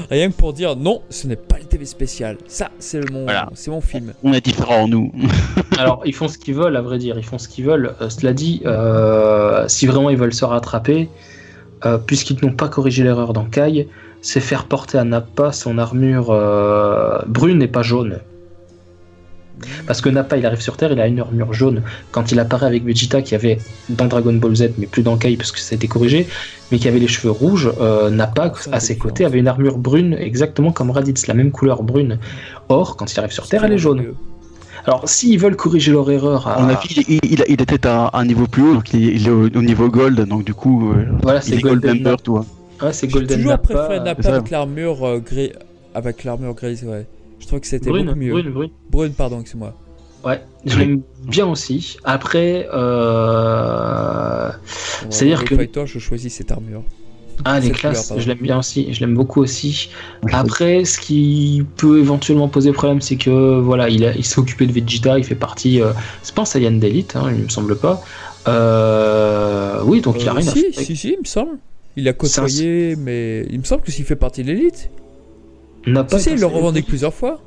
Rien 0.10 0.30
que 0.30 0.36
pour 0.36 0.54
dire 0.54 0.76
non, 0.76 1.02
ce 1.10 1.28
n'est 1.28 1.36
pas 1.36 1.58
le 1.58 1.66
TV 1.66 1.86
spécial. 1.86 2.38
Ça, 2.48 2.70
c'est 2.80 3.00
le- 3.00 3.12
mon, 3.12 3.24
Voilà. 3.24 3.50
c'est 3.54 3.72
mon 3.72 3.82
film. 3.82 4.14
On 4.24 4.34
est 4.34 4.42
différents, 4.44 4.88
nous. 4.88 5.12
alors 5.78 6.02
ils 6.06 6.14
font 6.14 6.28
ce 6.28 6.38
qu'ils 6.38 6.56
veulent 6.56 6.76
à 6.78 6.82
vrai 6.82 6.98
dire 6.98 7.18
ils 7.18 7.24
font 7.26 7.38
ce 7.38 7.48
qu'ils 7.48 7.66
veulent 7.66 7.94
Euh, 8.02 8.10
cela 8.10 8.34
dit 8.34 8.62
euh, 8.66 9.66
si 9.68 9.86
vraiment 9.88 10.10
ils 10.10 10.18
veulent 10.18 10.34
se 10.34 10.46
rattraper 10.46 11.10
euh, 11.86 11.98
puisqu'ils 11.98 12.38
n'ont 12.44 12.54
pas 12.54 12.68
corrigé 12.70 13.04
l'erreur 13.04 13.34
dans 13.34 13.46
Kai 13.46 13.88
c'est 14.22 14.40
faire 14.40 14.66
porter 14.66 14.98
à 14.98 15.04
Nappa 15.04 15.52
son 15.52 15.78
armure 15.78 16.30
euh, 16.32 17.20
brune 17.28 17.62
et 17.62 17.68
pas 17.68 17.84
jaune 17.84 18.20
Parce 19.88 20.02
que 20.02 20.10
Nappa, 20.10 20.38
il 20.38 20.46
arrive 20.46 20.62
sur 20.62 20.78
Terre, 20.78 20.92
il 20.92 21.00
a 21.00 21.08
une 21.08 21.20
armure 21.20 21.54
jaune. 21.54 21.82
Quand 22.12 22.32
il 22.32 22.40
apparaît 22.40 22.66
avec 22.68 22.84
Vegeta, 22.84 23.22
qui 23.22 23.36
avait 23.36 23.58
dans 23.90 24.06
Dragon 24.06 24.34
Ball 24.34 24.56
Z, 24.56 24.72
mais 24.78 24.86
plus 24.86 25.02
dans 25.04 25.18
Kai 25.18 25.38
parce 25.38 25.52
que 25.52 25.60
ça 25.60 25.74
a 25.74 25.76
été 25.76 25.88
corrigé, 25.88 26.28
mais 26.72 26.78
qui 26.78 26.88
avait 26.88 27.00
les 27.00 27.08
cheveux 27.08 27.32
rouges, 27.32 27.72
euh, 27.80 28.10
Nappa, 28.10 28.54
à 28.72 28.80
ses 28.80 28.98
côtés, 28.98 29.26
avait 29.26 29.40
une 29.40 29.48
armure 29.48 29.78
brune, 29.78 30.14
exactement 30.14 30.72
comme 30.72 30.92
Raditz, 30.92 31.28
la 31.28 31.34
même 31.34 31.52
couleur 31.52 31.84
brune. 31.84 32.20
Or, 32.70 32.98
quand 32.98 33.12
il 33.12 33.20
arrive 33.20 33.32
sur 33.32 33.48
Terre, 33.48 33.64
elle 33.64 33.74
est 33.74 33.78
jaune. 33.78 34.14
Alors, 34.86 35.10
s'ils 35.10 35.40
veulent 35.40 35.56
corriger 35.56 35.92
leur 35.92 36.12
erreur, 36.12 36.48
à... 36.48 36.64
Avis, 36.68 37.04
il, 37.08 37.20
il, 37.24 37.44
il 37.48 37.62
était 37.62 37.88
à 37.88 38.12
un 38.14 38.26
niveau 38.26 38.46
plus 38.46 38.62
haut, 38.62 38.74
donc 38.76 38.94
il, 38.94 39.16
il 39.16 39.28
est 39.28 39.32
au, 39.32 39.46
au 39.48 39.62
niveau 39.64 39.90
gold, 39.90 40.20
donc 40.28 40.44
du 40.44 40.54
coup, 40.54 40.92
euh, 40.92 41.06
voilà, 41.24 41.40
il 41.40 41.44
c'est 41.44 41.56
est 41.56 41.62
gold 41.62 41.82
Golden 41.82 42.04
member, 42.04 42.18
vois. 42.26 42.46
Ouais, 42.84 42.94
c'est 42.94 43.08
Golden 43.08 43.38
toujours 43.38 43.52
Nappa. 43.52 43.74
préféré 43.74 44.00
Nappa 44.02 44.30
avec 44.30 44.50
l'armure 44.52 45.04
euh, 45.08 45.20
gris, 45.20 45.54
avec 45.96 46.24
l'armure 46.24 46.54
grise, 46.54 46.84
ouais. 46.84 47.08
Je 47.40 47.48
trouve 47.48 47.60
que 47.60 47.68
c'était 47.68 47.90
Brune, 47.90 48.06
beaucoup 48.08 48.18
mieux. 48.20 48.32
brune, 48.32 48.50
brune. 48.52 48.70
Brune, 48.90 49.14
pardon, 49.14 49.40
excuse-moi. 49.42 49.74
Ouais, 50.24 50.42
je 50.66 50.80
l'aime 50.80 51.02
bien 51.28 51.46
aussi. 51.46 51.98
Après, 52.04 52.68
euh... 52.74 54.50
C'est-à-dire 55.10 55.44
que- 55.46 55.56
Fighter, 55.56 55.84
je 55.86 56.00
choisis 56.00 56.34
cette 56.34 56.52
armure. 56.52 56.84
Ah, 57.44 57.60
les 57.60 57.70
classes, 57.72 58.08
couleur, 58.08 58.22
je 58.24 58.28
l'aime 58.30 58.38
bien 58.40 58.58
aussi, 58.60 58.92
je 58.94 59.00
l'aime 59.02 59.14
beaucoup 59.14 59.42
aussi. 59.42 59.90
Après, 60.32 60.86
ce 60.86 60.98
qui 60.98 61.64
peut 61.76 62.00
éventuellement 62.00 62.48
poser 62.48 62.72
problème, 62.72 63.02
c'est 63.02 63.18
que 63.18 63.60
voilà, 63.60 63.90
il, 63.90 64.06
a- 64.06 64.16
il 64.16 64.24
s'est 64.24 64.40
occupé 64.40 64.66
de 64.66 64.72
Vegeta, 64.72 65.18
il 65.20 65.26
fait 65.26 65.36
partie. 65.36 65.82
Euh, 65.82 65.92
c'est 66.24 66.34
pas 66.34 66.44
un 66.44 66.46
Saiyan 66.46 66.72
d'élite, 66.72 67.16
hein, 67.18 67.30
il 67.36 67.44
me 67.44 67.50
semble 67.50 67.76
pas. 67.78 68.02
Euh, 68.48 69.82
oui, 69.84 70.02
donc 70.02 70.16
il 70.22 70.28
a 70.30 70.32
Euh, 70.32 70.36
rien 70.36 70.48
à 70.48 70.52
si, 70.54 70.62
faire. 70.62 70.72
avec- 70.76 70.86
si, 70.88 70.96
si, 70.96 71.10
il 71.14 71.20
me 71.20 71.26
semble. 71.26 71.58
Il 71.98 72.08
a 72.08 72.12
un- 72.12 72.14
côtoyé, 72.14 72.96
mais 72.96 73.46
il 73.50 73.60
me 73.60 73.64
semble 73.66 73.82
que 73.84 73.92
s'il 73.92 74.06
fait 74.06 74.16
partie 74.16 74.42
de 74.44 74.48
l'élite. 74.48 74.90
N'a 75.88 76.04
pas 76.04 76.22
il 76.22 76.40
le 76.40 76.46
revendique 76.46 76.88
plusieurs 76.88 77.14
fois. 77.14 77.40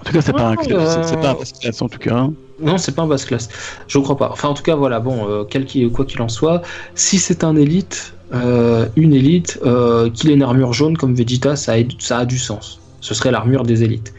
En 0.00 0.04
tout 0.04 0.12
cas, 0.12 0.20
c'est 0.20 0.32
pas 0.32 0.48
un 0.48 0.56
pas 0.56 0.62
un 0.62 1.34
euh, 1.34 1.44
classe 1.60 1.80
en 1.82 1.88
tout 1.88 1.98
cas. 1.98 2.16
hein. 2.16 2.32
Non, 2.60 2.78
c'est 2.78 2.92
pas 2.94 3.02
un 3.02 3.06
basse 3.06 3.24
classe. 3.24 3.48
Je 3.88 3.98
crois 3.98 4.16
pas. 4.16 4.30
Enfin, 4.32 4.48
en 4.48 4.54
tout 4.54 4.62
cas, 4.62 4.74
voilà, 4.74 5.00
bon, 5.00 5.28
euh, 5.28 5.44
quel 5.44 5.64
qu'il- 5.64 5.90
quoi 5.90 6.04
qu'il 6.04 6.20
en 6.22 6.28
soit, 6.28 6.62
si 6.94 7.18
c'est 7.18 7.44
un 7.44 7.56
élite, 7.56 8.14
euh, 8.34 8.86
une 8.96 9.14
élite, 9.14 9.58
euh, 9.64 10.10
qu'il 10.10 10.30
ait 10.30 10.34
une 10.34 10.42
armure 10.42 10.72
jaune 10.72 10.96
comme 10.96 11.14
Vegeta, 11.14 11.54
ça 11.56 11.74
a, 11.74 11.76
ça 11.98 12.18
a 12.18 12.24
du 12.24 12.38
sens. 12.38 12.80
Ce 13.00 13.14
serait 13.14 13.30
l'armure 13.30 13.62
des 13.64 13.82
élites. 13.84 14.12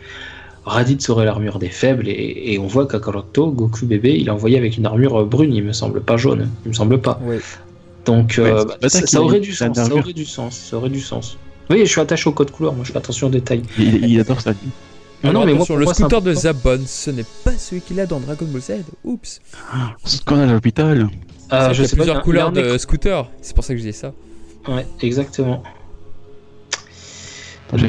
Raditz 0.65 1.05
serait 1.05 1.25
l'armure 1.25 1.59
des 1.59 1.67
faibles, 1.69 2.07
et, 2.07 2.53
et 2.53 2.59
on 2.59 2.67
voit 2.67 2.87
Kakaroto, 2.87 3.51
Goku 3.51 3.85
bébé, 3.85 4.15
il 4.17 4.27
est 4.27 4.31
envoyé 4.31 4.57
avec 4.57 4.77
une 4.77 4.85
armure 4.85 5.25
brune, 5.25 5.53
il 5.53 5.63
me 5.63 5.73
semble 5.73 6.01
pas 6.01 6.15
jaune, 6.15 6.49
il 6.65 6.69
me 6.69 6.73
semble 6.73 6.99
pas. 7.01 7.19
Ouais. 7.23 7.39
Donc, 8.05 8.35
Ouais, 8.37 8.49
euh, 8.51 8.63
bah, 8.81 8.87
ça, 8.89 9.21
aurait 9.21 9.41
sens, 9.43 9.75
ça 9.75 9.93
aurait 9.93 10.13
du 10.13 10.25
sens, 10.25 10.55
ça 10.57 10.77
aurait 10.77 10.89
du 10.89 11.01
sens. 11.01 11.37
Oui, 11.69 11.79
je 11.79 11.85
suis 11.85 12.01
attaché 12.01 12.29
au 12.29 12.33
code 12.33 12.51
couleur, 12.51 12.73
moi 12.73 12.83
je 12.85 12.91
fais 12.91 12.97
attention 12.97 13.27
aux 13.27 13.31
détails. 13.31 13.61
Il, 13.77 14.05
il 14.05 14.19
adore 14.19 14.41
ça. 14.41 14.51
Ah 15.25 15.31
non, 15.31 15.45
mais 15.45 15.53
moi, 15.53 15.65
le 15.69 15.85
moi, 15.85 15.93
c'est 15.93 16.01
scooter 16.03 16.21
de. 16.21 16.33
Zabon, 16.33 16.81
ce 16.85 17.09
n'est 17.11 17.25
pas 17.45 17.53
celui 17.57 17.81
qu'il 17.81 17.97
a 18.01 18.05
dans 18.05 18.19
Dragon 18.19 18.45
Ball 18.45 18.61
Z. 18.61 18.71
Oups. 19.05 19.39
Scandale 20.03 20.49
à 20.49 20.53
l'hôpital. 20.53 21.09
Euh, 21.53 21.67
il 21.69 21.75
je 21.75 21.81
y 21.81 21.85
a 21.85 21.87
sais 21.87 21.95
pas, 21.95 22.03
il 22.03 22.09
y 22.09 22.09
plusieurs 22.09 22.09
a- 22.09 22.09
il 22.09 22.09
y 22.09 22.17
a 22.17 22.21
couleurs 22.21 22.51
de 22.51 22.61
écran- 22.61 22.77
scooter. 22.77 23.29
C'est 23.41 23.55
pour 23.55 23.63
ça 23.63 23.73
que 23.73 23.79
je 23.79 23.85
dis 23.85 23.93
ça. 23.93 24.13
Ouais, 24.67 24.85
exactement. 25.01 25.63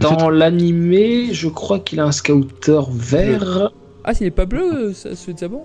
Dans 0.01 0.31
l'animé, 0.31 1.29
je 1.33 1.49
crois 1.49 1.79
qu'il 1.79 2.01
a 2.01 2.05
un 2.05 2.13
scouter 2.13 2.81
vert. 2.91 3.71
Ah, 4.05 4.13
il 4.21 4.27
est 4.27 4.31
pas 4.31 4.47
bleu, 4.47 4.93
euh, 4.93 4.93
celui 4.95 5.35
de 5.35 5.39
Zabon 5.41 5.65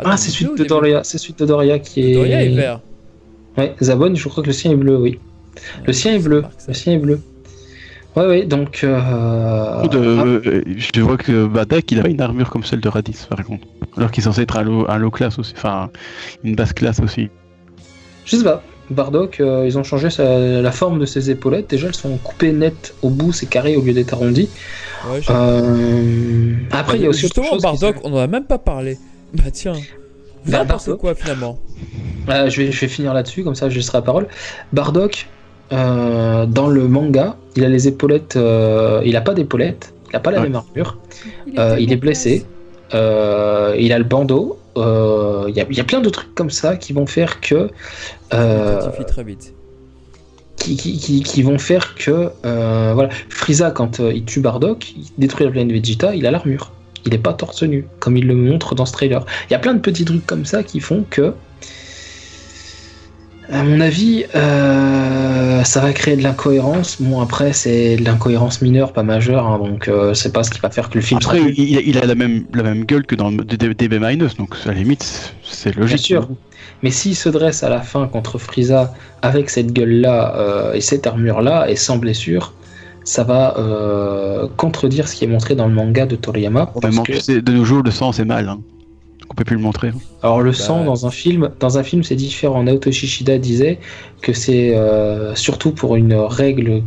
Ah, 0.00 0.16
c'est 0.16 0.30
celui 0.30 0.56
de 0.58 0.64
Doria, 0.64 1.04
c'est 1.04 1.18
celui 1.18 1.34
de 1.34 1.44
Doria 1.46 1.78
qui 1.78 2.00
est. 2.10 2.14
Doria 2.14 2.42
est 2.42 2.48
vert. 2.54 2.80
Ouais, 3.56 3.74
Zabon, 3.82 4.14
je 4.14 4.28
crois 4.28 4.42
que 4.42 4.48
le 4.48 4.52
sien 4.52 4.72
est 4.72 4.76
bleu, 4.76 4.96
oui. 4.98 5.18
Le 5.86 5.92
sien 5.92 6.14
est 6.14 6.18
bleu. 6.18 6.44
Le 6.68 6.74
sien 6.74 6.94
est 6.94 6.98
bleu. 6.98 7.20
Ouais, 8.16 8.26
ouais, 8.26 8.44
donc. 8.44 8.80
Euh... 8.84 9.88
De- 9.88 9.98
euh, 9.98 10.62
je 10.76 11.00
vois 11.00 11.16
que 11.16 11.46
Badak 11.46 11.90
il 11.90 12.00
a 12.00 12.06
une 12.08 12.20
armure 12.20 12.48
comme 12.50 12.62
celle 12.62 12.80
de 12.80 12.88
Radis 12.88 13.26
par 13.28 13.44
contre. 13.44 13.66
Alors 13.96 14.10
qu'il 14.12 14.22
est 14.22 14.24
censé 14.26 14.42
être 14.42 14.56
un 14.56 14.62
low, 14.62 14.86
un 14.88 14.98
low 14.98 15.10
class 15.10 15.38
aussi, 15.38 15.52
enfin 15.56 15.90
une 16.44 16.54
basse 16.54 16.72
classe 16.72 17.00
aussi. 17.00 17.28
Je 18.24 18.36
sais 18.36 18.44
pas. 18.44 18.62
Bardock, 18.90 19.40
euh, 19.40 19.64
ils 19.66 19.78
ont 19.78 19.82
changé 19.82 20.10
sa- 20.10 20.60
la 20.60 20.70
forme 20.70 20.98
de 21.00 21.06
ses 21.06 21.30
épaulettes. 21.30 21.70
Déjà, 21.70 21.88
elles 21.88 21.94
sont 21.94 22.16
coupées 22.18 22.52
nettes 22.52 22.94
au 23.02 23.08
bout, 23.08 23.32
c'est 23.32 23.46
carré 23.46 23.76
au 23.76 23.82
lieu 23.82 23.94
d'être 23.94 24.12
arrondi. 24.12 24.48
Ouais, 25.10 25.20
Euh... 25.30 26.52
Après, 26.70 26.98
il 26.98 27.02
y 27.02 27.06
a 27.06 27.08
aussi 27.08 27.24
autre 27.26 27.34
Justement, 27.36 27.54
chose. 27.54 27.62
Bardock, 27.62 27.96
on 28.04 28.12
en 28.12 28.18
a 28.18 28.26
même 28.26 28.44
pas 28.44 28.58
parlé. 28.58 28.98
Bah 29.34 29.50
tiens. 29.52 29.72
Vous 30.44 30.52
Bah, 30.52 30.60
en 30.62 30.66
pensez 30.66 30.90
Bardock. 30.90 31.00
quoi 31.00 31.14
finalement 31.14 31.58
Euh, 32.28 32.48
je, 32.50 32.62
vais, 32.62 32.70
je 32.72 32.80
vais 32.82 32.88
finir 32.88 33.12
là-dessus, 33.14 33.42
comme 33.42 33.54
ça 33.56 33.68
je 33.70 33.74
laisserai 33.76 33.98
la 33.98 34.02
parole. 34.02 34.28
Bardock, 34.72 35.26
euh, 35.72 36.46
dans 36.46 36.68
le 36.68 36.86
manga, 36.88 37.36
il 37.56 37.64
a 37.64 37.68
les 37.68 37.88
épaulettes. 37.88 38.36
euh, 38.36 39.00
il 39.04 39.16
a 39.16 39.20
pas 39.20 39.34
d'épaulettes, 39.34 39.94
il 40.10 40.16
a 40.16 40.20
pas 40.20 40.30
la 40.30 40.38
Ouais. 40.38 40.44
même 40.44 40.56
armure, 40.56 40.98
euh, 41.58 41.76
il 41.78 41.92
est 41.92 41.96
blessé, 41.96 42.44
euh, 42.94 43.74
il 43.78 43.92
a 43.92 43.98
le 43.98 44.04
bandeau. 44.04 44.58
euh, 44.76 45.44
Il 45.48 45.56
y, 45.56 45.60
a, 45.60 45.66
il 45.70 45.76
y 45.76 45.80
a 45.80 45.84
plein 45.84 46.00
de 46.00 46.08
trucs 46.10 46.34
comme 46.34 46.50
ça 46.50 46.76
qui 46.76 46.92
vont 46.92 47.06
faire 47.06 47.40
que. 47.40 47.70
euh, 48.32 48.78
Identifie 48.80 49.04
très 49.06 49.22
vite. 49.24 49.54
qui, 50.56 50.76
qui, 50.76 50.98
qui- 50.98 51.22
qui 51.22 51.42
vont 51.42 51.58
faire 51.58 51.94
que. 51.94 52.30
euh, 52.44 52.92
voilà. 52.94 53.10
Frieza, 53.28 53.70
quand 53.70 54.00
euh, 54.00 54.12
il 54.12 54.24
tue 54.24 54.40
Bardock, 54.40 54.92
il 54.96 55.04
détruit 55.18 55.44
la 55.46 55.52
planète 55.52 55.72
Vegeta, 55.72 56.14
il 56.14 56.26
a 56.26 56.30
l'armure. 56.30 56.72
Il 57.06 57.12
n'est 57.12 57.18
pas 57.18 57.34
torse 57.34 57.62
nu, 57.62 57.86
comme 58.00 58.16
il 58.16 58.26
le 58.26 58.34
montre 58.34 58.74
dans 58.74 58.86
ce 58.86 58.92
trailer. 58.92 59.24
Il 59.50 59.52
y 59.52 59.56
a 59.56 59.58
plein 59.58 59.74
de 59.74 59.80
petits 59.80 60.04
trucs 60.06 60.24
comme 60.26 60.44
ça 60.46 60.62
qui 60.62 60.80
font 60.80 61.04
que. 61.08 61.34
À 63.50 63.62
mon 63.62 63.80
avis, 63.80 64.24
euh, 64.34 65.62
ça 65.64 65.80
va 65.80 65.92
créer 65.92 66.16
de 66.16 66.22
l'incohérence. 66.22 67.00
Bon, 67.00 67.20
après, 67.20 67.52
c'est 67.52 67.96
de 67.96 68.04
l'incohérence 68.04 68.62
mineure, 68.62 68.92
pas 68.92 69.02
majeure, 69.02 69.46
hein, 69.46 69.58
donc 69.58 69.88
euh, 69.88 70.14
c'est 70.14 70.32
pas 70.32 70.42
ce 70.42 70.50
qui 70.50 70.60
va 70.60 70.70
faire 70.70 70.88
que 70.88 70.96
le 70.96 71.02
film 71.02 71.18
Après, 71.22 71.38
sera 71.38 71.48
il, 71.50 71.88
il 71.88 71.98
a 71.98 72.06
la 72.06 72.14
même, 72.14 72.44
la 72.54 72.62
même 72.62 72.84
gueule 72.84 73.04
que 73.04 73.14
dans 73.14 73.30
le 73.30 73.44
DB 73.44 73.98
Minus, 73.98 74.36
donc 74.36 74.54
à 74.64 74.68
la 74.68 74.74
limite, 74.74 75.32
c'est 75.42 75.76
logique. 75.76 75.96
Bien 75.96 76.04
sûr. 76.04 76.28
Mais 76.82 76.90
s'il 76.90 77.14
se 77.14 77.28
dresse 77.28 77.62
à 77.62 77.68
la 77.68 77.80
fin 77.80 78.06
contre 78.08 78.38
Frieza 78.38 78.94
avec 79.22 79.50
cette 79.50 79.72
gueule-là 79.72 80.34
euh, 80.36 80.72
et 80.72 80.80
cette 80.80 81.06
armure-là 81.06 81.68
et 81.68 81.76
sans 81.76 81.98
blessure, 81.98 82.54
ça 83.04 83.24
va 83.24 83.54
contredire 84.56 85.06
ce 85.08 85.16
qui 85.16 85.24
est 85.24 85.28
montré 85.28 85.54
dans 85.54 85.66
le 85.68 85.74
manga 85.74 86.06
de 86.06 86.16
Toriyama. 86.16 86.72
parce 86.80 86.98
que- 87.00 87.40
de 87.40 87.52
nos 87.52 87.64
jours, 87.64 87.82
le 87.82 87.90
sang, 87.90 88.12
c'est 88.12 88.24
mal. 88.24 88.48
Hein. 88.48 88.60
Donc 89.34 89.40
on 89.40 89.42
peut 89.42 89.44
plus 89.44 89.56
le 89.56 89.62
montrer. 89.62 89.90
Alors 90.22 90.40
le 90.40 90.50
Bah, 90.52 90.56
sang 90.56 90.84
dans 90.84 91.06
un 91.06 91.10
film, 91.10 91.50
dans 91.58 91.76
un 91.78 91.82
film 91.82 92.04
c'est 92.04 92.14
différent. 92.14 92.62
Naoto 92.62 92.92
Shishida 92.92 93.38
disait 93.38 93.78
que 94.22 94.32
c'est 94.32 94.76
euh, 94.76 95.34
surtout 95.34 95.72
pour 95.72 95.96
une 95.96 96.14
règle 96.14 96.82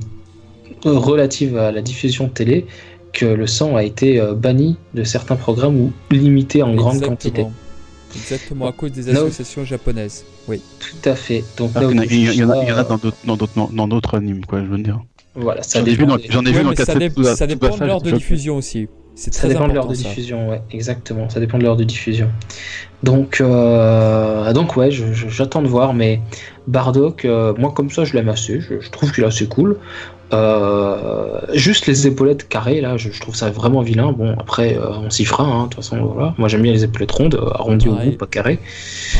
relative 0.85 1.57
à 1.57 1.71
la 1.71 1.81
diffusion 1.81 2.25
de 2.25 2.29
télé 2.29 2.65
que 3.13 3.25
le 3.25 3.47
sang 3.47 3.75
a 3.75 3.83
été 3.83 4.19
euh, 4.19 4.33
banni 4.33 4.77
de 4.93 5.03
certains 5.03 5.35
programmes 5.35 5.75
ou 5.79 5.91
limité 6.11 6.63
en 6.63 6.73
grande 6.75 7.01
quantité. 7.01 7.45
Exactement. 8.15 8.67
À 8.67 8.71
cause 8.71 8.91
des 8.93 9.11
No. 9.11 9.25
associations 9.25 9.65
japonaises. 9.65 10.23
Oui. 10.47 10.61
Tout 10.79 11.09
à 11.09 11.15
fait. 11.15 11.43
Donc 11.57 11.71
Alors 11.75 11.91
qu'il 11.91 11.99
y 12.23 12.27
a- 12.29 12.31
il 12.33 12.39
y, 12.39 12.43
en 12.43 12.49
a- 12.49 12.63
il 12.63 12.69
y 12.69 12.71
en 12.71 12.77
a 12.77 12.83
dans 12.83 12.97
d'autres, 12.97 13.17
dans 13.25 13.35
d'autres, 13.35 13.69
dans 13.73 13.87
d'autres 13.87 14.15
animes, 14.15 14.45
quoi, 14.45 14.61
je 14.61 14.65
veux 14.67 14.77
dire. 14.77 15.01
Voilà, 15.35 15.61
ça 15.63 15.79
J'en 15.79 15.85
ai 15.85 15.89
vu 15.91 15.97
dépend. 15.97 16.09
dans, 16.11 16.17
des- 16.17 16.27
j'en 16.29 16.41
ai 16.43 16.45
Ouais, 16.47 16.51
vu 16.59 16.63
dans 16.63 16.69
mais 16.69 16.75
ça, 16.77 16.85
4 16.85 16.99
dé- 16.99 17.35
ça 17.35 17.45
dépend 17.47 17.75
de 17.77 17.83
l'heure 17.85 18.01
de 18.01 18.11
diffusion 18.11 18.55
aussi. 18.55 18.87
C'est 19.19 19.33
Ça 19.33 19.47
dépend 19.47 19.67
de 19.67 19.73
l'heure 19.73 19.87
de 19.87 19.95
ça. 19.95 20.09
diffusion, 20.09 20.47
ouais, 20.49 20.61
exactement. 20.71 21.27
Ça 21.27 21.39
dépend 21.39 21.57
de 21.57 21.63
l'heure 21.63 21.75
de 21.75 21.83
diffusion. 21.83 22.29
Donc, 23.01 23.41
euh, 23.41 24.53
donc 24.53 24.77
ouais, 24.77 24.91
je- 24.91 25.11
je- 25.11 25.27
j'attends 25.27 25.63
de 25.63 25.67
voir, 25.67 25.95
mais 25.95 26.21
Bardock, 26.67 27.25
euh, 27.25 27.51
moi 27.57 27.71
comme 27.75 27.89
ça, 27.89 28.03
je 28.05 28.13
l'aime 28.13 28.29
assez. 28.29 28.61
Je, 28.61 28.79
je 28.79 28.89
trouve 28.91 29.11
qu'il 29.11 29.23
est 29.23 29.27
assez 29.27 29.47
cool. 29.47 29.77
Euh, 30.33 31.39
juste 31.53 31.87
les 31.87 32.05
épaulettes 32.05 32.47
carrées, 32.47 32.79
là, 32.81 32.97
je, 32.97 33.09
je 33.11 33.19
trouve 33.19 33.35
ça 33.35 33.49
vraiment 33.49 33.81
vilain. 33.81 34.11
Bon, 34.11 34.35
après, 34.37 34.75
euh, 34.77 34.89
on 35.03 35.09
s'y 35.09 35.25
fera, 35.25 35.45
hein, 35.45 35.63
de 35.63 35.69
toute 35.69 35.75
façon, 35.83 35.97
voilà. 36.05 36.35
Moi, 36.37 36.47
j'aime 36.47 36.61
bien 36.61 36.73
les 36.73 36.83
épaulettes 36.83 37.11
rondes, 37.11 37.39
arrondies 37.55 37.89
au 37.89 37.93
bout, 37.95 38.11
pas 38.17 38.27
carrées. 38.27 38.59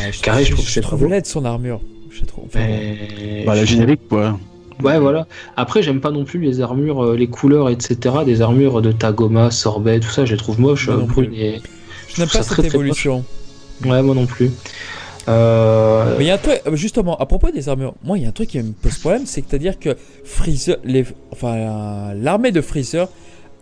Ouais, 0.03 0.11
je, 0.11 0.21
Carré, 0.21 0.43
je 0.43 0.51
trouve 0.51 0.65
que 0.65 0.71
c'est 0.71 0.81
trouve 0.81 0.99
trop 0.99 1.07
beau. 1.07 1.11
laide 1.13 1.25
son 1.25 1.43
armure. 1.45 1.81
Je 2.11 2.23
trouve. 2.25 2.45
enfin, 2.47 2.59
Mais- 2.67 3.43
Bah, 3.45 3.55
la 3.55 3.65
générique, 3.65 4.01
quoi. 4.09 4.37
Ouais, 4.83 4.99
voilà. 4.99 5.27
Après, 5.55 5.81
j'aime 5.81 6.01
pas 6.01 6.11
non 6.11 6.23
plus 6.25 6.39
les 6.39 6.61
armures, 6.61 7.03
euh, 7.03 7.15
les 7.15 7.27
couleurs, 7.27 7.69
etc. 7.69 7.97
Des 8.25 8.41
armures 8.41 8.81
de 8.81 8.91
Tagoma, 8.91 9.49
Sorbet, 9.51 9.99
tout 9.99 10.09
ça, 10.09 10.25
je 10.25 10.31
les 10.33 10.37
trouve 10.37 10.59
moches. 10.59 10.87
Euh, 10.89 10.97
non 10.97 11.05
brunes 11.05 11.27
plus. 11.29 11.37
et- 11.37 11.61
je 12.09 12.21
n'aime 12.21 12.27
trouve 12.29 12.39
pas 12.41 12.43
ça 12.43 12.43
cette 12.43 12.59
très, 12.59 12.67
très 12.67 12.75
évolution. 12.77 13.23
Ouais, 13.85 14.01
moi 14.01 14.15
non 14.15 14.25
plus. 14.25 14.51
Euh, 15.27 16.15
Mais 16.17 16.23
il 16.25 16.27
y 16.27 16.31
a 16.31 16.35
un 16.35 16.37
truc, 16.37 16.61
justement, 16.73 17.17
à 17.17 17.25
propos 17.25 17.51
des 17.51 17.67
armures, 17.69 17.93
moi 18.03 18.17
il 18.17 18.23
y 18.23 18.25
a 18.25 18.29
un 18.29 18.31
truc 18.31 18.49
qui 18.49 18.59
me 18.59 18.71
pose 18.71 18.97
problème, 18.97 19.23
c'est 19.25 19.41
que 19.41 19.47
c'est-à-dire 19.49 19.77
que 19.77 19.95
Freezer, 20.23 20.77
les, 20.85 21.05
enfin 21.31 22.13
l'armée 22.15 22.51
de 22.51 22.61
Freezer 22.61 23.09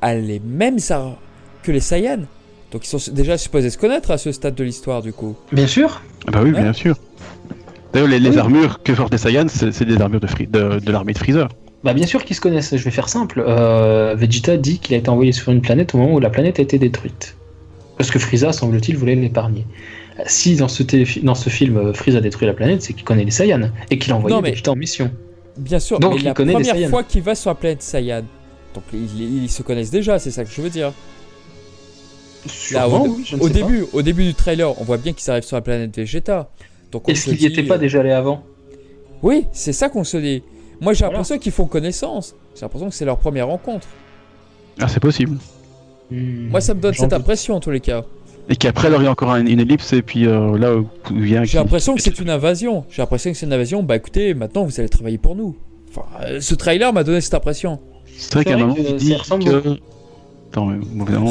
a 0.01 0.13
les 0.13 0.39
mêmes 0.39 0.77
armes 0.91 1.15
que 1.63 1.71
les 1.71 1.79
Saiyans. 1.79 2.25
Donc 2.71 2.85
ils 2.85 2.99
sont 2.99 3.11
déjà 3.11 3.37
supposés 3.37 3.69
se 3.71 3.77
connaître 3.79 4.11
à 4.11 4.17
ce 4.19 4.31
stade 4.31 4.53
de 4.53 4.63
l'histoire 4.63 5.01
du 5.01 5.11
coup. 5.11 5.35
Bien 5.51 5.65
sûr. 5.67 6.01
Ah 6.27 6.31
Bah 6.31 6.39
oui, 6.43 6.51
Ouais. 6.51 6.61
bien 6.61 6.73
sûr. 6.73 6.95
D'ailleurs, 7.95 8.09
les, 8.09 8.19
les 8.19 8.29
Oui. 8.31 8.37
armures 8.37 8.83
que 8.83 8.91
portent 8.91 9.13
les 9.13 9.17
Saiyans, 9.17 9.47
c'est 9.47 9.85
des 9.85 10.01
armures 10.01 10.19
de, 10.19 10.27
de, 10.45 10.79
de 10.79 10.91
l'armée 10.91 11.13
de 11.13 11.17
Freezer. 11.17 11.47
Bah 11.83 11.93
bien 11.93 12.05
sûr 12.05 12.25
qu'ils 12.25 12.35
se 12.35 12.41
connaissent. 12.41 12.75
Je 12.75 12.83
vais 12.83 12.91
faire 12.91 13.07
simple. 13.09 13.43
Euh, 13.47 14.15
Vegeta 14.17 14.57
dit 14.57 14.79
qu'il 14.79 14.95
a 14.95 14.97
été 14.97 15.09
envoyé 15.09 15.31
sur 15.31 15.51
une 15.51 15.61
planète 15.61 15.95
au 15.95 15.99
moment 15.99 16.15
où 16.15 16.19
la 16.19 16.29
planète 16.29 16.59
a 16.59 16.61
été 16.61 16.77
détruite. 16.77 17.35
Parce 17.97 18.11
que 18.11 18.19
Frieza, 18.19 18.51
semble-t-il, 18.51 18.97
voulait 18.97 19.15
l'épargner. 19.15 19.65
Si 20.25 20.55
dans 20.57 20.67
ce, 20.67 20.83
dans 21.23 21.35
ce 21.35 21.49
film, 21.49 21.77
euh, 21.77 21.93
Frieza 21.93 22.19
détruit 22.21 22.47
la 22.47 22.53
planète, 22.53 22.81
c'est 22.81 22.93
qu'il 22.93 23.03
connaît 23.05 23.23
les 23.23 23.31
Saiyans 23.31 23.69
et 23.89 23.97
qu'il 23.97 24.11
a 24.11 24.17
envoyé 24.17 24.35
Non, 24.35 24.41
mais- 24.41 24.51
Vegeta 24.51 24.71
en 24.71 24.75
mission. 24.75 25.09
Bien 25.57 25.79
sûr, 25.79 25.99
Donc, 26.01 26.15
mais 26.15 26.19
il 26.19 26.25
la 26.25 26.33
connaît 26.33 26.51
première 26.53 26.89
fois 26.89 27.03
qu'il 27.03 27.21
va 27.21 27.33
sur 27.33 27.49
la 27.49 27.55
planète 27.55 27.81
Saiyan, 27.81 28.23
donc 28.73 28.83
ils, 28.91 29.43
ils 29.43 29.49
se 29.49 29.63
connaissent 29.63 29.89
déjà, 29.89 30.19
c'est 30.19 30.31
ça 30.31 30.43
que 30.43 30.51
je 30.51 30.61
veux 30.61 30.69
dire. 30.69 30.87
Là, 30.87 32.51
Sûrement, 32.51 33.03
au, 33.05 33.07
oui, 33.07 33.23
je 33.25 33.37
ne 33.37 33.41
au 33.41 33.47
sais 33.47 33.53
pas. 33.53 33.59
début, 33.59 33.85
au 33.93 34.01
début 34.01 34.25
du 34.25 34.33
trailer, 34.33 34.81
on 34.81 34.83
voit 34.83 34.97
bien 34.97 35.13
qu'ils 35.13 35.31
arrivent 35.31 35.43
sur 35.45 35.55
la 35.55 35.61
planète 35.61 35.95
Vegeta. 35.95 36.49
Donc 36.91 37.07
on 37.07 37.11
Est-ce 37.11 37.25
qu'il 37.25 37.33
y 37.33 37.37
dit- 37.37 37.45
était 37.47 37.63
pas 37.63 37.77
déjà 37.77 37.99
allé 37.99 38.11
avant? 38.11 38.43
Oui, 39.23 39.45
c'est 39.51 39.73
ça 39.73 39.89
qu'on 39.89 40.03
se 40.03 40.17
dit. 40.17 40.43
Moi 40.81 40.93
j'ai 40.93 40.99
Voilà. 40.99 41.13
l'impression 41.13 41.37
qu'ils 41.39 41.51
font 41.51 41.65
connaissance. 41.65 42.35
J'ai 42.55 42.61
l'impression 42.61 42.89
que 42.89 42.95
c'est 42.95 43.05
leur 43.05 43.17
première 43.17 43.47
rencontre. 43.47 43.87
Ah, 44.79 44.87
c'est 44.87 44.99
possible. 44.99 45.37
Hmm, 46.11 46.49
Moi, 46.49 46.61
ça 46.61 46.73
me 46.73 46.81
donne 46.81 46.93
cette 46.93 47.05
doute. 47.09 47.13
impression 47.13 47.55
en 47.55 47.59
tous 47.59 47.71
les 47.71 47.79
cas. 47.79 48.03
Et 48.49 48.55
qu'après, 48.55 48.87
alors, 48.89 49.01
il 49.01 49.05
y 49.05 49.07
a 49.07 49.11
encore 49.11 49.31
un- 49.31 49.43
une 49.45 49.59
ellipse, 49.59 49.91
et 49.93 50.03
puis 50.03 50.27
euh, 50.27 50.55
là, 50.57 50.75
où 50.75 50.85
vient. 51.11 51.43
J'ai 51.43 51.57
l'impression 51.57 51.95
que 51.95 52.01
c'est 52.01 52.19
une 52.19 52.29
invasion. 52.29 52.85
J'ai 52.91 53.01
l'impression 53.01 53.31
que 53.31 53.37
c'est 53.37 53.45
une 53.47 53.53
invasion. 53.53 53.81
Bah 53.81 53.95
écoutez, 53.95 54.33
maintenant 54.35 54.63
vous 54.65 54.79
allez 54.79 54.89
travailler 54.89 55.17
pour 55.17 55.35
nous. 55.35 55.55
Enfin, 55.89 56.03
euh, 56.25 56.41
ce 56.41 56.53
trailer 56.53 56.93
m'a 56.93 57.03
donné 57.03 57.21
cette 57.21 57.33
impression. 57.33 57.79
C'est 58.17 58.33
vrai 58.35 58.45
qu'à 58.45 58.53
un 58.53 58.57
moment, 58.57 58.75
il 58.77 58.95
dit 58.97 59.15
que. 59.43 59.79
Attends, 60.51 60.67
mais 60.67 60.77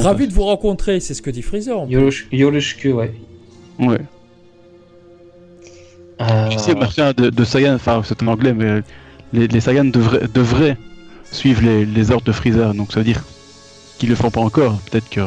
Ravi 0.01 0.27
de 0.27 0.33
vous 0.33 0.43
rencontrer, 0.45 0.99
c'est 1.01 1.15
ce 1.15 1.23
que 1.23 1.31
dit 1.31 1.43
Freezer. 1.43 1.87
Yolosh- 1.87 2.27
Yoloshku, 2.33 2.89
ouais. 2.93 3.13
Ouais. 3.79 3.99
Euh, 6.21 6.49
Tu 6.51 6.59
sais, 6.59 6.75
machin 6.75 7.13
de, 7.17 7.31
de 7.31 7.45
Saiyan, 7.45 7.75
enfin, 7.75 8.03
c'est 8.05 8.23
en 8.23 8.29
anglais, 8.29 8.53
mais 8.55 8.83
les, 9.33 9.49
les 9.49 9.61
Saiyans 9.61 9.85
devraient, 9.85 10.27
devraient 10.33 10.77
suivre 11.25 11.63
les, 11.63 11.85
les 11.85 12.11
ordres 12.11 12.25
de 12.25 12.33
Freezer, 12.33 12.73
donc 12.75 12.93
ça 12.93 13.01
veut 13.01 13.05
dire 13.05 13.23
qu'ils 13.99 14.09
le 14.09 14.15
font 14.15 14.31
pas 14.31 14.41
encore. 14.41 14.79
Peut-être 14.91 15.09
que. 15.09 15.21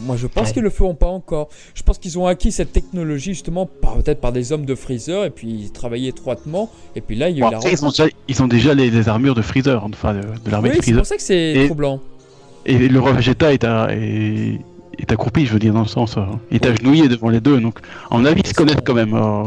Moi 0.00 0.16
je 0.16 0.26
pense 0.26 0.48
Ouais. 0.48 0.52
qu'ils 0.54 0.62
le 0.62 0.70
feront 0.70 0.94
pas 0.94 1.06
encore. 1.08 1.48
Je 1.74 1.82
pense 1.82 1.98
qu'ils 1.98 2.18
ont 2.18 2.26
acquis 2.26 2.50
cette 2.52 2.72
technologie 2.72 3.34
justement 3.34 3.66
par- 3.66 3.94
peut-être 3.96 4.20
par 4.20 4.32
des 4.32 4.52
hommes 4.52 4.64
de 4.64 4.74
Freezer 4.74 5.24
et 5.24 5.30
puis 5.30 5.48
ils 5.48 5.70
travaillaient 5.72 6.08
étroitement. 6.08 6.70
Et 6.96 7.00
puis 7.00 7.14
là 7.16 7.28
il 7.28 7.36
y 7.38 7.42
a 7.42 7.44
Bon, 7.44 7.48
eu 7.48 7.52
la 7.52 7.58
après, 7.58 7.72
ils, 7.72 7.84
ont 7.84 7.88
déjà, 7.90 8.04
ils 8.28 8.42
ont 8.42 8.48
déjà 8.48 8.74
les, 8.74 8.90
les 8.90 9.08
armures 9.08 9.34
de 9.34 9.42
Freezer, 9.42 9.84
enfin, 9.84 10.14
de, 10.14 10.20
de 10.20 10.50
l'armée 10.50 10.70
Oui, 10.70 10.76
de 10.76 10.80
c'est 10.80 10.82
Freezer. 10.82 11.00
pour 11.02 11.06
ça 11.06 11.16
que 11.16 11.22
c'est 11.22 11.52
Et- 11.54 11.66
troublant. 11.66 12.00
Et 12.64 12.88
le 12.88 13.00
roi 13.00 13.10
Vegeta 13.12 13.52
est, 13.52 13.64
à, 13.64 13.88
est, 13.90 14.60
est 14.98 15.10
accroupi, 15.12 15.46
je 15.46 15.52
veux 15.52 15.58
dire, 15.58 15.74
dans 15.74 15.80
le 15.82 15.88
sens. 15.88 16.16
euh, 16.16 16.22
il 16.52 16.56
est 16.58 16.66
agenouillé 16.66 17.08
devant 17.08 17.28
les 17.28 17.40
deux, 17.40 17.58
donc, 17.60 17.80
mon 18.12 18.24
avis, 18.24 18.40
ils 18.44 18.46
se 18.48 18.54
connaissent 18.54 18.76
quand 18.84 18.94
même. 18.94 19.14
euh. 19.14 19.42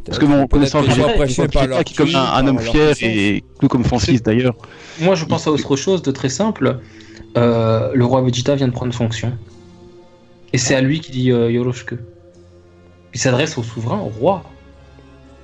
Parce 0.00 0.18
que 0.18 0.24
par 0.70 0.96
leur 0.96 1.18
Vegeta 1.18 1.84
qui 1.84 1.94
est 1.94 1.96
comme 1.96 2.14
un, 2.14 2.46
homme 2.46 2.58
fier 2.58 2.94
et 3.02 3.44
tout 3.60 3.68
comme 3.68 3.84
fils 3.84 4.22
d'ailleurs. 4.22 4.54
Moi, 5.00 5.14
je 5.14 5.24
pense 5.24 5.46
à 5.46 5.50
autre 5.50 5.76
chose 5.76 6.02
de 6.02 6.10
très 6.10 6.28
simple. 6.28 6.80
Euh, 7.36 7.90
le 7.94 8.04
roi 8.04 8.22
Vegeta 8.22 8.54
vient 8.54 8.68
de 8.68 8.72
prendre 8.72 8.92
fonction. 8.94 9.32
Et 10.52 10.58
c'est 10.58 10.74
à 10.74 10.80
lui 10.80 11.00
qui 11.00 11.12
dit 11.12 11.30
euh, 11.30 11.50
Yoloshku. 11.50 11.96
Il 13.14 13.20
s'adresse 13.20 13.56
au 13.58 13.62
souverain, 13.62 13.98
au 13.98 14.08
roi. 14.20 14.42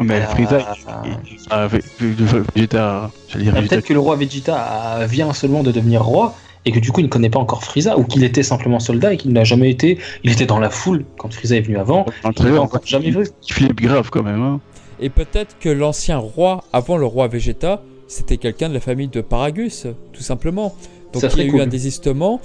Mais 0.01 0.21
Euh, 0.21 0.61
ah, 1.51 1.67
Ve- 1.67 1.83
Vegeta, 2.55 3.11
Ah, 3.35 3.61
Peut-être 3.63 3.85
que 3.85 3.93
le 3.93 4.01
roi 4.01 4.17
Vegeta 4.17 4.99
euh, 5.01 5.07
vient 5.07 5.33
seulement 5.33 5.63
de 5.63 5.73
devenir 5.73 6.05
roi 6.05 6.35
et 6.69 6.73
que 6.73 6.79
du 6.81 6.93
coup 6.93 7.01
il 7.01 7.05
ne 7.05 7.09
connaît 7.09 7.31
pas 7.31 7.39
encore 7.39 7.65
Frieza 7.65 7.97
ou 7.99 8.05
qu'il 8.05 8.23
était 8.25 8.43
simplement 8.43 8.79
soldat 8.79 9.15
et 9.15 9.17
qu'il 9.17 9.33
n'a 9.33 9.45
jamais 9.45 9.71
été. 9.71 9.99
Il 10.23 10.31
était 10.31 10.47
dans 10.47 10.59
la 10.59 10.69
foule 10.71 11.05
quand 11.17 11.33
Frieza 11.33 11.57
est 11.57 11.61
venu 11.63 11.79
avant. 11.79 12.05
dans 12.05 12.11
le 12.11 12.13
Il 12.23 12.27
n'a 12.27 12.33
trailer, 12.35 12.63
encore 12.63 12.81
jamais 12.85 13.11
vu. 13.11 13.27
il 13.49 13.53
flippe 13.53 13.81
grave 13.81 14.11
quand 14.11 14.23
même. 14.23 14.43
Hein. 14.43 14.61
Et 15.01 15.09
peut-être 15.09 15.57
que 15.59 15.69
l'ancien 15.71 16.19
roi, 16.19 16.65
avant 16.73 16.97
le 16.99 17.07
roi 17.07 17.27
Vegeta, 17.29 17.83
c'était 18.07 18.37
quelqu'un 18.37 18.69
de 18.69 18.75
la 18.75 18.81
famille 18.81 19.09
de 19.09 19.21
Paragus, 19.23 19.87
tout 20.13 20.23
simplement. 20.23 20.75
Donc 21.13 21.23
Ça 21.23 21.29
il 21.37 21.47
y 21.47 21.51
a 21.51 21.55
eu 21.57 21.61
un 21.61 21.67
désistement. 21.67 22.41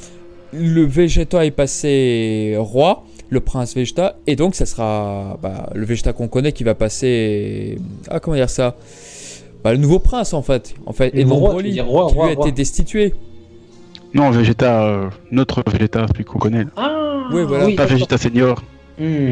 Le 0.53 0.83
Vegeta 0.85 1.45
est 1.45 1.51
passé 1.51 2.55
roi, 2.57 3.03
le 3.29 3.39
prince 3.39 3.75
Vegeta, 3.75 4.15
et 4.27 4.35
donc 4.35 4.55
ça 4.55 4.65
sera 4.65 5.37
bah, 5.41 5.69
le 5.73 5.83
Vegeta 5.85 6.13
qu'on 6.13 6.27
connaît 6.27 6.51
qui 6.53 6.63
va 6.63 6.75
passer. 6.75 7.77
Ah, 8.09 8.19
comment 8.19 8.35
dire 8.37 8.49
ça? 8.49 8.75
Bah, 9.63 9.71
Le 9.71 9.79
nouveau 9.79 9.99
prince 9.99 10.33
en 10.33 10.43
fait. 10.43 10.75
En 10.85 10.93
fait 10.93 11.13
Le 11.13 11.21
et 11.21 11.25
non 11.25 11.35
roi, 11.37 11.49
Broly, 11.51 11.81
roi, 11.81 12.05
qui 12.07 12.13
lui 12.13 12.19
roi, 12.19 12.29
a 12.29 12.31
été 12.33 12.51
destitué. 12.51 13.13
Non, 14.13 14.29
Vegeta, 14.31 14.83
euh, 14.83 15.09
notre 15.31 15.63
Vegeta, 15.69 16.05
celui 16.11 16.23
qu'on 16.25 16.39
connaît. 16.39 16.65
Ah 16.77 17.23
Oui, 17.31 17.43
voilà. 17.47 17.73
Pas 17.75 17.85
Vegeta 17.85 18.17
Senior. 18.17 18.61
Hmm. 18.99 19.31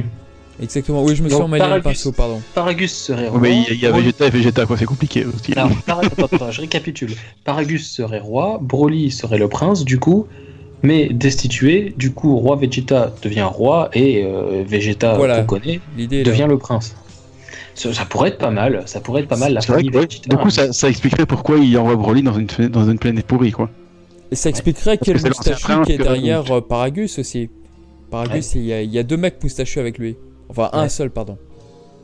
Exactement, 0.62 1.04
oui, 1.04 1.16
je 1.16 1.24
me 1.24 1.30
suis 1.30 1.38
emmêlé 1.42 1.66
le 1.76 1.82
pinceau, 1.82 2.12
pardon. 2.12 2.40
Paragus 2.54 2.92
serait 2.92 3.28
roi. 3.30 3.40
mais 3.40 3.64
il 3.70 3.80
y 3.80 3.86
a- 3.88 3.90
y 3.90 3.94
Vegeta 3.94 4.28
et 4.28 4.30
Vegeta, 4.30 4.66
quoi, 4.66 4.78
c'est 4.78 4.86
compliqué 4.86 5.26
aussi. 5.26 5.54
Alors, 5.54 5.72
Par- 5.86 6.02
attends, 6.02 6.52
je 6.52 6.62
récapitule. 6.62 7.12
Paragus 7.44 7.90
serait 7.90 8.20
roi, 8.20 8.60
Broly 8.62 9.10
serait 9.12 9.40
le 9.40 9.48
prince, 9.48 9.84
du 9.86 9.98
coup, 10.00 10.28
mais 10.84 11.10
destitué. 11.10 11.94
Du 11.98 12.12
coup, 12.14 12.38
roi 12.38 12.58
Vegeta 12.58 13.12
devient 13.24 13.48
roi 13.52 13.90
et 13.94 14.24
euh, 14.24 14.64
Vegeta 14.68 15.16
Voilà. 15.16 15.42
qu'on 15.42 15.58
connaît 15.60 15.80
devient 15.98 16.48
le 16.48 16.58
prince. 16.60 16.96
Ça, 17.74 17.92
ça 17.94 18.06
pourrait 18.06 18.30
être 18.30 18.38
pas 18.38 18.52
mal. 18.52 18.84
Ça 18.86 19.00
pourrait 19.00 19.22
être 19.22 19.30
pas 19.30 19.38
mal 19.38 19.54
la 19.54 19.62
famille 19.62 19.90
que, 19.90 19.98
ouais, 19.98 20.06
Vegeta. 20.06 20.30
du 20.30 20.38
coup, 20.42 20.50
ça, 20.52 20.74
ça 20.74 20.90
expliquerait 20.90 21.26
pourquoi 21.26 21.58
il 21.58 21.76
envoie 21.78 21.96
Broly 21.96 22.22
dans 22.22 22.34
une, 22.34 22.48
dans 22.70 22.88
une 22.90 23.00
planète 23.00 23.26
pourrie, 23.26 23.52
quoi. 23.52 23.70
Et 24.32 24.36
ça 24.36 24.50
expliquerait 24.50 24.98
quel 24.98 25.18
moustachu 25.30 25.68
qui 25.86 25.92
est 25.92 25.98
derrière 26.16 26.52
euh, 26.52 26.62
Paragus 26.62 27.20
aussi. 27.20 27.50
Paragus, 28.10 28.56
il 28.56 28.64
y, 28.64 28.74
a- 28.74 28.82
il 28.82 28.92
y 28.92 28.98
a 29.00 29.04
deux 29.04 29.18
mecs 29.18 29.42
moustachus 29.44 29.80
avec 29.80 29.98
lui. 29.98 30.16
Enfin, 30.50 30.70
un 30.74 30.90
seul, 30.90 31.10
pardon. 31.12 31.38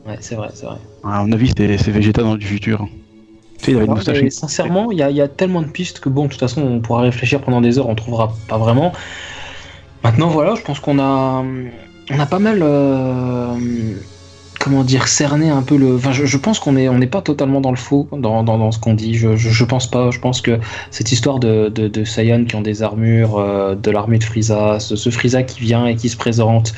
Ouais, 0.06 0.16
c'est 0.20 0.34
vrai, 0.36 0.48
c'est 0.54 0.66
vrai. 0.66 0.76
À 1.04 1.22
mon 1.24 1.32
avis, 1.32 1.52
c'est 1.56 1.90
Vegeta 1.90 2.22
dans 2.22 2.36
du 2.36 2.46
futur. 2.46 2.86
Il 3.72 3.76
avait 3.76 3.86
une 3.86 3.94
sincèrement, 4.30 4.90
il 4.92 4.98
y, 4.98 5.02
a- 5.02 5.10
il 5.10 5.16
y 5.16 5.20
a 5.20 5.28
tellement 5.28 5.62
de 5.62 5.66
pistes 5.68 6.00
que 6.00 6.08
bon, 6.08 6.24
de 6.26 6.30
toute 6.30 6.40
façon, 6.40 6.62
on 6.62 6.80
pourra 6.80 7.02
réfléchir 7.02 7.40
pendant 7.40 7.60
des 7.60 7.78
heures, 7.78 7.88
on 7.88 7.94
trouvera 7.94 8.32
pas 8.48 8.56
vraiment. 8.58 8.92
Maintenant, 10.04 10.28
voilà, 10.28 10.54
je 10.54 10.62
pense 10.62 10.80
qu'on 10.80 10.98
a, 10.98 11.44
on 12.10 12.20
a 12.20 12.26
pas 12.26 12.38
mal, 12.38 12.60
euh, 12.62 13.56
comment 14.68 14.84
dire, 14.84 15.08
cerner 15.08 15.48
un 15.48 15.62
peu 15.62 15.76
le. 15.76 15.96
Enfin, 15.96 16.12
je, 16.12 16.36
pense 16.36 16.58
qu'on 16.58 16.76
est, 16.76 16.88
on 16.88 16.98
n'est 16.98 17.06
pas 17.06 17.22
totalement 17.22 17.60
dans 17.60 17.70
le 17.70 17.76
faux 17.76 18.06
dans, 18.12 18.42
dans, 18.42 18.70
ce 18.70 18.78
qu'on 18.78 18.94
dit. 18.94 19.14
Je, 19.14 19.36
je, 19.36 19.64
pense 19.64 19.90
pas. 19.90 20.10
Je 20.10 20.20
pense 20.20 20.40
que 20.40 20.58
cette 20.90 21.10
histoire 21.10 21.38
de, 21.38 21.68
de, 21.68 21.88
de 21.88 22.04
Saiyan 22.04 22.44
qui 22.44 22.54
ont 22.54 22.60
des 22.60 22.82
armures, 22.82 23.38
euh, 23.38 23.74
de 23.74 23.90
l'armée 23.90 24.18
de 24.18 24.24
Frieza, 24.24 24.78
ce, 24.78 24.94
ce, 24.94 25.10
Frieza 25.10 25.42
qui 25.42 25.60
vient 25.60 25.86
et 25.86 25.96
qui 25.96 26.08
se 26.08 26.16
présente, 26.16 26.74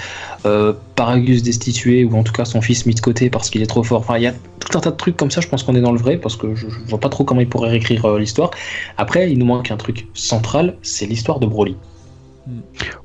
euh, 0.47 0.72
Paragus 0.95 1.43
destitué 1.43 2.05
ou 2.05 2.16
en 2.16 2.22
tout 2.22 2.32
cas 2.32 2.45
son 2.45 2.61
fils 2.61 2.86
mis 2.86 2.95
de 2.95 3.01
côté 3.01 3.28
parce 3.28 3.51
qu'il 3.51 3.61
est 3.61 3.66
trop 3.66 3.82
fort. 3.82 4.01
Enfin, 4.01 4.18
il 4.18 4.22
y 4.22 4.28
a 4.28 4.32
tout 4.32 4.78
un 4.78 4.80
tas 4.80 4.93
de 4.93 4.97
trucs 4.97 5.16
comme 5.16 5.30
ça. 5.30 5.41
Je 5.41 5.49
pense 5.49 5.64
qu'on 5.64 5.74
est 5.74 5.80
dans 5.80 5.93
le 5.93 5.99
vrai 5.99 6.16
parce 6.16 6.36
que 6.36 6.55
je, 6.55 6.68
je 6.68 6.78
vois 6.86 7.01
pas 7.01 7.09
trop 7.09 7.24
comment 7.24 7.41
il 7.41 7.49
pourrait 7.49 7.70
réécrire 7.70 8.05
euh, 8.05 8.20
l'histoire. 8.20 8.51
Après, 8.99 9.32
il 9.32 9.38
nous 9.38 9.47
manque 9.47 9.72
un 9.72 9.76
truc 9.76 10.07
central, 10.14 10.76
c'est 10.82 11.07
l'histoire 11.07 11.41
de 11.41 11.47
Broly. 11.47 11.76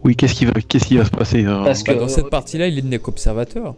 Oui, 0.04 0.16
qu'est-ce 0.16 0.36
qui 0.36 0.46
va, 0.46 0.54
qu'est-ce 0.54 0.86
qui 0.86 0.98
va 0.98 1.06
se 1.06 1.12
passer 1.12 1.44
euh, 1.44 1.64
Parce 1.64 1.84
que 1.84 1.92
dans 1.92 2.08
cette 2.08 2.30
partie-là, 2.30 2.68
il 2.68 2.88
n'est 2.88 3.00
qu'observateur 3.00 3.76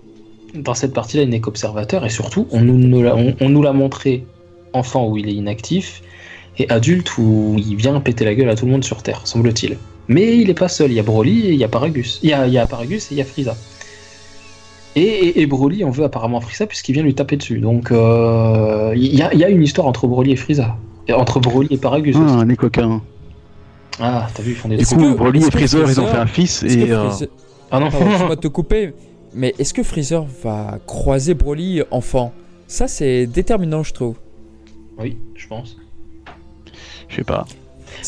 dans 0.55 0.73
cette 0.73 0.93
partie-là, 0.93 1.23
il 1.23 1.29
n'est 1.29 1.39
qu'observateur 1.39 2.05
et 2.05 2.09
surtout, 2.09 2.47
on 2.51 2.61
nous, 2.61 3.05
on, 3.39 3.49
nous 3.49 3.61
l'a 3.61 3.73
montré 3.73 4.25
enfant 4.73 5.07
où 5.07 5.17
il 5.17 5.27
est 5.27 5.33
inactif 5.33 6.01
et 6.57 6.69
adulte 6.69 7.17
où 7.17 7.55
il 7.57 7.75
vient 7.75 7.99
péter 7.99 8.25
la 8.25 8.35
gueule 8.35 8.49
à 8.49 8.55
tout 8.55 8.65
le 8.65 8.71
monde 8.71 8.83
sur 8.83 9.03
Terre, 9.03 9.21
semble-t-il. 9.25 9.77
Mais 10.07 10.37
il 10.37 10.47
n'est 10.47 10.53
pas 10.53 10.69
seul, 10.69 10.91
il 10.91 10.95
y 10.95 10.99
a 10.99 11.03
Broly 11.03 11.47
et 11.47 11.53
il 11.53 11.59
y 11.59 11.63
a 11.63 11.67
Paragus. 11.67 12.19
Il 12.23 12.29
y 12.29 12.33
a, 12.33 12.47
il 12.47 12.53
y 12.53 12.57
a 12.57 12.65
Paragus 12.65 13.11
et 13.11 13.15
il 13.15 13.17
y 13.17 13.21
a 13.21 13.25
Frieza. 13.25 13.55
Et, 14.95 15.41
et, 15.41 15.45
Broly 15.45 15.83
en 15.83 15.91
veut 15.91 16.05
apparemment 16.05 16.41
Frieza 16.41 16.65
puisqu'il 16.65 16.93
vient 16.93 17.03
lui 17.03 17.13
taper 17.13 17.37
dessus. 17.37 17.59
Donc 17.59 17.91
euh, 17.91 18.93
il, 18.95 19.15
y 19.15 19.21
a, 19.21 19.31
il, 19.33 19.39
y 19.39 19.43
a, 19.43 19.49
une 19.49 19.61
histoire 19.61 19.85
entre 19.85 20.07
Broly 20.07 20.31
et 20.31 20.35
Frieza. 20.35 20.75
Et 21.07 21.13
entre 21.13 21.39
Broly 21.39 21.67
et 21.71 21.77
Paragus. 21.77 22.15
Ah, 22.17 22.39
un 22.39 22.55
coquins. 22.55 23.01
Ah, 23.99 24.27
t'as 24.33 24.43
vu, 24.43 24.51
ils 24.51 24.55
font 24.55 24.69
des 24.69 24.77
Du 24.77 24.85
coup, 24.85 25.15
Broly 25.15 25.45
et 25.45 25.51
Frieza, 25.51 25.79
ils 25.85 25.99
ont 25.99 26.07
fait 26.07 26.17
un 26.17 26.25
fils 26.25 26.63
et. 26.63 26.91
Euh, 26.91 27.09
ah 27.69 27.79
non, 27.79 27.89
je 27.89 28.27
vais 28.27 28.35
te 28.37 28.47
couper, 28.47 28.93
mais 29.38 29.53
est-ce 29.59 29.73
que 29.73 29.83
Freezer 29.83 30.25
va 30.43 30.79
croiser 30.85 31.35
Broly 31.35 31.83
enfant? 31.91 32.33
Ça, 32.67 32.88
c'est 32.88 33.27
déterminant, 33.27 33.83
je 33.83 33.93
trouve. 33.93 34.15
Oui, 34.97 35.17
je 35.35 35.47
pense. 35.47 35.77
Je 37.07 37.17
sais 37.17 37.23
pas. 37.23 37.45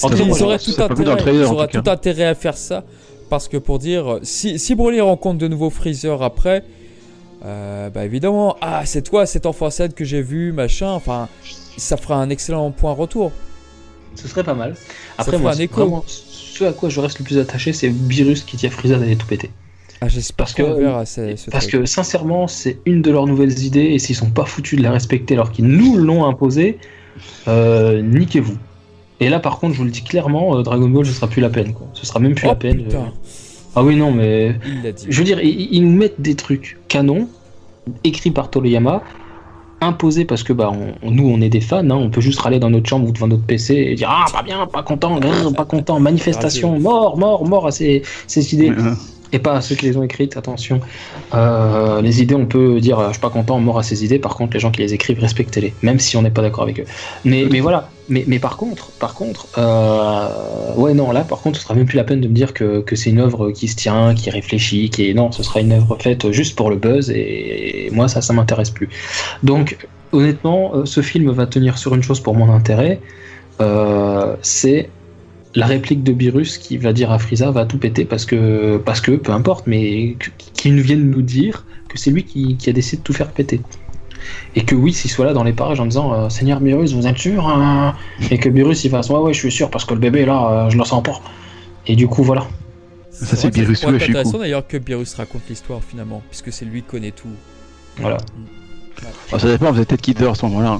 En 0.04 0.10
ils 0.10 0.44
auraient 0.44 0.58
tout, 0.60 0.76
intérêt, 0.80 1.68
tout 1.68 1.90
intérêt 1.90 2.26
à 2.26 2.36
faire 2.36 2.58
ça. 2.58 2.84
Parce 3.30 3.48
que 3.48 3.58
pour 3.58 3.80
dire, 3.80 4.20
si, 4.24 4.58
si 4.58 4.76
Broly 4.76 5.00
rencontre 5.02 5.38
de 5.38 5.48
nouveau 5.48 5.70
Freezer 5.70 6.22
après, 6.24 6.64
euh, 7.46 7.90
bah 7.90 8.04
évidemment, 8.06 8.58
ah, 8.60 8.86
c'est 8.86 9.04
toi, 9.04 9.26
cet 9.26 9.46
enfant 9.46 9.70
7 9.70 9.94
que 9.94 10.04
j'ai 10.04 10.22
vu, 10.22 10.52
machin. 10.52 10.90
Enfin, 10.90 11.30
ça 11.78 11.96
fera 11.96 12.16
un 12.16 12.30
excellent 12.30 12.72
point 12.72 12.92
retour. 12.92 13.32
Ce 14.16 14.28
serait 14.28 14.44
pas 14.44 14.56
mal. 14.56 14.76
Après, 15.18 15.38
moi, 15.38 15.54
un 15.54 15.58
écho. 15.58 16.04
ce 16.08 16.64
à 16.66 16.74
quoi 16.74 16.90
je 16.90 17.00
reste 17.00 17.20
le 17.20 17.26
plus 17.26 17.38
attaché, 17.38 17.72
c'est 17.72 17.88
Virus 17.88 18.44
qui 18.44 18.58
tient 18.58 18.72
Freezer 18.72 19.00
d'aller 19.00 19.16
tout 19.16 19.28
péter. 19.28 19.52
Ah, 20.02 20.08
parce 20.38 20.54
que, 20.54 21.50
parce 21.52 21.68
que 21.68 21.86
sincèrement, 21.86 22.48
c'est 22.48 22.80
une 22.86 23.02
de 23.02 23.12
leurs 23.12 23.28
nouvelles 23.28 23.64
idées 23.64 23.82
et 23.82 24.00
s'ils 24.00 24.16
sont 24.16 24.30
pas 24.30 24.46
foutus 24.46 24.80
de 24.80 24.84
la 24.84 24.92
respecter 24.92 25.34
alors 25.34 25.52
qu'ils 25.52 25.68
nous 25.68 25.98
l'ont 25.98 26.26
imposé, 26.26 26.78
euh, 27.50 28.02
niquez-vous. 28.02 28.58
Et 29.20 29.28
là, 29.28 29.40
par 29.40 29.60
contre, 29.60 29.74
je 29.74 29.80
vous 29.80 29.86
le 29.86 29.92
dis 29.92 30.04
clairement, 30.04 30.58
euh, 30.58 30.64
Dragon 30.64 30.88
Ball, 30.88 31.06
ce 31.06 31.12
sera 31.12 31.28
plus 31.28 31.42
la 31.42 31.50
peine. 31.50 31.74
Quoi. 31.74 31.88
Ce 31.92 32.06
sera 32.06 32.20
même 32.20 32.34
plus 32.34 32.48
la 32.48 32.54
oh, 32.54 32.56
peine. 32.56 32.86
Euh. 32.94 33.04
Ah 33.76 33.84
oui, 33.84 33.98
non, 33.98 34.12
mais. 34.12 34.56
Je 35.08 35.18
veux 35.18 35.26
dire, 35.26 35.42
ils, 35.42 35.82
nous 35.82 35.98
mettent 35.98 36.22
des 36.22 36.36
trucs 36.36 36.78
canons, 36.88 37.28
écrits 38.06 38.32
par 38.32 38.50
Toriyama, 38.50 39.04
imposés 39.82 40.24
parce 40.24 40.44
que 40.44 40.54
bah, 40.54 40.72
nous, 41.04 41.28
on 41.28 41.42
est 41.42 41.50
des 41.50 41.62
fans, 41.62 41.80
hein, 41.80 41.92
on 41.92 42.10
peut 42.10 42.22
juste 42.22 42.40
râler 42.40 42.60
dans 42.60 42.70
notre 42.70 42.88
chambre 42.88 43.10
ou 43.10 43.12
devant 43.12 43.28
notre 43.28 43.46
PC 43.46 43.76
et 43.76 43.96
dire 43.96 44.10
Ah, 44.10 44.26
pas 44.32 44.44
bien, 44.44 44.66
pas 44.66 44.84
content, 44.84 45.20
pas 45.52 45.66
content, 45.66 46.00
manifestation, 46.00 46.80
mort, 46.80 47.18
mort, 47.18 47.46
mort 47.46 47.68
à 47.68 47.72
ces, 47.72 48.02
ces 48.28 48.54
idées 48.54 48.72
et 49.32 49.40
pas 49.40 49.54
à 49.54 49.62
ceux 49.62 49.76
qui 49.76 49.86
les 49.86 49.98
ont 49.98 50.04
écrites, 50.04 50.38
attention. 50.38 50.82
Euh, 51.34 52.02
les 52.02 52.22
idées, 52.22 52.36
on 52.36 52.46
peut 52.46 52.80
dire, 52.80 53.00
je 53.08 53.14
suis 53.14 53.22
pas 53.22 53.30
content, 53.30 53.60
mort 53.60 53.80
à 53.80 53.84
ces 53.84 54.04
idées, 54.04 54.20
par 54.20 54.36
contre, 54.36 54.54
les 54.54 54.60
gens 54.60 54.72
qui 54.72 54.82
les 54.82 54.94
écrivent, 54.94 55.20
respectez-les, 55.20 55.74
même 55.82 56.00
si 56.00 56.18
on 56.18 56.22
n'est 56.22 56.32
pas 56.32 56.42
d'accord 56.42 56.64
avec 56.64 56.80
eux. 56.80 56.86
Mais, 57.26 57.60
voilà, 57.60 57.90
mais, 58.10 58.40
par 58.40 58.58
contre, 58.58 58.92
par 58.92 59.14
contre, 59.14 59.48
euh, 59.58 60.74
ouais, 60.76 60.94
non, 60.94 61.12
là, 61.12 61.22
par 61.22 61.40
contre, 61.40 61.58
ce 61.58 61.64
sera 61.64 61.76
même 61.76 61.86
plus 61.86 61.98
la 61.98 62.04
peine 62.04 62.22
de 62.22 62.28
me 62.28 62.34
dire 62.34 62.54
que, 62.54 62.82
que 62.82 62.96
c'est 62.96 63.12
une 63.12 63.20
œuvre 63.20 63.52
qui 63.52 63.68
se 63.68 63.76
tient, 63.76 64.16
qui 64.16 64.30
réfléchit, 64.30 64.90
qui 64.90 65.10
est. 65.10 65.14
Non, 65.14 65.32
ce 65.32 65.44
sera 65.44 65.60
une 65.60 65.72
œuvre 65.72 65.98
faite 66.00 66.32
juste 66.32 66.56
pour 66.56 66.70
le 66.70 66.76
buzz, 66.76 67.12
et, 67.12 67.90
moi, 67.92 68.08
ça, 68.08 68.22
ça 68.22 68.34
m'intéresse 68.34 68.72
plus. 68.72 68.90
Donc, 69.44 69.78
honnêtement, 70.12 70.72
euh, 70.74 70.86
ce 70.86 71.02
film 71.02 71.30
va 71.32 71.46
tenir 71.46 71.78
sur 71.78 71.94
une 71.94 72.04
chose 72.04 72.20
pour 72.20 72.36
mon 72.36 72.52
intérêt, 72.52 73.00
c'est 74.42 74.90
la 75.56 75.66
réplique 75.66 76.04
de 76.04 76.14
Beerus 76.14 76.58
qui 76.58 76.78
va 76.78 76.94
dire 76.94 77.12
à 77.12 77.20
Frieza 77.20 77.52
va 77.52 77.66
tout 77.66 77.78
péter 77.78 78.06
parce 78.06 78.26
que, 78.26 78.78
parce 78.78 79.02
que 79.02 79.12
peu 79.12 79.32
importe, 79.32 79.68
mais 79.68 80.16
qu'il 80.54 80.76
nous 80.76 80.84
vienne 80.84 81.10
nous 81.10 81.22
dire 81.22 81.66
que 81.88 81.98
c'est 81.98 82.12
lui 82.12 82.24
qui, 82.24 82.58
a 82.68 82.74
décidé 82.74 82.98
de 82.98 83.04
tout 83.04 83.14
faire 83.14 83.32
péter. 83.32 83.62
Et 84.56 84.64
que 84.64 84.76
oui, 84.76 84.94
s'il 84.94 85.10
soit 85.10 85.26
là 85.26 85.34
dans 85.34 85.44
les 85.44 85.54
parages 85.54 85.80
en 85.80 85.86
disant 85.86 86.14
euh, 86.14 86.30
Seigneur 86.30 86.60
Beerus, 86.60 86.94
vous 86.94 87.08
êtes 87.08 87.18
sûr 87.18 87.48
hein 87.48 87.96
Et 88.30 88.38
que 88.38 88.50
Beerus 88.50 88.84
il 88.84 88.92
fasse 88.92 89.10
Ouais, 89.10 89.20
ouais, 89.20 89.34
je 89.34 89.40
suis 89.40 89.52
sûr 89.52 89.72
parce 89.72 89.86
que 89.86 89.94
le 89.94 90.00
bébé 90.00 90.26
là, 90.26 90.66
euh, 90.66 90.70
je 90.70 90.78
le 90.78 90.84
sens 90.84 91.02
pas. 91.02 91.20
Et 91.88 91.96
du 91.96 92.08
coup, 92.08 92.24
voilà. 92.24 92.46
Ça, 93.10 93.36
c'est 93.36 93.50
Beerus, 93.50 93.80
C'est 93.80 93.88
intéressant 93.88 94.38
d'ailleurs 94.38 94.68
que 94.68 94.78
Beerus 94.78 95.16
raconte 95.16 95.42
l'histoire 95.50 95.82
finalement, 95.84 96.22
puisque 96.30 96.54
c'est 96.54 96.66
lui 96.66 96.82
qui 96.82 96.88
connaît 96.88 97.12
tout. 97.12 97.30
Voilà. 97.98 98.18
Ah, 99.32 99.40
ça 99.40 99.48
dépend, 99.48 99.72
vous 99.72 99.80
êtes 99.80 99.88
peut-être 99.88 100.02
qui 100.02 100.16
à 100.24 100.36
ce 100.36 100.46
moment-là. 100.46 100.80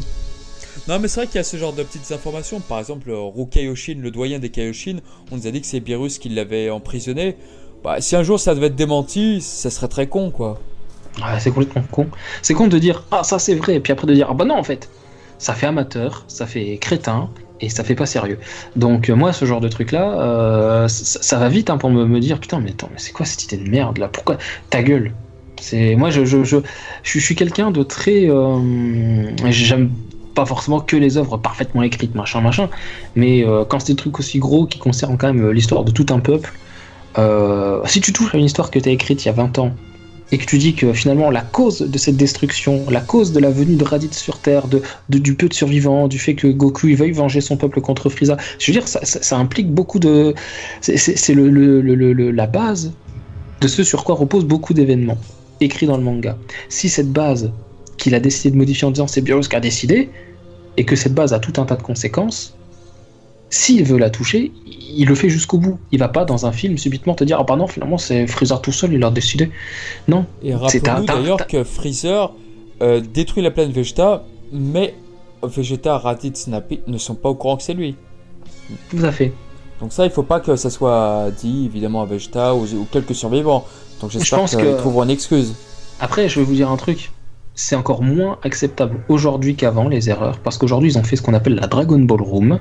Non, 0.90 0.98
mais 0.98 1.08
c'est 1.08 1.20
vrai 1.20 1.28
qu'il 1.28 1.36
y 1.36 1.40
a 1.40 1.44
ce 1.44 1.56
genre 1.56 1.72
de 1.72 1.84
petites 1.84 2.12
informations. 2.12 2.60
Par 2.62 2.80
exemple, 2.80 3.12
Rukayoshin, 3.12 4.00
le 4.00 4.10
doyen 4.10 4.40
des 4.40 4.50
Kaioshin, 4.50 5.02
on 5.32 5.36
nous 5.36 5.46
a 5.46 5.52
dit 5.52 5.62
que 5.62 5.68
c'est 5.68 5.82
Beerus 5.82 6.18
qui 6.18 6.30
l'avait 6.30 6.72
emprisonné. 6.72 7.36
Bah, 7.84 8.02
si 8.02 8.16
un 8.16 8.24
jour 8.24 8.40
ça 8.40 8.56
devait 8.56 8.68
être 8.68 8.76
démenti, 8.76 9.40
ça 9.40 9.70
serait 9.70 9.88
très 9.88 10.08
con, 10.08 10.32
quoi. 10.32 10.60
Ah, 11.22 11.40
c'est 11.40 11.52
complètement 11.52 11.84
con. 11.92 12.08
C'est 12.42 12.56
con 12.56 12.66
de 12.66 12.80
dire 12.80 13.04
ah 13.12 13.24
ça 13.24 13.38
c'est 13.38 13.54
vrai, 13.54 13.76
et 13.76 13.80
puis 13.80 13.94
après 13.94 14.08
de 14.08 14.16
dire 14.16 14.30
ah 14.32 14.34
bah 14.34 14.46
non 14.46 14.56
en 14.56 14.64
fait, 14.64 14.90
ça 15.38 15.54
fait 15.54 15.68
amateur, 15.68 16.24
ça 16.28 16.48
fait 16.48 16.78
crétin, 16.78 17.30
et 17.62 17.70
ça 17.70 17.84
fait 17.84 17.96
pas 17.96 18.08
sérieux. 18.08 18.40
Donc 18.76 19.10
euh, 19.10 19.16
moi 19.16 19.32
ce 19.32 19.46
genre 19.46 19.62
de 19.62 19.68
truc 19.68 19.92
là, 19.92 20.20
euh, 20.20 20.88
ça, 20.88 21.38
va 21.38 21.50
vite 21.50 21.70
hein, 21.70 21.78
pour 21.78 21.92
me, 21.92 22.20
dire 22.20 22.40
putain 22.40 22.60
mais 22.60 22.72
attends 22.72 22.90
mais 22.92 23.00
c'est 23.00 23.12
quoi 23.12 23.28
cette 23.28 23.44
idée 23.44 23.64
de 23.64 23.70
merde 23.70 24.00
là? 24.00 24.08
Pourquoi? 24.08 24.38
Ta 24.72 24.82
gueule 24.82 25.14
C'est 25.60 25.96
moi 25.96 26.10
je 26.10 26.26
je, 26.26 26.44
je, 26.44 26.58
je, 27.04 27.20
suis 27.20 27.36
quelqu'un 27.36 27.70
de 27.70 27.84
très 27.84 28.30
euh, 28.30 29.32
j'aime 29.50 29.92
pas 30.40 30.46
forcément 30.46 30.80
que 30.80 30.96
les 30.96 31.18
œuvres 31.18 31.36
parfaitement 31.36 31.84
écrites, 31.84 32.16
machin, 32.16 32.40
machin, 32.40 32.70
mais 33.18 33.46
euh, 33.46 33.66
quand 33.66 33.80
c'est 33.82 33.92
des 33.92 33.98
trucs 33.98 34.20
aussi 34.20 34.40
gros 34.40 34.66
qui 34.66 34.80
concernent 34.80 35.18
quand 35.18 35.28
même 35.28 35.48
euh, 35.48 35.52
l'histoire 35.52 35.84
de 35.84 35.92
tout 35.92 36.06
un 36.12 36.20
peuple, 36.20 36.54
euh, 37.18 37.82
si 37.84 38.00
tu 38.00 38.14
touches 38.14 38.34
à 38.34 38.38
une 38.38 38.46
histoire 38.46 38.72
que 38.72 38.80
tu 38.80 38.88
as 38.88 38.94
écrite 38.94 39.26
il 39.26 39.28
y 39.28 39.30
a 39.30 39.34
20 39.34 39.60
ans, 39.60 39.74
et 40.32 40.38
que 40.38 40.46
tu 40.46 40.58
dis 40.58 40.76
que 40.76 40.94
finalement 40.94 41.30
la 41.30 41.42
cause 41.42 41.80
de 41.82 41.98
cette 41.98 42.16
destruction, 42.16 42.86
la 42.90 43.02
cause 43.02 43.34
de 43.34 43.40
la 43.42 43.50
venue 43.50 43.76
de 43.76 43.84
Raditz 43.84 44.18
sur 44.18 44.40
Terre, 44.40 44.68
de, 44.70 44.82
du 45.10 45.36
peu 45.36 45.50
de 45.50 45.54
survivants, 45.54 46.08
du 46.08 46.20
fait 46.20 46.36
que 46.36 46.48
Goku 46.48 46.88
il 46.88 46.96
veuille 46.96 47.12
venger 47.12 47.42
son 47.42 47.58
peuple 47.58 47.82
contre 47.82 48.08
Frieza, 48.10 48.38
je 48.60 48.72
veux 48.72 48.80
dire, 48.80 48.88
ça, 48.88 49.38
implique 49.38 49.70
beaucoup 49.70 50.00
de. 50.00 50.34
C'est 50.82 51.34
le, 51.34 52.32
la 52.32 52.48
base 52.48 52.94
de 53.60 53.68
ce 53.68 53.84
sur 53.84 54.06
quoi 54.06 54.16
repose 54.16 54.46
beaucoup 54.46 54.74
d'événements 54.74 55.18
écrits 55.60 55.88
dans 55.88 55.98
le 55.98 56.04
manga. 56.04 56.38
Si 56.70 56.88
cette 56.88 57.12
base 57.12 57.52
qu'il 58.00 58.16
a 58.16 58.20
décidé 58.20 58.50
de 58.52 58.56
modifier 58.56 58.88
en 58.88 58.92
disant 58.92 59.08
c'est 59.08 59.22
Beerus 59.22 59.48
qui 59.48 59.56
a 59.56 59.60
décidé, 59.60 60.10
et 60.80 60.86
que 60.86 60.96
cette 60.96 61.14
base 61.14 61.34
a 61.34 61.40
tout 61.40 61.62
un 61.62 61.66
tas 61.66 61.76
de 61.76 61.84
conséquences, 61.84 62.56
s'il 63.50 63.84
veut 63.84 63.98
la 63.98 64.10
toucher, 64.10 64.54
il 64.66 65.06
le 65.08 65.14
fait 65.14 65.30
jusqu'au 65.30 65.58
bout. 65.58 65.78
Il 65.92 66.00
va 66.00 66.08
pas 66.08 66.24
dans 66.24 66.46
un 66.46 66.54
film 66.54 66.78
subitement 66.78 67.16
te 67.16 67.26
dire 67.26 67.38
ah 67.38 67.44
bah 67.44 67.58
non 67.58 67.68
finalement 67.68 67.98
c'est 67.98 68.26
Freezer 68.28 68.62
tout 68.62 68.72
seul, 68.72 68.94
il 68.94 69.04
a 69.04 69.12
décidé. 69.12 69.52
Non. 70.08 70.26
Et 70.42 70.56
rappelons-nous 70.56 71.06
d'ailleurs 71.06 71.48
que 71.48 71.66
Freezer 71.66 72.32
euh, 72.82 73.02
détruit 73.02 73.44
la 73.44 73.52
planète 73.52 73.76
Vegeta, 73.76 74.24
mais 74.54 74.96
Vegeta, 75.44 75.98
Raditz, 75.98 76.44
Snappy 76.44 76.80
ne 76.88 76.98
sont 76.98 77.16
pas 77.16 77.28
au 77.28 77.36
courant 77.36 77.58
que 77.58 77.64
c'est 77.64 77.74
lui. 77.74 77.98
Tout 78.90 79.04
à 79.04 79.12
fait. 79.12 79.34
Donc 79.82 79.92
ça, 79.92 80.06
il 80.06 80.12
faut 80.12 80.24
pas 80.24 80.40
que 80.40 80.56
ça 80.56 80.70
soit 80.70 81.30
dit 81.42 81.66
évidemment 81.66 82.04
à 82.04 82.06
Vegeta 82.06 82.56
ou, 82.56 82.66
quelques 82.90 83.16
survivants. 83.16 83.66
Donc 84.00 84.12
j'espère 84.12 84.46
qu'ils 84.46 84.78
trouveront 84.78 85.04
une 85.04 85.10
excuse. 85.10 85.56
Après, 86.00 86.30
je 86.30 86.40
vais 86.40 86.46
vous 86.46 86.56
dire 86.56 86.72
un 86.72 86.78
truc 86.78 87.12
c'est 87.60 87.76
encore 87.76 88.02
moins 88.02 88.38
acceptable 88.44 89.02
aujourd'hui 89.10 89.54
qu'avant 89.54 89.90
les 89.90 90.10
erreurs, 90.10 90.40
parce 90.40 90.58
qu'aujourd'hui 90.58 90.92
ils 90.92 90.98
ont 90.98 91.04
fait 91.04 91.18
ce 91.18 91.22
qu'on 91.22 91.34
appelle 91.34 91.56
la 91.56 91.68
Dragon 91.68 92.00
Ball 92.00 92.22
Room, 92.22 92.58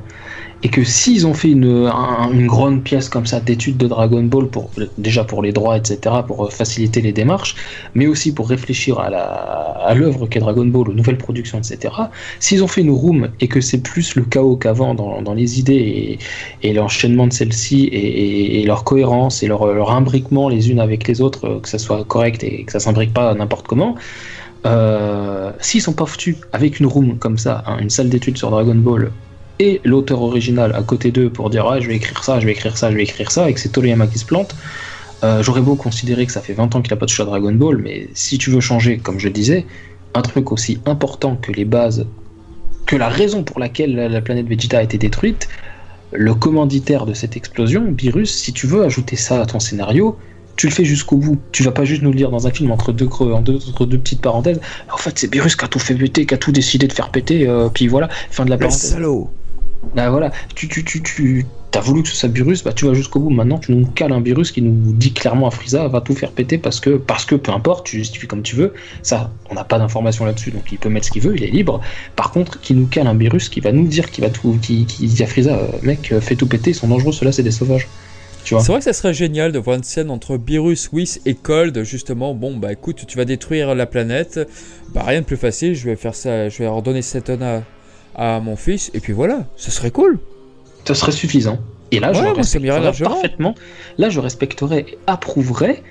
et 0.64 0.70
que 0.70 0.82
s'ils 0.82 1.24
ont 1.24 1.34
fait 1.34 1.50
une, 1.50 1.88
une 2.32 2.48
grande 2.48 2.82
pièce 2.82 3.08
comme 3.08 3.24
ça 3.24 3.38
d'études 3.38 3.76
de 3.76 3.86
Dragon 3.86 4.24
Ball, 4.24 4.48
pour, 4.48 4.70
déjà 4.98 5.22
pour 5.22 5.40
les 5.40 5.52
droits, 5.52 5.76
etc., 5.76 6.16
pour 6.26 6.52
faciliter 6.52 7.00
les 7.00 7.12
démarches, 7.12 7.54
mais 7.94 8.08
aussi 8.08 8.34
pour 8.34 8.48
réfléchir 8.48 8.98
à 8.98 9.94
l'œuvre 9.94 10.26
qu'est 10.26 10.40
Dragon 10.40 10.66
Ball, 10.66 10.88
aux 10.88 10.94
nouvelles 10.94 11.16
productions, 11.16 11.58
etc., 11.58 11.94
s'ils 12.40 12.64
ont 12.64 12.66
fait 12.66 12.80
une 12.80 12.90
room 12.90 13.28
et 13.38 13.46
que 13.46 13.60
c'est 13.60 13.78
plus 13.78 14.16
le 14.16 14.24
chaos 14.24 14.56
qu'avant 14.56 14.96
dans, 14.96 15.22
dans, 15.22 15.34
les 15.34 15.60
idées 15.60 16.18
et, 16.64 16.72
l'enchaînement 16.72 17.28
de 17.28 17.32
celles-ci 17.32 17.88
et, 17.92 18.64
leur 18.64 18.82
cohérence 18.82 19.44
et 19.44 19.46
leur, 19.46 19.72
leur 19.72 19.92
imbriquement 19.92 20.48
les 20.48 20.72
unes 20.72 20.80
avec 20.80 21.06
les 21.06 21.20
autres, 21.20 21.60
que 21.62 21.68
ça 21.68 21.78
soit 21.78 22.02
correct 22.04 22.42
et 22.42 22.64
que 22.64 22.72
ça 22.72 22.80
s'imbrique 22.80 23.14
pas 23.14 23.32
n'importe 23.34 23.68
comment, 23.68 23.94
euh, 24.66 25.52
s'ils 25.60 25.82
sont 25.82 25.92
pas 25.92 26.06
foutus 26.06 26.36
avec 26.52 26.80
une 26.80 26.86
room 26.86 27.18
comme 27.18 27.38
ça, 27.38 27.62
hein, 27.66 27.78
une 27.80 27.90
salle 27.90 28.08
d'études 28.08 28.38
sur 28.38 28.50
Dragon 28.50 28.74
Ball, 28.74 29.12
et 29.60 29.80
l'auteur 29.84 30.22
original 30.22 30.74
à 30.74 30.82
côté 30.82 31.10
d'eux 31.10 31.30
pour 31.30 31.50
dire 31.50 31.66
ah, 31.66 31.80
je 31.80 31.88
vais 31.88 31.96
écrire 31.96 32.22
ça, 32.24 32.38
je 32.40 32.46
vais 32.46 32.52
écrire 32.52 32.76
ça, 32.76 32.90
je 32.90 32.96
vais 32.96 33.02
écrire 33.02 33.30
ça, 33.30 33.48
et 33.50 33.54
que 33.54 33.60
c'est 33.60 33.70
Toriyama 33.70 34.06
qui 34.06 34.18
se 34.18 34.26
plante, 34.26 34.54
Euh, 35.24 35.42
J'aurais 35.42 35.62
beau 35.62 35.74
considérer 35.74 36.26
que 36.26 36.32
ça 36.32 36.40
fait 36.40 36.52
20 36.54 36.76
ans 36.76 36.82
qu'il 36.82 36.92
a 36.92 36.96
pas 36.96 37.06
touché 37.06 37.22
à 37.22 37.26
Dragon 37.26 37.52
Ball, 37.52 37.78
mais 37.78 38.08
si 38.14 38.38
tu 38.38 38.50
veux 38.50 38.60
changer, 38.60 38.98
comme 38.98 39.18
je 39.18 39.28
disais, 39.28 39.66
un 40.14 40.22
truc 40.22 40.52
aussi 40.52 40.80
important 40.86 41.36
que 41.36 41.50
les 41.52 41.64
bases, 41.64 42.06
que 42.86 42.96
la 42.96 43.08
raison 43.08 43.42
pour 43.42 43.58
laquelle 43.58 43.96
la, 43.96 44.08
la 44.08 44.20
planète 44.20 44.46
Vegeta 44.46 44.78
a 44.78 44.82
été 44.82 44.96
détruite, 44.96 45.48
le 46.12 46.34
commanditaire 46.34 47.04
de 47.04 47.14
cette 47.14 47.36
explosion, 47.36 47.90
Beerus, 47.90 48.30
si 48.32 48.52
tu 48.52 48.66
veux 48.66 48.84
ajouter 48.84 49.16
ça 49.16 49.42
à 49.42 49.46
ton 49.46 49.60
scénario, 49.60 50.16
tu 50.58 50.66
le 50.66 50.72
fais 50.72 50.84
jusqu'au 50.84 51.16
bout. 51.16 51.38
Tu 51.52 51.62
vas 51.62 51.70
pas 51.70 51.84
juste 51.84 52.02
nous 52.02 52.10
le 52.10 52.16
dire 52.16 52.30
dans 52.30 52.46
un 52.46 52.50
film 52.50 52.72
entre 52.72 52.92
deux 52.92 53.06
creux, 53.06 53.32
en 53.32 53.40
deux, 53.40 53.58
entre 53.68 53.86
deux 53.86 53.96
petites 53.96 54.20
parenthèses. 54.20 54.60
En 54.92 54.96
fait, 54.96 55.16
c'est 55.16 55.28
Beerus 55.28 55.54
qui 55.54 55.64
a 55.64 55.68
tout 55.68 55.78
fait 55.78 55.94
péter, 55.94 56.26
qui 56.26 56.34
a 56.34 56.36
tout 56.36 56.50
décidé 56.50 56.88
de 56.88 56.92
faire 56.92 57.10
péter, 57.10 57.48
euh, 57.48 57.68
puis 57.72 57.86
voilà, 57.86 58.08
fin 58.30 58.44
de 58.44 58.50
la 58.50 58.56
Le 58.56 58.62
parenthèse. 58.62 58.90
salaud 58.90 59.30
Bah 59.94 60.10
voilà, 60.10 60.32
tu, 60.56 60.66
tu, 60.66 60.82
tu, 60.82 61.00
tu 61.04 61.46
as 61.74 61.80
voulu 61.80 62.02
que 62.02 62.08
ce 62.08 62.16
soit 62.16 62.28
Beerus, 62.28 62.64
bah 62.64 62.72
tu 62.72 62.86
vas 62.86 62.94
jusqu'au 62.94 63.20
bout. 63.20 63.30
Maintenant, 63.30 63.58
tu 63.58 63.70
nous 63.70 63.86
cales 63.86 64.10
un 64.12 64.20
Beerus 64.20 64.50
qui 64.50 64.60
nous 64.60 64.92
dit 64.92 65.12
clairement 65.12 65.46
à 65.46 65.52
Frieza 65.52 65.86
va 65.86 66.00
tout 66.00 66.16
faire 66.16 66.32
péter 66.32 66.58
parce 66.58 66.80
que, 66.80 66.90
parce 66.96 67.24
que 67.24 67.36
peu 67.36 67.52
importe, 67.52 67.86
tu 67.86 67.96
justifies 67.96 68.26
comme 68.26 68.42
tu 68.42 68.56
veux. 68.56 68.74
Ça, 69.04 69.30
on 69.50 69.54
n'a 69.54 69.62
pas 69.62 69.78
d'informations 69.78 70.24
là-dessus, 70.24 70.50
donc 70.50 70.64
il 70.72 70.78
peut 70.78 70.88
mettre 70.88 71.06
ce 71.06 71.12
qu'il 71.12 71.22
veut, 71.22 71.36
il 71.36 71.44
est 71.44 71.52
libre. 71.52 71.80
Par 72.16 72.32
contre, 72.32 72.60
qui 72.60 72.74
nous 72.74 72.86
cale 72.86 73.06
un 73.06 73.14
Beerus 73.14 73.48
qui 73.48 73.60
va 73.60 73.70
nous 73.70 73.86
dire 73.86 74.10
qu'il 74.10 74.24
va 74.24 74.30
tout, 74.30 74.58
qui, 74.60 74.86
qui 74.86 75.06
dit 75.06 75.22
à 75.22 75.28
Frieza, 75.28 75.54
euh, 75.54 75.68
mec, 75.82 76.10
euh, 76.10 76.20
fais 76.20 76.34
tout 76.34 76.48
péter, 76.48 76.70
ils 76.70 76.74
sont 76.74 76.88
dangereux, 76.88 77.12
ceux-là, 77.12 77.30
c'est 77.30 77.44
des 77.44 77.52
sauvages. 77.52 77.86
Tu 78.48 78.54
vois 78.54 78.62
C'est 78.62 78.72
vrai 78.72 78.78
que 78.78 78.84
ça 78.84 78.94
serait 78.94 79.12
génial 79.12 79.52
de 79.52 79.58
voir 79.58 79.76
une 79.76 79.82
scène 79.82 80.10
entre 80.10 80.38
Beerus, 80.38 80.88
Whis 80.90 81.20
et 81.26 81.34
Cold, 81.34 81.82
justement. 81.82 82.32
Bon, 82.32 82.56
bah 82.56 82.72
écoute, 82.72 83.04
tu 83.06 83.18
vas 83.18 83.26
détruire 83.26 83.74
la 83.74 83.84
planète. 83.84 84.40
Bah 84.94 85.02
rien 85.04 85.20
de 85.20 85.26
plus 85.26 85.36
facile, 85.36 85.74
je 85.74 85.84
vais 85.84 85.96
faire 85.96 86.14
ça, 86.14 86.48
je 86.48 86.60
vais 86.60 86.66
redonner 86.66 87.02
cette 87.02 87.28
à, 87.28 87.62
à 88.14 88.40
mon 88.40 88.56
fils, 88.56 88.90
et 88.94 89.00
puis 89.00 89.12
voilà, 89.12 89.44
ça 89.58 89.70
serait 89.70 89.90
cool. 89.90 90.18
Ça 90.86 90.94
serait 90.94 91.12
suffisant. 91.12 91.58
Et 91.90 92.00
là, 92.00 92.14
je 92.14 92.22
moi, 92.22 92.32
respecterais 92.32 92.92
parfaitement. 93.02 93.54
Là, 93.98 94.08
je 94.08 94.18
respecterais 94.18 94.86
et 94.88 94.98
approuverais. 95.06 95.82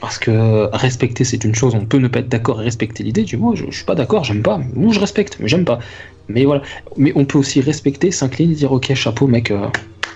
Parce 0.00 0.20
que 0.20 0.68
respecter, 0.76 1.24
c'est 1.24 1.42
une 1.42 1.56
chose, 1.56 1.74
on 1.74 1.84
peut 1.84 1.98
ne 1.98 2.06
pas 2.06 2.20
être 2.20 2.28
d'accord 2.28 2.60
et 2.60 2.64
respecter 2.64 3.02
l'idée. 3.02 3.24
Du 3.24 3.36
moi, 3.36 3.56
je, 3.56 3.64
je 3.68 3.74
suis 3.74 3.84
pas 3.84 3.96
d'accord, 3.96 4.22
j'aime 4.22 4.42
pas. 4.42 4.60
Ou 4.76 4.92
je 4.92 5.00
respecte, 5.00 5.38
mais 5.40 5.48
j'aime 5.48 5.64
pas. 5.64 5.80
Mais 6.28 6.44
voilà. 6.44 6.62
Mais 6.96 7.10
on 7.16 7.24
peut 7.24 7.38
aussi 7.38 7.60
respecter, 7.60 8.12
s'incliner 8.12 8.52
et 8.52 8.54
dire 8.54 8.70
Ok, 8.70 8.94
chapeau, 8.94 9.26
mec, 9.26 9.50
euh, 9.50 9.66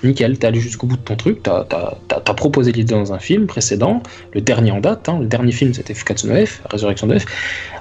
nickel, 0.08 0.38
t'es 0.38 0.46
allé 0.46 0.60
jusqu'au 0.60 0.86
bout 0.86 0.96
de 0.96 1.02
ton 1.02 1.16
truc, 1.16 1.42
t'as 1.42 2.34
proposé 2.34 2.72
l'idée 2.72 2.94
dans 2.94 3.12
un 3.12 3.18
film 3.18 3.46
précédent, 3.46 4.02
le 4.32 4.40
dernier 4.40 4.70
en 4.70 4.80
date, 4.80 5.08
hein, 5.08 5.18
le 5.20 5.26
dernier 5.26 5.52
film 5.52 5.74
c'était 5.74 5.94
Fukatsu 5.94 6.26
no 6.26 6.34
Résurrection 6.70 7.06
de 7.06 7.18
F. 7.18 7.26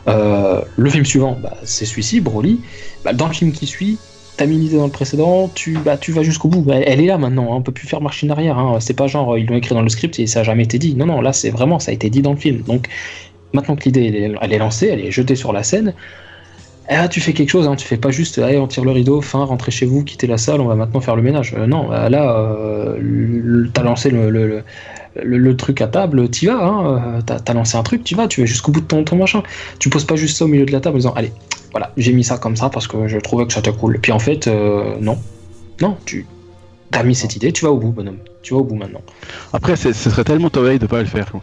Euh, 0.07 0.61
le 0.77 0.89
film 0.89 1.05
suivant, 1.05 1.37
bah, 1.41 1.57
c'est 1.63 1.85
celui-ci, 1.85 2.21
Broly. 2.21 2.59
Bah, 3.03 3.13
dans 3.13 3.27
le 3.27 3.33
film 3.33 3.51
qui 3.51 3.67
suit, 3.67 3.97
t'as 4.37 4.45
mis 4.45 4.57
l'idée 4.57 4.77
dans 4.77 4.85
le 4.85 4.91
précédent, 4.91 5.49
tu, 5.53 5.77
bah, 5.77 5.97
vas 6.09 6.23
jusqu'au 6.23 6.47
bout. 6.47 6.65
Elle, 6.71 7.01
est 7.01 7.05
là 7.05 7.17
maintenant, 7.17 7.53
hein, 7.53 7.57
on 7.57 7.61
peut 7.61 7.71
plus 7.71 7.87
faire 7.87 8.01
marche 8.01 8.23
en 8.23 8.29
arrière. 8.29 8.57
hein. 8.57 8.79
C'est 8.79 8.95
pas 8.95 9.07
genre 9.07 9.37
ils 9.37 9.45
l'ont 9.45 9.55
écrit 9.55 9.75
dans 9.75 9.81
le 9.81 9.89
script 9.89 10.19
et 10.19 10.27
ça 10.27 10.41
a 10.41 10.43
jamais 10.43 10.63
été 10.63 10.79
dit. 10.79 10.95
Non, 10.95 11.05
non, 11.05 11.21
là 11.21 11.33
c'est 11.33 11.49
vraiment, 11.49 11.79
ça 11.79 11.91
a 11.91 11.93
été 11.93 12.09
dit 12.09 12.21
dans 12.21 12.31
le 12.31 12.37
film. 12.37 12.61
Donc 12.61 12.87
maintenant 13.53 13.75
que 13.75 13.83
l'idée 13.83 14.35
elle 14.41 14.53
est 14.53 14.57
lancée, 14.57 14.87
elle 14.87 15.01
est 15.01 15.11
jetée 15.11 15.35
sur 15.35 15.53
la 15.53 15.63
scène, 15.63 15.93
eh 16.91 16.95
ben, 16.95 17.07
tu 17.07 17.21
fais 17.21 17.31
quelque 17.31 17.49
chose, 17.49 17.67
hein, 17.69 17.77
tu 17.77 17.87
fais 17.87 17.95
pas 17.95 18.11
juste 18.11 18.37
allez, 18.37 18.57
on 18.57 18.67
tire 18.67 18.83
le 18.83 18.91
rideau, 18.91 19.21
fin, 19.21 19.45
rentrez 19.45 19.71
chez 19.71 19.85
vous, 19.85 20.03
quittez 20.03 20.27
la 20.27 20.37
salle, 20.37 20.59
on 20.59 20.65
va 20.65 20.75
maintenant 20.75 20.99
faire 20.99 21.15
le 21.15 21.21
ménage. 21.21 21.55
Euh, 21.57 21.65
non, 21.65 21.87
bah, 21.87 22.09
là, 22.09 22.37
euh, 22.37 23.67
t'as 23.73 23.83
lancé 23.83 24.11
le, 24.11 25.55
truc 25.55 25.79
à 25.79 25.87
table, 25.87 26.29
t'y 26.29 26.47
vas, 26.47 26.61
hein, 26.61 26.85
euh, 26.85 27.21
t'as 27.25 27.39
t'as 27.39 27.53
lancé 27.53 27.77
un 27.77 27.83
truc, 27.83 28.03
t'y 28.03 28.13
vas, 28.13 28.27
tu 28.27 28.41
vas 28.41 28.45
jusqu'au 28.45 28.73
bout 28.73 28.81
de 28.81 28.87
ton, 28.87 29.05
ton 29.05 29.15
machin. 29.15 29.41
Tu 29.79 29.89
poses 29.89 30.03
pas 30.03 30.17
juste 30.17 30.37
ça 30.37 30.43
au 30.43 30.49
milieu 30.49 30.65
de 30.65 30.71
la 30.73 30.81
table 30.81 30.95
en 30.95 30.99
disant 30.99 31.13
allez, 31.15 31.31
voilà, 31.71 31.93
j'ai 31.95 32.11
mis 32.11 32.25
ça 32.25 32.37
comme 32.37 32.57
ça 32.57 32.69
parce 32.69 32.87
que 32.87 33.07
je 33.07 33.17
trouvais 33.19 33.45
que 33.45 33.53
ça 33.53 33.61
était 33.61 33.71
cool. 33.71 33.97
Puis 34.01 34.11
en 34.11 34.19
fait, 34.19 34.47
euh, 34.47 34.95
non. 34.99 35.17
Non, 35.79 35.95
tu 36.05 36.25
as 36.91 37.03
mis 37.03 37.15
cette 37.15 37.37
idée, 37.37 37.53
tu 37.53 37.63
vas 37.63 37.71
au 37.71 37.77
bout, 37.77 37.91
bonhomme. 37.91 38.19
Tu 38.43 38.53
vas 38.53 38.59
au 38.59 38.63
bout 38.65 38.75
maintenant. 38.75 39.01
Après, 39.53 39.77
ce 39.77 39.93
serait 39.93 40.25
tellement 40.25 40.49
Toei 40.49 40.77
de 40.77 40.87
pas 40.87 40.99
le 40.99 41.07
faire. 41.07 41.31
quoi. 41.31 41.41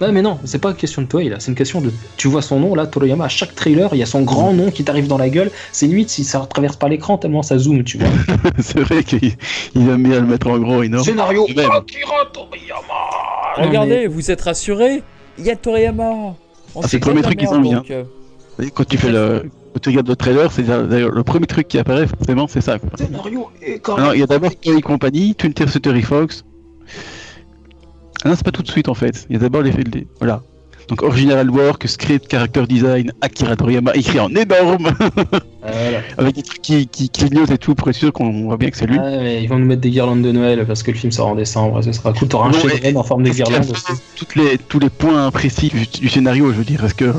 Ouais, 0.00 0.12
mais 0.12 0.22
non, 0.22 0.38
c'est 0.44 0.58
pas 0.58 0.70
une 0.70 0.76
question 0.76 1.02
de 1.02 1.06
toi, 1.06 1.22
là. 1.24 1.36
C'est 1.40 1.50
une 1.50 1.56
question 1.56 1.80
de. 1.82 1.92
Tu 2.16 2.28
vois 2.28 2.40
son 2.40 2.58
nom, 2.58 2.74
là, 2.74 2.86
Toriyama, 2.86 3.26
à 3.26 3.28
chaque 3.28 3.54
trailer, 3.54 3.90
il 3.92 3.98
y 3.98 4.02
a 4.02 4.06
son 4.06 4.22
grand 4.22 4.54
nom 4.54 4.70
qui 4.70 4.82
t'arrive 4.82 5.06
dans 5.06 5.18
la 5.18 5.28
gueule. 5.28 5.50
C'est 5.72 5.86
limite 5.86 6.08
si 6.08 6.24
ça 6.24 6.40
traverse 6.48 6.76
pas 6.76 6.88
l'écran 6.88 7.18
tellement 7.18 7.42
ça 7.42 7.58
zoome, 7.58 7.84
tu 7.84 7.98
vois. 7.98 8.08
c'est 8.60 8.80
vrai 8.80 9.04
qu'il 9.04 9.32
il 9.74 9.88
aime 9.88 10.02
bien 10.02 10.20
le 10.20 10.26
mettre 10.26 10.46
en 10.46 10.58
gros 10.58 10.82
énorme. 10.82 11.04
Scénario 11.04 11.46
Même. 11.48 11.70
Akira 11.70 12.24
Toriyama 12.32 13.58
Non, 13.58 13.66
Regardez, 13.66 14.06
vous 14.06 14.30
êtes 14.30 14.40
rassurés? 14.40 15.02
Il 15.38 15.44
y 15.44 15.50
a 15.50 15.56
Toriyama 15.56 16.34
Ah, 16.76 16.80
c'est 16.86 16.96
le 16.96 17.00
premier 17.00 17.22
truc 17.22 17.40
la 17.40 17.46
qu'ils 17.46 17.54
ont 17.54 17.60
mis, 17.60 17.70
merde, 17.70 17.86
donc, 17.86 17.90
euh, 17.90 18.70
Quand 18.74 18.84
tu 18.84 18.96
fais 18.96 19.10
le, 19.10 19.50
quand 19.74 19.80
tu 19.80 19.90
regardes 19.90 20.08
le 20.08 20.16
trailer, 20.16 20.50
c'est 20.50 20.62
le 20.66 21.22
premier 21.22 21.46
truc 21.46 21.68
qui 21.68 21.78
apparaît 21.78 22.06
forcément, 22.06 22.48
c'est 22.48 22.62
ça. 22.62 22.78
quoi. 22.78 22.88
Scénario 22.96 23.48
et 23.60 23.82
Alors, 23.86 24.14
il 24.14 24.20
y 24.20 24.22
a 24.22 24.26
d'abord 24.26 24.54
Toei 24.56 24.80
Company, 24.80 25.34
Twin 25.34 25.52
Terry 25.52 26.02
Fox. 26.02 26.42
Ah 28.24 28.28
non, 28.28 28.34
c'est 28.36 28.44
pas 28.44 28.50
tout 28.52 28.62
de 28.62 28.68
suite 28.70 28.88
en 28.88 28.94
fait. 28.94 29.26
Il 29.30 29.34
y 29.34 29.36
a 29.36 29.38
d'abord 29.40 29.62
les, 29.62 29.72
les- 29.72 30.06
voilà. 30.18 30.42
Donc 30.88 31.02
original 31.02 31.48
work, 31.50 31.86
script, 31.86 32.28
character 32.30 32.66
design, 32.66 33.12
Akira 33.20 33.54
Toriyama 33.54 33.94
écrit 33.94 34.18
en 34.18 34.28
énorme 34.34 34.90
Voilà. 35.62 36.00
avec 36.18 36.34
des 36.34 36.42
trucs 36.42 36.62
qui, 36.62 36.88
qui 36.88 37.08
clignotent 37.10 37.50
et 37.52 37.58
tout 37.58 37.76
pour 37.76 37.88
être 37.88 37.94
sûr 37.96 38.12
qu'on 38.12 38.46
voit 38.46 38.56
bien 38.56 38.70
que 38.70 38.76
c'est 38.76 38.86
lui. 38.86 38.98
Ouais, 38.98 39.18
mais 39.18 39.42
ils 39.42 39.46
vont 39.48 39.58
nous 39.58 39.66
mettre 39.66 39.82
des 39.82 39.90
guirlandes 39.90 40.22
de 40.22 40.32
Noël 40.32 40.64
parce 40.66 40.82
que 40.82 40.90
le 40.90 40.96
film 40.96 41.12
sort 41.12 41.28
en 41.28 41.34
décembre, 41.36 41.80
ce 41.82 41.92
sera 41.92 42.12
cool. 42.12 42.26
T'auras 42.26 42.48
un 42.48 42.52
Ouais, 42.52 42.80
chef 42.82 42.96
en 42.96 43.04
forme 43.04 43.22
de 43.22 43.30
guirlande 43.30 43.70
aussi. 43.70 43.84
toutes 44.16 44.34
les, 44.34 44.58
tous 44.58 44.80
les 44.80 44.90
points 44.90 45.30
précis 45.30 45.68
du, 45.68 45.86
du 46.00 46.08
scénario, 46.08 46.50
je 46.52 46.58
veux 46.58 46.64
dire, 46.64 46.84
est-ce 46.84 46.94
que 46.94 47.12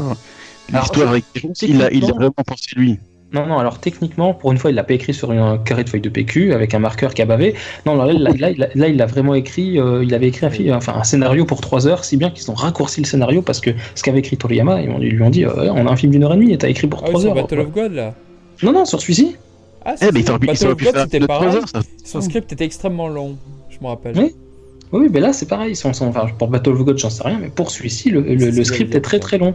l'histoire 0.74 1.10
avec 1.10 1.24
il 1.62 1.82
a, 1.82 1.92
il 1.94 2.04
a 2.04 2.08
vraiment 2.08 2.34
pensé 2.46 2.72
lui 2.76 3.00
Non, 3.34 3.46
non, 3.46 3.58
alors 3.60 3.80
techniquement, 3.80 4.34
pour 4.34 4.52
une 4.52 4.58
fois, 4.58 4.72
il 4.72 4.76
l'a 4.76 4.84
pas 4.84 4.94
écrit 4.94 5.14
sur 5.14 5.32
un 5.32 5.58
carré 5.58 5.86
de 5.86 5.90
feuille 5.90 6.02
de 6.02 6.10
PQ 6.10 6.54
avec 6.54 6.74
un 6.74 6.80
marqueur 6.80 7.14
qui 7.14 7.22
a 7.22 7.26
bavé. 7.26 7.56
Non, 7.86 7.96
là, 7.96 8.06
là, 8.12 8.14
là, 8.14 8.30
là, 8.38 8.50
il 8.52 8.64
a- 8.64 8.68
là, 8.76 8.88
il 8.90 8.98
l'a 8.98 9.06
vraiment 9.06 9.36
écrit, 9.36 9.80
euh, 9.80 10.04
il 10.04 10.14
avait 10.14 10.28
écrit 10.28 10.46
un, 10.46 10.50
fi- 10.50 10.72
enfin, 10.74 10.94
un 10.98 11.04
scénario 11.06 11.46
pour 11.46 11.62
3 11.62 11.88
heures, 11.88 12.04
si 12.04 12.18
bien 12.18 12.30
qu'ils 12.30 12.52
ont 12.52 12.56
raccourci 12.56 13.00
le 13.00 13.06
scénario 13.08 13.42
parce 13.42 13.62
que 13.62 13.70
ce 13.96 14.04
qu'avait 14.04 14.20
écrit 14.20 14.36
Toriyama, 14.36 14.82
ils, 14.82 14.90
lui 14.90 15.22
ont 15.24 15.30
dit 15.30 15.46
euh, 15.46 15.72
on 15.74 15.88
a 15.88 15.92
un 15.92 15.96
film 15.96 16.12
d'une 16.12 16.24
heure 16.26 16.34
et 16.34 16.38
demie 16.38 16.52
et 16.52 16.58
t'as 16.58 16.68
écrit 16.68 16.88
pour 16.88 17.00
Ah 17.04 17.06
oui, 17.06 17.10
3 17.12 17.22
sur 17.22 17.30
heures. 17.30 17.36
Battle 17.36 17.60
of 17.60 17.72
God 17.72 17.94
là. 17.94 18.14
Non, 18.64 18.74
non, 18.74 18.84
sur 18.86 19.00
celui-ci. 19.02 19.38
Ah, 19.86 19.96
Eh, 20.02 20.06
mais 20.12 20.20
il 20.20 20.24
si, 20.26 20.30
aurait 20.30 20.40
pu- 20.40 20.46
il 20.48 20.52
Battle 20.52 20.68
of 20.68 20.78
God 20.84 20.96
c'était 21.04 21.20
pareil. 21.26 21.60
Son 22.04 22.20
script 22.22 22.52
était 22.52 22.66
extrêmement 22.66 23.08
long, 23.08 23.38
je 23.70 23.78
me 23.82 23.88
rappelle. 23.88 24.18
Oui. 24.18 24.36
Oui, 24.92 25.08
mais 25.12 25.20
là, 25.22 25.32
c'est 25.32 25.46
pareil. 25.48 25.74
Enfin, 25.86 26.12
pour 26.38 26.50
Battle 26.50 26.72
of 26.72 26.84
God, 26.84 26.98
j'en 26.98 27.10
sais 27.10 27.24
rien, 27.24 27.40
mais 27.40 27.48
pour 27.50 27.72
celui-ci, 27.72 28.10
le, 28.10 28.22
le- 28.22 28.36
le 28.36 28.52
C'est 28.52 28.64
script 28.66 28.94
est 28.94 29.02
très 29.02 29.20
très 29.20 29.38
long. 29.38 29.54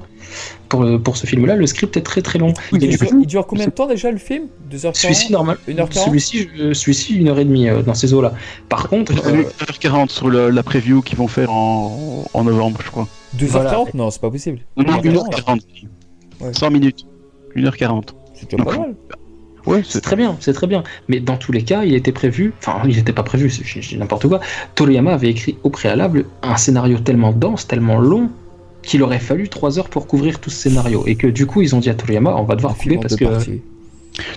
Pour, 0.68 0.82
le- 0.82 0.98
pour 1.00 1.16
ce 1.16 1.26
film-là, 1.26 1.56
le 1.56 1.66
script 1.66 1.96
est 1.96 2.02
très 2.02 2.22
très 2.22 2.38
long. 2.38 2.52
Il, 2.72 2.78
dure, 2.78 2.98
coup, 3.08 3.18
il 3.20 3.26
dure 3.26 3.46
combien 3.46 3.66
de 3.66 3.70
temps 3.70 3.86
déjà 3.86 4.10
le 4.10 4.16
film? 4.18 4.44
2h40 4.70 4.94
celui-ci, 4.94 5.32
normal. 5.32 5.58
1h40 5.68 6.04
Celui-ci, 6.06 6.48
je- 6.56 6.72
celui-ci, 6.72 7.16
une 7.16 7.28
heure 7.28 7.38
et 7.38 7.44
demie 7.44 7.68
euh, 7.68 7.82
dans 7.82 7.94
ces 7.94 8.14
eaux-là. 8.14 8.32
Par 8.68 8.88
contre, 8.88 9.12
J'ai 9.14 9.28
euh, 9.30 9.32
vu 9.32 9.44
1h40 9.44 10.10
sur 10.10 10.28
le- 10.28 10.48
la 10.50 10.62
preview 10.62 11.02
qu'ils 11.02 11.18
vont 11.18 11.28
faire 11.28 11.52
en, 11.52 12.24
en 12.32 12.44
novembre, 12.44 12.80
je 12.84 12.90
crois. 12.90 13.06
2h40 13.36 13.48
Voilà. 13.50 13.84
Non, 13.94 14.10
c'est 14.10 14.20
pas 14.22 14.30
possible. 14.30 14.60
Non, 14.76 14.84
non, 14.84 14.98
1h40. 15.00 15.30
1h40. 15.30 15.60
Ouais. 16.40 16.52
100 16.54 16.70
minutes. 16.70 17.06
1h40. 17.54 18.08
C'est 18.34 18.50
déjà 18.50 18.62
pas 18.64 18.78
mal. 18.78 18.94
Ouais, 19.66 19.82
C'est 19.84 20.00
très 20.00 20.16
bien, 20.16 20.36
c'est 20.40 20.52
très 20.52 20.66
bien. 20.66 20.84
Mais 21.08 21.18
dans 21.20 21.36
tous 21.36 21.50
les 21.52 21.62
cas, 21.62 21.82
il 21.84 21.94
était 21.94 22.12
prévu, 22.12 22.52
enfin, 22.58 22.80
il 22.86 22.96
n'était 22.96 23.12
pas 23.12 23.22
prévu, 23.24 23.50
c'est- 23.50 23.64
je 23.82 23.96
n'importe 23.96 24.28
quoi. 24.28 24.40
Toriyama 24.74 25.12
avait 25.12 25.28
écrit 25.30 25.56
au 25.64 25.70
préalable 25.70 26.24
un 26.42 26.56
scénario 26.56 26.98
tellement 26.98 27.32
dense, 27.32 27.66
tellement 27.66 27.98
long, 27.98 28.30
qu'il 28.82 29.02
aurait 29.02 29.18
fallu 29.18 29.48
3 29.48 29.78
heures 29.78 29.88
pour 29.88 30.06
couvrir 30.06 30.38
tout 30.38 30.50
ce 30.50 30.56
scénario. 30.56 31.02
Et 31.06 31.16
que 31.16 31.26
du 31.26 31.46
coup, 31.46 31.62
ils 31.62 31.74
ont 31.74 31.80
dit 31.80 31.90
à 31.90 31.94
Toriyama, 31.94 32.36
on 32.36 32.44
va 32.44 32.54
Un 32.54 32.56
devoir 32.56 32.76
couper 32.76 32.98
parce 32.98 33.16
que. 33.16 33.24
parties. 33.24 33.60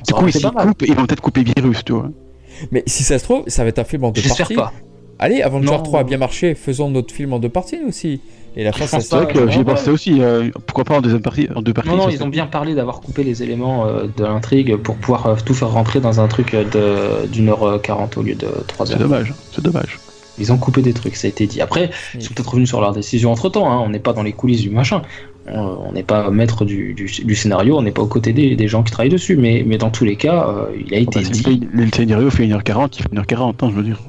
Du 0.07 0.13
coup, 0.13 0.27
ils 0.27 0.33
coupent, 0.33 0.87
vont 0.97 1.05
peut-être 1.05 1.21
couper 1.21 1.43
virus, 1.43 1.85
tu 1.85 1.93
vois. 1.93 2.09
Mais 2.71 2.83
si 2.87 3.03
ça 3.03 3.19
se 3.19 3.23
trouve, 3.23 3.43
ça 3.47 3.63
va 3.63 3.69
être 3.69 3.79
un 3.79 3.83
film 3.85 4.03
en 4.03 4.11
deux 4.11 4.21
J'espère 4.21 4.47
parties. 4.47 4.55
pas. 4.55 4.73
Allez, 5.19 5.41
Avenger 5.41 5.67
Non. 5.71 5.81
3 5.81 5.99
a 6.01 6.03
bien 6.03 6.17
marché, 6.17 6.55
faisons 6.55 6.89
notre 6.89 7.13
film 7.13 7.33
en 7.33 7.39
deux 7.39 7.49
parties 7.49 7.77
nous 7.81 7.89
aussi. 7.89 8.19
Et 8.55 8.63
la 8.63 8.71
fin, 8.71 8.87
ça 8.87 8.99
C'est 8.99 9.15
vrai 9.15 9.31
que 9.31 9.49
j'y 9.49 9.59
ai 9.59 9.63
pensé 9.63 9.89
aussi. 9.89 10.21
Euh, 10.21 10.49
pourquoi 10.65 10.83
pas 10.83 10.97
en, 10.97 11.01
deuxième 11.01 11.21
partie, 11.21 11.47
en 11.55 11.61
deux 11.61 11.73
parties 11.73 11.89
Non, 11.89 11.97
non, 11.97 12.09
ils 12.09 12.23
ont 12.23 12.27
bien 12.27 12.47
parlé 12.47 12.73
d'avoir 12.73 13.01
coupé 13.01 13.23
les 13.23 13.43
éléments 13.43 13.85
euh, 13.85 14.05
de 14.17 14.23
l'intrigue 14.23 14.75
pour 14.77 14.95
pouvoir 14.95 15.27
euh, 15.27 15.35
tout 15.43 15.53
faire 15.53 15.69
rentrer 15.69 15.99
dans 15.99 16.19
un 16.19 16.27
truc 16.27 16.55
d'une 17.31 17.49
heure 17.49 17.81
quarante 17.81 18.17
au 18.17 18.23
lieu 18.23 18.35
de 18.35 18.47
trois 18.67 18.91
heures. 18.91 18.97
C'est 18.97 19.03
dommage, 19.03 19.33
c'est 19.51 19.63
dommage. 19.63 19.99
Ils 20.39 20.53
ont 20.53 20.57
coupé 20.57 20.81
des 20.81 20.93
trucs, 20.93 21.15
ça 21.15 21.27
a 21.27 21.29
été 21.29 21.47
dit. 21.47 21.61
Après, 21.61 21.89
ils 22.15 22.21
sont 22.21 22.33
peut-être 22.33 22.49
revenus 22.49 22.69
sur 22.69 22.79
leur 22.79 22.93
décision 22.93 23.31
entre 23.31 23.49
temps. 23.49 23.69
Hein. 23.69 23.81
On 23.83 23.89
n'est 23.89 23.99
pas 23.99 24.13
dans 24.13 24.23
les 24.23 24.31
coulisses 24.31 24.61
du 24.61 24.69
machin. 24.69 25.01
On 25.51 25.91
n'est 25.91 26.03
pas 26.03 26.29
maître 26.29 26.63
du, 26.63 26.93
du, 26.93 27.35
scénario, 27.35 27.75
on 27.75 27.81
n'est 27.81 27.91
pas 27.91 28.03
aux 28.03 28.07
côtés 28.07 28.33
des, 28.33 28.55
des, 28.55 28.67
gens 28.67 28.83
qui 28.83 28.91
travaillent 28.91 29.09
dessus. 29.09 29.35
Mais, 29.35 29.63
mais 29.65 29.77
dans 29.79 29.89
tous 29.89 30.05
les 30.05 30.15
cas, 30.15 30.47
il 30.75 30.93
a 30.93 30.97
ah 30.97 30.99
été 30.99 31.21
bah, 31.21 31.29
dit. 31.29 31.67
Le 31.71 31.87
scénario 31.91 32.29
fait 32.29 32.45
1h40, 32.45 32.89
il 32.97 33.03
fait 33.03 33.09
1h40, 33.09 33.53
hein, 33.61 33.69
je 33.69 33.75
veux 33.75 33.83
dire. 33.83 33.99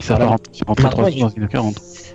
Ça 0.00 0.16
voilà. 0.16 0.30
rentre, 0.32 0.50
rentre 0.66 0.86
à 0.86 0.90
3h40. 0.90 1.74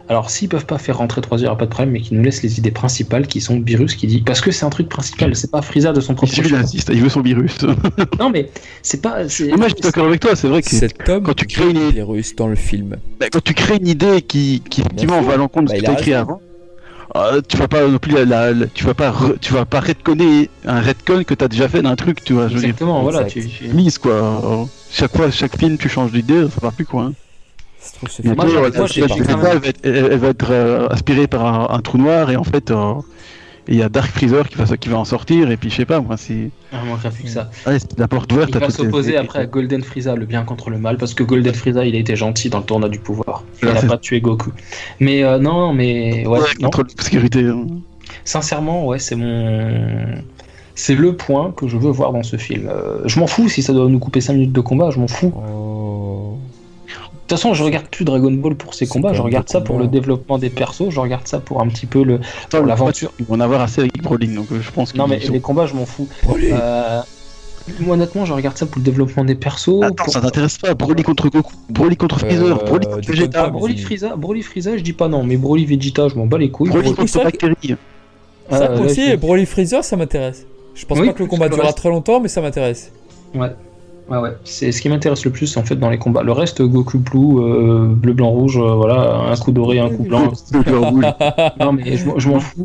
Alors, 0.09 0.31
s'ils 0.31 0.49
peuvent 0.49 0.65
pas 0.65 0.79
faire 0.79 0.97
rentrer 0.97 1.21
3 1.21 1.43
heures, 1.43 1.55
pas 1.55 1.65
de 1.65 1.69
problème, 1.69 1.91
mais 1.93 2.01
qu'ils 2.01 2.17
nous 2.17 2.23
laissent 2.23 2.41
les 2.41 2.57
idées 2.57 2.71
principales 2.71 3.27
qui 3.27 3.41
sont 3.41 3.59
Virus 3.59 3.93
qui 3.93 4.07
dit. 4.07 4.21
Parce 4.21 4.41
que 4.41 4.49
c'est 4.49 4.65
un 4.65 4.71
truc 4.71 4.89
principal, 4.89 5.35
c'est 5.35 5.51
pas 5.51 5.61
Frieza 5.61 5.93
de 5.93 6.01
son 6.01 6.15
propre 6.15 6.33
Il 6.35 6.55
insiste, 6.55 6.89
il 6.91 7.01
veut 7.03 7.09
son 7.09 7.21
virus. 7.21 7.57
Non, 8.19 8.31
mais 8.31 8.49
c'est 8.81 9.01
pas. 9.03 9.29
c'est- 9.29 9.55
Moi, 9.55 9.67
je 9.67 9.73
suis 9.75 9.81
d'accord 9.83 10.07
avec 10.07 10.19
toi, 10.19 10.35
c'est 10.35 10.47
vrai 10.47 10.63
que 10.63 10.67
Cet 10.69 11.07
homme 11.07 11.23
quand 11.23 11.35
tu 11.35 11.45
crées 11.45 11.69
une- 11.69 12.01
Russes 12.01 12.35
dans 12.35 12.47
le 12.47 12.55
film. 12.55 12.95
bah, 13.19 13.27
quand 13.31 13.43
tu 13.43 13.53
crées 13.53 13.77
une 13.77 13.87
idée 13.87 14.23
qui, 14.23 14.63
qui 14.67 14.81
effectivement 14.81 15.21
va 15.21 15.33
à 15.33 15.37
l'encontre 15.37 15.71
de 15.71 15.73
Bah, 15.73 15.75
ce 15.75 15.79
que 15.81 15.85
tu 15.85 15.91
a 15.91 15.93
as 15.93 15.99
écrit 15.99 16.13
avant, 16.15 16.41
euh, 17.15 17.41
tu 17.47 17.57
vas 17.57 17.67
pas 17.67 17.87
non 17.87 17.99
plus 17.99 18.13
la, 18.13 18.25
la- 18.25 18.51
la- 18.51 18.65
tu 18.65 18.85
vas 18.85 18.95
pas 18.95 19.11
re- 19.11 19.37
tu 19.39 19.53
vas 19.53 19.65
pas 19.65 19.79
redconner 19.79 20.49
un 20.65 20.81
redcon 20.81 21.23
que 21.23 21.35
tu 21.35 21.43
as 21.43 21.47
déjà 21.47 21.67
fait 21.69 21.83
d'un 21.83 21.95
truc, 21.95 22.23
tu 22.23 22.33
vois. 22.33 22.47
Je 22.47 22.55
veux 22.55 22.59
dire, 22.61 22.69
Exactement, 22.69 23.03
voilà. 23.03 23.27
Exact. 23.27 23.41
Tu, 23.41 23.47
tu- 23.47 23.67
mise 23.75 23.99
quoi. 23.99 24.67
Chaque 24.91 25.15
fois, 25.15 25.29
chaque 25.29 25.55
film, 25.55 25.77
tu 25.77 25.87
changes 25.87 26.11
d'idée, 26.11 26.45
ça 26.49 26.59
va 26.63 26.71
plus 26.71 26.85
quoi. 26.85 27.03
hein. 27.03 27.13
Ce 28.07 28.21
Bientôt, 28.21 28.35
moi, 28.43 28.45
moi, 28.45 28.61
la- 28.61 28.69
la- 28.69 29.37
pas 29.37 29.49
elle 29.53 29.59
va 29.59 29.67
être, 29.67 29.79
elle- 29.83 29.95
elle 30.11 30.19
va 30.19 30.27
être, 30.29 30.51
euh, 30.51 30.87
aspirée 30.89 31.27
par 31.27 31.45
un, 31.45 31.75
un 31.75 31.79
trou 31.79 31.97
noir 31.97 32.29
et 32.31 32.35
en 32.35 32.43
fait 32.43 32.71
euh, 32.71 32.93
il 33.67 33.75
y 33.75 33.83
a 33.83 33.89
Dark 33.89 34.09
Freezer 34.11 34.47
qui 34.49 34.55
va, 34.57 34.65
qui 34.77 34.89
va 34.89 34.97
en 34.97 35.05
sortir 35.05 35.49
et 35.51 35.57
puis 35.57 35.69
je 35.69 35.75
sais 35.75 35.85
pas 35.85 35.99
moi 36.01 36.17
c'est 36.17 36.49
Ah, 36.73 36.77
manquerait 36.85 37.11
plus 37.11 37.23
que 37.23 37.29
ça. 37.29 37.49
ouais, 37.67 37.79
c'est 37.79 37.97
la 37.99 38.07
porte 38.07 38.31
ouverte 38.33 38.49
Il 38.53 38.59
va 38.59 38.65
les- 38.67 38.71
s'opposer 38.73 39.15
après 39.17 39.39
à 39.39 39.45
Golden 39.45 39.81
Frieza, 39.83 40.15
le 40.15 40.25
bien 40.25 40.43
contre 40.43 40.69
le 40.69 40.77
mal, 40.77 40.97
parce 40.97 41.13
que 41.13 41.23
Golden 41.23 41.53
Frieza, 41.53 41.85
il 41.85 41.95
a 41.95 41.99
été 41.99 42.15
gentil 42.15 42.49
dans 42.49 42.59
le 42.59 42.63
tournoi 42.65 42.89
du 42.89 42.99
pouvoir. 42.99 43.43
Il 43.61 43.67
Ouais, 43.69 43.75
a 43.77 43.81
c'est- 43.81 43.87
pas 43.87 43.97
tué 43.97 44.19
Goku. 44.21 44.51
Mais 44.99 45.23
euh, 45.23 45.37
non, 45.39 45.73
mais 45.73 46.25
ouais, 46.27 46.39
contre 46.61 46.79
l'obscurité 46.79 47.45
hein. 47.45 47.65
Sincèrement, 48.25 48.85
ouais, 48.87 48.99
c'est 48.99 49.15
mon. 49.15 50.05
C'est 50.75 50.95
le 50.95 51.15
point 51.15 51.51
que 51.55 51.67
je 51.67 51.75
veux 51.77 51.91
voir 51.91 52.13
dans 52.13 52.23
ce 52.23 52.37
film. 52.37 52.69
Euh, 52.69 52.99
je 53.05 53.19
m'en 53.19 53.27
fous 53.27 53.49
si 53.49 53.61
ça 53.61 53.73
doit 53.73 53.87
nous 53.89 53.99
couper 53.99 54.21
5 54.21 54.33
minutes 54.33 54.53
de 54.53 54.61
combat, 54.61 54.89
je 54.91 54.99
m'en 54.99 55.07
fous. 55.09 55.33
De 57.29 57.35
toute 57.35 57.41
façon, 57.43 57.53
je 57.53 57.63
regarde 57.63 57.85
plus 57.85 58.05
Dragon 58.05 58.31
Ball 58.31 58.55
pour 58.55 58.73
ses 58.73 58.87
combats, 58.87 59.13
je 59.13 59.21
regarde 59.21 59.47
ça 59.47 59.61
pour 59.61 59.77
le 59.77 59.85
développement 59.85 60.39
des 60.39 60.49
persos, 60.49 60.89
je 60.89 60.99
regarde 60.99 61.27
ça 61.27 61.39
pour 61.39 61.61
un 61.61 61.67
petit 61.67 61.85
peu 61.85 62.01
le. 62.03 62.19
L'aventure. 62.65 63.11
Ils 63.19 63.25
vont 63.27 63.35
en 63.35 63.39
avoir 63.39 63.61
assez 63.61 63.81
avec 63.81 64.01
Broly 64.01 64.29
donc 64.33 64.51
euh, 64.51 64.59
je 64.59 64.71
pense 64.71 64.95
Non, 64.95 65.07
mais 65.07 65.19
sont- 65.19 65.31
les 65.31 65.39
combats, 65.39 65.67
je 65.67 65.75
m'en 65.75 65.85
fous. 65.85 66.07
Broly. 66.23 66.47
Euh, 66.51 67.01
Moi, 67.81 67.93
honnêtement, 67.93 68.25
je 68.25 68.33
regarde 68.33 68.57
ça 68.57 68.65
pour 68.65 68.79
le 68.79 68.83
développement 68.83 69.23
des 69.23 69.35
persos. 69.35 69.83
Attends 69.83 70.05
pour- 70.05 70.11
ça 70.11 70.21
t'intéresse 70.21 70.57
pas 70.57 70.73
Broly 70.73 71.03
contre 71.03 71.29
Goku 71.29 71.53
Broly 71.69 71.95
contre 71.97 72.17
Freezer 72.19 72.47
Euh, 72.47 72.65
Broly 72.65 72.87
contre 72.87 73.07
Vegeta 73.11 73.47
Broly 73.49 73.77
Frieza, 73.77 74.15
Broly 74.15 74.41
Frieza, 74.41 74.75
je 74.75 74.81
dis 74.81 74.93
pas 74.93 75.07
non, 75.07 75.23
mais 75.23 75.37
Broly 75.37 75.65
Vegeta, 75.67 76.07
je 76.07 76.15
m'en 76.15 76.25
bats 76.25 76.39
les 76.39 76.49
couilles. 76.49 76.71
Broly 76.71 76.85
Broly- 76.93 76.95
contre 76.95 77.13
que- 77.19 77.23
Bactérie 77.25 77.55
Ça, 78.49 78.55
Euh, 78.63 78.67
moi 78.75 78.85
là, 78.85 78.91
aussi, 78.91 79.11
je- 79.11 79.15
Broly 79.17 79.45
Freezer, 79.45 79.83
ça 79.83 79.95
m'intéresse. 79.97 80.47
Je 80.73 80.83
pense 80.83 80.97
Oui, 80.99 81.05
pas 81.07 81.13
que 81.13 81.21
le 81.21 81.29
combat 81.29 81.45
que 81.45 81.51
durera 81.51 81.67
reste. 81.67 81.77
très 81.77 81.89
longtemps, 81.89 82.19
mais 82.19 82.27
ça 82.27 82.41
m'intéresse. 82.41 82.91
Ouais. 83.35 83.51
Ouais, 84.09 84.17
ouais. 84.17 84.31
C'est 84.43 84.71
ce 84.71 84.81
qui 84.81 84.89
m'intéresse 84.89 85.23
le 85.23 85.31
plus 85.31 85.55
en 85.57 85.63
fait 85.63 85.75
dans 85.75 85.89
les 85.89 85.99
combats. 85.99 86.23
Le 86.23 86.31
reste, 86.31 86.61
Goku 86.63 86.97
Blue, 86.97 87.37
euh, 87.39 87.85
bleu, 87.87 88.13
blanc, 88.13 88.29
rouge, 88.29 88.57
euh, 88.57 88.73
voilà, 88.73 89.19
un 89.31 89.35
coup 89.37 89.51
doré, 89.51 89.79
un 89.79 89.89
coup 89.89 90.03
blanc. 90.03 90.31
non, 91.59 91.73
mais 91.73 91.95
je, 91.95 92.05
m'en- 92.07 92.17
je 92.17 92.29
m'en 92.29 92.39
fous. 92.39 92.63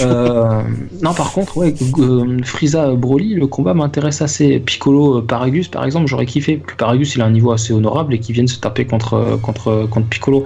Euh, 0.00 0.62
non, 1.02 1.12
par 1.14 1.32
contre, 1.32 1.56
ouais, 1.56 1.74
euh, 1.98 2.38
Frieza 2.44 2.92
Broly, 2.94 3.34
le 3.34 3.46
combat 3.48 3.74
m'intéresse 3.74 4.22
assez. 4.22 4.60
Piccolo 4.60 5.18
euh, 5.18 5.22
Paragus, 5.22 5.68
par 5.68 5.84
exemple, 5.84 6.06
j'aurais 6.06 6.26
kiffé 6.26 6.58
que 6.58 6.74
Paragus 6.74 7.14
il 7.16 7.20
a 7.22 7.24
un 7.24 7.30
niveau 7.30 7.50
assez 7.52 7.72
honorable 7.72 8.14
et 8.14 8.18
qu'il 8.20 8.34
vienne 8.34 8.48
se 8.48 8.58
taper 8.60 8.84
contre, 8.86 9.38
contre, 9.42 9.86
contre 9.90 10.06
Piccolo. 10.06 10.44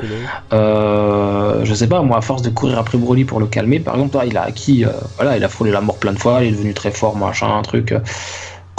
Euh, 0.53 1.65
je 1.65 1.75
sais 1.75 1.87
pas, 1.89 2.03
moi, 2.03 2.19
à 2.19 2.21
force 2.21 2.43
de 2.43 2.51
courir 2.51 2.79
après 2.79 2.99
Broly 2.99 3.25
pour 3.25 3.41
le 3.41 3.47
calmer, 3.47 3.81
par 3.81 3.95
exemple, 3.95 4.17
là, 4.17 4.25
il 4.27 4.37
a 4.37 4.43
acquis, 4.43 4.85
euh, 4.85 4.89
voilà, 5.17 5.37
il 5.37 5.45
a 5.45 5.49
frôlé 5.49 5.71
la 5.71 5.81
mort 5.81 5.99
plein 5.99 6.13
de 6.13 6.19
fois, 6.19 6.43
il 6.43 6.49
est 6.49 6.57
devenu 6.57 6.75
très 6.75 6.91
fort, 6.91 7.17
machin, 7.17 7.49
un 7.57 7.63
truc. 7.63 7.95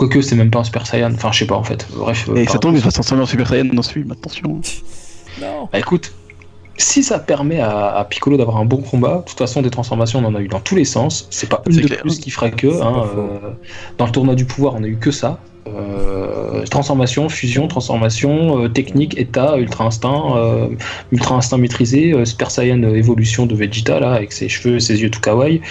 Quoique 0.02 0.20
c'est 0.24 0.36
même 0.36 0.50
pas 0.50 0.58
un 0.58 0.64
Super 0.64 0.88
Saiyan, 0.88 1.14
enfin 1.14 1.32
je 1.32 1.38
sais 1.38 1.46
pas 1.46 1.54
en 1.54 1.64
fait. 1.64 1.86
Bref. 1.96 2.28
euh, 2.28 2.36
Et 2.36 2.48
ça 2.48 2.58
tombe 2.58 2.74
il 2.76 2.82
va 2.82 2.90
se 2.90 2.96
transformer 2.96 3.22
en 3.22 3.28
Super 3.28 3.48
Saiyan 3.48 3.66
dans 3.72 3.84
ce 3.84 3.92
film 3.94 4.12
attention 4.12 4.60
Non. 5.40 5.70
Bah 5.72 5.78
écoute, 5.78 6.12
si 6.76 7.04
ça 7.04 7.20
permet 7.20 7.60
à, 7.60 7.90
à 7.98 8.04
Piccolo 8.06 8.36
d'avoir 8.36 8.58
un 8.58 8.66
bon 8.66 8.78
combat, 8.82 9.18
de 9.18 9.30
toute 9.30 9.38
façon 9.38 9.62
des 9.62 9.70
transformations 9.70 10.18
on 10.18 10.26
en 10.26 10.34
a 10.34 10.40
eu 10.42 10.48
dans 10.48 10.60
tous 10.60 10.74
les 10.76 10.86
sens, 10.86 11.28
c'est 11.30 11.48
pas 11.48 11.62
une 11.70 11.76
de 11.82 11.86
clair. 11.86 12.00
plus 12.02 12.18
qui 12.18 12.32
fera 12.32 12.50
que. 12.50 12.82
Hein, 12.82 13.06
euh, 13.16 13.52
dans 14.00 14.08
le 14.08 14.12
tournoi 14.12 14.34
du 14.34 14.46
pouvoir 14.46 14.74
on 14.74 14.84
a 14.84 14.88
eu 14.88 14.98
que 14.98 15.12
ça. 15.12 15.38
Euh, 15.68 16.64
transformation, 16.66 17.30
fusion, 17.30 17.68
transformation, 17.68 18.64
euh, 18.64 18.68
technique, 18.68 19.18
état, 19.20 19.58
ultra 19.58 19.86
instinct, 19.86 20.36
euh, 20.36 20.68
ultra 21.12 21.36
instinct 21.36 21.58
maîtrisé, 21.60 22.14
euh, 22.14 22.26
Super 22.26 22.50
Saiyan 22.50 22.82
euh, 22.84 22.96
évolution 22.96 23.46
de 23.46 23.54
Vegeta 23.56 24.00
là 24.00 24.14
avec 24.14 24.32
ses 24.32 24.50
cheveux 24.50 24.78
et 24.78 24.80
ses 24.80 25.02
yeux 25.02 25.12
tout 25.12 25.20
kawaii. 25.22 25.62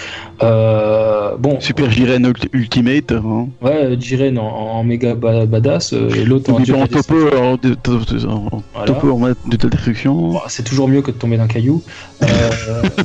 Euh, 0.43 1.35
bon, 1.37 1.59
Super 1.59 1.91
Jiren 1.91 2.23
Ult- 2.25 2.47
Ultimate 2.53 3.11
hein. 3.11 3.49
ouais, 3.61 3.97
Jiren 3.99 4.37
en, 4.39 4.47
en 4.47 4.83
méga 4.85 5.13
ba- 5.13 5.45
badass 5.45 5.91
euh, 5.93 6.09
et 6.15 6.23
l'autre 6.23 6.51
en, 6.53 6.87
topo 6.87 7.15
en, 7.37 7.57
de- 7.57 7.75
de- 7.83 8.27
en 8.27 8.63
Voilà. 8.73 8.87
topo 8.87 9.11
en 9.11 9.17
mode 9.17 9.35
de 9.47 9.57
destruction 9.67 10.13
Bon, 10.31 10.39
c'est 10.47 10.63
toujours 10.63 10.87
mieux 10.87 11.01
que 11.01 11.11
de 11.11 11.17
tomber 11.17 11.35
d'un 11.37 11.47
caillou. 11.47 11.83
Euh, 12.23 12.27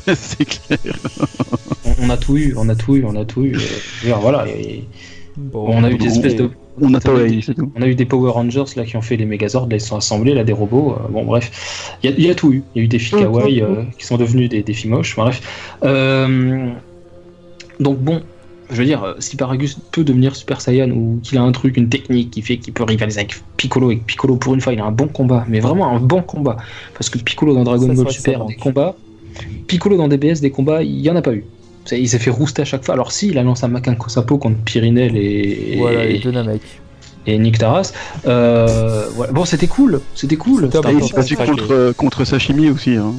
c'est 0.14 0.44
clair 0.44 0.78
on, 1.84 2.06
on 2.06 2.10
a 2.10 2.16
tout 2.16 2.36
eu, 2.36 2.54
on 2.56 2.68
a 2.68 2.74
tout 2.76 2.94
eu, 2.96 3.04
on 3.04 3.16
a 3.16 3.24
tout 3.24 3.44
eu. 3.44 3.56
euh, 3.56 4.12
voilà, 4.20 4.46
et- 4.48 4.84
Bon, 5.38 5.66
on 5.68 5.84
a 5.84 5.90
eu 5.90 5.98
des 5.98 6.06
espèces 6.06 6.34
de, 6.36 6.48
on 6.80 6.94
a 6.94 7.00
tout 7.00 7.10
on 7.76 7.82
eu 7.82 7.94
des 7.94 8.04
Power 8.06 8.30
Rangers 8.32 8.64
là 8.76 8.84
qui 8.84 8.96
ont 8.96 9.02
fait 9.02 9.16
les 9.16 9.24
Megazords, 9.26 9.68
là 9.68 9.76
ils 9.76 9.80
sont 9.80 9.96
assemblés, 9.96 10.34
là 10.34 10.44
des 10.44 10.52
robots. 10.52 10.92
euh, 10.94 11.08
bon 11.10 11.24
bref, 11.24 11.96
il 12.02 12.10
y, 12.10 12.12
a- 12.12 12.16
il 12.16 12.24
y 12.24 12.30
a 12.30 12.34
tout 12.34 12.52
eu. 12.52 12.64
Il 12.74 12.78
y 12.78 12.82
a 12.82 12.84
eu 12.84 12.88
des 12.88 12.98
filles 12.98 13.18
kawaii 13.22 13.62
euh, 13.62 13.84
qui 13.98 14.06
sont 14.06 14.16
devenues 14.16 14.48
des, 14.48 14.62
des 14.62 14.74
filles 14.74 14.90
moches. 14.90 15.16
Bref, 15.16 15.40
Euh, 15.84 16.68
donc 17.80 17.98
bon. 17.98 18.20
Je 18.68 18.74
veux 18.78 18.84
dire, 18.84 19.14
si 19.20 19.36
Paragus 19.36 19.78
peut 19.92 20.02
devenir 20.02 20.34
Super 20.34 20.60
Saiyan 20.60 20.90
ou 20.90 21.20
qu'il 21.22 21.38
a 21.38 21.42
un 21.42 21.52
truc, 21.52 21.76
une 21.76 21.88
technique 21.88 22.32
qui 22.32 22.42
fait 22.42 22.58
qu'il 22.58 22.72
peut 22.74 22.82
rivaliser 22.82 23.20
avec 23.20 23.34
Piccolo 23.56 23.92
et 23.92 24.00
que 24.00 24.04
Piccolo 24.04 24.36
pour 24.38 24.54
une 24.54 24.60
fois 24.60 24.72
il 24.72 24.80
a 24.80 24.84
un 24.84 24.90
bon 24.90 25.06
combat, 25.06 25.44
mais 25.48 25.60
vraiment 25.60 25.88
un 25.94 26.00
bon 26.00 26.20
combat, 26.22 26.56
parce 26.92 27.08
que 27.08 27.18
Piccolo 27.18 27.54
dans 27.54 27.62
Dragon 27.62 27.86
Ball 27.94 28.10
Super 28.10 28.44
des 28.44 28.56
combats, 28.56 28.96
Piccolo 29.68 29.96
dans 29.96 30.08
DBS 30.08 30.40
des 30.40 30.50
combats, 30.50 30.82
il 30.82 30.98
y 31.00 31.08
en 31.08 31.14
a 31.14 31.22
pas 31.22 31.32
eu. 31.34 31.44
Il 31.92 32.08
s'est 32.08 32.18
fait 32.18 32.30
rouster 32.30 32.62
à 32.62 32.64
chaque 32.64 32.84
fois. 32.84 32.94
Alors 32.94 33.12
si, 33.12 33.28
il 33.28 33.38
a 33.38 33.42
lancé 33.42 33.64
un 33.64 33.68
Makanko 33.68 34.08
Sapo 34.08 34.38
contre 34.38 34.56
Pyrinel 34.64 35.16
et, 35.16 35.76
Voilà, 35.78 36.04
et, 36.04 36.14
les 36.14 36.18
deux 36.18 36.30
Namek. 36.32 36.62
et 37.26 37.38
Nick 37.38 37.58
Taras. 37.58 37.92
Euh, 38.26 39.08
ouais. 39.16 39.28
Bon, 39.32 39.44
c'était 39.44 39.66
cool, 39.68 40.00
c'était 40.14 40.36
cool. 40.36 40.68
Il 40.72 41.04
s'est 41.04 41.14
battu 41.14 41.34
craqué. 41.36 41.50
contre, 41.50 41.92
contre 41.96 42.24
Sashimi 42.24 42.70
aussi 42.70 42.96
hein. 42.96 43.12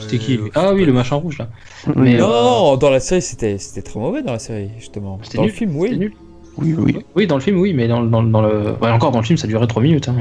c'était 0.00 0.18
qui 0.18 0.38
Ah 0.54 0.72
oui, 0.74 0.84
le 0.84 0.92
machin 0.92 1.16
rouge 1.16 1.38
là. 1.38 1.48
Oui, 1.86 1.92
Mais, 1.96 2.14
Non, 2.18 2.28
euh, 2.30 2.42
non, 2.42 2.76
dans 2.76 2.90
la 2.90 3.00
série, 3.00 3.22
c'était 3.22 3.58
c'était 3.58 3.82
très 3.82 3.98
mauvais 4.00 4.22
dans 4.22 4.32
la 4.32 4.38
série, 4.38 4.70
justement. 4.78 5.18
C'était 5.22 5.36
Dans 5.38 5.42
nul, 5.44 5.50
le 5.52 5.56
film, 5.56 5.70
C'était 5.72 5.90
oui. 5.92 5.98
nul. 5.98 6.12
oui 6.58 6.74
oui 6.78 6.96
Oui, 7.16 7.26
dans 7.26 7.36
le 7.36 7.40
film, 7.40 7.58
oui, 7.58 7.72
mais 7.74 7.88
dans, 7.88 8.02
dans, 8.02 8.22
dans 8.22 8.42
le. 8.42 8.72
Ouais, 8.82 8.90
encore 8.90 9.12
dans 9.12 9.20
le 9.20 9.24
film, 9.24 9.36
ça 9.38 9.46
durait 9.46 9.66
3 9.66 9.82
minutes. 9.82 10.08
Hein. 10.08 10.16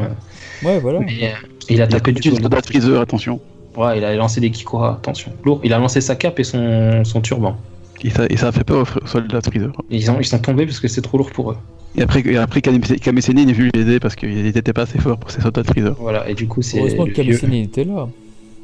Ouais, 0.63 0.79
voilà. 0.79 0.99
Mais 0.99 1.23
euh, 1.23 1.47
il 1.69 1.81
a 1.81 1.87
tapé 1.87 2.11
du 2.11 2.21
Freezer 2.65 3.01
attention 3.01 3.39
Ouais, 3.77 3.97
il 3.97 4.03
a 4.03 4.15
lancé 4.15 4.41
des 4.41 4.49
Kikora, 4.51 4.93
attention. 4.95 5.31
Lourd. 5.45 5.61
Il 5.63 5.71
a 5.73 5.77
lancé 5.79 6.01
sa 6.01 6.15
cape 6.15 6.39
et 6.39 6.43
son, 6.43 7.03
son 7.05 7.21
turban. 7.21 7.55
Et 8.03 8.09
ça, 8.09 8.25
et 8.29 8.37
ça 8.37 8.47
a 8.47 8.51
fait 8.51 8.63
peur 8.63 8.85
aux 9.01 9.07
soldats 9.07 9.41
Freezer 9.41 9.71
Et 9.91 9.97
ils, 9.97 10.09
ont, 10.11 10.19
ils 10.19 10.25
sont 10.25 10.39
tombés 10.39 10.65
parce 10.65 10.79
que 10.79 10.87
c'est 10.87 11.01
trop 11.01 11.17
lourd 11.17 11.31
pour 11.31 11.51
eux. 11.51 11.57
et 11.95 12.01
après, 12.01 12.21
et 12.25 12.37
après 12.37 12.61
Kame 12.61 12.79
Kame 12.79 13.21
Sennin 13.21 13.47
est 13.47 13.53
venu 13.53 13.69
l'aider 13.73 13.99
parce 13.99 14.15
qu'il 14.15 14.43
n'était 14.43 14.73
pas 14.73 14.83
assez 14.83 14.99
fort 14.99 15.17
pour 15.17 15.31
ses 15.31 15.41
soldats 15.41 15.63
Freezer 15.63 15.95
Voilà, 15.99 16.29
et 16.29 16.33
du 16.33 16.47
coup, 16.47 16.61
c'est. 16.61 16.79
Heureusement 16.79 17.05
que 17.05 17.21
était 17.55 17.83
là. 17.83 18.07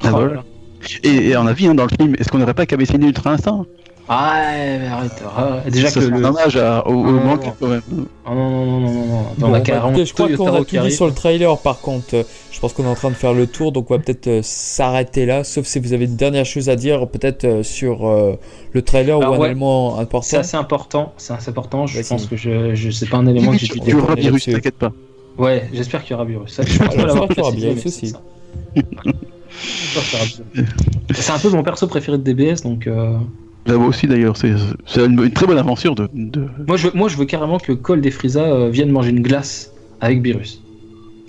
Ah, 0.04 0.12
voilà. 0.12 0.28
voilà. 0.28 0.44
et, 1.04 1.30
et 1.30 1.38
on 1.38 1.48
a 1.48 1.54
vu 1.54 1.66
hein, 1.68 1.76
dans 1.76 1.86
le 1.86 1.96
film 1.98 2.16
est-ce 2.20 2.30
qu'on 2.30 2.38
n'aurait 2.38 2.54
pas 2.54 2.66
Kame 2.66 2.86
Sennin 2.86 3.08
Ultra 3.08 3.32
Instinct 3.34 3.66
Ah, 4.08 4.40
ouais, 4.52 4.78
mais 4.80 4.86
arrête. 4.88 5.24
ah, 5.36 5.60
déjà 5.70 5.88
Ça 5.90 6.00
que 6.00 6.06
le. 6.06 6.18
un 6.18 6.24
hommage 6.26 6.56
à- 6.58 6.88
au, 6.88 6.94
au 6.94 7.06
Ah, 7.08 7.12
non, 7.12 7.24
manque 7.24 7.46
non. 7.46 7.54
quand 7.60 7.68
même 7.68 7.82
Ah 8.24 8.36
non, 8.36 8.50
non, 8.50 8.66
non, 8.66 8.80
non, 8.80 8.92
non, 8.92 9.06
non. 9.08 9.22
Bon, 9.38 9.48
on 9.48 9.54
a 9.56 9.60
bah, 9.60 10.04
je 10.06 10.14
crois 10.14 10.30
qu'on 10.30 10.54
a 10.54 10.64
tout 10.64 10.78
dit 10.78 10.92
sur 10.92 11.08
le 11.08 11.14
trailer 11.14 11.58
par 11.58 11.80
contre. 11.82 12.14
Euh, 12.14 12.24
Je 12.52 12.60
pense 12.60 12.74
qu'on 12.74 12.84
est 12.84 12.88
en 12.90 12.94
train 12.96 13.10
de 13.10 13.16
faire 13.16 13.34
le 13.34 13.48
tour, 13.48 13.72
donc 13.72 13.90
on 13.90 13.96
va 13.96 14.00
peut-être 14.00 14.28
euh, 14.28 14.40
s'arrêter 14.44 15.26
là, 15.26 15.44
sauf 15.44 15.66
si 15.66 15.80
vous 15.80 15.92
avez 15.94 16.06
une 16.06 16.16
dernière 16.16 16.46
chose 16.46 16.70
à 16.70 16.76
dire, 16.76 17.08
peut-être 17.08 17.46
euh, 17.46 17.64
sur 17.64 18.08
euh, 18.08 18.36
le 18.74 18.82
trailer 18.84 19.18
Alors, 19.18 19.32
ou 19.32 19.34
un 19.34 19.40
ouais. 19.40 19.46
élément 19.48 19.96
C'est 19.96 20.02
important. 20.04 20.38
assez 20.38 20.58
important, 20.58 21.14
c'est 21.18 21.34
assez 21.34 21.50
important. 21.50 21.88
Je 21.88 22.02
pense 22.08 22.28
que 22.28 22.36
je, 22.38 22.76
je 22.76 22.92
c'est 22.92 23.10
pas 23.10 23.18
un 23.18 23.26
élément 23.28 23.52
que 23.54 23.58
j'ai 23.58 23.68
dû 23.68 23.80
tu 23.80 23.94
auras 23.96 24.16
déconner 24.16 24.22
virus 24.22 24.46
t'inquiète 24.46 24.76
pas 24.78 24.92
Ouais, 25.38 25.68
j'espère 25.74 26.04
qu'il 26.04 26.12
y 26.12 26.14
aura 26.14 26.24
virus. 26.26 26.62
J'espère 26.66 26.90
qu'il 26.90 27.02
y 27.38 27.42
aura 27.42 27.52
virus 27.52 27.86
aussi. 27.88 28.08
c'est 28.08 28.14
ça. 28.14 28.22
J'espère 29.56 30.04
qu'il 30.04 30.14
y 30.14 30.22
aura 30.22 30.26
virus. 30.54 30.70
C'est 31.14 31.32
un 31.34 31.40
peu 31.40 31.50
mon 31.50 31.64
perso 31.64 31.88
préféré 31.88 32.18
de 32.18 32.24
DBS, 32.24 32.62
donc 32.64 32.88
Là 33.66 33.78
aussi 33.78 34.06
d'ailleurs, 34.08 34.38
c'est 34.38 34.50
une, 35.04 35.24
une 35.24 35.32
très 35.32 35.48
bonne 35.48 35.58
invention 35.58 35.94
de. 35.94 36.08
de- 36.14 36.48
moi, 36.68 36.78
je 36.78 36.88
veux, 36.88 36.94
moi 36.94 37.10
je 37.10 37.18
veux 37.18 37.26
carrément 37.26 37.58
que 37.58 37.72
Cold 37.72 38.06
et 38.06 38.12
Frieza 38.12 38.44
euh, 38.44 38.70
viennent 38.70 38.92
manger 38.92 39.10
une 39.10 39.22
glace 39.22 39.72
avec 40.02 40.22
Virus. 40.22 40.62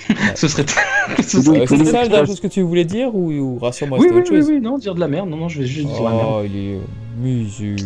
Ce 0.35 0.47
serait. 0.49 0.65
Ce 1.23 1.41
serait 1.41 1.67
cool. 1.67 1.79
c'est 1.79 1.85
ça 1.87 2.03
la 2.03 2.09
dernière 2.09 2.27
chose 2.27 2.41
que 2.41 2.47
tu 2.49 2.61
voulais 2.63 2.85
dire 2.85 3.15
ou, 3.15 3.31
ou 3.33 3.59
rassure-moi, 3.59 3.99
Oui, 3.99 4.05
c'était 4.09 4.15
oui, 4.17 4.21
autre 4.23 4.33
oui, 4.33 4.39
chose 4.41 4.49
oui, 4.51 4.61
non, 4.61 4.77
dire 4.79 4.95
de 4.95 5.01
la 5.01 5.09
merde. 5.09 5.29
Non, 5.31 5.37
non, 5.37 5.49
je 5.49 5.61
vais 5.61 5.67
juste 5.67 5.89
dire 5.89 6.03
la 6.03 6.11
merde. 6.11 6.27
Oh, 6.31 6.43
il 6.45 6.57
est 6.57 6.75
euh, 6.75 6.81
musu. 7.23 7.77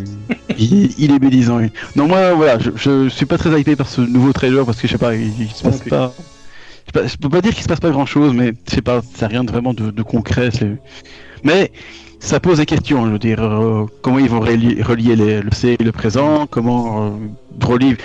Il, 0.59 0.91
il 0.99 1.13
est 1.13 1.19
médisant. 1.23 1.59
oui. 1.59 1.69
Non, 1.97 2.09
moi, 2.09 2.33
voilà, 2.35 2.59
je, 2.59 2.71
je 2.77 3.09
suis 3.09 3.27
pas 3.27 3.39
très 3.39 3.59
hypé 3.61 3.77
par 3.77 3.89
ce 3.89 4.01
nouveau 4.01 4.33
trailer 4.33 4.65
parce 4.67 4.81
que 4.81 4.89
je 4.89 4.93
sais 4.93 4.99
pas, 4.99 5.15
il, 5.15 5.31
il 5.41 5.49
se 5.51 5.63
passe 5.63 5.81
pas. 5.83 6.13
Je, 6.17 6.93
sais 6.93 6.93
pas- 7.03 7.07
je 7.07 7.17
peux 7.17 7.29
pas 7.29 7.41
dire 7.41 7.53
qu'il 7.55 7.63
se 7.63 7.69
passe 7.69 7.79
pas 7.81 7.91
grand 7.91 8.07
chose, 8.07 8.33
mais 8.35 8.53
je 8.69 8.75
sais 8.75 8.83
pas, 8.83 9.01
c'est 9.15 9.27
rien 9.27 9.45
de 9.45 9.51
vraiment 9.53 9.75
de, 9.75 9.91
de 9.93 10.03
concret. 10.03 10.51
Mais 11.45 11.71
ça 12.21 12.39
pose 12.41 12.59
des 12.59 12.67
questions, 12.67 13.07
je 13.07 13.13
veux 13.13 13.19
dire, 13.19 13.43
euh, 13.43 13.87
comment 14.03 14.19
ils 14.19 14.29
vont 14.29 14.41
relier, 14.41 14.83
relier 14.83 15.17
les- 15.17 15.41
le 15.43 15.49
passé 15.51 15.77
et 15.79 15.83
le 15.85 15.93
présent, 15.93 16.47
comment 16.49 17.07
euh, 17.07 17.11
Broly. 17.59 17.97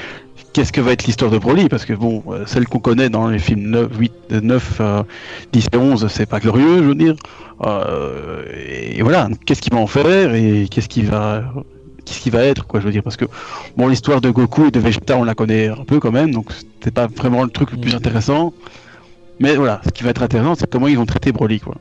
Qu'est-ce 0.53 0.71
que 0.71 0.79
va 0.79 0.93
être 0.93 1.03
l'histoire 1.05 1.29
de 1.31 1.37
Broly? 1.37 1.67
Parce 1.67 1.83
que 1.83 1.91
bon, 1.91 2.23
euh, 2.29 2.43
celle 2.45 2.65
qu'on 2.65 2.79
connaît 2.79 3.09
dans 3.09 3.27
les 3.27 3.39
films 3.39 3.69
9, 3.69 3.89
8, 3.99 4.13
9 4.41 4.77
euh, 4.79 5.03
10 5.51 5.67
et 5.73 5.77
11, 5.77 6.07
c'est 6.09 6.25
pas 6.25 6.39
glorieux, 6.39 6.77
je 6.77 6.83
veux 6.83 6.95
dire. 6.95 7.15
Et 8.95 9.01
voilà, 9.01 9.27
qu'est-ce 9.45 9.61
qu'il 9.61 9.73
va 9.73 9.79
en 9.79 9.87
faire 9.87 10.33
et 10.33 10.67
qu'est-ce 10.71 10.87
qu'il 10.87 11.07
va, 11.07 11.43
qu'est-ce 12.05 12.19
qu'il 12.21 12.31
va 12.31 12.43
être, 12.43 12.65
quoi, 12.67 12.79
je 12.79 12.85
veux 12.85 12.91
dire? 12.91 13.03
Parce 13.03 13.17
que 13.17 13.25
bon, 13.75 13.87
l'histoire 13.89 14.21
de 14.21 14.29
Goku 14.29 14.67
et 14.67 14.71
de 14.71 14.79
Vegeta, 14.79 15.17
on 15.17 15.23
la 15.25 15.35
connaît 15.35 15.67
un 15.67 15.83
peu 15.85 15.99
quand 15.99 16.11
même, 16.11 16.31
donc 16.31 16.51
c'est 16.81 16.93
pas 16.93 17.07
vraiment 17.07 17.43
le 17.43 17.49
truc 17.49 17.71
le 17.71 17.77
plus 17.77 17.91
Mhm. 17.91 17.97
intéressant. 17.97 18.53
Mais 19.39 19.55
voilà, 19.57 19.81
ce 19.85 19.89
qui 19.89 20.03
va 20.03 20.11
être 20.11 20.23
intéressant, 20.23 20.55
c'est 20.55 20.69
comment 20.69 20.87
ils 20.87 20.97
vont 20.97 21.05
traiter 21.05 21.33
Broly, 21.33 21.59
quoi. 21.59 21.75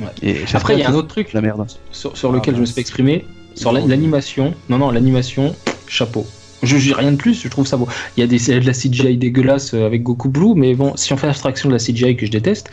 Ouais. 0.00 0.06
Et 0.22 0.36
Après, 0.52 0.74
il 0.74 0.80
y 0.80 0.82
a 0.82 0.90
un 0.90 0.94
autre 0.94 1.08
truc 1.08 1.32
la 1.32 1.40
merde. 1.40 1.66
sur, 1.92 2.16
sur 2.16 2.32
lequel 2.32 2.54
Ah, 2.54 2.56
je 2.56 2.60
me 2.60 2.66
suis 2.66 2.74
pas 2.74 2.80
exprimé. 2.80 3.24
Sur 3.54 3.72
l'animation. 3.72 4.54
Non, 4.68 4.78
non, 4.78 4.90
l'animation, 4.90 5.54
chapeau. 5.86 6.26
Je 6.62 6.76
dis 6.76 6.92
rien 6.92 7.12
de 7.12 7.16
plus, 7.16 7.42
je 7.42 7.48
trouve 7.48 7.66
ça 7.66 7.76
beau. 7.76 7.88
Il 8.16 8.20
y 8.20 8.22
a 8.22 8.26
des, 8.26 8.38
de 8.60 8.66
la 8.66 8.72
CGI 8.72 9.16
dégueulasse 9.16 9.72
euh, 9.72 9.86
avec 9.86 10.02
Goku 10.02 10.28
Blue, 10.28 10.54
mais 10.54 10.74
bon, 10.74 10.94
si 10.96 11.12
on 11.12 11.16
fait 11.16 11.28
abstraction 11.28 11.70
de 11.70 11.74
la 11.74 11.78
CGI 11.78 12.16
que 12.16 12.26
je 12.26 12.30
déteste, 12.30 12.70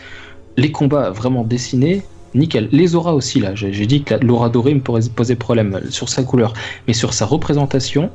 les 0.58 0.72
combats 0.72 1.10
vraiment 1.12 1.44
dessinés, 1.44 2.04
nickel. 2.36 2.68
Les 2.72 2.96
auras 2.96 3.14
aussi, 3.14 3.40
là, 3.40 3.56
j'ai 3.56 3.86
dit 3.86 4.04
que 4.04 4.16
l'aura 4.16 4.50
dorée 4.50 4.74
me 4.74 4.82
pourrait 4.82 5.02
poser 5.16 5.36
problème 5.36 5.82
sur 5.90 6.10
sa 6.10 6.24
couleur, 6.24 6.54
mais 6.88 6.94
sur 6.94 7.14
sa 7.14 7.26
représentation, 7.26 8.10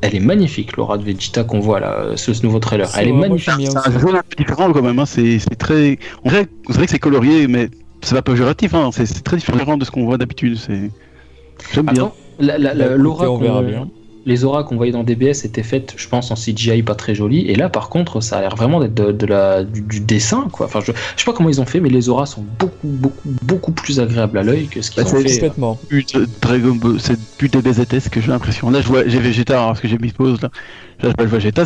elle 0.00 0.14
est 0.14 0.20
magnifique, 0.20 0.76
l'aura 0.76 0.96
de 0.96 1.02
Vegeta 1.02 1.44
qu'on 1.44 1.60
voit 1.60 1.80
là, 1.80 2.16
sur 2.16 2.34
ce 2.34 2.42
nouveau 2.44 2.60
trailer. 2.60 2.88
Elle 2.96 3.08
est 3.08 3.12
magnifique. 3.12 3.52
C'est 3.58 3.76
un 3.76 3.98
jeu 3.98 4.14
un 4.14 4.22
peu 4.22 4.36
différent 4.36 4.72
quand 4.72 4.82
même, 4.82 4.98
hein. 4.98 5.06
c'est 5.06 5.38
très. 5.58 5.98
On 6.24 6.30
dirait, 6.30 6.46
que 6.46 6.86
c'est 6.86 6.98
colorié, 6.98 7.48
mais 7.48 7.68
c'est 8.02 8.14
pas 8.14 8.22
péjoratif, 8.22 8.74
hein. 8.74 8.90
c'est 8.92 9.22
très 9.22 9.36
différent 9.36 9.76
de 9.76 9.84
ce 9.84 9.90
qu'on 9.90 10.04
voit 10.04 10.18
d'habitude. 10.18 10.58
J'aime 11.72 11.86
bien. 11.86 12.12
L'aura 12.38 13.62
les 14.28 14.44
auras 14.44 14.62
qu'on 14.62 14.76
voyait 14.76 14.92
dans 14.92 15.04
DBS 15.04 15.44
étaient 15.44 15.62
faites, 15.62 15.94
je 15.96 16.06
pense, 16.06 16.30
en 16.30 16.34
CGI 16.34 16.82
pas 16.82 16.94
très 16.94 17.14
joli. 17.14 17.46
Et 17.46 17.54
là, 17.54 17.70
par 17.70 17.88
contre, 17.88 18.20
ça 18.20 18.36
a 18.36 18.40
l'air 18.42 18.56
vraiment 18.56 18.78
d'être 18.78 18.94
de, 18.94 19.26
la, 19.26 19.64
du, 19.64 20.00
dessin, 20.00 20.48
quoi. 20.52 20.66
Enfin, 20.66 20.80
je, 20.80 20.92
je 20.92 21.20
sais 21.20 21.24
pas 21.24 21.32
comment 21.32 21.48
ils 21.48 21.62
ont 21.62 21.66
fait, 21.66 21.80
mais 21.80 21.88
les 21.88 22.10
auras 22.10 22.26
sont 22.26 22.44
beaucoup, 22.58 22.86
beaucoup, 22.86 23.28
beaucoup 23.42 23.72
plus 23.72 24.00
agréables 24.00 24.36
à 24.36 24.42
l'œil 24.42 24.66
que 24.66 24.82
ce 24.82 24.90
qu'ils 24.90 25.02
bah, 25.02 25.08
ont 25.10 25.22
fait. 25.22 25.32
Complètement. 25.34 25.78
Dragon 26.42 26.74
Ball, 26.74 27.00
c'est 27.00 27.18
plus 27.38 27.48
DBZS 27.48 28.10
que 28.10 28.20
j'ai 28.20 28.30
l'impression. 28.30 28.68
Là, 28.68 28.82
je 28.82 28.88
vois, 28.88 29.08
j'ai 29.08 29.18
Vegeta, 29.18 29.54
parce 29.54 29.80
que 29.80 29.88
j'ai 29.88 29.98
mis 29.98 30.12
pause 30.12 30.42
là. 30.42 30.50
Là, 31.02 31.10
je 31.18 31.24
vois 31.24 31.38
Vegeta. 31.38 31.64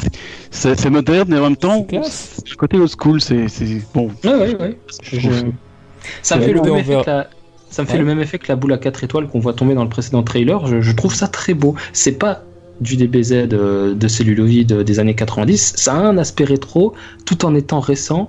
C'est 0.52 0.90
moderne, 0.90 1.28
mais 1.30 1.38
en 1.38 1.42
même 1.42 1.56
temps, 1.56 1.84
le 1.90 2.56
côté 2.56 2.76
old 2.76 2.90
school, 2.96 3.20
c'est 3.20 3.48
bon. 3.92 4.08
Ouais, 4.22 4.34
ouais, 4.34 4.56
ouais. 4.56 4.78
Ça 6.22 6.36
me 6.36 6.42
fait 6.42 6.52
le 6.52 6.60
même 6.60 6.76
effet 6.76 7.02
que 7.02 7.10
la 7.10 7.28
ça 7.70 7.82
me 7.82 7.88
fait 7.88 7.96
le 7.96 8.04
même 8.04 8.20
effet 8.20 8.38
que 8.38 8.48
la 8.48 8.56
boule 8.56 8.74
à 8.74 8.76
4 8.76 9.02
étoiles 9.02 9.28
qu'on 9.28 9.40
voit 9.40 9.54
tomber 9.54 9.74
dans 9.74 9.82
le 9.82 9.88
précédent 9.88 10.22
trailer. 10.22 10.66
Je, 10.82 10.92
trouve 10.92 11.14
ça 11.14 11.26
très 11.26 11.54
beau. 11.54 11.74
C'est 11.94 12.18
pas 12.18 12.42
du 12.82 12.96
DBZ 12.96 13.48
de, 13.48 13.94
de 13.98 14.08
celluloïde 14.08 14.82
des 14.82 15.00
années 15.00 15.14
90. 15.14 15.72
Ça 15.76 15.94
a 15.94 15.96
un 15.96 16.18
aspect 16.18 16.44
rétro 16.44 16.92
tout 17.24 17.46
en 17.46 17.54
étant 17.54 17.80
récent 17.80 18.28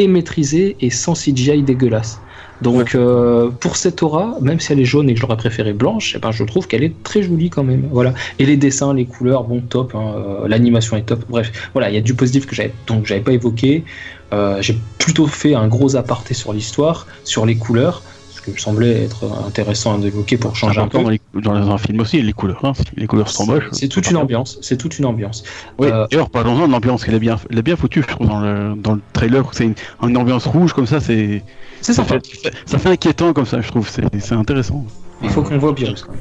et 0.00 0.08
maîtrisé 0.08 0.76
et 0.80 0.90
sans 0.90 1.14
CGI 1.14 1.62
dégueulasse. 1.62 2.20
Donc 2.62 2.94
euh, 2.94 3.50
pour 3.50 3.76
cette 3.76 4.02
aura, 4.02 4.36
même 4.40 4.60
si 4.60 4.72
elle 4.72 4.80
est 4.80 4.84
jaune 4.84 5.08
et 5.08 5.14
que 5.14 5.20
j'aurais 5.20 5.36
préféré 5.36 5.72
blanche, 5.72 6.14
eh 6.16 6.18
ben, 6.18 6.30
je 6.30 6.44
trouve 6.44 6.66
qu'elle 6.66 6.84
est 6.84 7.02
très 7.02 7.22
jolie 7.22 7.50
quand 7.50 7.64
même. 7.64 7.88
Voilà. 7.90 8.14
Et 8.38 8.46
les 8.46 8.56
dessins, 8.56 8.92
les 8.94 9.06
couleurs, 9.06 9.44
bon 9.44 9.60
top. 9.60 9.94
Hein, 9.94 10.14
euh, 10.16 10.48
l'animation 10.48 10.96
est 10.96 11.02
top. 11.02 11.24
Bref, 11.28 11.70
voilà, 11.72 11.90
il 11.90 11.94
y 11.94 11.98
a 11.98 12.02
du 12.02 12.14
positif 12.14 12.46
que 12.46 12.54
j'avais 12.54 12.72
donc 12.86 13.06
j'avais 13.06 13.22
pas 13.22 13.32
évoqué. 13.32 13.84
Euh, 14.32 14.60
j'ai 14.60 14.78
plutôt 14.98 15.26
fait 15.26 15.54
un 15.54 15.68
gros 15.68 15.96
aparté 15.96 16.34
sur 16.34 16.52
l'histoire, 16.52 17.06
sur 17.24 17.46
les 17.46 17.56
couleurs 17.56 18.02
qui 18.44 18.50
me 18.50 18.56
semblait 18.56 19.04
être 19.04 19.24
intéressant 19.46 20.00
à 20.00 20.06
évoquer 20.06 20.36
pour 20.36 20.56
changer 20.56 20.80
un 20.80 20.88
peu. 20.88 20.98
Dans, 21.34 21.52
un 21.52 21.78
film 21.78 22.00
aussi, 22.00 22.22
les 22.22 22.32
couleurs, 22.32 22.64
hein, 22.64 22.72
les 22.96 23.06
couleurs 23.06 23.28
sont 23.28 23.46
moches. 23.46 23.68
C'est 23.72 23.88
toute 23.88 24.10
une 24.10 24.16
ambiance. 24.16 24.58
C'est 24.62 24.76
toute 24.76 24.98
une 24.98 25.06
ambiance. 25.06 25.44
Oui, 25.78 25.88
euh... 25.88 26.06
d'ailleurs, 26.10 26.30
parlons-en 26.30 26.66
de 26.66 26.72
l'ambiance, 26.72 27.04
elle 27.06 27.14
est 27.14 27.20
bien, 27.20 27.36
elle 27.50 27.58
est 27.58 27.62
bien 27.62 27.76
foutue, 27.76 28.02
je 28.02 28.08
trouve, 28.08 28.26
dans 28.26 28.40
le, 28.40 28.74
dans 28.76 28.94
le 28.94 29.00
trailer. 29.12 29.44
C'est 29.52 29.64
une, 29.64 29.74
une, 30.02 30.16
ambiance 30.16 30.46
rouge 30.46 30.72
comme 30.72 30.86
ça, 30.86 31.00
c'est. 31.00 31.42
Ça, 31.80 31.94
ça, 31.94 32.04
fait, 32.04 32.20
ça 32.66 32.78
fait 32.78 32.90
inquiétant 32.90 33.32
comme 33.32 33.46
ça, 33.46 33.60
je 33.60 33.68
trouve. 33.68 33.88
C'est 33.88 34.32
intéressant. 34.32 34.84
Il 35.22 35.30
faut 35.30 35.42
qu'on 35.42 35.58
voit 35.58 35.72
Beerus 35.72 36.02
quand 36.02 36.12
même. 36.12 36.20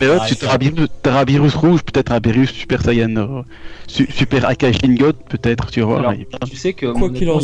Mais 0.00 0.08
ouais, 0.08 0.16
ah, 0.20 0.26
tu 0.26 0.44
auras 0.44 1.24
Beerus 1.24 1.54
rouge, 1.54 1.82
peut-être 1.82 2.12
un 2.12 2.20
Beerus 2.20 2.50
Super 2.52 2.82
Saiyan, 2.82 3.16
euh, 3.16 3.42
Super 3.86 4.48
Akashin 4.48 4.94
God, 4.94 5.16
peut-être, 5.28 5.70
tu 5.70 5.80
vois. 5.80 6.14
tu 6.48 6.56
sais 6.56 6.72
que. 6.72 6.86
Quoi 6.86 7.10
qu'il 7.10 7.30
en, 7.30 7.38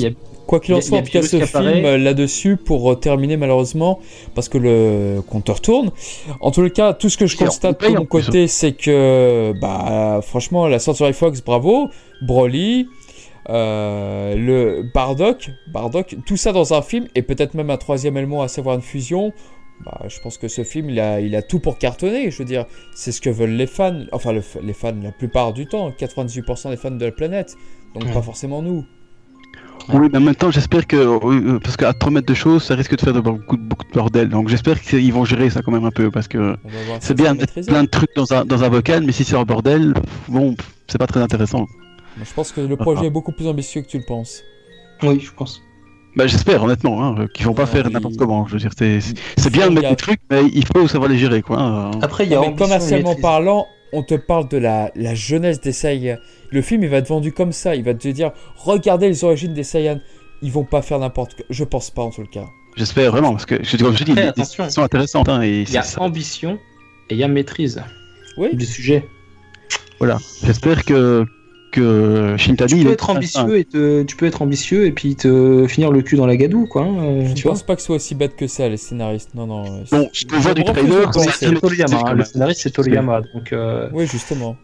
Quoi 0.46 0.60
qu'il 0.60 0.74
en 0.74 0.80
soit, 0.80 0.98
en 0.98 1.02
tout 1.02 1.10
cas, 1.10 1.22
ce 1.22 1.44
film 1.44 1.84
euh, 1.84 1.96
là-dessus, 1.96 2.56
pour 2.56 2.92
euh, 2.92 2.96
terminer 2.96 3.36
malheureusement, 3.36 4.00
parce 4.34 4.48
que 4.48 4.58
le 4.58 5.22
compteur 5.22 5.60
tourne. 5.60 5.90
En 6.40 6.50
tout 6.50 6.68
cas, 6.68 6.92
tout 6.92 7.08
ce 7.08 7.16
que 7.16 7.26
je 7.26 7.36
constate 7.36 7.80
de 7.80 7.88
mon 7.88 8.04
côté, 8.04 8.46
c'est 8.46 8.72
que, 8.72 9.52
bah, 9.60 10.20
franchement, 10.22 10.66
la 10.66 10.78
Century 10.78 11.12
Fox, 11.12 11.42
bravo. 11.42 11.88
Broly, 12.22 12.86
euh, 13.50 14.34
le 14.36 14.82
Bardock, 14.94 15.50
Bardock, 15.66 16.16
tout 16.26 16.36
ça 16.36 16.52
dans 16.52 16.72
un 16.72 16.82
film, 16.82 17.08
et 17.14 17.22
peut-être 17.22 17.54
même 17.54 17.70
un 17.70 17.76
troisième 17.76 18.16
élément, 18.16 18.42
à 18.42 18.48
savoir 18.48 18.76
une 18.76 18.82
fusion. 18.82 19.32
Bah, 19.84 20.02
je 20.08 20.20
pense 20.20 20.38
que 20.38 20.48
ce 20.48 20.64
film, 20.64 20.90
il 20.90 21.00
a, 21.00 21.20
il 21.20 21.34
a 21.34 21.42
tout 21.42 21.58
pour 21.58 21.78
cartonner. 21.78 22.30
Je 22.30 22.38
veux 22.38 22.44
dire, 22.44 22.66
c'est 22.94 23.12
ce 23.12 23.20
que 23.20 23.30
veulent 23.30 23.50
les 23.50 23.66
fans, 23.66 24.04
enfin 24.12 24.32
les 24.32 24.72
fans 24.72 24.94
la 25.02 25.12
plupart 25.12 25.52
du 25.52 25.66
temps, 25.66 25.90
98% 25.90 26.70
des 26.70 26.76
fans 26.76 26.90
de 26.90 27.04
la 27.04 27.12
planète, 27.12 27.56
donc 27.94 28.12
pas 28.12 28.22
forcément 28.22 28.62
nous. 28.62 28.84
Oui, 29.92 30.08
mais 30.10 30.18
en 30.18 30.20
même 30.22 30.34
temps, 30.34 30.50
j'espère 30.50 30.86
que. 30.86 30.96
Euh, 30.96 31.58
parce 31.58 31.76
qu'à 31.76 31.92
trop 31.92 32.10
mettre 32.10 32.26
de 32.26 32.34
choses, 32.34 32.62
ça 32.62 32.74
risque 32.74 32.96
de 32.96 33.00
faire 33.00 33.22
beaucoup, 33.22 33.58
beaucoup 33.58 33.84
de 33.84 33.92
bordel. 33.92 34.28
Donc 34.30 34.48
j'espère 34.48 34.80
qu'ils 34.80 35.12
vont 35.12 35.24
gérer 35.24 35.50
ça 35.50 35.60
quand 35.62 35.72
même 35.72 35.84
un 35.84 35.90
peu. 35.90 36.10
Parce 36.10 36.26
que 36.26 36.56
c'est 37.00 37.14
bien 37.14 37.34
de 37.34 37.40
mettre 37.40 37.60
plein 37.60 37.84
de 37.84 37.88
trucs 37.88 38.14
dans 38.16 38.32
un, 38.32 38.44
dans 38.44 38.64
un 38.64 38.68
vocal, 38.68 39.04
mais 39.04 39.12
si 39.12 39.24
c'est 39.24 39.36
un 39.36 39.44
bordel, 39.44 39.92
bon, 40.28 40.56
c'est 40.86 40.98
pas 40.98 41.06
très 41.06 41.20
intéressant. 41.20 41.66
Je 42.22 42.32
pense 42.32 42.52
que 42.52 42.60
le 42.60 42.76
projet 42.76 43.06
est 43.06 43.10
beaucoup 43.10 43.32
plus 43.32 43.46
ambitieux 43.46 43.82
que 43.82 43.88
tu 43.88 43.98
le 43.98 44.04
penses. 44.06 44.42
Oui, 45.02 45.20
je 45.20 45.32
pense. 45.32 45.60
Bah, 46.16 46.26
j'espère 46.26 46.62
honnêtement 46.62 47.04
hein, 47.04 47.26
qu'ils 47.34 47.46
vont 47.46 47.54
pas 47.54 47.66
faire 47.66 47.90
n'importe 47.90 48.16
comment. 48.16 48.46
Je 48.46 48.52
veux 48.52 48.58
dire, 48.58 48.70
c'est 48.76 49.50
bien 49.50 49.68
de 49.68 49.74
mettre 49.74 49.90
des 49.90 49.96
trucs, 49.96 50.20
mais 50.30 50.42
il 50.52 50.64
faut 50.66 50.86
savoir 50.86 51.10
les 51.10 51.18
gérer 51.18 51.42
quoi. 51.42 51.90
Après, 52.02 52.24
il 52.24 52.30
y 52.30 52.34
a 52.34 52.52
commercialement 52.52 53.16
parlant, 53.16 53.66
on 53.92 54.02
te 54.02 54.14
parle 54.14 54.48
de 54.48 54.58
la, 54.58 54.90
la 54.94 55.14
jeunesse 55.14 55.60
des 55.60 55.72
Saiyans. 55.72 56.18
Le 56.50 56.62
film, 56.62 56.82
il 56.82 56.88
va 56.88 56.98
être 56.98 57.08
vendu 57.08 57.32
comme 57.32 57.52
ça. 57.52 57.74
Il 57.74 57.84
va 57.84 57.94
te 57.94 58.08
dire, 58.08 58.32
regardez 58.56 59.08
les 59.08 59.24
origines 59.24 59.54
des 59.54 59.64
Saiyans. 59.64 60.00
Ils 60.42 60.52
vont 60.52 60.64
pas 60.64 60.82
faire 60.82 60.98
n'importe 60.98 61.34
quoi. 61.34 61.44
Je 61.48 61.64
pense 61.64 61.90
pas, 61.90 62.02
en 62.02 62.10
tout 62.10 62.26
cas. 62.26 62.44
J'espère 62.76 63.12
vraiment, 63.12 63.30
parce 63.30 63.46
que, 63.46 63.54
comme 63.82 63.96
je 63.96 64.04
dis, 64.04 64.14
ils 64.36 64.44
sont 64.44 64.82
intéressants. 64.82 65.22
Hein, 65.28 65.44
il 65.44 65.70
y 65.70 65.76
a 65.76 65.84
ambition 65.98 66.58
et 67.08 67.14
il 67.14 67.18
y 67.18 67.24
a 67.24 67.28
maîtrise 67.28 67.82
oui. 68.36 68.54
du 68.54 68.66
sujet. 68.66 69.04
Voilà. 69.98 70.18
J'espère 70.44 70.84
que, 70.84 71.24
que 71.74 72.36
Shintani. 72.38 72.80
Tu 72.80 72.84
peux, 72.84 72.92
être 72.92 73.10
ambitieux 73.10 73.58
et 73.58 73.64
tu 73.64 74.16
peux 74.16 74.26
être 74.26 74.42
ambitieux 74.42 74.86
et 74.86 74.92
puis 74.92 75.16
te 75.16 75.66
finir 75.66 75.90
le 75.90 76.02
cul 76.02 76.16
dans 76.16 76.26
la 76.26 76.36
gadoue, 76.36 76.66
quoi. 76.66 76.82
Hein, 76.82 77.34
je 77.34 77.42
pense 77.42 77.62
pas 77.62 77.74
que 77.74 77.80
ce 77.80 77.86
soit 77.86 77.96
aussi 77.96 78.14
bête 78.14 78.36
que 78.36 78.46
ça, 78.46 78.68
les 78.68 78.76
scénaristes. 78.76 79.34
Non, 79.34 79.46
non. 79.46 79.82
Bon, 79.90 80.08
je 80.12 80.24
peux 80.24 80.36
voir 80.36 80.54
du 80.54 80.64
trailer. 80.64 81.12
C'est 81.12 81.52
Toriyama. 81.54 82.02
Hein, 82.06 82.14
le 82.14 82.24
scénariste, 82.24 82.60
c'est 82.62 82.70
Toriyama. 82.70 83.22
Donc, 83.34 83.52
euh, 83.52 83.88
Oui, 83.92 84.06
justement. 84.06 84.56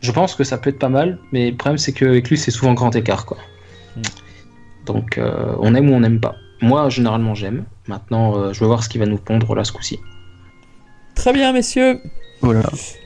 Je 0.00 0.12
pense 0.12 0.36
que 0.36 0.44
ça 0.44 0.58
peut 0.58 0.70
être 0.70 0.78
pas 0.78 0.88
mal, 0.88 1.18
mais 1.32 1.50
le 1.50 1.56
problème, 1.56 1.78
c'est 1.78 1.92
qu'avec 1.92 2.28
lui, 2.30 2.38
c'est 2.38 2.52
souvent 2.52 2.72
grand 2.72 2.94
écart, 2.94 3.26
quoi. 3.26 3.38
Hmm. 3.96 4.02
Donc, 4.86 5.18
euh, 5.18 5.56
on 5.58 5.74
aime 5.74 5.90
ou 5.90 5.94
on 5.94 6.00
n'aime 6.00 6.20
pas. 6.20 6.36
Moi, 6.62 6.88
généralement, 6.88 7.34
j'aime. 7.34 7.64
Maintenant, 7.88 8.36
euh, 8.36 8.52
je 8.52 8.60
vais 8.60 8.66
voir 8.66 8.84
ce 8.84 8.88
qui 8.88 8.98
va 8.98 9.06
nous 9.06 9.18
pondre 9.18 9.56
là 9.56 9.64
ce 9.64 9.72
coup-ci. 9.72 9.98
Très 11.16 11.32
bien, 11.32 11.52
messieurs. 11.52 12.00
Voilà. 12.40 12.62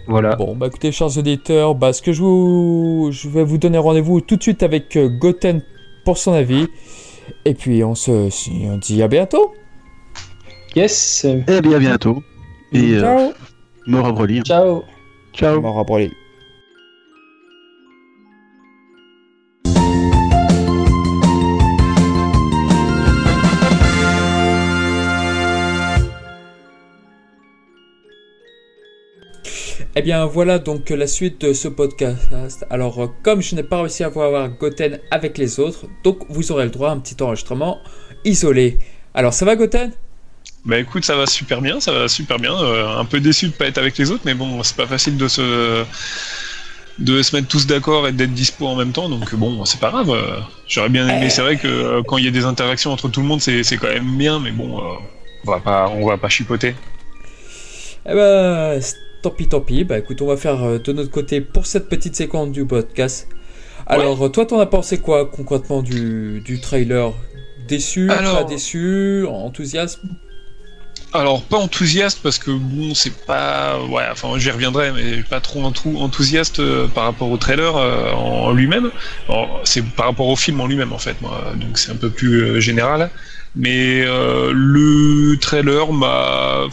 Voilà. 0.06 0.36
Bon, 0.36 0.54
bah 0.56 0.66
écoutez, 0.66 0.92
chers 0.92 1.16
auditeurs, 1.16 1.74
bah, 1.74 1.92
ce 1.92 2.02
que 2.02 2.12
je, 2.12 2.22
vous... 2.22 3.08
je 3.12 3.28
vais 3.28 3.44
vous 3.44 3.58
donner 3.58 3.78
rendez-vous 3.78 4.20
tout 4.20 4.36
de 4.36 4.42
suite 4.42 4.62
avec 4.62 4.96
euh, 4.96 5.08
Goten 5.08 5.62
pour 6.04 6.18
son 6.18 6.32
avis. 6.32 6.66
Et 7.44 7.54
puis, 7.54 7.82
on 7.84 7.94
se 7.94 8.28
on 8.66 8.78
dit 8.78 9.02
à 9.02 9.08
bientôt. 9.08 9.54
Yes. 10.74 11.24
Et 11.24 11.42
eh 11.48 11.60
bien, 11.60 11.76
à 11.76 11.78
bientôt. 11.78 12.22
Et, 12.72 12.98
Ciao. 12.98 13.18
Euh, 13.18 13.32
mort 13.86 14.06
à 14.06 14.12
Broly. 14.12 14.42
Ciao. 14.42 14.82
Ciao. 15.34 15.60
Mort 15.60 15.78
à 15.78 15.84
Broly. 15.84 16.10
Eh 29.94 30.00
bien 30.00 30.24
voilà 30.24 30.58
donc 30.58 30.88
la 30.88 31.06
suite 31.06 31.42
de 31.42 31.52
ce 31.52 31.68
podcast. 31.68 32.64
Alors 32.70 33.02
euh, 33.02 33.08
comme 33.22 33.42
je 33.42 33.54
n'ai 33.54 33.62
pas 33.62 33.82
réussi 33.82 34.02
à 34.02 34.06
avoir 34.06 34.48
Goten 34.48 34.98
avec 35.10 35.36
les 35.36 35.60
autres, 35.60 35.84
donc 36.02 36.20
vous 36.30 36.50
aurez 36.50 36.64
le 36.64 36.70
droit 36.70 36.88
à 36.88 36.92
un 36.92 36.98
petit 36.98 37.22
enregistrement 37.22 37.78
isolé. 38.24 38.78
Alors 39.12 39.34
ça 39.34 39.44
va 39.44 39.54
Goten? 39.54 39.92
Bah 40.64 40.78
écoute 40.78 41.04
ça 41.04 41.14
va 41.14 41.26
super 41.26 41.60
bien, 41.60 41.78
ça 41.78 41.92
va 41.92 42.08
super 42.08 42.38
bien. 42.38 42.54
Euh, 42.54 42.96
un 42.96 43.04
peu 43.04 43.20
déçu 43.20 43.48
de 43.48 43.52
pas 43.52 43.66
être 43.66 43.76
avec 43.76 43.98
les 43.98 44.10
autres, 44.10 44.22
mais 44.24 44.32
bon 44.32 44.62
c'est 44.62 44.76
pas 44.76 44.86
facile 44.86 45.18
de 45.18 45.28
se 45.28 45.84
de 46.98 47.20
se 47.20 47.36
mettre 47.36 47.48
tous 47.48 47.66
d'accord 47.66 48.08
et 48.08 48.12
d'être 48.12 48.32
dispo 48.32 48.66
en 48.66 48.76
même 48.76 48.92
temps, 48.92 49.10
donc 49.10 49.34
bon 49.34 49.66
c'est 49.66 49.80
pas 49.80 49.90
grave. 49.90 50.10
J'aurais 50.68 50.88
bien 50.88 51.06
aimé. 51.06 51.28
C'est 51.28 51.42
vrai 51.42 51.58
que 51.58 51.68
euh, 51.68 52.02
quand 52.02 52.16
il 52.16 52.24
y 52.24 52.28
a 52.28 52.30
des 52.30 52.46
interactions 52.46 52.92
entre 52.92 53.10
tout 53.10 53.20
le 53.20 53.26
monde 53.26 53.42
c'est 53.42 53.76
quand 53.76 53.88
même 53.88 54.16
bien, 54.16 54.40
mais 54.40 54.52
bon 54.52 54.80
on 55.44 55.50
va 55.50 55.60
pas 55.60 55.90
on 55.94 56.06
va 56.08 56.16
pas 56.16 56.30
chipoter. 56.30 56.74
Eh 58.08 58.14
ben 58.14 58.80
Tant 59.22 59.30
pis, 59.30 59.46
tant 59.46 59.60
pis. 59.60 59.84
Bah 59.84 59.98
écoute, 59.98 60.20
on 60.20 60.26
va 60.26 60.36
faire 60.36 60.64
euh, 60.64 60.78
de 60.78 60.92
notre 60.92 61.10
côté 61.10 61.40
pour 61.40 61.66
cette 61.66 61.88
petite 61.88 62.16
séquence 62.16 62.50
du 62.50 62.66
podcast. 62.66 63.28
Alors, 63.86 64.18
toi, 64.18 64.28
toi, 64.30 64.46
t'en 64.46 64.58
as 64.58 64.66
pensé 64.66 64.98
quoi 64.98 65.26
concrètement 65.26 65.80
du, 65.80 66.40
du 66.44 66.60
trailer? 66.60 67.12
Déçu, 67.68 68.08
pas 68.08 68.44
déçu, 68.44 69.24
enthousiaste 69.26 70.00
alors 71.14 71.42
pas 71.42 71.58
enthousiaste 71.58 72.20
parce 72.22 72.38
que 72.38 72.50
bon 72.50 72.94
c'est 72.94 73.14
pas 73.26 73.78
ouais 73.84 74.04
enfin 74.10 74.38
j'y 74.38 74.50
reviendrai 74.50 74.92
mais 74.92 75.22
pas 75.22 75.40
trop 75.40 75.62
enthousiaste 75.62 76.60
euh, 76.60 76.88
par 76.88 77.04
rapport 77.04 77.30
au 77.30 77.36
trailer 77.36 77.76
euh, 77.76 78.12
en 78.12 78.50
lui-même. 78.52 78.90
C'est 79.64 79.84
par 79.84 80.06
rapport 80.06 80.28
au 80.28 80.36
film 80.36 80.62
en 80.62 80.66
lui-même 80.66 80.94
en 80.94 80.98
fait 80.98 81.20
moi 81.20 81.52
donc 81.56 81.76
c'est 81.76 81.92
un 81.92 81.96
peu 81.96 82.08
plus 82.08 82.62
général. 82.62 83.10
Mais 83.54 84.06
le 84.06 85.36
trailer 85.36 85.92
m'a 85.92 86.66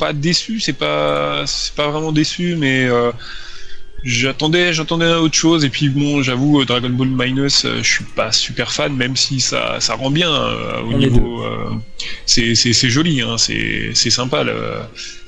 pas 0.00 0.12
déçu, 0.14 0.60
c'est 0.60 0.74
pas, 0.74 1.44
c'est 1.46 1.74
pas 1.76 1.90
vraiment 1.90 2.12
déçu, 2.12 2.56
mais 2.56 2.86
euh, 2.86 3.12
J'attendais, 4.02 4.72
j'attendais 4.72 5.12
autre 5.12 5.34
chose 5.34 5.62
et 5.62 5.68
puis 5.68 5.90
bon, 5.90 6.22
j'avoue, 6.22 6.64
Dragon 6.64 6.88
Ball 6.88 7.08
Minus, 7.10 7.66
euh, 7.66 7.82
je 7.82 7.90
suis 7.96 8.04
pas 8.04 8.32
super 8.32 8.72
fan, 8.72 8.96
même 8.96 9.14
si 9.14 9.40
ça, 9.40 9.78
ça 9.80 9.94
rend 9.94 10.10
bien 10.10 10.32
euh, 10.32 10.80
au 10.80 10.94
On 10.94 10.98
niveau. 10.98 11.44
euh, 11.44 11.74
c'est, 12.24 12.54
c'est, 12.54 12.72
c'est 12.72 12.88
joli, 12.88 13.20
hein, 13.20 13.36
c'est, 13.36 13.90
c'est 13.94 14.08
sympa. 14.08 14.42
le- 14.42 14.78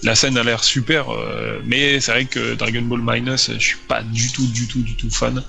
la 0.02 0.14
scène 0.14 0.38
a 0.38 0.42
l'air 0.42 0.64
super, 0.64 1.10
euh, 1.10 1.60
mais 1.66 2.00
c'est 2.00 2.12
vrai 2.12 2.24
que 2.24 2.54
Dragon 2.54 2.80
Ball 2.82 3.02
Minus, 3.02 3.50
je 3.52 3.58
suis 3.62 3.78
pas 3.88 4.02
du 4.02 4.32
tout, 4.32 4.46
du 4.46 4.66
tout, 4.66 4.80
du 4.82 4.96
tout 4.96 5.10
fan. 5.10 5.42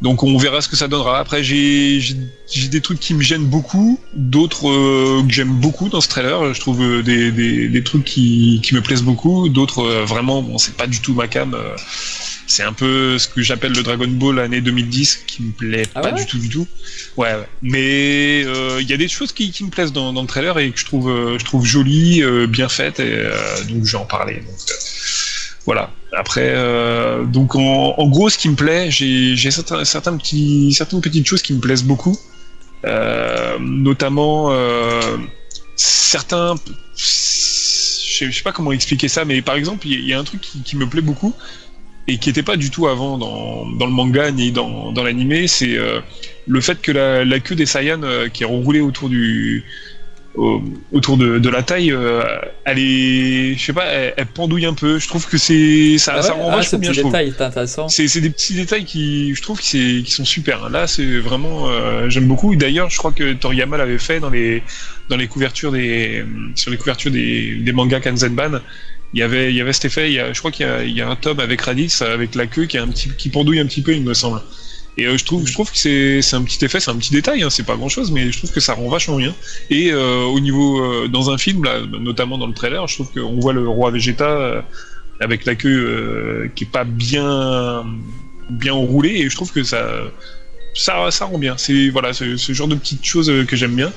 Donc 0.00 0.22
on 0.22 0.36
verra 0.38 0.60
ce 0.60 0.68
que 0.68 0.76
ça 0.76 0.86
donnera. 0.88 1.18
Après, 1.18 1.42
j'ai, 1.42 2.00
des 2.70 2.80
trucs 2.80 3.00
qui 3.00 3.14
me 3.14 3.22
gênent 3.22 3.44
beaucoup, 3.46 3.98
d'autres 4.14 4.68
euh, 4.68 5.22
que 5.26 5.32
j'aime 5.32 5.52
beaucoup 5.52 5.88
dans 5.88 6.00
ce 6.00 6.08
trailer. 6.08 6.54
Je 6.54 6.60
trouve 6.60 6.80
euh, 6.82 7.02
des, 7.02 7.32
des, 7.32 7.68
des 7.68 7.82
trucs 7.82 8.04
qui, 8.04 8.60
qui 8.62 8.74
me 8.74 8.80
plaisent 8.80 9.02
beaucoup, 9.02 9.48
d'autres 9.48 9.80
euh, 9.84 10.04
vraiment, 10.04 10.42
bon, 10.42 10.56
c'est 10.58 10.76
pas 10.76 10.86
du 10.86 11.00
tout 11.00 11.14
ma 11.14 11.26
cam. 11.26 11.54
euh, 11.54 11.74
c'est 12.46 12.62
un 12.62 12.72
peu 12.72 13.18
ce 13.18 13.28
que 13.28 13.42
j'appelle 13.42 13.72
le 13.72 13.82
Dragon 13.82 14.08
Ball 14.08 14.38
année 14.40 14.62
2010 14.62 15.24
qui 15.26 15.42
me 15.42 15.52
plaît 15.52 15.86
Ah 15.94 16.00
pas 16.00 16.12
ouais 16.12 16.18
du 16.20 16.26
tout 16.26 16.38
du 16.38 16.48
tout. 16.48 16.66
Ouais, 17.16 17.34
ouais. 17.34 17.46
mais 17.60 18.42
euh, 18.46 18.78
il 18.80 18.88
y 18.88 18.94
a 18.94 18.96
des 18.96 19.06
choses 19.08 19.32
qui, 19.32 19.50
qui 19.50 19.64
me 19.64 19.70
plaisent 19.70 19.92
dans, 19.92 20.12
dans 20.14 20.22
le 20.22 20.26
trailer 20.26 20.58
et 20.58 20.70
que 20.70 20.78
je 20.80 20.86
trouve 20.86 21.10
euh, 21.10 21.38
je 21.38 21.44
trouve 21.44 21.66
jolies, 21.66 22.22
euh, 22.22 22.46
bien 22.46 22.68
faites 22.70 23.00
et 23.00 23.12
euh, 23.12 23.64
donc 23.68 23.84
je 23.84 23.92
vais 23.92 23.98
en 24.02 24.06
parler. 24.06 24.36
Donc, 24.36 24.56
voilà. 25.68 25.90
Après, 26.16 26.48
euh, 26.54 27.24
donc 27.24 27.54
en, 27.54 28.08
gros, 28.08 28.30
ce 28.30 28.38
qui 28.38 28.48
me 28.48 28.54
plaît, 28.54 28.90
j'ai 28.90 29.50
certaines 29.50 30.16
petites 30.18 31.26
choses 31.26 31.42
qui 31.42 31.52
me 31.52 31.60
plaisent 31.60 31.84
beaucoup, 31.84 32.16
Euh, 32.86 33.58
notamment 33.60 34.50
euh, 34.50 35.18
certains. 35.76 36.54
Je 36.96 38.30
sais, 38.30 38.42
pas 38.42 38.52
comment 38.52 38.72
expliquer 38.72 39.08
ça, 39.08 39.26
mais 39.26 39.42
par 39.42 39.56
exemple, 39.56 39.86
il 39.86 40.08
y, 40.08 40.14
a- 40.14 40.18
un 40.18 40.24
truc 40.24 40.40
qui, 40.40 40.74
me 40.76 40.86
plaît 40.86 41.02
beaucoup 41.02 41.34
et 42.06 42.16
qui 42.16 42.30
n'était 42.30 42.42
pas 42.42 42.56
du 42.56 42.70
tout 42.70 42.86
avant 42.88 43.18
dans, 43.18 43.86
le 43.90 43.92
manga 43.92 44.30
ni 44.30 44.52
dans, 44.52 44.90
dans 44.92 45.04
l'animé, 45.04 45.48
c'est 45.48 45.76
le 46.46 46.60
fait 46.62 46.80
que 46.80 46.92
la, 46.92 47.40
queue 47.40 47.56
des 47.56 47.66
Saiyans 47.66 48.06
qui 48.32 48.44
est 48.44 48.46
enroulée 48.46 48.80
autour 48.80 49.10
du 49.10 49.64
au- 50.38 50.62
autour 50.92 51.16
de, 51.16 51.38
de 51.38 51.48
la 51.48 51.62
taille, 51.62 51.92
euh, 51.92 52.22
elle 52.64 52.78
est, 52.78 53.54
je 53.58 53.62
sais 53.64 53.72
pas, 53.72 53.84
elle, 53.86 54.14
elle 54.16 54.26
pendouille 54.26 54.66
un 54.66 54.74
peu. 54.74 54.98
Je 54.98 55.08
trouve 55.08 55.26
que 55.28 55.36
c'est 55.36 55.98
ça, 55.98 56.14
Ah 56.18 56.22
ça 56.22 56.34
ouais 56.34 56.40
rend 56.42 56.50
Ah, 56.52 56.56
vachement 56.56 56.78
bien. 56.78 56.92
C'est 57.88 58.20
des 58.20 58.30
petits 58.30 58.54
détails 58.54 58.84
qui, 58.84 59.34
je 59.34 59.42
trouve, 59.42 59.58
qui, 59.60 60.04
sont 60.08 60.24
super. 60.24 60.64
hein. 60.64 60.70
Là, 60.70 60.86
c'est 60.86 61.18
vraiment, 61.18 61.68
euh, 61.68 62.08
j'aime 62.08 62.26
beaucoup. 62.26 62.54
D'ailleurs, 62.56 62.88
je 62.90 62.96
crois 62.98 63.12
que 63.12 63.32
Toriyama 63.34 63.76
l'avait 63.76 63.98
fait 63.98 64.20
dans 64.20 64.30
les 64.30 64.62
dans 65.10 65.16
les 65.16 65.26
couvertures 65.26 65.72
des 65.72 66.24
sur 66.54 66.70
les 66.70 66.76
couvertures 66.76 67.10
des, 67.10 67.56
des 67.56 67.72
mangas 67.72 68.00
Kanzenban. 68.00 68.60
Il 69.14 69.20
y 69.20 69.22
avait 69.22 69.50
il 69.50 69.56
y 69.56 69.60
avait 69.60 69.72
cet 69.72 69.86
effet. 69.86 70.08
Il 70.10 70.14
y 70.14 70.20
a, 70.20 70.32
je 70.32 70.38
crois 70.38 70.50
qu'il 70.50 70.66
y 70.66 70.68
a, 70.68 70.84
y 70.84 71.00
a 71.00 71.08
un 71.08 71.16
tome 71.16 71.40
avec 71.40 71.60
Raditz 71.62 72.02
avec 72.02 72.34
la 72.34 72.46
queue 72.46 72.66
qui 72.66 72.76
est 72.76 72.80
un 72.80 72.88
petit 72.88 73.08
qui 73.16 73.30
pendouille 73.30 73.58
un 73.60 73.66
petit 73.66 73.82
peu, 73.82 73.92
il 73.94 74.02
me 74.02 74.14
semble. 74.14 74.40
Et 74.98 75.06
euh, 75.06 75.16
je 75.16 75.24
trouve 75.24 75.70
que 75.70 75.76
c'est 75.76 76.34
un 76.34 76.42
petit 76.42 76.64
effet, 76.64 76.80
c'est 76.80 76.90
un 76.90 76.96
petit 76.96 77.12
détail. 77.12 77.42
Hein, 77.42 77.50
c'est 77.50 77.64
pas 77.64 77.76
grand 77.76 77.88
chose, 77.88 78.10
mais 78.10 78.32
je 78.32 78.38
trouve 78.38 78.50
que 78.50 78.60
ça 78.60 78.74
rend 78.74 78.88
vachement 78.88 79.16
bien. 79.16 79.34
Et 79.70 79.92
euh, 79.92 80.24
au 80.24 80.40
niveau 80.40 80.82
euh, 80.82 81.08
dans 81.08 81.30
un 81.30 81.38
film 81.38 81.64
notamment 82.00 82.36
dans 82.36 82.48
le 82.48 82.52
trailer, 82.52 82.86
je 82.88 82.94
trouve 82.94 83.12
qu'on 83.12 83.38
voit 83.38 83.52
le 83.52 83.66
roi 83.68 83.90
Vegeta. 83.92 84.64
avec 85.20 85.44
la 85.46 85.54
queue 85.54 86.50
qui 86.54 86.64
est 86.64 86.70
pas 86.70 86.84
bien 86.84 87.84
bien 88.50 88.74
enroulée 88.74 89.16
et 89.20 89.28
je 89.28 89.34
trouve 89.34 89.52
que 89.52 89.62
ça 89.62 89.84
ça, 90.74 91.24
rend 91.24 91.38
bien 91.38 91.54
c'est 91.56 91.88
voilà 91.88 92.12
ce, 92.12 92.36
genre 92.52 92.68
de 92.68 92.76
petites 92.76 93.04
choses 93.04 93.30
que 93.48 93.56
j'aime 93.56 93.74
bien 93.74 93.92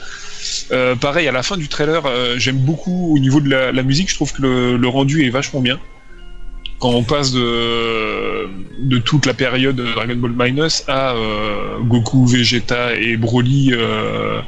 pareil 1.00 1.28
à 1.28 1.32
la 1.32 1.44
fin 1.44 1.58
du 1.58 1.68
trailer 1.68 2.02
j'aime 2.40 2.58
beaucoup 2.58 3.14
au 3.16 3.20
niveau 3.20 3.40
de 3.40 3.50
la, 3.50 3.84
musique 3.84 4.10
je 4.10 4.16
trouve 4.16 4.34
que 4.34 4.42
le 4.42 4.88
rendu 4.88 5.24
est 5.24 5.30
vachement 5.30 5.62
bien 5.62 5.80
quand 6.82 6.90
on 6.90 7.04
passe 7.04 7.32
de 7.32 8.50
de 8.80 8.98
toute 8.98 9.28
la 9.28 9.36
période 9.36 9.76
Dragon 9.76 10.16
Ball 10.16 10.34
Minus 10.36 10.84
à 10.88 11.14
euh, 11.14 11.80
Goku 11.80 12.26
Vegeta 12.26 12.96
et 12.96 13.16
Broly 13.18 13.70
euh, 13.74 14.42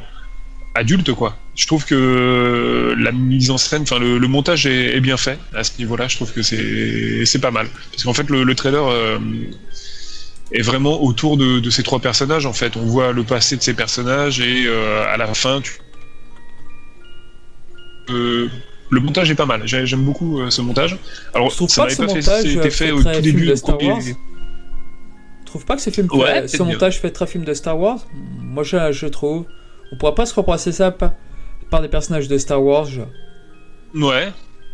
adulte 0.74 1.12
quoi. 1.12 1.38
Je 1.54 1.66
trouve 1.68 1.86
que 1.86 2.94
la 2.98 3.12
mise 3.12 3.52
en 3.52 3.58
scène, 3.58 3.82
enfin 3.82 4.00
le, 4.00 4.18
montage 4.26 4.66
est, 4.66 5.00
bien 5.00 5.16
fait 5.16 5.38
à 5.54 5.62
ce 5.62 5.78
niveau-là. 5.78 6.08
Je 6.08 6.16
trouve 6.16 6.32
que 6.32 6.42
c'est 6.42 7.40
pas 7.40 7.52
mal 7.52 7.68
parce 7.92 8.02
qu'en 8.02 8.12
fait 8.12 8.28
le, 8.28 8.42
le 8.42 8.54
trailer 8.56 8.84
euh, 8.84 9.18
est 10.50 10.62
vraiment 10.62 11.00
autour 11.00 11.36
de, 11.36 11.60
de 11.60 11.70
ces 11.70 11.84
trois 11.84 12.00
personnages. 12.00 12.46
En 12.46 12.52
fait, 12.52 12.76
on 12.76 12.84
voit 12.84 13.12
le 13.12 13.22
passé 13.22 13.56
de 13.56 13.62
ces 13.62 13.74
personnages 13.74 14.40
et 14.40 14.66
à 15.08 15.16
la 15.16 15.32
fin, 15.34 15.60
tu... 15.60 15.70
Le 18.94 19.00
montage 19.00 19.28
est 19.30 19.34
pas 19.34 19.46
mal. 19.46 19.62
J'ai- 19.66 19.86
J'aime 19.86 20.04
beaucoup 20.04 20.40
euh, 20.40 20.50
ce 20.50 20.62
montage. 20.62 20.96
Alors 21.34 21.50
Je 21.50 21.56
trouve 21.56 21.68
ça 21.68 21.82
pas 21.82 21.88
que 21.88 21.94
ce 21.94 22.02
pas 22.02 22.06
fait, 22.08 22.14
montage 22.14 22.46
été 22.46 22.60
fait 22.62 22.70
fait 22.70 22.90
au 22.92 23.02
tout 23.02 23.20
début 23.22 23.46
de 23.46 23.54
Star 23.56 23.82
Wars. 23.82 23.98
Tu 24.04 25.44
trouves 25.46 25.64
pas 25.64 25.76
que 25.76 25.82
ce 25.82 25.90
film, 25.90 26.08
Ouais, 26.12 26.18
fait- 26.26 26.32
peut-être 26.40 26.50
ce 26.50 26.56
montage 26.62 27.00
fait 27.00 27.10
très 27.10 27.26
film 27.26 27.44
de 27.44 27.54
Star 27.54 27.78
Wars 27.78 27.98
Moi, 28.40 28.62
je, 28.62 28.92
je 28.92 29.06
trouve. 29.06 29.46
On 29.92 29.96
pourrait 29.96 30.14
pas 30.14 30.26
se 30.26 30.34
replacer 30.34 30.70
ça 30.72 30.90
par, 30.92 31.12
par 31.70 31.82
des 31.82 31.88
personnages 31.88 32.28
de 32.28 32.38
Star 32.38 32.62
Wars. 32.62 32.86
Ouais, 33.94 34.32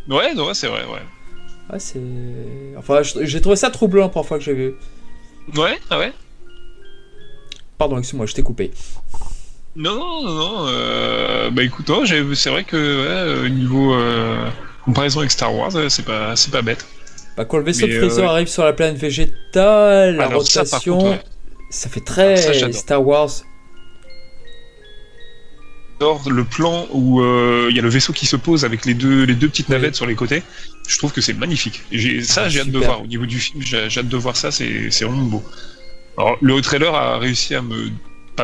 ouais, 0.09 0.33
non, 0.35 0.53
c'est 0.53 0.67
vrai, 0.67 0.81
ouais. 0.85 1.01
Ouais, 1.73 1.79
c'est. 1.79 2.01
Enfin, 2.77 3.01
je- 3.03 3.23
j'ai 3.25 3.41
trouvé 3.41 3.55
ça 3.55 3.69
troublant 3.71 4.09
pour 4.09 4.21
la 4.21 4.27
fois 4.27 4.37
que 4.37 4.43
j'ai 4.43 4.53
vu. 4.53 4.73
Ouais, 5.57 5.77
ah 5.89 5.97
ouais. 5.99 6.13
Pardon, 7.77 7.97
excuse-moi, 7.97 8.25
je 8.27 8.33
t'ai 8.33 8.43
coupé. 8.43 8.71
Non, 9.75 10.23
non, 10.23 10.33
non, 10.33 10.65
euh, 10.67 11.49
bah 11.49 11.63
écoute, 11.63 11.89
c'est 12.35 12.49
vrai 12.49 12.63
que 12.65 13.43
ouais, 13.43 13.49
niveau 13.49 13.93
euh, 13.93 14.49
comparaison 14.83 15.19
avec 15.19 15.31
Star 15.31 15.55
Wars, 15.55 15.71
c'est 15.89 16.03
pas, 16.05 16.35
c'est 16.35 16.51
pas 16.51 16.61
bête. 16.61 16.85
Bah, 17.37 17.45
quand 17.45 17.57
le 17.57 17.63
vaisseau 17.63 17.87
de 17.87 17.93
Freezer 17.93 18.29
euh, 18.29 18.33
arrive 18.33 18.47
sur 18.49 18.65
la 18.65 18.73
planète 18.73 18.97
végétale, 18.97 20.17
la 20.17 20.27
ça, 20.27 20.35
rotation, 20.35 20.97
contre, 20.97 21.09
ouais. 21.11 21.21
ça 21.69 21.89
fait 21.89 22.01
très 22.01 22.35
ça, 22.35 22.51
j'adore. 22.51 22.75
Star 22.75 23.07
Wars. 23.07 23.29
J'adore 26.01 26.21
le 26.29 26.43
plan 26.43 26.87
où 26.91 27.21
euh, 27.21 27.67
il 27.69 27.75
y 27.75 27.79
a 27.79 27.81
le 27.81 27.87
vaisseau 27.89 28.11
qui 28.11 28.25
se 28.25 28.35
pose 28.35 28.65
avec 28.65 28.85
les 28.85 28.93
deux, 28.93 29.23
les 29.23 29.35
deux 29.35 29.47
petites 29.47 29.69
Oui. 29.69 29.75
navettes 29.75 29.95
sur 29.95 30.05
les 30.05 30.15
côtés. 30.15 30.43
Je 30.87 30.97
trouve 30.97 31.13
que 31.13 31.21
c'est 31.21 31.33
magnifique. 31.33 31.83
J'ai, 31.91 32.21
ça, 32.23 32.43
Ah, 32.45 32.49
j'ai 32.49 32.59
hâte 32.59 32.71
de 32.71 32.79
voir. 32.79 33.03
Au 33.03 33.07
niveau 33.07 33.25
du 33.25 33.39
film, 33.39 33.61
j'ai, 33.63 33.89
j'ai 33.89 33.99
hâte 34.01 34.09
de 34.09 34.17
voir 34.17 34.35
ça. 34.35 34.51
C'est, 34.51 34.91
c'est 34.91 35.05
vraiment 35.05 35.21
beau. 35.23 35.43
Alors, 36.17 36.37
le 36.41 36.59
trailer 36.61 36.93
a 36.93 37.17
réussi 37.19 37.55
à 37.55 37.61
me 37.61 37.89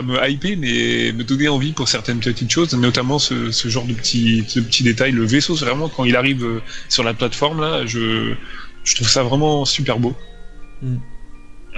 me 0.01 0.17
hyper, 0.29 0.57
mais 0.57 1.11
me 1.13 1.23
donner 1.23 1.47
envie 1.47 1.71
pour 1.71 1.87
certaines 1.87 2.19
petites 2.19 2.51
choses, 2.51 2.73
notamment 2.73 3.19
ce, 3.19 3.51
ce 3.51 3.67
genre 3.67 3.85
de 3.85 3.93
petits, 3.93 4.43
de 4.55 4.61
petits 4.61 4.83
détails. 4.83 5.11
Le 5.11 5.25
vaisseau, 5.25 5.55
c'est 5.55 5.65
vraiment 5.65 5.89
quand 5.89 6.03
il 6.03 6.15
arrive 6.15 6.43
euh, 6.43 6.61
sur 6.89 7.03
la 7.03 7.13
plateforme 7.13 7.61
là, 7.61 7.85
je, 7.85 8.33
trouve 8.95 9.09
ça 9.09 9.23
vraiment 9.23 9.65
super 9.65 9.99
beau. 9.99 10.15
Hmm. 10.81 10.97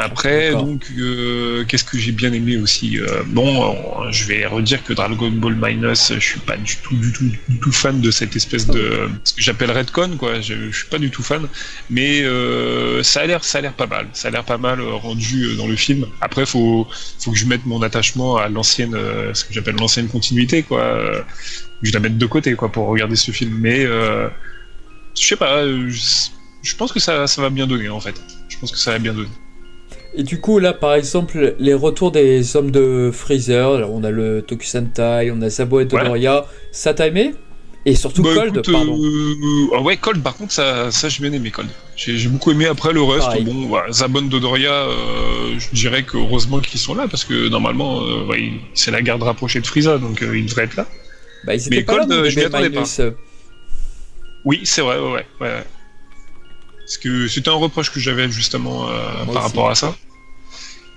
Après, 0.01 0.51
donc, 0.51 0.85
euh, 0.97 1.65
qu'est-ce 1.65 1.83
que 1.83 1.97
j'ai 1.97 2.13
bien 2.13 2.31
aimé 2.31 2.55
aussi 2.55 2.97
Euh, 2.99 3.21
Bon, 3.27 3.51
euh, 4.05 4.11
je 4.11 4.23
vais 4.25 4.45
redire 4.45 4.81
que 4.85 4.93
Dragon 4.93 5.29
Ball 5.29 5.55
Minus, 5.55 6.13
je 6.13 6.19
suis 6.19 6.39
pas 6.39 6.55
du 6.55 6.77
tout, 6.77 6.95
du 6.95 7.11
tout, 7.11 7.25
du 7.49 7.59
tout 7.59 7.71
fan 7.73 7.99
de 7.99 8.09
cette 8.09 8.33
espèce 8.33 8.65
de 8.65 9.09
ce 9.25 9.33
que 9.33 9.41
j'appelle 9.41 9.71
Redcon, 9.71 10.15
quoi. 10.17 10.39
Je, 10.39 10.53
je 10.71 10.77
suis 10.77 10.87
pas 10.87 10.99
du 10.99 11.11
tout 11.11 11.21
fan, 11.21 11.47
mais 11.89 12.23
ça 13.03 13.21
a 13.21 13.25
l'air, 13.25 13.43
ça 13.43 13.57
a 13.57 13.61
l'air 13.61 13.73
pas 13.73 13.87
mal. 13.87 14.07
Ça 14.13 14.29
a 14.29 14.31
l'air 14.31 14.45
pas 14.45 14.57
mal 14.57 14.81
rendu 14.81 15.55
dans 15.57 15.67
le 15.67 15.75
film. 15.75 16.05
Après, 16.21 16.45
faut, 16.45 16.87
faut 17.19 17.31
que 17.31 17.37
je 17.37 17.45
mette 17.45 17.65
mon 17.65 17.81
attachement 17.81 18.37
à 18.37 18.47
l'ancienne, 18.47 18.95
ce 19.33 19.43
que 19.43 19.53
j'appelle 19.53 19.75
l'ancienne 19.75 20.07
continuité, 20.07 20.63
quoi. 20.63 21.25
Je 21.81 21.91
la 21.91 21.99
mette 21.99 22.17
de 22.17 22.25
côté, 22.25 22.55
quoi, 22.55 22.71
pour 22.71 22.87
regarder 22.87 23.17
ce 23.17 23.31
film. 23.31 23.53
Mais 23.59 23.83
je 23.85 24.29
sais 25.15 25.35
pas. 25.35 25.65
Je, 25.67 26.29
je 26.63 26.75
pense 26.75 26.93
que 26.93 26.99
ça, 27.01 27.27
ça 27.27 27.41
va 27.41 27.49
bien 27.49 27.67
donner, 27.67 27.89
en 27.89 27.99
fait. 27.99 28.15
Je 28.47 28.57
pense 28.57 28.71
que 28.71 28.77
ça 28.77 28.91
va 28.91 28.99
bien 28.99 29.13
donner. 29.13 29.29
Et 30.15 30.23
du 30.23 30.39
coup, 30.39 30.59
là, 30.59 30.73
par 30.73 30.95
exemple, 30.95 31.55
les 31.59 31.73
retours 31.73 32.11
des 32.11 32.55
hommes 32.55 32.71
de 32.71 33.11
Freezer, 33.13 33.89
on 33.91 34.03
a 34.03 34.09
le 34.09 34.41
Tokusentai, 34.41 35.31
on 35.31 35.41
a 35.41 35.49
Sabo 35.49 35.79
et 35.79 35.85
Dodoria, 35.85 36.45
ça 36.71 36.93
t'a 36.93 37.07
aimé? 37.07 37.33
Et 37.85 37.95
surtout 37.95 38.23
Bah, 38.23 38.31
Cold, 38.33 38.57
écoute, 38.57 38.71
pardon. 38.71 38.97
euh, 38.97 39.75
ah 39.77 39.81
ouais, 39.81 39.95
Cold, 39.97 40.21
par 40.21 40.35
contre, 40.35 40.51
ça, 40.51 40.91
ça 40.91 41.07
j'ai 41.07 41.21
bien 41.21 41.31
aimé 41.31 41.49
Cold. 41.49 41.69
J'ai 41.95 42.27
beaucoup 42.27 42.51
aimé 42.51 42.65
après 42.65 42.91
le 42.91 43.01
reste. 43.01 43.27
Pareil. 43.27 43.43
Bon, 43.45 43.67
voilà, 43.67 43.91
Zabon, 43.91 44.23
Dodoria, 44.23 44.73
euh, 44.73 45.57
je 45.57 45.69
dirais 45.73 46.03
que 46.03 46.17
heureusement 46.17 46.59
qu'ils 46.59 46.79
sont 46.79 46.93
là 46.95 47.07
parce 47.07 47.23
que 47.23 47.47
normalement, 47.47 48.01
euh, 48.01 48.25
ouais, 48.25 48.51
c'est 48.73 48.91
la 48.91 49.01
garde 49.01 49.23
rapprochée 49.23 49.61
de 49.61 49.67
Frieza, 49.67 49.97
donc 49.97 50.19
ils 50.21 50.45
devraient 50.45 50.65
être 50.65 50.75
là. 50.75 50.87
Bah, 51.45 51.55
ils 51.55 51.67
étaient 51.67 51.77
mais 51.77 51.83
pas 51.83 51.97
Cold, 51.99 52.11
là, 52.11 52.29
je 52.29 52.39
m'y 52.39 52.45
attendais 52.45 52.69
pas. 52.69 52.83
Oui, 54.43 54.61
c'est 54.63 54.81
vrai, 54.81 54.99
ouais, 54.99 55.11
ouais, 55.11 55.25
ouais. 55.41 55.63
Parce 56.89 56.97
que 56.97 57.27
c'était 57.27 57.49
un 57.51 57.53
reproche 57.53 57.91
que 57.91 57.99
j'avais 57.99 58.31
justement 58.31 58.89
euh, 58.89 58.97
par 59.25 59.29
aussi. 59.29 59.37
rapport 59.37 59.69
à 59.69 59.75
ça. 59.75 59.95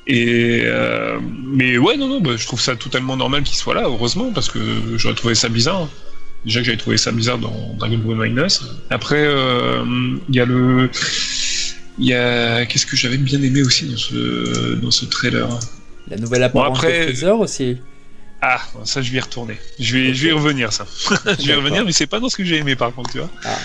Et 0.06 0.62
euh, 0.64 1.20
mais 1.52 1.76
ouais, 1.76 1.98
non, 1.98 2.08
non, 2.08 2.20
bah, 2.22 2.30
je 2.34 2.46
trouve 2.46 2.62
ça 2.62 2.76
totalement 2.76 3.14
normal 3.14 3.42
qu'il 3.42 3.56
soit 3.56 3.74
là, 3.74 3.82
heureusement, 3.84 4.32
parce 4.32 4.48
que 4.48 4.58
j'aurais 4.96 5.14
trouvé 5.14 5.34
ça 5.34 5.50
bizarre. 5.50 5.90
Déjà 6.46 6.60
que 6.60 6.64
j'avais 6.64 6.78
trouvé 6.78 6.96
ça 6.96 7.12
bizarre 7.12 7.36
dans 7.36 7.74
Dragon 7.78 7.98
Ball 7.98 8.16
Minus. 8.26 8.62
Après, 8.88 9.22
euh, 9.22 9.84
il 10.30 10.34
y 10.34 10.40
a 10.40 10.46
le, 10.46 10.88
il 11.98 12.06
y 12.06 12.14
a 12.14 12.64
qu'est-ce 12.64 12.86
que 12.86 12.96
j'avais 12.96 13.18
bien 13.18 13.42
aimé 13.42 13.60
aussi 13.62 13.84
dans 13.86 13.98
ce 13.98 14.74
dans 14.76 14.90
ce 14.90 15.04
trailer? 15.04 15.46
La 16.08 16.16
nouvelle 16.16 16.42
apparence 16.42 16.78
après- 16.78 17.00
de 17.00 17.04
Freezer 17.12 17.38
aussi. 17.38 17.76
Ah, 18.40 18.60
ça 18.84 19.02
je 19.02 19.12
vais 19.12 19.18
y 19.18 19.20
retourner. 19.20 19.56
Je 19.78 19.92
vais, 19.96 20.14
je 20.14 20.22
vais 20.24 20.28
y 20.30 20.32
revenir 20.32 20.72
ça. 20.72 20.86
je 21.38 21.46
vais 21.46 21.52
y 21.52 21.54
revenir, 21.54 21.84
mais 21.84 21.92
c'est 21.92 22.08
pas 22.08 22.18
dans 22.18 22.30
ce 22.30 22.36
que 22.36 22.44
j'ai 22.44 22.56
aimé 22.56 22.74
par 22.76 22.92
contre, 22.92 23.10
tu 23.12 23.18
vois. 23.18 23.30
Ah, 23.44 23.56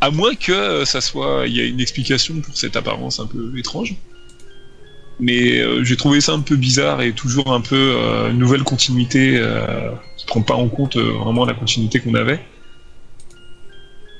À 0.00 0.10
moins 0.10 0.34
que 0.34 0.52
euh, 0.52 0.84
ça 0.84 1.00
soit, 1.00 1.44
il 1.46 1.56
y 1.56 1.60
a 1.60 1.64
une 1.64 1.80
explication 1.80 2.40
pour 2.40 2.56
cette 2.56 2.76
apparence 2.76 3.20
un 3.20 3.26
peu 3.26 3.52
étrange. 3.58 3.94
Mais 5.20 5.60
euh, 5.60 5.84
j'ai 5.84 5.96
trouvé 5.96 6.20
ça 6.20 6.32
un 6.32 6.40
peu 6.40 6.56
bizarre 6.56 7.02
et 7.02 7.12
toujours 7.12 7.52
un 7.52 7.60
peu 7.60 7.76
euh, 7.76 8.30
une 8.30 8.38
nouvelle 8.38 8.62
continuité 8.64 9.40
qui 10.16 10.26
prend 10.26 10.42
pas 10.42 10.54
en 10.54 10.68
compte 10.68 10.96
vraiment 10.96 11.44
la 11.44 11.54
continuité 11.54 12.00
qu'on 12.00 12.14
avait. 12.14 12.40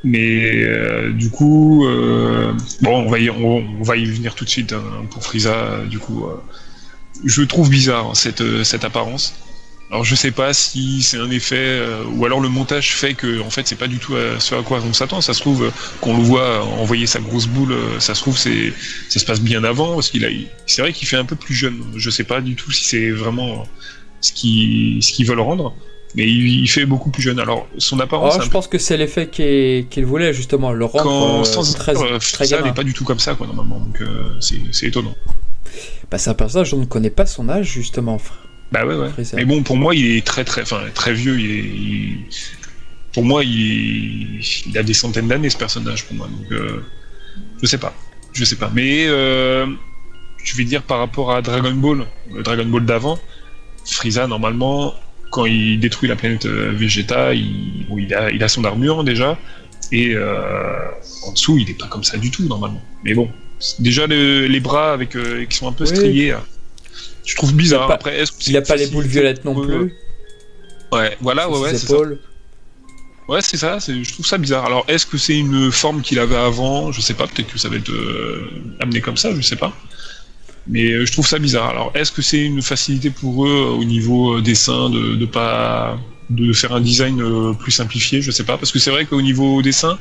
Mais 0.04 0.66
du 1.12 1.30
coup, 1.30 1.86
bon, 2.80 3.04
on 3.06 3.08
va, 3.08 3.20
y, 3.20 3.30
on, 3.30 3.82
va 3.82 3.96
y 3.96 4.04
venir 4.04 4.34
tout 4.34 4.44
de 4.44 4.50
suite 4.50 4.72
hein, 4.72 4.82
pour 5.10 5.22
Frieza. 5.22 5.84
Du 5.88 6.00
coup, 6.00 6.26
je 7.24 7.42
trouve 7.42 7.70
bizarre 7.70 8.16
cette, 8.16 8.64
cette 8.64 8.84
apparence. 8.84 9.34
Alors 9.92 10.04
je 10.06 10.14
sais 10.14 10.30
pas 10.30 10.54
si 10.54 11.02
c'est 11.02 11.18
un 11.18 11.30
effet 11.30 11.56
euh, 11.58 12.02
ou 12.14 12.24
alors 12.24 12.40
le 12.40 12.48
montage 12.48 12.96
fait 12.96 13.12
que 13.12 13.42
en 13.42 13.50
fait 13.50 13.68
c'est 13.68 13.76
pas 13.76 13.88
du 13.88 13.98
tout 13.98 14.16
à 14.16 14.40
ce 14.40 14.54
à 14.54 14.62
quoi 14.62 14.80
on 14.82 14.94
s'attend. 14.94 15.20
Ça 15.20 15.34
se 15.34 15.40
trouve 15.40 15.64
euh, 15.64 15.70
qu'on 16.00 16.16
le 16.16 16.22
voit 16.22 16.64
envoyer 16.64 17.06
sa 17.06 17.20
grosse 17.20 17.46
boule, 17.46 17.72
euh, 17.72 18.00
ça 18.00 18.14
se 18.14 18.22
trouve 18.22 18.38
c'est 18.38 18.72
ça 19.10 19.20
se 19.20 19.26
passe 19.26 19.42
bien 19.42 19.64
avant 19.64 19.92
parce 19.94 20.08
qu'il 20.08 20.24
a 20.24 20.30
c'est 20.66 20.80
vrai 20.80 20.94
qu'il 20.94 21.06
fait 21.06 21.18
un 21.18 21.26
peu 21.26 21.36
plus 21.36 21.54
jeune. 21.54 21.78
Je 21.94 22.08
sais 22.08 22.24
pas 22.24 22.40
du 22.40 22.56
tout 22.56 22.70
si 22.70 22.84
c'est 22.84 23.10
vraiment 23.10 23.66
ce 24.22 24.32
qui 24.32 24.98
ce 25.02 25.12
qu'ils 25.12 25.26
veulent 25.26 25.40
rendre, 25.40 25.74
mais 26.14 26.26
il, 26.26 26.62
il 26.62 26.68
fait 26.68 26.86
beaucoup 26.86 27.10
plus 27.10 27.22
jeune. 27.22 27.38
Alors 27.38 27.68
son 27.76 28.00
apparence 28.00 28.32
c'est 28.32 28.40
un 28.40 28.44
je 28.44 28.50
pense 28.50 28.68
que 28.68 28.78
c'est 28.78 28.96
l'effet 28.96 29.28
qu'il 29.28 30.06
voulait 30.06 30.32
justement, 30.32 30.72
le 30.72 30.86
rendre 30.86 31.04
quand 31.04 31.40
euh, 31.40 31.44
sans 31.44 31.70
très, 31.74 31.94
euh, 31.98 32.18
très 32.18 32.46
ça 32.46 32.62
n'est 32.62 32.72
pas 32.72 32.84
du 32.84 32.94
tout 32.94 33.04
comme 33.04 33.18
ça 33.18 33.34
quoi 33.34 33.46
normalement 33.46 33.80
donc 33.80 34.00
euh, 34.00 34.30
c'est 34.40 34.58
c'est 34.70 34.86
étonnant. 34.86 35.14
Bah, 36.10 36.16
c'est 36.16 36.30
un 36.30 36.34
personnage 36.34 36.70
dont 36.70 36.78
on 36.78 36.80
ne 36.80 36.86
connaît 36.86 37.10
pas 37.10 37.26
son 37.26 37.50
âge 37.50 37.66
justement. 37.70 38.16
frère. 38.16 38.51
Bah 38.72 38.86
ouais, 38.86 38.94
ouais. 38.94 39.10
Freezer. 39.10 39.36
Mais 39.36 39.44
bon, 39.44 39.62
pour 39.62 39.76
moi, 39.76 39.94
il 39.94 40.16
est 40.16 40.26
très, 40.26 40.44
très, 40.44 40.62
enfin, 40.62 40.80
très 40.94 41.12
vieux. 41.12 41.38
Il 41.38 41.50
est, 41.50 41.64
il- 41.64 42.18
Pour 43.12 43.24
moi, 43.24 43.44
il... 43.44 44.40
il 44.66 44.78
a 44.78 44.82
des 44.82 44.94
centaines 44.94 45.28
d'années 45.28 45.50
ce 45.50 45.58
personnage 45.58 46.04
pour 46.06 46.16
moi. 46.16 46.28
Donc, 46.28 46.50
euh, 46.52 46.82
je 47.62 47.66
sais 47.66 47.78
pas, 47.78 47.94
je 48.32 48.44
sais 48.44 48.56
pas. 48.56 48.70
Mais 48.74 49.04
euh, 49.06 49.66
je 50.42 50.56
vais 50.56 50.64
dire 50.64 50.82
par 50.82 50.98
rapport 50.98 51.32
à 51.32 51.42
Dragon 51.42 51.72
Ball, 51.74 52.06
le 52.32 52.42
Dragon 52.42 52.64
Ball 52.64 52.84
d'avant, 52.86 53.18
Frieza 53.84 54.26
normalement, 54.26 54.94
quand 55.30 55.44
il 55.44 55.78
détruit 55.78 56.08
la 56.08 56.16
planète 56.16 56.46
euh, 56.46 56.72
Vegeta, 56.74 57.34
il, 57.34 57.84
bon, 57.88 57.98
il 57.98 58.14
a, 58.14 58.30
il 58.30 58.42
a 58.42 58.48
son 58.48 58.64
armure 58.64 59.04
déjà, 59.04 59.38
et 59.92 60.14
euh, 60.14 60.78
en 61.26 61.32
dessous, 61.32 61.58
il 61.58 61.68
est 61.68 61.78
pas 61.78 61.88
comme 61.88 62.04
ça 62.04 62.16
du 62.16 62.30
tout 62.30 62.44
normalement. 62.44 62.82
Mais 63.04 63.12
bon, 63.14 63.28
déjà 63.78 64.06
le- 64.06 64.46
les 64.46 64.60
bras 64.60 64.92
avec 64.94 65.14
euh, 65.16 65.44
qui 65.44 65.56
sont 65.58 65.68
un 65.68 65.72
peu 65.72 65.84
Oui. 65.84 65.90
striés. 65.94 66.34
Je 67.24 67.36
trouve 67.36 67.54
bizarre. 67.54 67.88
Pas- 67.88 67.94
Après, 67.94 68.18
est-ce 68.18 68.32
que 68.32 68.36
Il 68.48 68.56
a 68.56 68.64
c'est 68.64 68.72
pas 68.72 68.76
les 68.76 68.86
boules 68.88 69.06
violettes 69.06 69.44
non 69.44 69.54
plus. 69.54 69.94
Ouais, 70.92 71.16
voilà, 71.20 71.48
ouais, 71.48 71.58
ouais, 71.58 71.74
c'est. 71.76 71.92
Ouais, 73.28 73.40
c'est 73.40 73.56
ça, 73.56 73.78
je 73.78 74.12
trouve 74.12 74.26
ça 74.26 74.36
bizarre. 74.36 74.66
Alors, 74.66 74.84
est-ce 74.88 75.06
que 75.06 75.16
c'est 75.16 75.38
une 75.38 75.70
forme 75.70 76.02
qu'il 76.02 76.18
avait 76.18 76.36
avant? 76.36 76.90
Je 76.92 77.00
sais 77.00 77.14
pas, 77.14 77.26
peut-être 77.28 77.52
que 77.52 77.58
ça 77.58 77.68
va 77.68 77.76
être 77.76 77.90
euh, 77.90 78.50
amené 78.80 79.00
comme 79.00 79.16
ça, 79.16 79.32
je 79.34 79.40
sais 79.40 79.56
pas. 79.56 79.72
Mais 80.66 80.90
euh, 80.90 81.06
je 81.06 81.12
trouve 81.12 81.26
ça 81.26 81.38
bizarre. 81.38 81.70
Alors, 81.70 81.92
est-ce 81.94 82.10
que 82.12 82.20
c'est 82.20 82.42
une 82.44 82.62
facilité 82.62 83.10
pour 83.10 83.46
eux 83.46 83.48
euh, 83.48 83.70
au 83.80 83.84
niveau 83.84 84.40
dessin 84.40 84.90
de, 84.90 85.14
de 85.14 85.24
pas 85.26 85.98
de 86.30 86.52
faire 86.52 86.72
un 86.72 86.80
design 86.80 87.22
plus 87.58 87.70
simplifié? 87.72 88.20
Je 88.22 88.32
sais 88.32 88.44
pas, 88.44 88.58
parce 88.58 88.72
que 88.72 88.78
c'est 88.80 88.90
vrai 88.90 89.06
qu'au 89.06 89.22
niveau 89.22 89.62
dessin, 89.62 89.98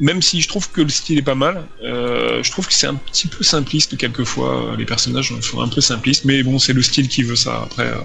même 0.00 0.22
si 0.22 0.40
je 0.40 0.48
trouve 0.48 0.70
que 0.70 0.80
le 0.80 0.88
style 0.88 1.18
est 1.18 1.22
pas 1.22 1.34
mal, 1.34 1.66
euh, 1.82 2.42
je 2.42 2.50
trouve 2.50 2.66
que 2.66 2.74
c'est 2.74 2.86
un 2.86 2.94
petit 2.96 3.28
peu 3.28 3.44
simpliste 3.44 3.96
quelquefois. 3.96 4.72
euh, 4.72 4.76
Les 4.76 4.84
personnages 4.84 5.32
sont 5.40 5.60
un 5.60 5.68
peu 5.68 5.80
simplistes, 5.80 6.24
mais 6.24 6.42
bon, 6.42 6.58
c'est 6.58 6.72
le 6.72 6.82
style 6.82 7.08
qui 7.08 7.22
veut 7.22 7.36
ça. 7.36 7.62
Après, 7.62 7.86
euh, 7.86 7.96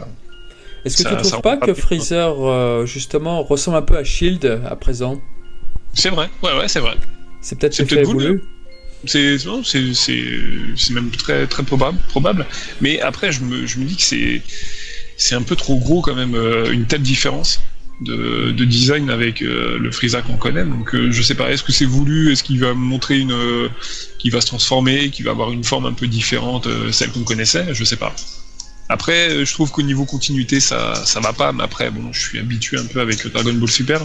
Est-ce 0.85 1.03
que 1.03 1.09
tu 1.09 1.15
trouves 1.15 1.31
ça 1.31 1.41
pas 1.41 1.57
que. 1.57 1.73
Freezer 1.73 2.35
euh, 2.39 2.85
justement 2.85 3.43
ressemble 3.43 3.77
un 3.77 3.81
peu 3.81 3.97
à 3.97 4.03
Shield 4.03 4.61
à 4.69 4.75
présent? 4.75 5.19
C'est 5.93 6.09
vrai. 6.09 6.29
Ouais, 6.43 6.55
ouais, 6.57 6.67
c'est 6.67 6.79
vrai. 6.79 6.95
C'est 7.41 7.57
peut-être 7.57 7.73
C'est 7.73 7.85
peut-être 7.85 8.05
voulu. 8.07 8.43
C'est 9.05 9.37
non, 9.45 9.63
c'est 9.63 9.93
c'est 9.93 10.25
c'est 10.75 10.93
même 10.93 11.09
très 11.09 11.47
très 11.47 11.63
probable 11.63 11.97
probable. 12.09 12.45
Mais 12.81 12.99
après 12.99 13.31
je 13.31 13.41
me 13.41 13.65
je 13.65 13.79
me 13.79 13.85
dis 13.85 13.95
que 13.95 14.01
c'est 14.01 14.41
c'est 15.15 15.35
un 15.35 15.41
peu 15.41 15.55
trop 15.55 15.77
gros 15.79 16.01
quand 16.01 16.15
même 16.15 16.35
une 16.69 16.85
telle 16.85 17.01
différence 17.01 17.61
de, 18.01 18.51
de 18.51 18.65
design 18.65 19.09
avec 19.09 19.41
euh, 19.41 19.77
le 19.77 19.91
Frieza 19.91 20.21
qu'on 20.21 20.37
connaît. 20.37 20.63
Donc 20.63 20.95
euh, 20.95 21.11
je 21.11 21.21
sais 21.21 21.35
pas, 21.35 21.51
est-ce 21.51 21.63
que 21.63 21.71
c'est 21.71 21.85
voulu, 21.85 22.31
est-ce 22.31 22.43
qu'il 22.43 22.59
va 22.59 22.73
montrer 22.73 23.19
une 23.19 23.31
euh, 23.31 23.67
qu'il 24.17 24.31
va 24.31 24.41
se 24.41 24.47
transformer, 24.47 25.09
qu'il 25.09 25.25
va 25.25 25.31
avoir 25.31 25.51
une 25.51 25.63
forme 25.63 25.85
un 25.85 25.93
peu 25.93 26.07
différente, 26.07 26.67
celle 26.91 27.11
qu'on 27.11 27.23
connaissait, 27.23 27.73
je 27.73 27.83
sais 27.83 27.97
pas. 27.97 28.13
Après, 28.91 29.45
je 29.45 29.53
trouve 29.53 29.69
qu'au 29.71 29.83
niveau 29.83 30.05
continuité, 30.05 30.59
ça, 30.59 30.95
ça 30.95 31.19
va 31.19 31.31
pas, 31.31 31.51
mais 31.51 31.63
après, 31.63 31.91
bon, 31.91 32.11
je 32.11 32.19
suis 32.19 32.39
habitué 32.39 32.77
un 32.77 32.85
peu 32.85 33.01
avec 33.01 33.25
Dragon 33.27 33.53
Ball 33.53 33.69
Super. 33.69 34.01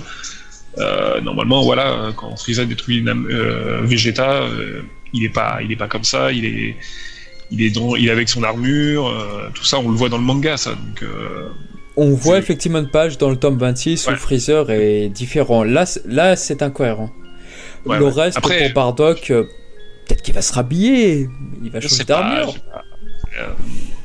Normalement, 1.22 1.62
voilà, 1.62 2.12
quand 2.16 2.36
Frieza 2.36 2.66
détruit 2.66 3.00
Nam- 3.00 3.26
Vegeta, 3.84 4.46
il 5.14 5.24
est 5.24 5.30
pas, 5.30 5.60
il 5.62 5.72
est 5.72 5.76
pas 5.76 5.88
comme 5.88 6.04
ça, 6.04 6.32
il 6.32 6.44
est, 6.44 6.76
il 7.50 7.62
est 7.62 7.70
dans, 7.70 7.96
il 7.96 8.08
est 8.08 8.10
avec 8.10 8.28
son 8.28 8.42
armure, 8.42 9.10
tout 9.54 9.64
ça, 9.64 9.78
on 9.78 9.88
le 9.88 9.96
voit 9.96 10.10
dans 10.10 10.18
le 10.18 10.24
manga, 10.24 10.58
ça. 10.58 10.72
Donc, 10.72 11.02
On 11.96 12.12
voit 12.14 12.38
effectivement 12.38 12.80
une 12.80 12.90
page 12.90 13.18
dans 13.18 13.30
le 13.30 13.36
tome 13.36 13.56
26 13.58 14.06
où 14.06 14.10
Ouais. 14.10 14.16
Freezer 14.16 14.70
est 14.70 15.08
différent. 15.08 15.62
Là, 15.62 15.84
là 16.06 16.34
c'est 16.36 16.62
incohérent. 16.62 17.10
Ouais, 17.86 17.98
le 17.98 18.06
ouais. 18.06 18.12
reste, 18.22 18.38
Après- 18.38 18.64
pour 18.66 18.74
Bardock, 18.74 19.30
euh, 19.30 19.44
peut-être 20.06 20.22
qu'il 20.22 20.34
va 20.34 20.42
se 20.42 20.52
rhabiller, 20.52 21.28
il 21.62 21.70
va 21.70 21.80
changer 21.80 22.04
d'armure. 22.04 22.54
Euh, 23.38 23.46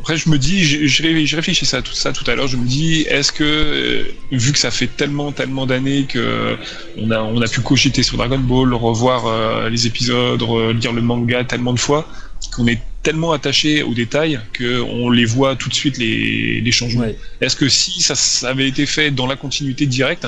Après, 0.01 0.17
je 0.17 0.29
me 0.29 0.37
dis, 0.37 0.63
je, 0.63 0.87
je 0.87 1.35
réfléchissais 1.35 1.77
à 1.77 1.81
tout 1.81 1.93
ça 1.93 2.11
tout 2.13 2.23
à 2.31 2.33
l'heure. 2.35 2.47
Je 2.47 2.57
me 2.57 2.65
dis, 2.65 3.01
est-ce 3.09 3.31
que, 3.31 3.43
euh, 3.43 4.03
vu 4.31 4.53
que 4.53 4.57
ça 4.57 4.71
fait 4.71 4.87
tellement, 4.87 5.31
tellement 5.31 5.65
d'années 5.67 6.05
que 6.05 6.55
on 6.97 7.11
a, 7.11 7.19
on 7.21 7.39
a 7.41 7.47
pu 7.47 7.61
cogiter 7.61 8.01
sur 8.01 8.17
Dragon 8.17 8.39
Ball, 8.39 8.73
revoir 8.73 9.27
euh, 9.27 9.69
les 9.69 9.85
épisodes, 9.87 10.41
re- 10.41 10.71
lire 10.79 10.93
le 10.93 11.01
manga 11.01 11.43
tellement 11.43 11.73
de 11.73 11.79
fois, 11.79 12.07
qu'on 12.55 12.65
est 12.67 12.79
tellement 13.09 13.31
attaché 13.31 13.81
aux 13.81 13.95
détails 13.95 14.39
que 14.53 14.81
on 14.81 15.09
les 15.09 15.25
voit 15.25 15.55
tout 15.55 15.67
de 15.67 15.73
suite 15.73 15.97
les, 15.97 16.61
les 16.61 16.71
changements. 16.71 17.05
Ouais. 17.05 17.17
Est-ce 17.41 17.55
que 17.55 17.67
si 17.67 18.03
ça, 18.03 18.13
ça 18.13 18.49
avait 18.49 18.67
été 18.67 18.85
fait 18.85 19.09
dans 19.09 19.25
la 19.25 19.35
continuité 19.35 19.87
directe, 19.87 20.27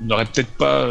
on 0.00 0.04
n'aurait 0.04 0.26
peut-être 0.26 0.52
pas 0.66 0.88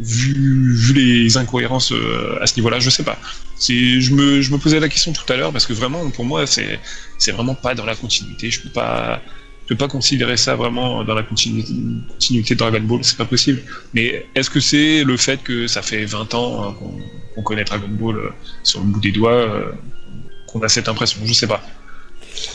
vu, 0.00 0.74
vu 0.74 0.92
les 0.92 1.36
incohérences 1.36 1.92
euh, 1.92 2.42
à 2.42 2.48
ce 2.48 2.56
niveau-là? 2.56 2.80
Je 2.80 2.90
sais 2.90 3.04
pas. 3.04 3.16
Je 3.60 4.12
me, 4.12 4.42
je 4.42 4.50
me 4.50 4.58
posais 4.58 4.80
la 4.80 4.88
question 4.88 5.12
tout 5.12 5.32
à 5.32 5.36
l'heure 5.36 5.52
parce 5.52 5.66
que 5.66 5.72
vraiment, 5.72 6.10
pour 6.10 6.24
moi, 6.24 6.48
c'est, 6.48 6.80
vraiment 7.30 7.54
pas 7.54 7.76
dans 7.76 7.86
la 7.86 7.94
continuité. 7.94 8.50
Je 8.50 8.60
peux 8.60 8.70
pas, 8.70 9.22
je 9.62 9.68
peux 9.68 9.76
pas 9.76 9.86
considérer 9.86 10.36
ça 10.36 10.56
vraiment 10.56 11.04
dans 11.04 11.14
la 11.14 11.22
continuité, 11.22 11.72
continuité 12.08 12.54
de 12.54 12.58
Dragon 12.58 12.80
Ball. 12.80 13.04
C'est 13.04 13.18
pas 13.18 13.24
possible. 13.24 13.62
Mais 13.94 14.26
est-ce 14.34 14.50
que 14.50 14.58
c'est 14.58 15.04
le 15.04 15.16
fait 15.16 15.40
que 15.44 15.68
ça 15.68 15.80
fait 15.80 16.04
20 16.04 16.34
ans 16.34 16.64
hein, 16.64 16.74
qu'on, 16.76 16.98
qu'on 17.36 17.42
connaît 17.42 17.62
Dragon 17.62 17.88
Ball 17.88 18.16
euh, 18.16 18.30
sur 18.64 18.80
le 18.80 18.86
bout 18.86 19.00
des 19.00 19.12
doigts, 19.12 19.30
euh, 19.30 19.72
qu'on 20.54 20.64
a 20.64 20.68
cette 20.68 20.88
impression 20.88 21.20
Je 21.24 21.32
sais 21.32 21.46
pas. 21.46 21.62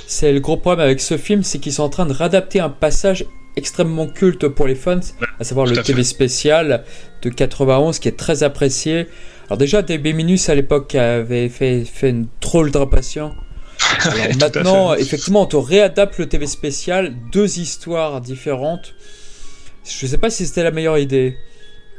C'est 0.08 0.32
le 0.32 0.40
gros 0.40 0.58
problème 0.58 0.86
avec 0.86 1.00
ce 1.02 1.18
film, 1.18 1.44
c'est 1.44 1.60
qu'ils 1.60 1.74
sont 1.74 1.84
en 1.84 1.90
train 1.90 2.06
de 2.06 2.14
réadapter 2.14 2.60
un 2.60 2.70
passage 2.70 3.26
extrêmement 3.56 4.08
culte 4.08 4.48
pour 4.48 4.68
les 4.68 4.76
fans, 4.76 5.00
à 5.40 5.44
savoir 5.44 5.66
le 5.66 5.74
à 5.74 5.76
fait. 5.76 5.92
TV 5.92 6.04
spécial 6.04 6.84
de 7.22 7.30
91 7.30 8.00
qui 8.00 8.08
est 8.08 8.18
très 8.18 8.44
apprécié. 8.44 9.08
Alors 9.48 9.58
déjà, 9.58 9.82
DB 9.82 10.14
Minus 10.14 10.50
à 10.50 10.56
l'époque 10.56 10.96
avait 10.96 11.50
fait, 11.50 11.84
fait 11.86 12.10
une 12.10 12.28
drôle 12.42 12.72
d'impatient. 12.72 13.36
À 14.02 14.14
maintenant, 14.36 14.94
effectivement, 14.94 15.44
on 15.44 15.46
te 15.46 15.56
réadapte 15.56 16.18
le 16.20 16.28
TV 16.28 16.48
spécial, 16.48 17.16
deux 17.32 17.60
histoires 17.60 18.22
différentes. 18.22 18.94
Je 19.86 20.06
sais 20.06 20.18
pas 20.18 20.30
si 20.30 20.46
c'était 20.46 20.64
la 20.64 20.72
meilleure 20.72 20.98
idée. 20.98 21.38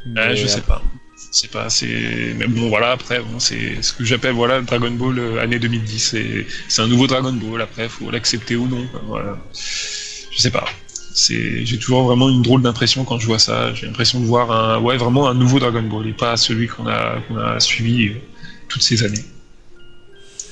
Ouais, 0.07 0.13
Mais, 0.29 0.37
je 0.37 0.47
sais 0.47 0.61
pas. 0.61 0.83
C'est 1.32 1.51
pas, 1.51 1.70
c'est. 1.70 2.35
Mais 2.36 2.47
bon, 2.48 2.69
voilà, 2.69 2.90
après, 2.93 3.20
bon, 3.20 3.39
c'est 3.39 3.81
ce 3.82 3.93
que 3.93 4.05
j'appelle 4.05 4.32
voilà, 4.32 4.59
le 4.59 4.65
Dragon 4.65 4.90
Ball 4.90 5.19
euh, 5.19 5.40
année 5.40 5.59
2010. 5.61 5.98
C'est, 6.11 6.47
c'est 6.69 6.82
un 6.82 6.89
nouveau 6.89 7.07
Dragon 7.07 7.32
Ball, 7.32 7.61
après, 7.62 7.89
faut 7.89 8.11
l'accepter 8.11 8.57
ou 8.57 8.66
non. 8.66 8.85
quoi, 8.89 9.01
Voilà. 9.07 9.39
Je 9.55 10.40
sais 10.40 10.51
pas. 10.51 10.65
C'est, 11.12 11.65
j'ai 11.66 11.78
toujours 11.78 12.05
vraiment 12.05 12.28
une 12.31 12.43
drôle 12.43 12.62
d'impression 12.62 13.05
quand 13.05 13.19
je 13.19 13.27
vois 13.27 13.39
ça. 13.39 13.73
J'ai 13.74 13.86
l'impression 13.86 14.19
de 14.20 14.24
voir 14.27 14.51
un, 14.51 14.81
ouais, 14.81 14.97
vraiment 14.97 15.28
un 15.28 15.35
nouveau 15.35 15.59
Dragon 15.61 15.82
Ball 15.82 16.07
et 16.09 16.12
pas 16.12 16.36
celui 16.36 16.66
qu'on 16.66 16.86
a, 16.89 17.20
qu'on 17.28 17.36
a 17.36 17.61
suivi 17.61 18.09
euh, 18.09 18.15
toutes 18.69 18.82
ces 18.82 19.05
années. 19.05 19.24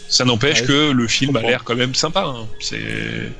Ça 0.08 0.24
n'empêche 0.24 0.60
Ouais, 0.62 0.66
que 0.66 0.90
le 0.92 1.06
film 1.08 1.36
a 1.36 1.42
l'air 1.42 1.64
quand 1.64 1.76
même 1.76 1.94
sympa. 1.94 2.22
hein. 2.24 2.46
C'est. 2.60 3.32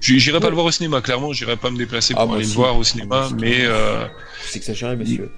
J'irai 0.00 0.40
pas 0.40 0.48
le 0.48 0.54
voir 0.54 0.66
au 0.66 0.70
cinéma, 0.72 1.00
clairement, 1.00 1.32
j'irai 1.32 1.56
pas 1.56 1.70
me 1.70 1.78
déplacer 1.78 2.12
Ah, 2.16 2.24
pour 2.24 2.34
aller 2.34 2.44
le 2.44 2.50
voir 2.50 2.72
au 2.72 2.76
Moi 2.78 2.84
cinéma, 2.84 3.26
aussi. 3.26 3.34
mais 3.40 3.58
euh, 3.60 4.04
C'est 4.48 4.58
exagéré, 4.58 4.96
monsieur. 4.96 5.30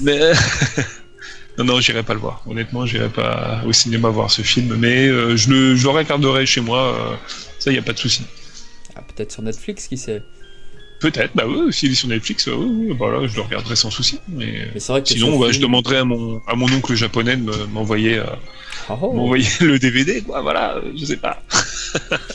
Mais 0.00 0.32
non, 1.58 1.64
non, 1.64 1.80
j'irai 1.80 2.02
pas 2.02 2.14
le 2.14 2.20
voir. 2.20 2.42
Honnêtement, 2.46 2.86
j'irai 2.86 3.08
pas 3.08 3.62
au 3.66 3.72
cinéma 3.72 4.08
voir 4.08 4.30
ce 4.30 4.42
film, 4.42 4.74
mais 4.76 5.06
euh, 5.08 5.36
je 5.36 5.50
le, 5.50 5.76
je 5.76 5.82
le 5.84 5.90
regarderai 5.90 6.46
chez 6.46 6.60
moi. 6.60 6.94
euh, 7.12 7.16
ça, 7.58 7.70
y 7.72 7.78
a 7.78 7.82
pas 7.82 7.92
de 7.92 7.98
souci. 7.98 8.22
Ah, 8.96 9.02
peut-être 9.02 9.32
sur 9.32 9.42
Netflix, 9.42 9.86
qui 9.88 9.96
sait. 9.96 10.22
Peut-être, 11.00 11.32
bah 11.34 11.44
oui, 11.46 11.72
s'il 11.72 11.92
est 11.92 11.94
sur 11.96 12.08
Netflix, 12.08 12.48
euh, 12.48 12.54
oui, 12.54 12.86
oui, 12.90 12.96
bah 12.98 13.10
là, 13.10 13.26
je 13.26 13.34
le 13.36 13.42
regarderai 13.42 13.76
sans 13.76 13.90
souci. 13.90 14.20
Mais 14.28 14.68
vrai 14.88 15.02
que 15.02 15.08
sinon, 15.08 15.38
bah, 15.38 15.50
je 15.50 15.60
demanderai 15.60 15.98
à 15.98 16.04
mon, 16.04 16.40
à 16.46 16.54
mon 16.54 16.66
oncle 16.72 16.94
japonais 16.94 17.36
de 17.36 17.42
me- 17.42 17.66
m'envoyer, 17.66 18.18
euh, 18.18 18.24
Ah, 18.88 18.96
oh. 19.02 19.12
m'envoyer 19.12 19.46
le 19.60 19.78
DVD, 19.78 20.22
quoi. 20.22 20.40
Voilà, 20.40 20.76
euh, 20.76 20.92
je 20.96 21.04
sais 21.04 21.16
pas. 21.16 21.42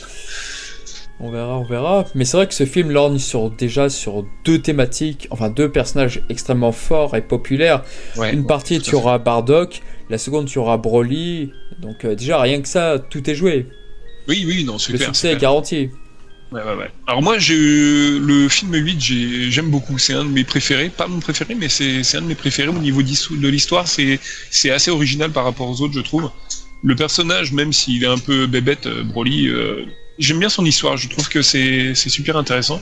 On 1.22 1.30
verra, 1.30 1.58
on 1.58 1.64
verra. 1.64 2.06
Mais 2.14 2.24
c'est 2.24 2.36
vrai 2.38 2.46
que 2.48 2.54
ce 2.54 2.64
film 2.64 2.90
lorgne 2.90 3.18
sur, 3.18 3.50
déjà 3.50 3.90
sur 3.90 4.24
deux 4.44 4.58
thématiques, 4.60 5.26
enfin 5.30 5.50
deux 5.50 5.70
personnages 5.70 6.22
extrêmement 6.30 6.72
forts 6.72 7.14
et 7.16 7.20
populaires. 7.22 7.82
Ouais, 8.16 8.32
Une 8.32 8.40
ouais, 8.40 8.46
partie, 8.46 8.80
tu 8.80 8.94
auras 8.94 9.18
Bardock, 9.18 9.82
la 10.08 10.16
seconde, 10.18 10.46
tu 10.46 10.58
auras 10.58 10.78
Broly. 10.78 11.52
Donc 11.78 12.04
euh, 12.04 12.14
déjà, 12.14 12.40
rien 12.40 12.60
que 12.62 12.68
ça, 12.68 12.98
tout 12.98 13.28
est 13.28 13.34
joué. 13.34 13.66
Oui, 14.28 14.44
oui, 14.46 14.64
non, 14.64 14.78
c'est 14.78 14.92
Le 14.92 14.98
succès 14.98 15.32
est 15.32 15.36
garanti. 15.36 15.90
Ouais, 16.52 16.62
ouais, 16.62 16.74
ouais. 16.74 16.90
Alors 17.06 17.22
moi, 17.22 17.38
j'ai 17.38 17.54
le 18.18 18.48
film 18.48 18.74
8, 18.74 19.00
j'ai- 19.00 19.50
j'aime 19.50 19.70
beaucoup. 19.70 19.98
C'est 19.98 20.14
un 20.14 20.24
de 20.24 20.30
mes 20.30 20.42
préférés. 20.44 20.88
Pas 20.88 21.06
mon 21.06 21.20
préféré, 21.20 21.54
mais 21.54 21.68
c'est 21.68 22.02
un 22.16 22.22
de 22.22 22.26
mes 22.26 22.34
préférés 22.34 22.68
au 22.68 22.72
niveau 22.72 23.02
de 23.02 23.48
l'histoire. 23.48 23.86
C'est 23.86 24.18
c'est 24.50 24.70
assez 24.70 24.90
original 24.90 25.30
par 25.30 25.44
rapport 25.44 25.68
aux 25.68 25.80
autres, 25.82 25.94
je 25.94 26.00
trouve. 26.00 26.30
Le 26.82 26.96
personnage, 26.96 27.52
même 27.52 27.72
s'il 27.72 28.02
est 28.02 28.06
un 28.08 28.18
peu 28.18 28.46
bébête, 28.46 28.86
euh, 28.86 29.04
Broly, 29.04 29.48
euh, 29.48 29.84
j'aime 30.20 30.38
bien 30.38 30.48
son 30.48 30.64
histoire. 30.64 30.96
Je 30.96 31.08
trouve 31.08 31.28
que 31.28 31.42
c'est 31.42 31.94
super 31.94 32.36
intéressant. 32.36 32.80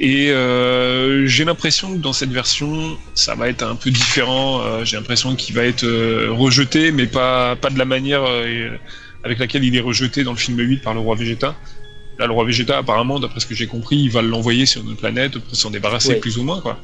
Et 0.00 0.30
euh, 0.30 1.26
j'ai 1.26 1.44
l'impression 1.44 1.92
que 1.92 1.98
dans 1.98 2.12
cette 2.12 2.30
version, 2.30 2.96
ça 3.14 3.34
va 3.34 3.48
être 3.48 3.64
un 3.64 3.74
peu 3.74 3.90
différent. 3.90 4.62
Euh, 4.62 4.84
j'ai 4.84 4.96
l'impression 4.96 5.34
qu'il 5.34 5.56
va 5.56 5.64
être 5.64 5.84
euh, 5.84 6.28
rejeté, 6.30 6.92
mais 6.92 7.08
pas, 7.08 7.56
pas 7.56 7.68
de 7.68 7.78
la 7.78 7.84
manière 7.84 8.22
avec 9.24 9.38
laquelle 9.40 9.64
il 9.64 9.76
est 9.76 9.80
rejeté 9.80 10.22
dans 10.22 10.32
le 10.32 10.38
film 10.38 10.58
8 10.58 10.82
par 10.82 10.94
le 10.94 11.00
roi 11.00 11.16
Vegeta. 11.16 11.56
Là, 12.18 12.26
le 12.26 12.32
roi 12.32 12.44
Vegeta, 12.44 12.78
apparemment, 12.78 13.18
d'après 13.18 13.40
ce 13.40 13.46
que 13.46 13.54
j'ai 13.54 13.66
compris, 13.66 13.96
il 13.96 14.10
va 14.10 14.22
l'envoyer 14.22 14.66
sur 14.66 14.84
notre 14.84 14.98
planète 14.98 15.38
pour 15.38 15.56
s'en 15.56 15.70
débarrasser 15.70 16.10
Ouais. 16.10 16.16
plus 16.16 16.38
ou 16.38 16.44
moins, 16.44 16.60
quoi. 16.60 16.78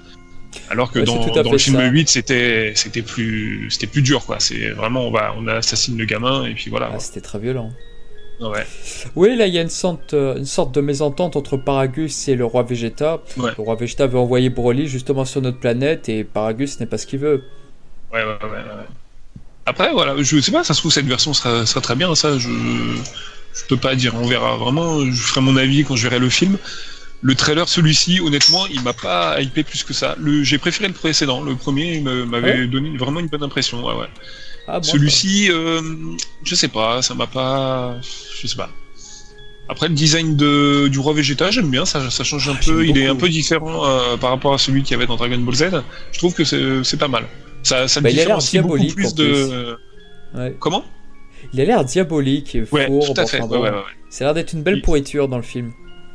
Alors 0.70 0.90
que 0.90 1.00
Ouais, 1.00 1.04
dans, 1.04 1.50
le 1.50 1.58
film 1.58 1.76
ça. 1.76 1.86
8, 1.86 2.08
c'était 2.08 2.72
c'était 2.76 3.02
plus 3.02 3.68
c'était 3.70 3.88
plus 3.88 4.02
dur, 4.02 4.24
quoi. 4.24 4.38
C'est 4.38 4.70
vraiment 4.70 5.06
on 5.08 5.10
va 5.10 5.34
on 5.36 5.46
assassine 5.48 5.96
le 5.96 6.04
gamin 6.04 6.46
et 6.46 6.54
puis 6.54 6.70
voilà. 6.70 6.90
Ah, 6.94 6.98
C'était 6.98 7.20
très 7.20 7.40
violent. 7.40 7.72
Ouais. 8.50 8.66
Oui, 9.14 9.36
là, 9.36 9.46
il 9.46 9.54
y 9.54 9.58
a 9.58 9.62
une 9.62 9.68
sorte, 9.68 10.14
euh, 10.14 10.36
une 10.36 10.44
sorte 10.44 10.74
de 10.74 10.80
mésentente 10.80 11.36
entre 11.36 11.56
Paragus 11.56 12.28
et 12.28 12.34
le 12.34 12.44
roi 12.44 12.62
Vegeta. 12.62 13.20
Ouais. 13.36 13.50
Le 13.56 13.62
roi 13.62 13.74
Vegeta 13.76 14.06
veut 14.06 14.18
envoyer 14.18 14.50
Broly 14.50 14.86
justement 14.88 15.24
sur 15.24 15.40
notre 15.42 15.58
planète 15.58 16.08
et 16.08 16.24
Paragus 16.24 16.78
n'est 16.80 16.86
pas 16.86 16.98
ce 16.98 17.06
qu'il 17.06 17.20
veut. 17.20 17.42
Ouais, 18.12 18.20
ouais, 18.22 18.26
ouais, 18.42 18.48
ouais. 18.50 18.86
Après, 19.66 19.92
voilà, 19.92 20.14
je 20.22 20.40
sais 20.40 20.52
pas, 20.52 20.62
ça 20.62 20.74
se 20.74 20.80
trouve, 20.80 20.92
cette 20.92 21.06
version 21.06 21.32
sera, 21.32 21.64
sera 21.64 21.80
très 21.80 21.94
bien, 21.96 22.14
ça, 22.14 22.38
je, 22.38 22.48
je 22.50 23.64
peux 23.68 23.78
pas 23.78 23.94
dire, 23.94 24.14
on 24.14 24.26
verra. 24.26 24.56
Vraiment, 24.56 25.00
je 25.04 25.12
ferai 25.22 25.40
mon 25.40 25.56
avis 25.56 25.84
quand 25.84 25.96
je 25.96 26.02
verrai 26.08 26.18
le 26.20 26.28
film. 26.28 26.58
Le 27.22 27.34
trailer, 27.34 27.66
celui-ci, 27.66 28.20
honnêtement, 28.20 28.66
il 28.66 28.82
m'a 28.82 28.92
pas 28.92 29.40
hypé 29.40 29.62
plus 29.62 29.82
que 29.82 29.94
ça. 29.94 30.16
J'ai 30.42 30.58
préféré 30.58 30.88
le 30.88 30.92
précédent, 30.94 31.40
le 31.42 31.54
premier, 31.56 32.00
m'avait 32.00 32.60
Ouais. 32.60 32.66
donné 32.66 32.94
vraiment 32.98 33.20
une 33.20 33.28
bonne 33.28 33.42
impression, 33.42 33.82
ouais, 33.82 33.94
ouais. 33.94 34.08
Ah, 34.66 34.80
bon, 34.80 34.82
Celui-ci, 34.84 35.48
euh, 35.50 35.80
je 36.42 36.54
sais 36.54 36.68
pas, 36.68 37.02
ça 37.02 37.14
m'a 37.14 37.26
pas. 37.26 37.96
Je 38.40 38.46
sais 38.46 38.56
pas. 38.56 38.70
Après, 39.68 39.88
le 39.88 39.94
design 39.94 40.36
de, 40.36 40.88
du 40.88 40.98
roi 40.98 41.14
Vegeta, 41.14 41.50
j'aime 41.50 41.70
bien, 41.70 41.84
ça, 41.86 42.10
ça 42.10 42.22
change 42.24 42.48
un 42.48 42.54
Ah, 42.56 42.60
peu. 42.64 42.86
Il 42.86 42.98
est 42.98 43.06
un 43.06 43.16
peu 43.16 43.28
différent 43.28 43.86
euh, 43.86 44.16
par 44.18 44.30
rapport 44.30 44.52
à 44.54 44.58
celui 44.58 44.82
qu'il 44.82 44.92
y 44.92 44.94
avait 44.94 45.06
dans 45.06 45.16
Dragon 45.16 45.38
Ball 45.38 45.54
Z. 45.54 45.64
Je 46.12 46.18
trouve 46.18 46.34
que 46.34 46.44
c'est 46.44 46.96
pas 46.98 47.08
mal. 47.08 47.24
Ça, 47.62 47.88
ça 47.88 48.00
Bah, 48.00 48.10
différencie 48.10 48.62
beaucoup 48.62 48.86
plus 48.94 49.14
de. 49.14 49.76
Ouais. 50.34 50.54
Comment? 50.58 50.84
Il 51.52 51.60
a 51.60 51.64
l'air 51.64 51.84
diabolique 51.84 52.56
Ouais, 52.72 52.86
fourbe. 52.86 53.14
tout 53.14 53.20
à 53.20 53.26
fait. 53.26 53.40
ouais. 53.42 53.70
Ça 54.10 54.24
a 54.24 54.28
l'air 54.28 54.34
d'être 54.34 54.52
une 54.54 54.62
belle 54.62 54.82
pourriture 54.82 55.28
dans 55.28 55.36
le 55.36 55.42
film. 55.42 55.72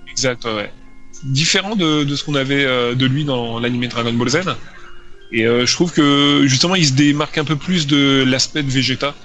Exact, 0.10 0.44
ouais, 0.46 0.54
ouais. 0.56 0.72
Différent 1.24 1.76
de, 1.76 2.04
de 2.04 2.16
ce 2.16 2.24
qu'on 2.24 2.36
avait 2.36 2.66
euh, 2.66 2.96
de 2.96 3.06
lui 3.06 3.26
dans 3.26 3.60
l'animé 3.60 3.88
Dragon 3.88 4.14
Ball 4.14 4.30
Z. 4.30 4.38
Et 5.32 5.46
euh, 5.46 5.66
je 5.66 5.74
trouve 5.74 5.92
que 5.92 6.44
justement, 6.48 6.76
il 6.76 6.86
se 6.86 6.94
démarque 6.94 7.38
un 7.38 7.44
peu 7.44 7.56
plus 7.56 7.88
de 7.88 8.24
l'aspect 8.28 8.64
de 8.64 8.70
Vegeta. 8.70 9.16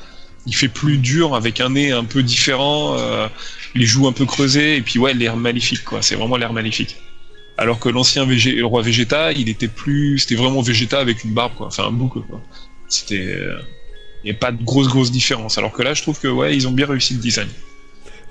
Il 0.46 0.54
fait 0.54 0.68
plus 0.68 0.98
dur 0.98 1.34
avec 1.34 1.60
un 1.60 1.70
nez 1.70 1.92
un 1.92 2.04
peu 2.04 2.22
différent, 2.22 2.96
euh, 2.98 3.28
les 3.74 3.86
joues 3.86 4.06
un 4.06 4.12
peu 4.12 4.26
creusées, 4.26 4.76
et 4.76 4.82
puis 4.82 4.98
ouais, 4.98 5.14
l'air 5.14 5.36
maléfique, 5.36 5.84
quoi. 5.84 6.02
C'est 6.02 6.16
vraiment 6.16 6.36
l'air 6.36 6.52
maléfique. 6.52 6.96
Alors 7.56 7.78
que 7.78 7.88
l'ancien 7.88 8.26
roi 8.62 8.82
Vegeta, 8.82 9.32
il 9.32 9.48
était 9.48 9.68
plus, 9.68 10.18
c'était 10.18 10.34
vraiment 10.34 10.60
Vegeta 10.60 10.98
avec 10.98 11.24
une 11.24 11.32
barbe, 11.32 11.54
quoi. 11.56 11.68
Enfin, 11.68 11.84
un 11.84 11.92
boucle, 11.92 12.20
quoi. 12.28 12.42
C'était, 12.88 13.26
euh, 13.26 13.58
il 14.22 14.30
n'y 14.30 14.36
a 14.36 14.38
pas 14.38 14.52
de 14.52 14.62
grosse 14.62 14.88
grosse 14.88 15.10
différence. 15.10 15.56
Alors 15.56 15.72
que 15.72 15.82
là, 15.82 15.94
je 15.94 16.02
trouve 16.02 16.20
que 16.20 16.28
ouais, 16.28 16.54
ils 16.54 16.68
ont 16.68 16.72
bien 16.72 16.86
réussi 16.86 17.14
le 17.14 17.20
design. 17.20 17.48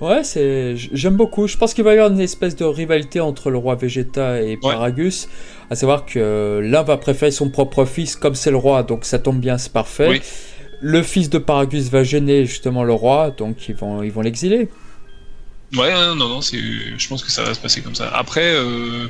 Ouais, 0.00 0.24
c'est 0.24 0.74
j'aime 0.76 1.16
beaucoup. 1.16 1.46
Je 1.46 1.56
pense 1.56 1.72
qu'il 1.72 1.84
va 1.84 1.94
y 1.94 1.98
avoir 1.98 2.10
une 2.12 2.20
espèce 2.20 2.56
de 2.56 2.64
rivalité 2.64 3.20
entre 3.20 3.50
le 3.50 3.58
roi 3.58 3.74
Vegeta 3.76 4.40
et 4.42 4.56
Paragus. 4.56 5.28
À 5.70 5.76
savoir 5.76 6.04
que 6.04 6.60
l'un 6.62 6.82
va 6.82 6.96
préférer 6.96 7.30
son 7.30 7.48
propre 7.48 7.84
fils 7.84 8.16
comme 8.16 8.34
c'est 8.34 8.50
le 8.50 8.56
roi, 8.56 8.82
donc 8.82 9.04
ça 9.04 9.18
tombe 9.18 9.38
bien, 9.40 9.56
c'est 9.56 9.72
parfait. 9.72 10.08
Oui. 10.08 10.20
Le 10.80 11.02
fils 11.02 11.30
de 11.30 11.38
Paragus 11.38 11.88
va 11.90 12.02
gêner 12.02 12.44
justement 12.44 12.82
le 12.84 12.92
roi, 12.92 13.30
donc 13.30 13.68
ils 13.68 13.74
vont 13.74 14.02
ils 14.02 14.10
vont 14.12 14.20
l'exiler. 14.20 14.68
Ouais, 15.74 15.80
ouais, 15.92 16.14
non, 16.14 16.28
non, 16.28 16.40
c'est, 16.40 16.58
je 16.58 17.08
pense 17.08 17.24
que 17.24 17.30
ça 17.30 17.42
va 17.42 17.54
se 17.54 17.60
passer 17.60 17.80
comme 17.80 17.94
ça. 17.94 18.08
Après, 18.14 18.54
euh, 18.54 19.06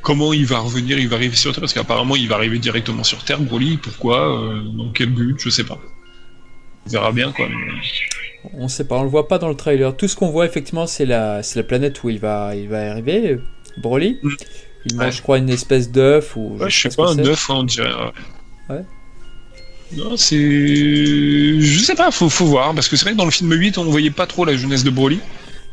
comment 0.00 0.32
il 0.32 0.46
va 0.46 0.58
revenir 0.60 0.98
Il 0.98 1.08
va 1.08 1.16
arriver 1.16 1.36
sur 1.36 1.52
Terre? 1.52 1.60
Parce 1.60 1.74
qu'apparemment, 1.74 2.16
il 2.16 2.28
va 2.28 2.36
arriver 2.36 2.58
directement 2.58 3.04
sur 3.04 3.22
Terre, 3.24 3.40
Broly. 3.40 3.76
Pourquoi 3.76 4.36
euh, 4.40 4.62
Dans 4.76 4.90
quel 4.92 5.10
but 5.10 5.36
Je 5.38 5.50
sais 5.50 5.62
pas. 5.64 5.78
On 6.86 6.90
verra 6.90 7.12
bien, 7.12 7.30
quoi. 7.32 7.46
mais- 7.48 7.54
On 8.58 8.68
sait 8.68 8.84
pas, 8.84 8.96
on 8.96 9.02
le 9.04 9.08
voit 9.08 9.28
pas 9.28 9.38
dans 9.38 9.48
le 9.48 9.54
trailer. 9.54 9.96
Tout 9.96 10.08
ce 10.08 10.16
qu'on 10.16 10.30
voit 10.30 10.46
effectivement, 10.46 10.86
c'est 10.86 11.06
la 11.06 11.42
c'est 11.42 11.58
la 11.58 11.62
planète 11.64 12.02
où 12.02 12.10
il 12.10 12.18
va 12.18 12.54
il 12.56 12.68
va 12.68 12.90
arriver, 12.90 13.38
Broly. 13.78 14.18
Mm. 14.22 14.30
Il 14.84 14.96
Ouais. 14.98 15.04
mange, 15.04 15.16
je 15.16 15.22
crois, 15.22 15.38
une 15.38 15.48
espèce 15.50 15.92
d'œuf 15.92 16.34
ou 16.36 16.56
Ouais, 16.58 16.68
je 16.68 16.88
sais 16.88 16.96
pas, 16.96 17.12
un 17.12 17.18
œuf, 17.20 17.48
on 17.50 17.62
dirait. 17.62 17.92
Ouais. 18.68 18.76
Ouais. 18.76 18.84
Non, 19.96 20.16
c'est. 20.16 20.36
Je 21.60 21.78
sais 21.84 21.94
pas, 21.94 22.10
faut, 22.10 22.28
faut 22.28 22.46
voir. 22.46 22.74
Parce 22.74 22.88
que 22.88 22.96
c'est 22.96 23.04
vrai 23.04 23.12
que 23.12 23.18
dans 23.18 23.24
le 23.26 23.30
film 23.30 23.52
8, 23.52 23.78
on 23.78 23.84
voyait 23.84 24.10
pas 24.10 24.26
trop 24.26 24.44
la 24.44 24.56
jeunesse 24.56 24.82
de 24.82 24.90
Broly. 24.90 25.20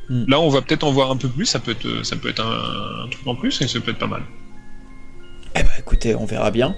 Hmm. 0.09 0.25
Là, 0.27 0.39
on 0.39 0.49
va 0.49 0.61
peut-être 0.61 0.83
en 0.83 0.91
voir 0.91 1.09
un 1.09 1.17
peu 1.17 1.27
plus. 1.27 1.45
Ça 1.47 1.59
peut 1.59 1.71
être, 1.71 2.05
ça 2.05 2.17
peut 2.17 2.29
être 2.29 2.43
un, 2.45 3.05
un 3.05 3.09
truc 3.09 3.25
en 3.25 3.33
plus 3.35 3.59
et 3.61 3.67
ça 3.67 3.79
peut 3.79 3.91
être 3.91 3.97
pas 3.97 4.07
mal. 4.07 4.21
Eh 5.55 5.63
ben 5.63 5.69
écoutez, 5.79 6.13
on 6.15 6.25
verra 6.25 6.51
bien. 6.51 6.75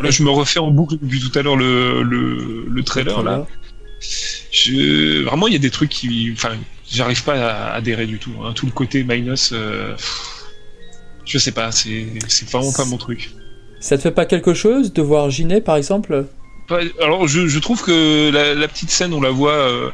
Là, 0.00 0.10
je 0.10 0.22
me 0.22 0.30
refais 0.30 0.58
en 0.58 0.70
boucle 0.70 0.96
depuis 1.02 1.20
tout 1.20 1.38
à 1.38 1.42
l'heure 1.42 1.56
le, 1.56 2.02
le, 2.02 2.66
le 2.68 2.82
trailer, 2.82 3.22
là. 3.22 3.46
Je... 4.50 5.22
Vraiment, 5.24 5.46
il 5.46 5.52
y 5.52 5.56
a 5.56 5.60
des 5.60 5.70
trucs 5.70 5.90
qui. 5.90 6.30
Enfin, 6.34 6.56
j'arrive 6.90 7.22
pas 7.24 7.34
à 7.34 7.74
adhérer 7.74 8.06
du 8.06 8.18
tout. 8.18 8.32
hein. 8.44 8.52
Tout 8.54 8.66
le 8.66 8.72
côté 8.72 9.02
minus. 9.04 9.50
euh, 9.52 9.94
Je 11.24 11.38
sais 11.38 11.52
pas, 11.52 11.70
c'est 11.72 12.06
c'est 12.28 12.48
vraiment 12.50 12.72
pas 12.72 12.84
mon 12.84 12.98
truc. 12.98 13.30
Ça 13.80 13.96
te 13.96 14.02
fait 14.02 14.10
pas 14.12 14.26
quelque 14.26 14.54
chose 14.54 14.92
de 14.92 15.02
voir 15.02 15.30
Ginet 15.30 15.60
par 15.60 15.76
exemple? 15.76 16.26
Alors, 17.00 17.28
je, 17.28 17.46
je 17.48 17.58
trouve 17.58 17.82
que 17.82 18.30
la, 18.30 18.54
la 18.54 18.68
petite 18.68 18.90
scène, 18.90 19.12
on 19.12 19.20
la 19.20 19.30
voit. 19.30 19.52
euh, 19.52 19.90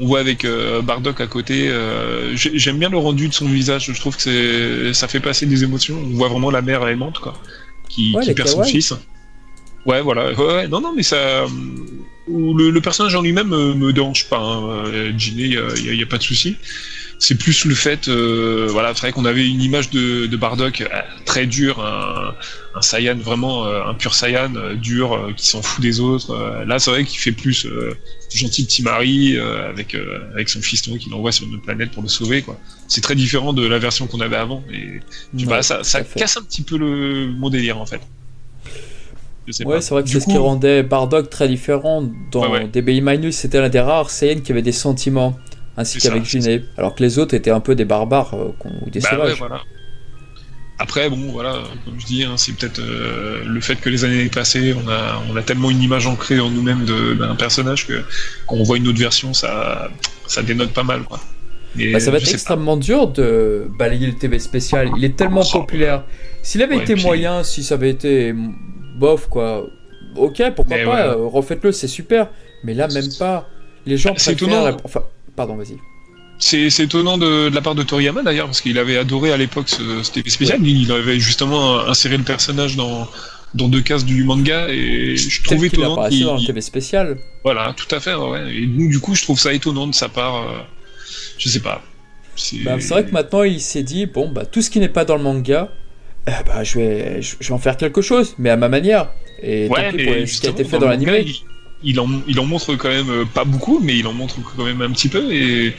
On 0.00 0.06
voit 0.06 0.20
avec 0.20 0.44
euh, 0.44 0.82
Bardock 0.82 1.20
à 1.20 1.26
côté. 1.26 1.68
euh, 1.68 2.34
j'ai- 2.36 2.58
J'aime 2.58 2.78
bien 2.78 2.88
le 2.88 2.98
rendu 2.98 3.28
de 3.28 3.34
son 3.34 3.46
visage. 3.46 3.86
Je 3.92 4.00
trouve 4.00 4.16
que 4.16 4.92
ça 4.92 5.08
fait 5.08 5.20
passer 5.20 5.46
des 5.46 5.62
émotions. 5.64 5.96
On 5.98 6.14
voit 6.16 6.28
vraiment 6.28 6.50
la 6.50 6.62
mère 6.62 6.86
aimante, 6.88 7.18
quoi, 7.20 7.34
qui, 7.88 8.12
Ouais, 8.14 8.22
qui 8.22 8.28
les 8.28 8.34
perd 8.34 8.48
son 8.48 8.62
fils. 8.62 8.92
Ouais, 9.86 10.02
voilà. 10.02 10.32
Ouais, 10.32 10.44
ouais. 10.54 10.68
Non, 10.68 10.80
non, 10.80 10.92
mais 10.94 11.02
ça. 11.02 11.44
ou 12.26 12.54
Le, 12.56 12.70
le 12.70 12.80
personnage 12.80 13.14
en 13.14 13.22
lui-même 13.22 13.48
me, 13.48 13.74
me 13.74 13.92
dérange 13.92 14.28
pas. 14.28 14.38
Hein. 14.38 14.84
Euh, 14.86 15.12
Ginny, 15.16 15.56
il 15.76 15.94
y, 15.96 16.02
a- 16.02 16.06
pas 16.06 16.18
de 16.18 16.22
souci. 16.22 16.56
C'est 17.22 17.34
plus 17.34 17.66
le 17.66 17.74
fait, 17.74 18.08
euh, 18.08 18.66
voilà, 18.70 18.94
c'est 18.94 19.00
vrai 19.02 19.12
qu'on 19.12 19.26
avait 19.26 19.46
une 19.46 19.60
image 19.60 19.90
de, 19.90 20.24
de 20.24 20.36
Bardock 20.38 20.80
euh, 20.80 20.86
très 21.26 21.44
dur, 21.44 21.78
un, 21.84 22.34
un 22.74 22.80
Saiyan 22.80 23.16
vraiment, 23.18 23.66
euh, 23.66 23.82
un 23.84 23.92
pur 23.92 24.14
Saiyan 24.14 24.54
euh, 24.56 24.74
dur, 24.74 25.12
euh, 25.12 25.32
qui 25.36 25.46
s'en 25.46 25.60
fout 25.60 25.82
des 25.82 26.00
autres. 26.00 26.30
Euh, 26.30 26.64
là, 26.64 26.78
c'est 26.78 26.90
vrai 26.90 27.04
qu'il 27.04 27.18
fait 27.18 27.32
plus 27.32 27.66
euh, 27.66 27.92
gentil 28.32 28.64
petit 28.64 28.82
mari 28.82 29.36
euh, 29.36 29.68
avec 29.68 29.94
euh, 29.94 30.20
avec 30.32 30.48
son 30.48 30.62
fiston 30.62 30.96
qu'il 30.96 31.12
envoie 31.12 31.30
sur 31.30 31.44
une 31.46 31.60
planète 31.60 31.90
pour 31.90 32.02
le 32.02 32.08
sauver, 32.08 32.40
quoi. 32.40 32.58
C'est 32.88 33.02
très 33.02 33.14
différent 33.16 33.52
de 33.52 33.66
la 33.66 33.78
version 33.78 34.06
qu'on 34.06 34.20
avait 34.20 34.36
avant. 34.36 34.64
Et 34.72 35.00
Ouais, 35.44 35.44
pas, 35.46 35.62
ça, 35.62 35.84
ça 35.84 36.02
casse 36.02 36.38
un 36.38 36.42
petit 36.42 36.62
peu 36.62 36.78
le 36.78 37.26
mon 37.38 37.50
délire 37.50 37.76
en 37.78 37.84
fait. 37.84 38.00
Je 39.46 39.52
sais 39.52 39.64
Ouais, 39.64 39.76
pas. 39.76 39.80
c'est 39.80 39.94
vrai 39.94 40.02
que 40.02 40.08
c'est 40.10 40.20
ce 40.20 40.26
qui 40.26 40.36
rendait 40.38 40.82
Bardock 40.82 41.30
très 41.30 41.48
différent. 41.48 42.04
Dans 42.30 42.42
Ouais, 42.42 42.60
ouais. 42.60 42.68
DBI 42.68 43.00
Minus, 43.00 43.36
c'était 43.36 43.60
l'un 43.60 43.68
des 43.68 43.80
rares 43.80 44.10
Saiyans 44.10 44.40
qui 44.40 44.52
avait 44.52 44.62
des 44.62 44.72
sentiments, 44.72 45.36
ainsi 45.76 45.98
qu'avec 45.98 46.24
Ginet. 46.24 46.62
Alors 46.76 46.94
que 46.94 47.02
les 47.02 47.18
autres 47.18 47.34
étaient 47.34 47.50
un 47.50 47.60
peu 47.60 47.74
des 47.74 47.84
barbares 47.84 48.34
euh, 48.34 48.52
ou 48.84 48.90
des 48.90 49.00
Bah 49.00 49.08
ouais, 49.12 49.16
sauvages. 49.16 49.38
voilà. 49.38 49.60
Après, 50.78 51.10
bon, 51.10 51.18
voilà, 51.30 51.56
comme 51.84 52.00
je 52.00 52.06
dis, 52.06 52.24
hein, 52.24 52.34
c'est 52.38 52.52
peut-être 52.56 52.78
euh, 52.78 53.44
le 53.46 53.60
fait 53.60 53.76
que 53.76 53.90
les 53.90 54.04
années 54.04 54.30
passées, 54.30 54.74
on 54.82 54.88
a, 54.88 55.22
on 55.30 55.36
a 55.36 55.42
tellement 55.42 55.70
une 55.70 55.82
image 55.82 56.06
ancrée 56.06 56.40
en 56.40 56.48
nous-mêmes 56.48 56.86
d'un 57.18 57.34
personnage 57.34 57.86
que 57.86 58.02
quand 58.46 58.56
on 58.56 58.62
voit 58.62 58.78
une 58.78 58.88
autre 58.88 58.98
version, 58.98 59.34
ça, 59.34 59.90
ça 60.26 60.42
dénote 60.42 60.70
pas 60.72 60.82
mal, 60.84 61.02
quoi. 61.02 61.20
Bah, 61.92 62.00
ça 62.00 62.10
va 62.10 62.16
être 62.16 62.28
extrêmement 62.32 62.76
dur 62.78 63.08
de 63.08 63.68
balayer 63.78 64.06
le 64.06 64.14
TV 64.14 64.38
spécial. 64.38 64.90
Il 64.96 65.04
est 65.04 65.16
tellement 65.16 65.42
Oh, 65.54 65.58
populaire. 65.60 66.02
S'il 66.42 66.62
avait 66.62 66.76
Ouais, 66.76 66.82
été 66.82 66.94
puis- 66.94 67.02
moyen, 67.04 67.44
si 67.44 67.62
ça 67.62 67.74
avait 67.74 67.90
été 67.90 68.34
bof, 68.98 69.28
quoi. 69.28 69.66
Ok, 70.16 70.42
pourquoi 70.56 70.76
Mais 70.76 70.84
pas, 70.84 70.90
ouais. 70.90 71.00
euh, 71.20 71.26
refaites-le, 71.26 71.72
c'est 71.72 71.88
super. 71.88 72.28
Mais 72.64 72.74
là, 72.74 72.88
même 72.88 73.08
pas. 73.18 73.48
Les 73.86 73.96
gens 73.96 74.14
c'est 74.16 74.32
étonnant. 74.32 74.76
Enfin, 74.84 75.02
pardon, 75.36 75.56
vas-y. 75.56 75.76
C'est 76.38 76.68
étonnant 76.80 77.18
de, 77.18 77.48
de 77.50 77.54
la 77.54 77.60
part 77.60 77.74
de 77.74 77.82
Toriyama 77.82 78.22
d'ailleurs, 78.22 78.46
parce 78.46 78.60
qu'il 78.62 78.78
avait 78.78 78.96
adoré 78.96 79.30
à 79.32 79.36
l'époque 79.36 79.68
ce, 79.68 80.02
ce 80.02 80.10
TV 80.10 80.30
spécial. 80.30 80.58
Il 80.66 80.90
avait 80.90 81.18
justement 81.20 81.80
inséré 81.80 82.16
le 82.16 82.24
personnage 82.24 82.76
dans, 82.76 83.06
dans 83.54 83.68
deux 83.68 83.82
cases 83.82 84.04
du 84.06 84.24
manga, 84.24 84.68
et 84.70 85.16
je 85.16 85.42
qu'il 85.42 85.64
étonnant 85.64 85.92
apparaissait 85.92 86.16
qu'il- 86.16 86.26
dans 86.26 86.36
le 86.36 86.44
TV 86.46 86.60
spécial. 86.62 87.18
Voilà, 87.44 87.74
tout 87.76 87.94
à 87.94 88.00
fait, 88.00 88.14
ouais. 88.14 88.54
Et 88.56 88.66
nous, 88.66 88.88
du 88.88 89.00
coup, 89.00 89.14
je 89.14 89.22
trouve 89.22 89.38
ça 89.38 89.52
étonnant 89.52 89.86
de 89.86 89.94
sa 89.94 90.08
part. 90.08 90.36
euh, 90.36 90.58
je 91.36 91.48
sais 91.48 91.60
pas. 91.60 91.82
C'est 92.36 92.58
Bah, 92.64 92.76
vrai 92.76 93.04
que 93.04 93.10
maintenant 93.10 93.42
il 93.42 93.60
s'est 93.60 93.82
dit 93.82 94.06
bon 94.06 94.30
bah 94.30 94.46
tout 94.46 94.62
ce 94.62 94.70
qui 94.70 94.78
n'est 94.80 94.88
pas 94.88 95.04
dans 95.04 95.16
le 95.16 95.22
manga, 95.22 95.68
eh 96.26 96.30
bah, 96.46 96.62
je 96.64 96.78
vais 96.78 97.22
je, 97.22 97.36
je 97.40 97.48
vais 97.48 97.54
en 97.54 97.58
faire 97.58 97.76
quelque 97.76 98.02
chose, 98.02 98.34
mais 98.38 98.50
à 98.50 98.56
ma 98.56 98.68
manière. 98.68 99.08
Et 99.42 99.68
tant 99.68 99.74
Ouais, 99.74 99.90
pis 99.92 100.04
pour 100.04 100.14
mais 100.14 100.26
ce 100.26 100.40
qui 100.40 100.46
a 100.46 100.50
été 100.50 100.64
fait 100.64 100.78
dans 100.78 100.88
l'animé. 100.88 101.24
il, 101.26 101.34
il 101.82 102.00
en, 102.00 102.08
il 102.28 102.38
en 102.38 102.44
montre 102.46 102.74
quand 102.76 102.88
même 102.90 103.08
euh, 103.10 103.24
pas 103.24 103.44
beaucoup, 103.44 103.80
mais 103.82 103.96
il 103.96 104.06
en 104.06 104.12
montre 104.12 104.36
quand 104.56 104.64
même 104.64 104.82
un 104.82 104.90
petit 104.90 105.08
peu. 105.08 105.32
Et 105.32 105.74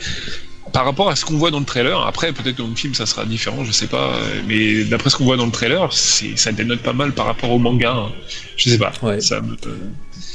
par 0.72 0.84
rapport 0.84 1.08
à 1.10 1.16
ce 1.16 1.24
qu'on 1.24 1.36
voit 1.36 1.50
dans 1.50 1.60
le 1.60 1.64
trailer, 1.66 2.00
après 2.06 2.32
peut-être 2.32 2.56
dans 2.58 2.66
le 2.66 2.74
film 2.74 2.94
ça 2.94 3.06
sera 3.06 3.24
différent, 3.24 3.62
je 3.64 3.70
sais 3.72 3.86
pas. 3.86 4.14
euh, 4.16 4.40
Mais 4.48 4.84
d'après 4.84 5.10
ce 5.10 5.16
qu'on 5.16 5.24
voit 5.24 5.36
dans 5.36 5.46
le 5.46 5.52
trailer, 5.52 5.92
ça 5.92 6.50
dénote 6.52 6.80
pas 6.80 6.92
mal 6.94 7.12
par 7.12 7.26
rapport 7.26 7.50
au 7.50 7.58
manga. 7.58 7.92
hein. 7.94 8.12
Je 8.56 8.70
sais 8.70 8.78
pas. 8.78 8.92
Ouais. 9.02 9.20
Ça 9.20 9.40
me- 9.40 9.52
euh, 9.52 9.76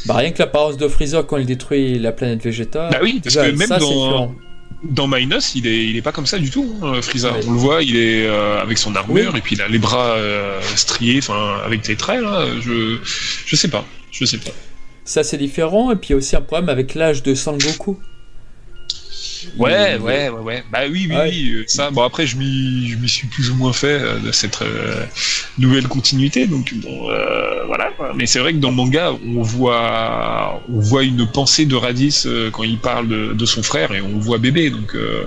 Bah 0.06 0.16
rien 0.16 0.32
que 0.32 0.40
l'apparence 0.40 0.78
de 0.78 0.88
Freezer 0.88 1.26
quand 1.28 1.38
il 1.38 1.46
détruit 1.46 2.00
la 2.00 2.12
planète 2.14 2.42
Vegeta. 2.44 2.90
Bah 2.92 3.00
oui, 3.02 3.20
parce 3.24 3.36
déjà, 3.36 3.50
que 3.52 3.56
même 3.58 3.68
ça, 3.68 3.78
dans. 3.80 4.34
Dans 4.84 5.08
Minus, 5.08 5.56
il 5.56 5.66
est, 5.68 5.86
il 5.88 5.98
est 5.98 6.02
pas 6.02 6.12
comme 6.12 6.26
ça 6.28 6.38
du 6.38 6.50
tout, 6.52 6.72
hein, 6.84 7.02
Frieza. 7.02 7.32
Ouais. 7.34 7.40
On 7.48 7.52
le 7.52 7.58
voit, 7.58 7.82
il 7.84 7.96
est 7.98 8.28
euh, 8.28 8.62
avec 8.62 8.78
son 8.78 8.96
armure 8.96 9.32
Oui. 9.34 9.40
et 9.40 9.42
puis 9.42 9.56
il 9.56 9.62
a 9.62 9.68
les 9.68 9.80
bras 9.80 10.12
euh, 10.12 10.60
striés, 10.76 11.20
enfin 11.20 11.58
avec 11.66 11.82
des 11.82 11.96
traits 11.96 12.22
là. 12.22 12.46
Je, 12.62 12.98
je 13.46 13.56
sais 13.56 13.70
pas, 13.70 13.86
je 14.12 14.26
sais 14.26 14.38
pas. 14.38 14.52
Ça 15.04 15.24
c'est 15.24 15.38
différent 15.38 15.92
et 15.92 15.96
puis 15.96 16.10
il 16.10 16.12
y 16.12 16.14
a 16.14 16.18
aussi 16.18 16.36
un 16.36 16.42
problème 16.42 16.70
avec 16.70 16.94
l'âge 16.96 17.24
de 17.24 17.34
Sangoku. 17.34 17.98
Ouais, 19.58 19.96
Il- 19.96 20.02
ouais, 20.02 20.30
ouais, 20.30 20.40
ouais. 20.40 20.64
Bah 20.72 20.80
oui, 20.90 21.08
oui, 21.10 21.16
Ouais. 21.16 21.30
oui. 21.30 21.52
euh, 21.56 21.64
Ça, 21.68 21.92
bon 21.92 22.04
après, 22.04 22.26
je 22.26 22.38
m'y, 22.38 22.88
suis 23.08 23.28
plus 23.28 23.50
ou 23.50 23.56
moins 23.56 23.74
fait 23.74 23.88
euh, 24.02 24.20
de 24.20 24.32
cette 24.32 24.62
euh, 24.62 25.06
nouvelle 25.58 25.88
continuité, 25.88 26.48
donc 26.48 26.74
bon, 26.76 27.10
euh, 27.10 27.66
voilà. 27.66 27.90
Mais 28.16 28.26
c'est 28.26 28.40
vrai 28.40 28.54
que 28.54 28.58
dans 28.60 28.70
le 28.70 28.76
manga, 28.76 29.12
on 29.26 29.42
voit, 29.42 30.62
on 30.70 30.80
voit 30.80 31.04
une 31.04 31.28
pensée 31.28 31.66
de 31.66 31.76
euh, 32.26 32.50
quand 32.52 32.64
il 32.64 32.78
parle 32.80 33.08
de, 33.08 33.34
de 33.34 33.46
son 33.46 33.64
frère 33.64 33.94
et 33.94 34.02
on 34.02 34.18
voit 34.20 34.38
bébé, 34.38 34.70
donc. 34.70 34.96
euh, 34.96 35.26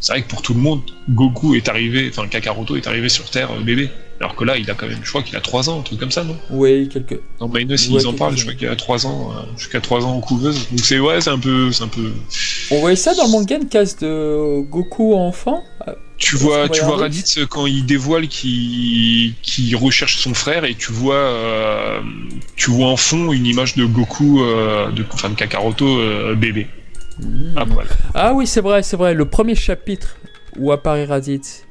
c'est 0.00 0.14
vrai 0.14 0.22
que 0.22 0.28
pour 0.28 0.42
tout 0.42 0.52
le 0.54 0.58
monde, 0.60 0.82
Goku 1.10 1.54
est 1.54 1.68
arrivé, 1.68 2.10
enfin 2.12 2.26
Kakaroto 2.26 2.74
est 2.76 2.88
arrivé 2.88 3.08
sur 3.08 3.30
Terre 3.30 3.52
euh, 3.52 3.62
bébé. 3.62 3.88
Alors 4.22 4.36
que 4.36 4.44
là, 4.44 4.56
il 4.56 4.70
a 4.70 4.74
quand 4.74 4.86
même, 4.86 5.00
je 5.02 5.08
crois 5.08 5.22
qu'il 5.22 5.34
a 5.36 5.40
3 5.40 5.68
ans, 5.68 5.80
un 5.80 5.82
truc 5.82 5.98
comme 5.98 6.12
ça, 6.12 6.22
non? 6.22 6.36
Oui, 6.50 6.88
quelques. 6.88 7.18
Dans 7.40 7.48
Minus, 7.48 7.88
Ouais, 7.88 8.00
ils 8.00 8.06
en 8.06 8.12
parlent, 8.12 8.36
je 8.36 8.42
crois 8.42 8.54
qu'il 8.54 8.68
a 8.68 8.76
3 8.76 9.04
ans, 9.04 9.32
euh, 9.32 9.42
jusqu'à 9.56 9.80
3 9.80 10.06
ans 10.06 10.12
en 10.12 10.20
couveuse. 10.20 10.68
Donc 10.70 10.78
c'est, 10.78 11.00
ouais, 11.00 11.20
c'est 11.20 11.30
un 11.30 11.40
peu, 11.40 11.72
c'est 11.72 11.82
un 11.82 11.88
peu, 11.88 12.12
On 12.70 12.78
voyait 12.78 12.94
ça 12.94 13.14
dans 13.14 13.26
le 13.26 13.32
manga 13.32 13.56
une 13.56 13.68
case 13.68 13.96
de 13.98 14.60
Goku 14.60 15.14
enfant. 15.16 15.64
Ah, 15.84 15.94
Tu 16.18 16.36
vois, 16.36 16.68
tu 16.68 16.84
vois 16.84 16.98
Raditz. 16.98 17.36
Euh, 17.38 17.46
quand 17.46 17.66
il 17.66 17.84
dévoile 17.84 18.28
qu'il 18.28 19.34
recherche 19.76 20.18
son 20.18 20.34
frère 20.34 20.64
et 20.64 20.76
tu 20.76 20.92
vois, 20.92 21.16
euh, 21.16 22.00
tu 22.54 22.70
vois 22.70 22.86
en 22.90 22.96
fond 22.96 23.32
une 23.32 23.44
image 23.44 23.74
de 23.74 23.84
Goku, 23.84 24.40
euh, 24.44 24.92
de, 24.92 25.04
enfin 25.12 25.30
de 25.30 25.34
Kakaroto 25.34 25.98
euh, 25.98 26.36
bébé. 26.36 26.68
hmm. 27.20 27.54
Ah, 27.56 27.64
voilà. 27.64 27.90
Ah 28.14 28.32
oui, 28.34 28.46
c'est 28.46 28.60
vrai, 28.60 28.84
c'est 28.84 28.96
vrai. 28.96 29.14
Le 29.14 29.24
premier 29.24 29.56
chapitre 29.56 30.16
où 30.56 30.70
apparaît 30.70 31.06
Raditz. 31.06 31.64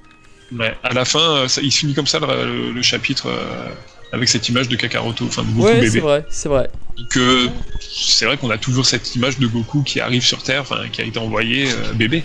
Ouais. 0.58 0.74
À 0.84 0.94
la 0.94 1.06
fin, 1.06 1.20
euh, 1.38 1.48
ça- 1.48 1.62
il 1.62 1.72
se 1.72 1.80
finit 1.80 1.94
comme 1.94 2.08
ça 2.08 2.20
le, 2.20 2.82
chapitre 2.82 3.28
euh, 3.28 3.70
avec 4.12 4.28
cette 4.28 4.50
image 4.50 4.68
de 4.68 4.76
Kakaroto, 4.76 5.26
enfin 5.26 5.44
de 5.44 5.48
Goku 5.52 5.64
Ouais, 5.66 5.76
c'est 5.76 5.82
bébé. 5.82 6.00
vrai, 6.02 6.26
c'est 6.30 6.50
vrai. 6.50 6.70
Donc 6.98 7.18
euh, 7.18 7.48
c'est 7.80 8.26
vrai 8.26 8.38
qu'on 8.38 8.50
a 8.50 8.58
toujours 8.58 8.86
cette 8.86 9.16
image 9.16 9.40
de 9.40 9.48
Goku 9.48 9.84
qui 9.84 10.00
arrive 10.02 10.24
sur 10.24 10.44
Terre, 10.44 10.66
qui 10.92 11.02
a 11.02 11.06
été 11.06 11.20
envoyé 11.20 11.68
euh, 11.72 11.94
bébé. 11.94 12.24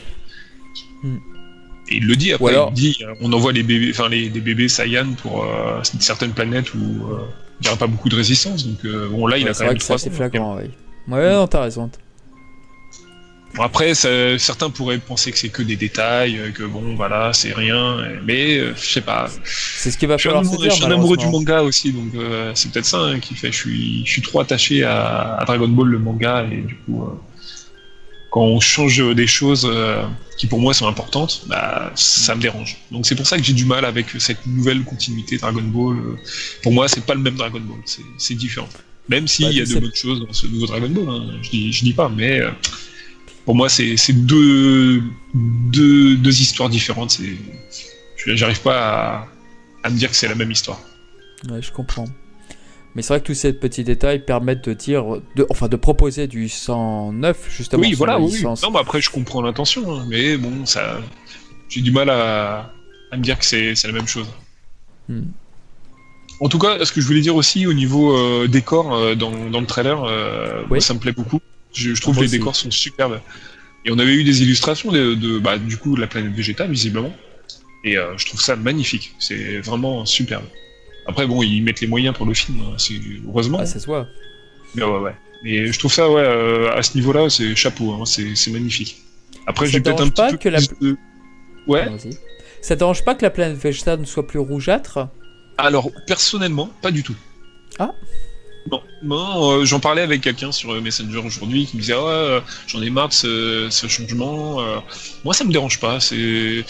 Hmm. 1.03 1.19
Et 1.89 1.98
il 1.98 2.07
le 2.07 2.16
dit 2.16 2.32
après, 2.32 2.51
alors- 2.53 2.73
il 2.74 2.81
dit 2.81 2.98
on 3.20 3.32
envoie 3.32 3.53
les 3.53 3.62
bébés, 3.62 3.90
enfin 3.93 4.09
les, 4.09 4.28
des 4.28 4.40
bébés 4.40 4.69
Saiyan 4.69 5.12
pour 5.23 5.44
euh, 5.44 5.81
certaines 6.01 6.32
planètes 6.32 6.74
où 6.74 6.78
il 6.81 7.62
n'y 7.62 7.69
aura 7.69 7.77
pas 7.77 7.86
beaucoup 7.86 8.09
de 8.09 8.16
résistance. 8.16 8.66
Donc 8.66 8.85
bon 9.11 9.27
là 9.28 9.39
il 9.39 9.44
Ouais, 9.44 9.51
a 9.51 9.55
quand 9.55 9.65
même 9.66 9.74
que 9.74 9.78
trois 9.85 9.98
c'est 9.98 10.11
flagrant, 10.12 10.57
oui. 10.57 10.70
Ouais, 11.09 11.31
non, 11.32 11.47
t'as 11.47 11.62
raison. 11.62 11.89
Bon, 13.57 13.62
après 13.62 13.95
ça- 13.95 14.39
certains 14.39 14.69
pourraient 14.70 14.99
penser 14.99 15.33
que 15.33 15.39
c'est 15.39 15.49
que 15.49 15.62
des 15.62 15.77
détails, 15.77 16.39
euh, 16.39 16.51
que 16.51 16.62
bon 16.62 16.95
voilà 16.95 17.33
c'est 17.33 17.55
rien, 17.55 17.97
mais 18.24 18.59
euh, 18.59 18.74
je 18.77 18.87
sais 18.93 19.01
pas. 19.01 19.31
C'est 19.45 19.91
ce 19.91 19.97
qu'il 19.97 20.09
va 20.09 20.19
falloir 20.19 20.43
amoureux, 20.43 20.66
je 20.69 20.74
suis 20.74 20.85
un 20.85 20.91
amoureux 20.91 21.16
du 21.16 21.27
manga 21.27 21.62
aussi, 21.62 21.93
donc 21.93 22.15
euh, 22.15 22.53
c'est 22.55 22.70
peut-être 22.70 22.85
ça 22.87 22.99
hein, 22.99 23.19
qui 23.19 23.35
fait. 23.35 23.51
Je 23.51 23.57
suis, 23.57 24.05
je 24.05 24.11
suis 24.12 24.23
trop 24.23 24.41
attaché 24.41 24.85
à, 24.85 25.37
à 25.37 25.45
Dragon 25.47 25.69
Ball 25.69 25.89
le 25.89 25.99
manga 25.99 26.45
et 26.53 26.57
du 26.59 26.74
coup, 26.85 27.03
euh, 27.05 27.07
quand 28.31 28.43
on 28.43 28.61
change 28.61 29.03
des 29.15 29.27
choses 29.27 29.66
qui 30.37 30.47
pour 30.47 30.61
moi 30.61 30.74
sont 30.74 30.87
importantes, 30.87 31.45
bah, 31.47 31.91
ça 31.95 32.35
me 32.35 32.43
dérange. 32.43 32.77
Donc 32.91 33.07
c'est 33.07 33.15
pour 33.15 33.27
ça 33.27 33.39
que 33.39 33.43
j'ai 33.45 33.55
du 33.55 33.65
mal 33.65 33.87
avec 33.87 34.07
cette 34.19 34.45
nouvelle 34.47 34.83
continuité 34.85 35.39
Dragon 35.39 35.62
Ball. 35.62 35.97
Pour 36.62 36.73
moi, 36.73 36.89
c'est 36.89 37.03
pas 37.07 37.15
le 37.15 37.20
même 37.20 37.37
Dragon 37.37 37.61
Ball, 37.61 37.78
c'est- 38.19 38.35
différent. 38.35 38.69
Même 39.09 39.27
s'il 39.28 39.47
Bah, 39.47 39.53
y 39.53 39.61
a 39.62 39.65
de 39.65 39.78
bonnes 39.81 39.95
choses 39.95 40.20
dans 40.27 40.33
ce 40.35 40.47
nouveau 40.49 40.66
Dragon 40.66 40.89
Ball, 40.91 41.09
hein, 41.09 41.39
je, 41.41 41.49
dis, 41.49 41.73
je 41.73 41.85
dis 41.85 41.93
pas, 41.95 42.11
mais 42.15 42.41
pour 43.47 43.55
moi, 43.55 43.68
c'est 43.70 43.97
deux, 44.12 45.02
deux, 45.35 46.16
deux 46.16 46.40
histoires 46.40 46.68
différentes. 46.68 47.18
J'arrive 48.27 48.60
pas 48.60 49.23
à, 49.23 49.27
à 49.85 49.90
me 49.90 49.97
dire 49.97 50.10
que 50.10 50.16
c'est 50.16 50.28
la 50.28 50.35
même 50.35 50.51
histoire. 50.51 50.81
Ouais, 51.48 51.62
je 51.62 51.73
comprends. 51.73 52.06
Mais 52.94 53.02
c'est 53.02 53.09
vrai 53.12 53.20
que 53.20 53.27
tous 53.27 53.35
ces 53.35 53.52
petits 53.52 53.85
détails 53.85 54.24
permettent 54.24 54.68
de 54.68 54.73
dire, 54.74 55.05
de, 55.36 55.47
enfin, 55.51 55.68
de 55.68 55.77
proposer 55.77 56.27
du 56.27 56.48
109 56.48 57.47
justement. 57.56 57.82
oui, 57.82 57.93
voilà, 57.93 58.18
oui. 58.18 58.32
licence. 58.32 58.62
Non, 58.62 58.70
mais 58.70 58.78
après, 58.81 59.01
je 59.01 59.10
comprends 59.10 59.43
l'intention, 59.43 59.94
hein, 59.94 60.06
mais 60.09 60.36
bon, 60.39 60.64
ça, 60.66 60.98
j'ai 61.68 61.82
du 61.82 61.90
mal 61.93 62.09
à, 62.10 62.73
à 63.12 63.16
me 63.16 63.23
dire 63.23 63.39
que 63.39 63.44
c'est 63.44 63.74
c'est 63.74 63.86
la 63.86 63.93
même 63.93 64.09
chose. 64.09 64.27
Hmm. 65.09 65.24
En 66.40 66.48
tout 66.48 66.59
cas, 66.59 66.85
ce 66.85 66.90
que 66.90 67.01
je 67.01 67.06
voulais 67.06 67.20
dire 67.20 67.36
aussi 67.36 67.66
au 67.66 67.73
niveau 67.74 68.16
euh, 68.16 68.48
décor 68.48 68.94
euh, 68.94 69.14
dans, 69.14 69.51
dans 69.51 69.60
le 69.60 69.66
trailer, 69.66 70.02
euh, 70.05 70.60
Oui. 70.62 70.66
moi, 70.70 70.81
ça 70.81 70.94
me 70.94 70.98
plaît 70.98 71.12
beaucoup. 71.12 71.40
Je, 71.77 71.94
je 71.94 72.01
trouve 72.01 72.16
que 72.16 72.20
les 72.20 72.27
aussi. 72.27 72.39
décors 72.39 72.57
sont 72.57 72.70
superbes. 72.70 73.20
Et 73.85 73.90
on 73.93 73.98
avait 73.98 74.15
eu 74.15 74.24
des 74.24 74.43
illustrations 74.43 74.90
de, 74.90 75.15
de- 75.15 75.39
bah, 75.39 75.59
du 75.59 75.77
coup 75.77 75.94
de 75.94 76.01
la 76.01 76.07
planète 76.07 76.32
Vegeta, 76.32 76.66
visiblement. 76.66 77.15
Et 77.85 77.97
euh, 77.97 78.16
je 78.19 78.27
trouve 78.27 78.40
ça 78.40 78.57
magnifique. 78.57 79.15
C'est 79.20 79.61
vraiment 79.61 80.05
superbe. 80.07 80.44
Après, 81.07 81.27
bon, 81.27 81.43
ils 81.43 81.62
mettent 81.62 81.81
les 81.81 81.86
moyens 81.86 82.16
pour 82.16 82.27
le 82.27 82.35
film, 82.35 82.59
hein, 82.62 82.74
c'est 82.78 82.94
heureusement. 83.28 83.59
Ah, 83.61 83.66
ça 83.66 83.78
se 83.78 83.86
voit. 83.86 84.09
Mais 84.74 84.82
ouais, 84.82 84.98
ouais. 84.98 85.15
Et 85.44 85.70
je 85.73 85.78
trouve 85.78 85.93
ça, 85.93 86.11
ouais, 86.11 86.20
euh, 86.23 86.73
à 86.74 86.82
ce 86.82 86.97
niveau-là, 86.97 87.31
c'est 87.31 87.55
chapeau, 87.55 87.93
hein, 87.93 88.05
c'est 88.07 88.51
magnifique. 88.51 88.97
Après, 89.47 89.66
j'ai 89.69 89.81
peut-être 89.81 90.03
un 90.03 90.09
pas 90.09 90.27
petit 90.27 90.32
peu 90.32 90.39
que 90.43 90.48
la- 90.48 90.59
plus 90.61 90.77
de- 90.81 90.97
Ouais. 91.69 91.85
Vas-y. 91.89 92.11
Ça 92.62 92.74
te 92.74 92.81
dérange 92.81 93.05
pas 93.05 93.15
que 93.15 93.23
la 93.23 93.31
planète 93.31 93.57
Vegeta 93.57 93.97
ne 93.97 94.05
soit 94.05 94.27
plus 94.27 94.40
rougeâtre? 94.40 95.09
Alors, 95.59 95.90
personnellement, 96.09 96.66
pas 96.82 96.90
du 96.90 97.05
tout. 97.05 97.15
Ah. 97.78 97.93
Non, 98.70 98.82
non 99.02 99.51
euh, 99.51 99.64
j'en 99.64 99.80
parlais 99.80 100.02
avec 100.02 100.20
quelqu'un 100.20 100.52
sur 100.52 100.72
euh, 100.72 100.80
Messenger 100.80 101.18
aujourd'hui 101.18 101.66
qui 101.66 101.76
me 101.76 101.82
disait 101.82 101.94
ouais, 101.94 102.43
j'en 102.66 102.82
ai 102.82 102.90
marre 102.90 103.09
de 103.09 103.14
ce, 103.70 103.86
changement. 103.88 104.60
euh. 104.60 104.78
Moi, 105.24 105.34
ça 105.34 105.44
me 105.44 105.52
dérange 105.52 105.78
pas. 105.80 106.01
C'est 106.01 106.64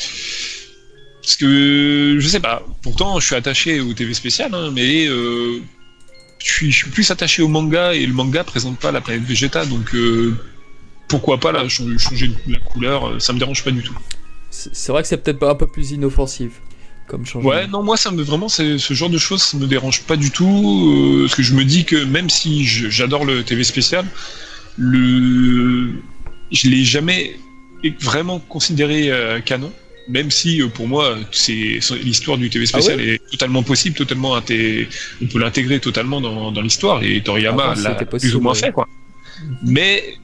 parce 1.27 1.37
que 1.39 2.19
je 2.21 2.29
sais 2.29 2.39
pas. 2.39 2.63
Pourtant, 2.83 3.19
je 3.19 3.27
suis 3.27 3.35
attaché 3.35 3.81
au 3.81 3.93
TV 3.95 4.15
spécial, 4.15 4.55
hein, 4.55 4.71
mais 4.73 5.09
euh, 5.09 5.61
je, 6.39 6.71
suis, 6.71 6.91
plus 6.91 7.11
attaché 7.11 7.43
au 7.43 7.49
manga 7.49 7.95
et 7.95 8.07
le 8.07 8.13
manga 8.13 8.45
présente 8.45 8.79
pas 8.79 8.93
la 8.93 9.01
planète 9.01 9.25
Vegeta, 9.25 9.67
donc 9.67 9.93
euh, 9.97 10.37
pourquoi 11.09 11.41
pas 11.41 11.69
changer, 11.69 12.31
la 12.47 12.61
couleur 12.61 13.09
euh, 13.09 13.19
Ça 13.19 13.33
me 13.33 13.41
dérange 13.41 13.65
pas 13.65 13.73
du 13.73 13.83
tout. 13.83 13.99
C'est 14.51 14.93
vrai 14.93 15.03
que 15.03 15.09
c'est 15.09 15.17
peut-être 15.17 15.43
un 15.43 15.57
peu 15.57 15.67
plus 15.67 15.91
inoffensif 15.91 16.61
comme 17.07 17.25
changement. 17.27 17.51
Ouais, 17.51 17.67
non, 17.67 17.83
moi, 17.83 17.97
ça 17.97 18.11
me 18.11 18.23
vraiment, 18.23 18.49
ce 18.49 18.77
genre 18.91 19.11
de 19.11 19.19
choses, 19.19 19.43
ça 19.43 19.57
me 19.57 19.67
dérange 19.67 20.03
pas 20.03 20.17
du 20.17 20.31
tout. 20.31 20.45
euh, 20.93 21.23
parce 21.23 21.35
que 21.37 21.43
je 21.43 21.55
me 21.55 21.65
dis 21.65 21.85
que 21.85 22.05
même 22.05 22.29
si 22.31 22.65
j'adore 22.65 23.25
le 23.25 23.43
TV 23.45 23.65
spécial, 23.65 24.05
le, 24.79 25.93
je 26.53 26.69
l'ai 26.69 26.85
jamais 26.85 27.37
vraiment 28.01 28.39
considéré 28.39 29.11
euh, 29.11 29.41
canon. 29.41 29.73
Même 30.09 30.31
si 30.31 30.63
euh, 30.63 30.69
pour 30.69 30.87
moi, 30.87 31.17
c'est 31.33 31.81
l'histoire 32.05 32.39
du 32.39 32.49
TV 32.49 32.65
spécial 32.67 33.01
est 33.01 33.21
totalement 33.31 33.63
possible, 33.65 33.97
totalement 33.97 34.37
inté- 34.39 34.87
on 35.21 35.27
peut 35.27 35.41
l'intégrer 35.41 35.81
totalement 35.81 36.21
dans, 36.21 36.53
dans 36.53 36.61
l'histoire 36.61 37.03
et 37.03 37.21
Toriyama 37.23 37.71
Avant, 37.73 37.83
l'a 37.83 37.95
plus 38.05 38.37
ou 38.37 38.41
moins 38.41 38.53
ouais. 38.53 38.59
fait 38.61 38.73
quoi. 38.73 38.89
Mais 39.65 40.17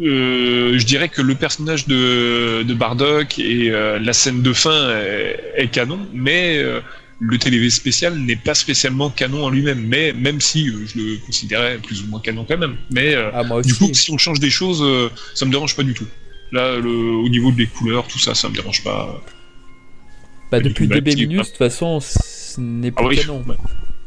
je 0.00 0.84
dirais 0.84 1.08
que 1.08 1.22
le 1.22 1.34
personnage 1.34 1.86
de, 1.86 2.62
de 2.62 2.74
Bardock 2.74 3.38
et 3.38 3.70
euh, 3.70 3.98
la 3.98 4.12
scène 4.12 4.42
de 4.42 4.52
fin 4.52 4.90
est, 4.90 5.40
est 5.56 5.68
canon, 5.68 5.98
mais 6.12 6.58
euh, 6.58 6.80
le 7.20 7.36
TV 7.38 7.68
spécial 7.70 8.16
n'est 8.18 8.36
pas 8.36 8.54
spécialement 8.54 9.10
canon 9.10 9.44
en 9.44 9.50
lui-même, 9.50 9.84
mais 9.86 10.12
même 10.12 10.40
si 10.40 10.68
euh, 10.68 10.86
je 10.86 10.98
le 10.98 11.16
considérais 11.26 11.78
plus 11.78 12.02
ou 12.02 12.06
moins 12.06 12.20
canon 12.20 12.44
quand 12.48 12.58
même. 12.58 12.76
Mais 12.90 13.14
euh, 13.14 13.30
Ah, 13.34 13.42
du 13.62 13.74
coup, 13.74 13.92
si 13.92 14.10
on 14.12 14.18
change 14.18 14.38
des 14.40 14.50
choses, 14.50 14.82
euh, 14.82 15.10
ça 15.34 15.44
me 15.46 15.50
dérange 15.50 15.74
pas 15.74 15.82
du 15.82 15.94
tout. 15.94 16.06
Là, 16.52 16.76
le, 16.76 16.88
au 16.90 17.28
niveau 17.28 17.50
des 17.52 17.66
couleurs, 17.66 18.06
tout 18.06 18.18
ça, 18.18 18.34
ça 18.34 18.48
me 18.48 18.54
dérange 18.54 18.82
pas. 18.84 19.22
bah, 20.50 20.60
depuis 20.60 20.86
coup, 20.86 20.94
DB 20.94 21.10
bah, 21.10 21.16
Minus, 21.16 21.38
de 21.38 21.42
toute 21.44 21.56
façon, 21.56 22.00
ce 22.00 22.60
n'est 22.60 22.92
Ah 22.96 23.04
oui, 23.04 23.16
canon. 23.18 23.44
ouais. 23.46 23.56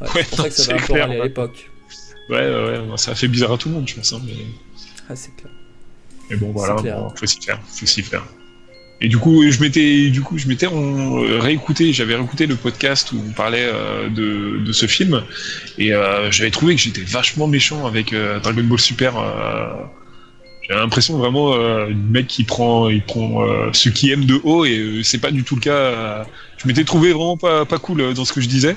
Ouais, 0.00 0.08
Ouais, 0.14 0.24
c'est 0.24 0.28
pour 0.30 0.38
ça 0.40 0.48
que 0.48 0.54
ça 0.54 0.72
va 0.72 0.74
un 0.74 0.78
peu 0.80 0.92
clair, 0.94 1.06
râler 1.08 1.20
à 1.20 1.24
l'époque. 1.24 1.70
Ouais, 2.30 2.36
ouais, 2.38 2.78
ouais, 2.78 2.96
ça 2.96 3.12
a 3.12 3.14
fait 3.14 3.28
bizarre 3.28 3.52
à 3.52 3.58
tout 3.58 3.68
le 3.68 3.74
monde, 3.74 3.88
je 3.88 3.94
pense. 3.94 4.12
hein, 4.12 4.22
mais... 4.24 4.32
Ah, 5.08 5.14
c'est 5.14 5.34
clair. 5.36 5.52
Mais 6.30 6.36
bon, 6.36 6.52
voilà, 6.52 6.74
bon, 6.74 7.10
faut 7.14 7.26
s'y 7.26 7.40
faire, 7.40 7.60
faut 7.66 7.86
s'y 7.86 8.02
faire. 8.02 8.24
Et 9.04 9.08
du 9.08 9.18
coup, 9.18 9.42
je 9.50 9.60
m'étais, 9.60 10.10
du 10.10 10.20
coup, 10.20 10.38
je 10.38 10.46
m'étais 10.46 10.66
euh, 10.66 11.40
réécouté, 11.40 11.92
j'avais 11.92 12.14
réécouté 12.14 12.46
le 12.46 12.54
podcast 12.54 13.10
où 13.10 13.20
on 13.28 13.32
parlait 13.32 13.66
euh, 13.66 14.08
de, 14.08 14.64
de 14.64 14.72
ce 14.72 14.86
film, 14.86 15.24
et 15.76 15.92
euh, 15.92 16.30
j'avais 16.30 16.52
trouvé 16.52 16.76
que 16.76 16.80
j'étais 16.80 17.00
vachement 17.02 17.48
méchant 17.48 17.84
avec 17.84 18.12
euh, 18.12 18.38
Dragon 18.38 18.62
Ball 18.62 18.78
Super. 18.78 19.14
J'ai 20.62 20.74
l'impression 20.74 21.18
vraiment 21.18 21.56
du 21.88 21.94
mec 21.94 22.28
qui 22.28 22.44
prend, 22.44 22.88
il 22.88 23.02
prend 23.02 23.44
ce 23.72 23.88
qui 23.88 24.12
aime 24.12 24.24
de 24.24 24.40
haut 24.44 24.64
et 24.64 25.00
c'est 25.02 25.18
pas 25.18 25.32
du 25.32 25.42
tout 25.42 25.56
le 25.56 25.60
cas. 25.60 26.24
je 26.56 26.68
m'étais 26.68 26.84
trouvé 26.84 27.12
vraiment 27.12 27.36
pas, 27.36 27.64
pas 27.64 27.78
cool 27.78 28.14
dans 28.14 28.24
ce 28.24 28.32
que 28.32 28.40
je 28.40 28.46
disais. 28.46 28.76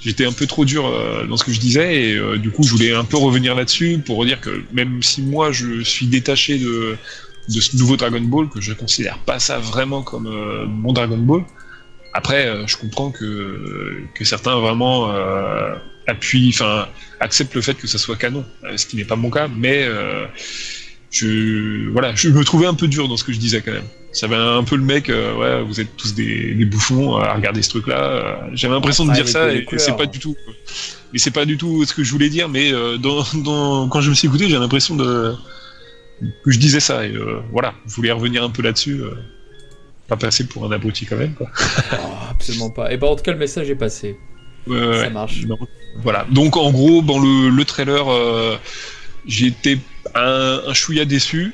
J'étais 0.00 0.24
un 0.24 0.32
peu 0.32 0.46
trop 0.46 0.64
dur 0.64 0.86
euh, 0.86 1.26
dans 1.26 1.36
ce 1.36 1.44
que 1.44 1.52
je 1.52 1.58
disais 1.58 2.10
et 2.10 2.14
euh, 2.14 2.38
du 2.38 2.50
coup 2.50 2.62
je 2.62 2.70
voulais 2.70 2.92
un 2.92 3.04
peu 3.04 3.16
revenir 3.16 3.56
là-dessus 3.56 3.98
pour 4.04 4.24
dire 4.24 4.40
que 4.40 4.62
même 4.72 5.02
si 5.02 5.22
moi 5.22 5.50
je 5.50 5.82
suis 5.82 6.06
détaché 6.06 6.58
de, 6.58 6.96
ce 7.48 7.76
nouveau 7.76 7.96
Dragon 7.96 8.20
Ball, 8.20 8.48
que 8.48 8.60
je 8.60 8.72
considère 8.74 9.18
pas 9.18 9.40
ça 9.40 9.58
vraiment 9.58 10.02
comme 10.02 10.28
euh, 10.28 10.66
mon 10.66 10.92
Dragon 10.92 11.18
Ball, 11.18 11.42
après 12.14 12.66
je 12.66 12.76
comprends 12.76 13.10
que, 13.10 14.04
certains 14.22 14.56
vraiment 14.56 15.12
appuient, 16.06 16.50
enfin 16.54 16.88
acceptent 17.20 17.54
le 17.54 17.60
fait 17.60 17.74
que 17.74 17.86
ça 17.86 17.98
soit 17.98 18.16
canon, 18.16 18.44
ce 18.76 18.86
qui 18.86 18.96
n'est 18.96 19.04
pas 19.04 19.16
mon 19.16 19.30
cas, 19.30 19.48
mais 19.48 19.86
je 21.10 21.88
voilà, 21.90 22.14
je 22.14 22.28
me 22.30 22.44
trouvais 22.44 22.66
un 22.66 22.74
peu 22.74 22.88
dur 22.88 23.08
dans 23.08 23.16
ce 23.16 23.24
que 23.24 23.32
je 23.32 23.38
disais 23.38 23.62
quand 23.62 23.72
même. 23.72 23.88
Ça 24.12 24.26
avait 24.26 24.36
un 24.36 24.64
peu 24.64 24.76
le 24.76 24.82
mec, 24.82 25.10
euh, 25.10 25.34
ouais, 25.36 25.62
vous 25.62 25.80
êtes 25.80 25.96
tous 25.96 26.14
des, 26.14 26.54
des 26.54 26.64
bouffons 26.64 27.16
à 27.16 27.34
regarder 27.34 27.62
ce 27.62 27.68
truc-là. 27.70 28.00
euh, 28.02 28.36
J'avais 28.54 28.74
l'impression 28.74 29.04
de 29.04 29.10
Ah, 29.10 29.14
dire 29.14 29.28
ça 29.28 29.52
et, 29.52 29.64
couleurs. 29.64 29.84
c'est 29.84 29.96
pas 29.96 30.06
du 30.06 30.18
tout. 30.18 30.34
Mais 31.12 31.18
c'est 31.18 31.30
pas 31.30 31.44
du 31.44 31.56
tout 31.58 31.84
ce 31.84 31.92
que 31.94 32.02
je 32.02 32.10
voulais 32.10 32.30
dire. 32.30 32.48
Mais 32.48 32.72
euh, 32.72 32.96
dans, 32.96 33.22
dans, 33.44 33.88
quand 33.88 34.00
je 34.00 34.10
me 34.10 34.14
suis 34.14 34.26
écouté, 34.28 34.48
j'ai 34.48 34.58
l'impression 34.58 34.96
de 34.96 35.34
que 36.44 36.50
je 36.50 36.58
disais 36.58 36.80
ça. 36.80 37.04
Et 37.06 37.14
voilà, 37.52 37.74
je 37.86 37.94
voulais 37.94 38.10
revenir 38.10 38.42
un 38.42 38.50
peu 38.50 38.62
là-dessus. 38.62 39.02
pas 40.08 40.16
passer 40.16 40.46
pour 40.46 40.64
un 40.64 40.72
abruti 40.72 41.04
quand 41.06 41.16
même. 41.16 41.34
Quoi. 41.34 41.48
Oh, 41.92 41.96
absolument 42.30 42.70
pas. 42.70 42.90
Et 42.92 42.96
ben 42.96 43.08
en 43.08 43.14
tout 43.16 43.22
cas, 43.22 43.32
le 43.32 43.38
message 43.38 43.68
est 43.70 43.74
passé. 43.76 44.16
Ça 44.66 45.10
marche. 45.10 45.44
Non. 45.46 45.56
Voilà. 45.98 46.26
Donc 46.30 46.56
en 46.56 46.70
gros, 46.72 47.02
dans 47.02 47.18
le, 47.18 47.50
le 47.50 47.64
trailer, 47.64 48.10
euh, 48.10 48.56
été 49.28 49.78
un, 50.14 50.60
un 50.66 50.74
chouïa 50.74 51.04
déçu, 51.04 51.52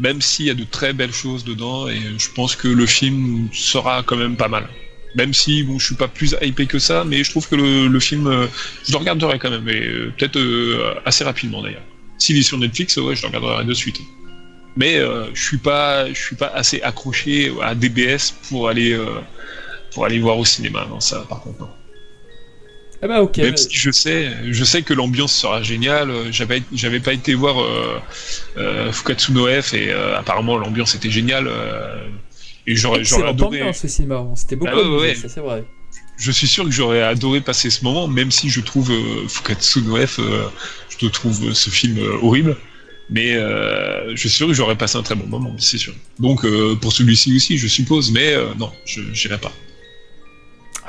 même 0.00 0.22
s'il 0.22 0.46
y 0.46 0.50
a 0.50 0.54
de 0.54 0.64
très 0.64 0.92
belles 0.94 1.12
choses 1.12 1.44
dedans, 1.44 1.86
et 1.86 2.00
je 2.18 2.30
pense 2.30 2.56
que 2.56 2.68
le 2.68 2.86
film 2.86 3.48
sera 3.52 4.02
quand 4.02 4.16
même 4.16 4.36
pas 4.36 4.48
mal. 4.48 4.66
Même 5.14 5.34
si 5.34 5.62
bon, 5.62 5.78
je 5.78 5.86
suis 5.86 5.94
pas 5.94 6.08
plus 6.08 6.34
hypé 6.40 6.66
que 6.66 6.78
ça, 6.78 7.04
mais 7.04 7.22
je 7.22 7.30
trouve 7.30 7.46
que 7.46 7.56
le, 7.56 8.00
film, 8.00 8.26
euh, 8.26 8.46
je 8.86 8.92
le 8.92 8.98
regarderai 8.98 9.38
quand 9.38 9.50
même, 9.50 9.68
et 9.68 9.86
euh, 9.86 10.12
peut-être 10.16 10.38
euh, 10.38 10.94
assez 11.04 11.22
rapidement 11.22 11.62
d'ailleurs. 11.62 11.84
S'il 12.16 12.38
est 12.38 12.42
sur 12.42 12.56
Netflix, 12.56 12.96
ouais, 12.96 13.14
je 13.14 13.22
le 13.22 13.28
regarderai 13.28 13.64
de 13.64 13.74
suite. 13.74 14.00
Mais 14.76 15.00
je 15.34 15.42
suis 15.42 15.58
pas, 15.58 16.08
je 16.08 16.18
suis 16.18 16.36
pas 16.36 16.46
assez 16.46 16.80
accroché 16.82 17.52
à 17.60 17.74
DBS 17.74 18.32
pour 18.48 18.68
aller, 18.68 18.96
pour 19.92 20.04
aller 20.04 20.20
voir 20.20 20.38
au 20.38 20.44
cinéma. 20.44 20.86
Non, 20.88 21.00
ça, 21.00 21.26
par 21.28 21.40
contre. 21.40 21.60
non. 21.60 21.68
Eh 23.02 23.08
ben 23.08 23.18
ok. 23.20 23.38
Même 23.38 23.56
si 23.56 23.68
je 23.70 23.90
sais, 23.90 24.30
je 24.50 24.64
sais 24.64 24.82
que 24.82 24.92
l'ambiance 24.92 25.32
sera 25.34 25.62
géniale. 25.62 26.10
euh, 26.10 26.30
J'avais, 26.32 26.62
j'avais 26.74 27.00
pas 27.00 27.14
été 27.14 27.32
voir 27.34 27.60
euh, 27.62 27.98
euh, 28.58 28.92
Fukatsu 28.92 29.32
no 29.32 29.46
F 29.46 29.72
et 29.72 29.90
euh, 29.90 30.18
apparemment 30.18 30.58
l'ambiance 30.58 30.94
était 30.94 31.10
géniale. 31.10 31.48
et 32.66 32.76
j'aurais, 32.76 33.02
j'aurais 33.04 33.28
adoré. 33.30 33.62
ambiance 33.62 33.84
au 33.84 33.88
cinéma. 33.88 34.16
On 34.20 34.36
s'était 34.36 34.56
beaucoup 34.56 34.72
Ah 34.74 34.76
ouais, 34.82 34.98
ouais. 35.00 35.14
c'est 35.14 35.40
vrai. 35.40 35.64
Je 36.18 36.30
suis 36.30 36.46
sûr 36.46 36.64
que 36.64 36.70
j'aurais 36.70 37.02
adoré 37.02 37.40
passer 37.40 37.70
ce 37.70 37.82
moment, 37.84 38.06
même 38.06 38.30
si 38.30 38.50
je 38.50 38.60
trouve 38.60 38.92
Fukatsu 39.28 39.80
no 39.82 39.96
F, 40.06 40.20
je 40.98 41.06
trouve 41.06 41.54
ce 41.54 41.70
film 41.70 41.98
horrible. 42.22 42.56
Mais 43.08 43.32
je 43.34 44.16
suis 44.16 44.28
sûr 44.28 44.46
que 44.46 44.52
j'aurais 44.52 44.76
passé 44.76 44.98
un 44.98 45.02
très 45.02 45.14
bon 45.14 45.26
moment, 45.26 45.54
c'est 45.58 45.78
sûr. 45.78 45.94
Donc 46.18 46.46
pour 46.82 46.92
celui-ci 46.92 47.34
aussi, 47.34 47.56
je 47.56 47.66
suppose, 47.66 48.12
mais 48.12 48.34
non, 48.58 48.70
je 48.84 49.00
j'irai 49.14 49.38
pas. 49.38 49.52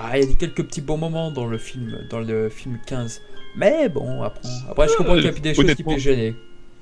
Ah, 0.03 0.17
il 0.17 0.29
y 0.29 0.33
a 0.33 0.35
quelques 0.35 0.63
petits 0.63 0.81
bons 0.81 0.97
moments 0.97 1.31
dans 1.31 1.45
le 1.45 1.57
film, 1.57 1.99
dans 2.09 2.19
le 2.19 2.49
film 2.49 2.79
15. 2.87 3.21
Mais 3.55 3.89
bon, 3.89 4.23
après, 4.23 4.47
après 4.69 4.87
je 4.87 4.95
comprends 4.95 5.15
qu'il 5.15 5.25
y 5.25 5.27
a 5.27 5.31
des 5.31 5.53
choses 5.53 5.75
qui 5.75 5.83
peuvent 5.83 5.97
gêner. 5.97 6.35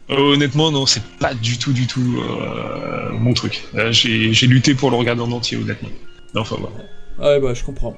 Euh, 0.09 0.33
honnêtement, 0.33 0.71
non, 0.71 0.85
c'est 0.85 1.03
pas 1.19 1.33
du 1.33 1.57
tout, 1.57 1.73
du 1.73 1.85
tout 1.85 2.17
euh, 2.19 3.11
mon 3.11 3.33
truc. 3.33 3.63
Euh, 3.75 3.91
j'ai, 3.91 4.47
lutté 4.47 4.73
pour 4.73 4.89
le 4.89 4.95
regarder 4.95 5.21
en 5.21 5.31
entier, 5.31 5.57
honnêtement. 5.57 5.89
Non, 6.33 6.41
Enfin, 6.41 6.57
voilà. 6.59 7.33
Ouais, 7.33 7.39
bah 7.39 7.53
je 7.53 7.63
comprends. 7.63 7.95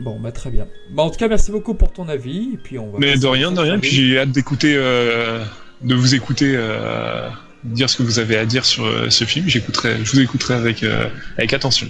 Bon, 0.00 0.18
bah 0.20 0.32
très 0.32 0.50
bien. 0.50 0.66
Bah 0.92 1.02
en 1.02 1.10
tout 1.10 1.18
cas, 1.18 1.28
merci 1.28 1.50
beaucoup 1.50 1.74
pour 1.74 1.92
ton 1.92 2.08
avis. 2.08 2.50
Et 2.54 2.56
puis 2.56 2.78
on 2.78 2.90
va 2.90 2.98
Mais 2.98 3.16
de 3.16 3.26
rien, 3.26 3.52
de 3.52 3.60
rien. 3.60 3.78
Puis 3.78 3.90
j'ai 3.90 4.18
hâte 4.18 4.30
d'écouter, 4.30 4.74
euh, 4.76 5.44
de 5.82 5.94
vous 5.94 6.14
écouter, 6.14 6.52
euh, 6.54 7.28
dire 7.64 7.90
ce 7.90 7.96
que 7.96 8.02
vous 8.02 8.18
avez 8.18 8.36
à 8.36 8.46
dire 8.46 8.64
sur 8.64 8.84
euh, 8.84 9.10
ce 9.10 9.24
film. 9.24 9.48
J'écouterai, 9.48 10.04
je 10.04 10.12
vous 10.12 10.20
écouterai 10.20 10.54
avec, 10.54 10.82
euh, 10.82 11.08
avec 11.36 11.52
attention. 11.52 11.88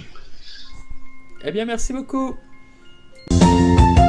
Eh 1.43 1.51
bien, 1.51 1.65
merci 1.65 1.93
beaucoup. 1.93 2.35
Música 3.31 4.08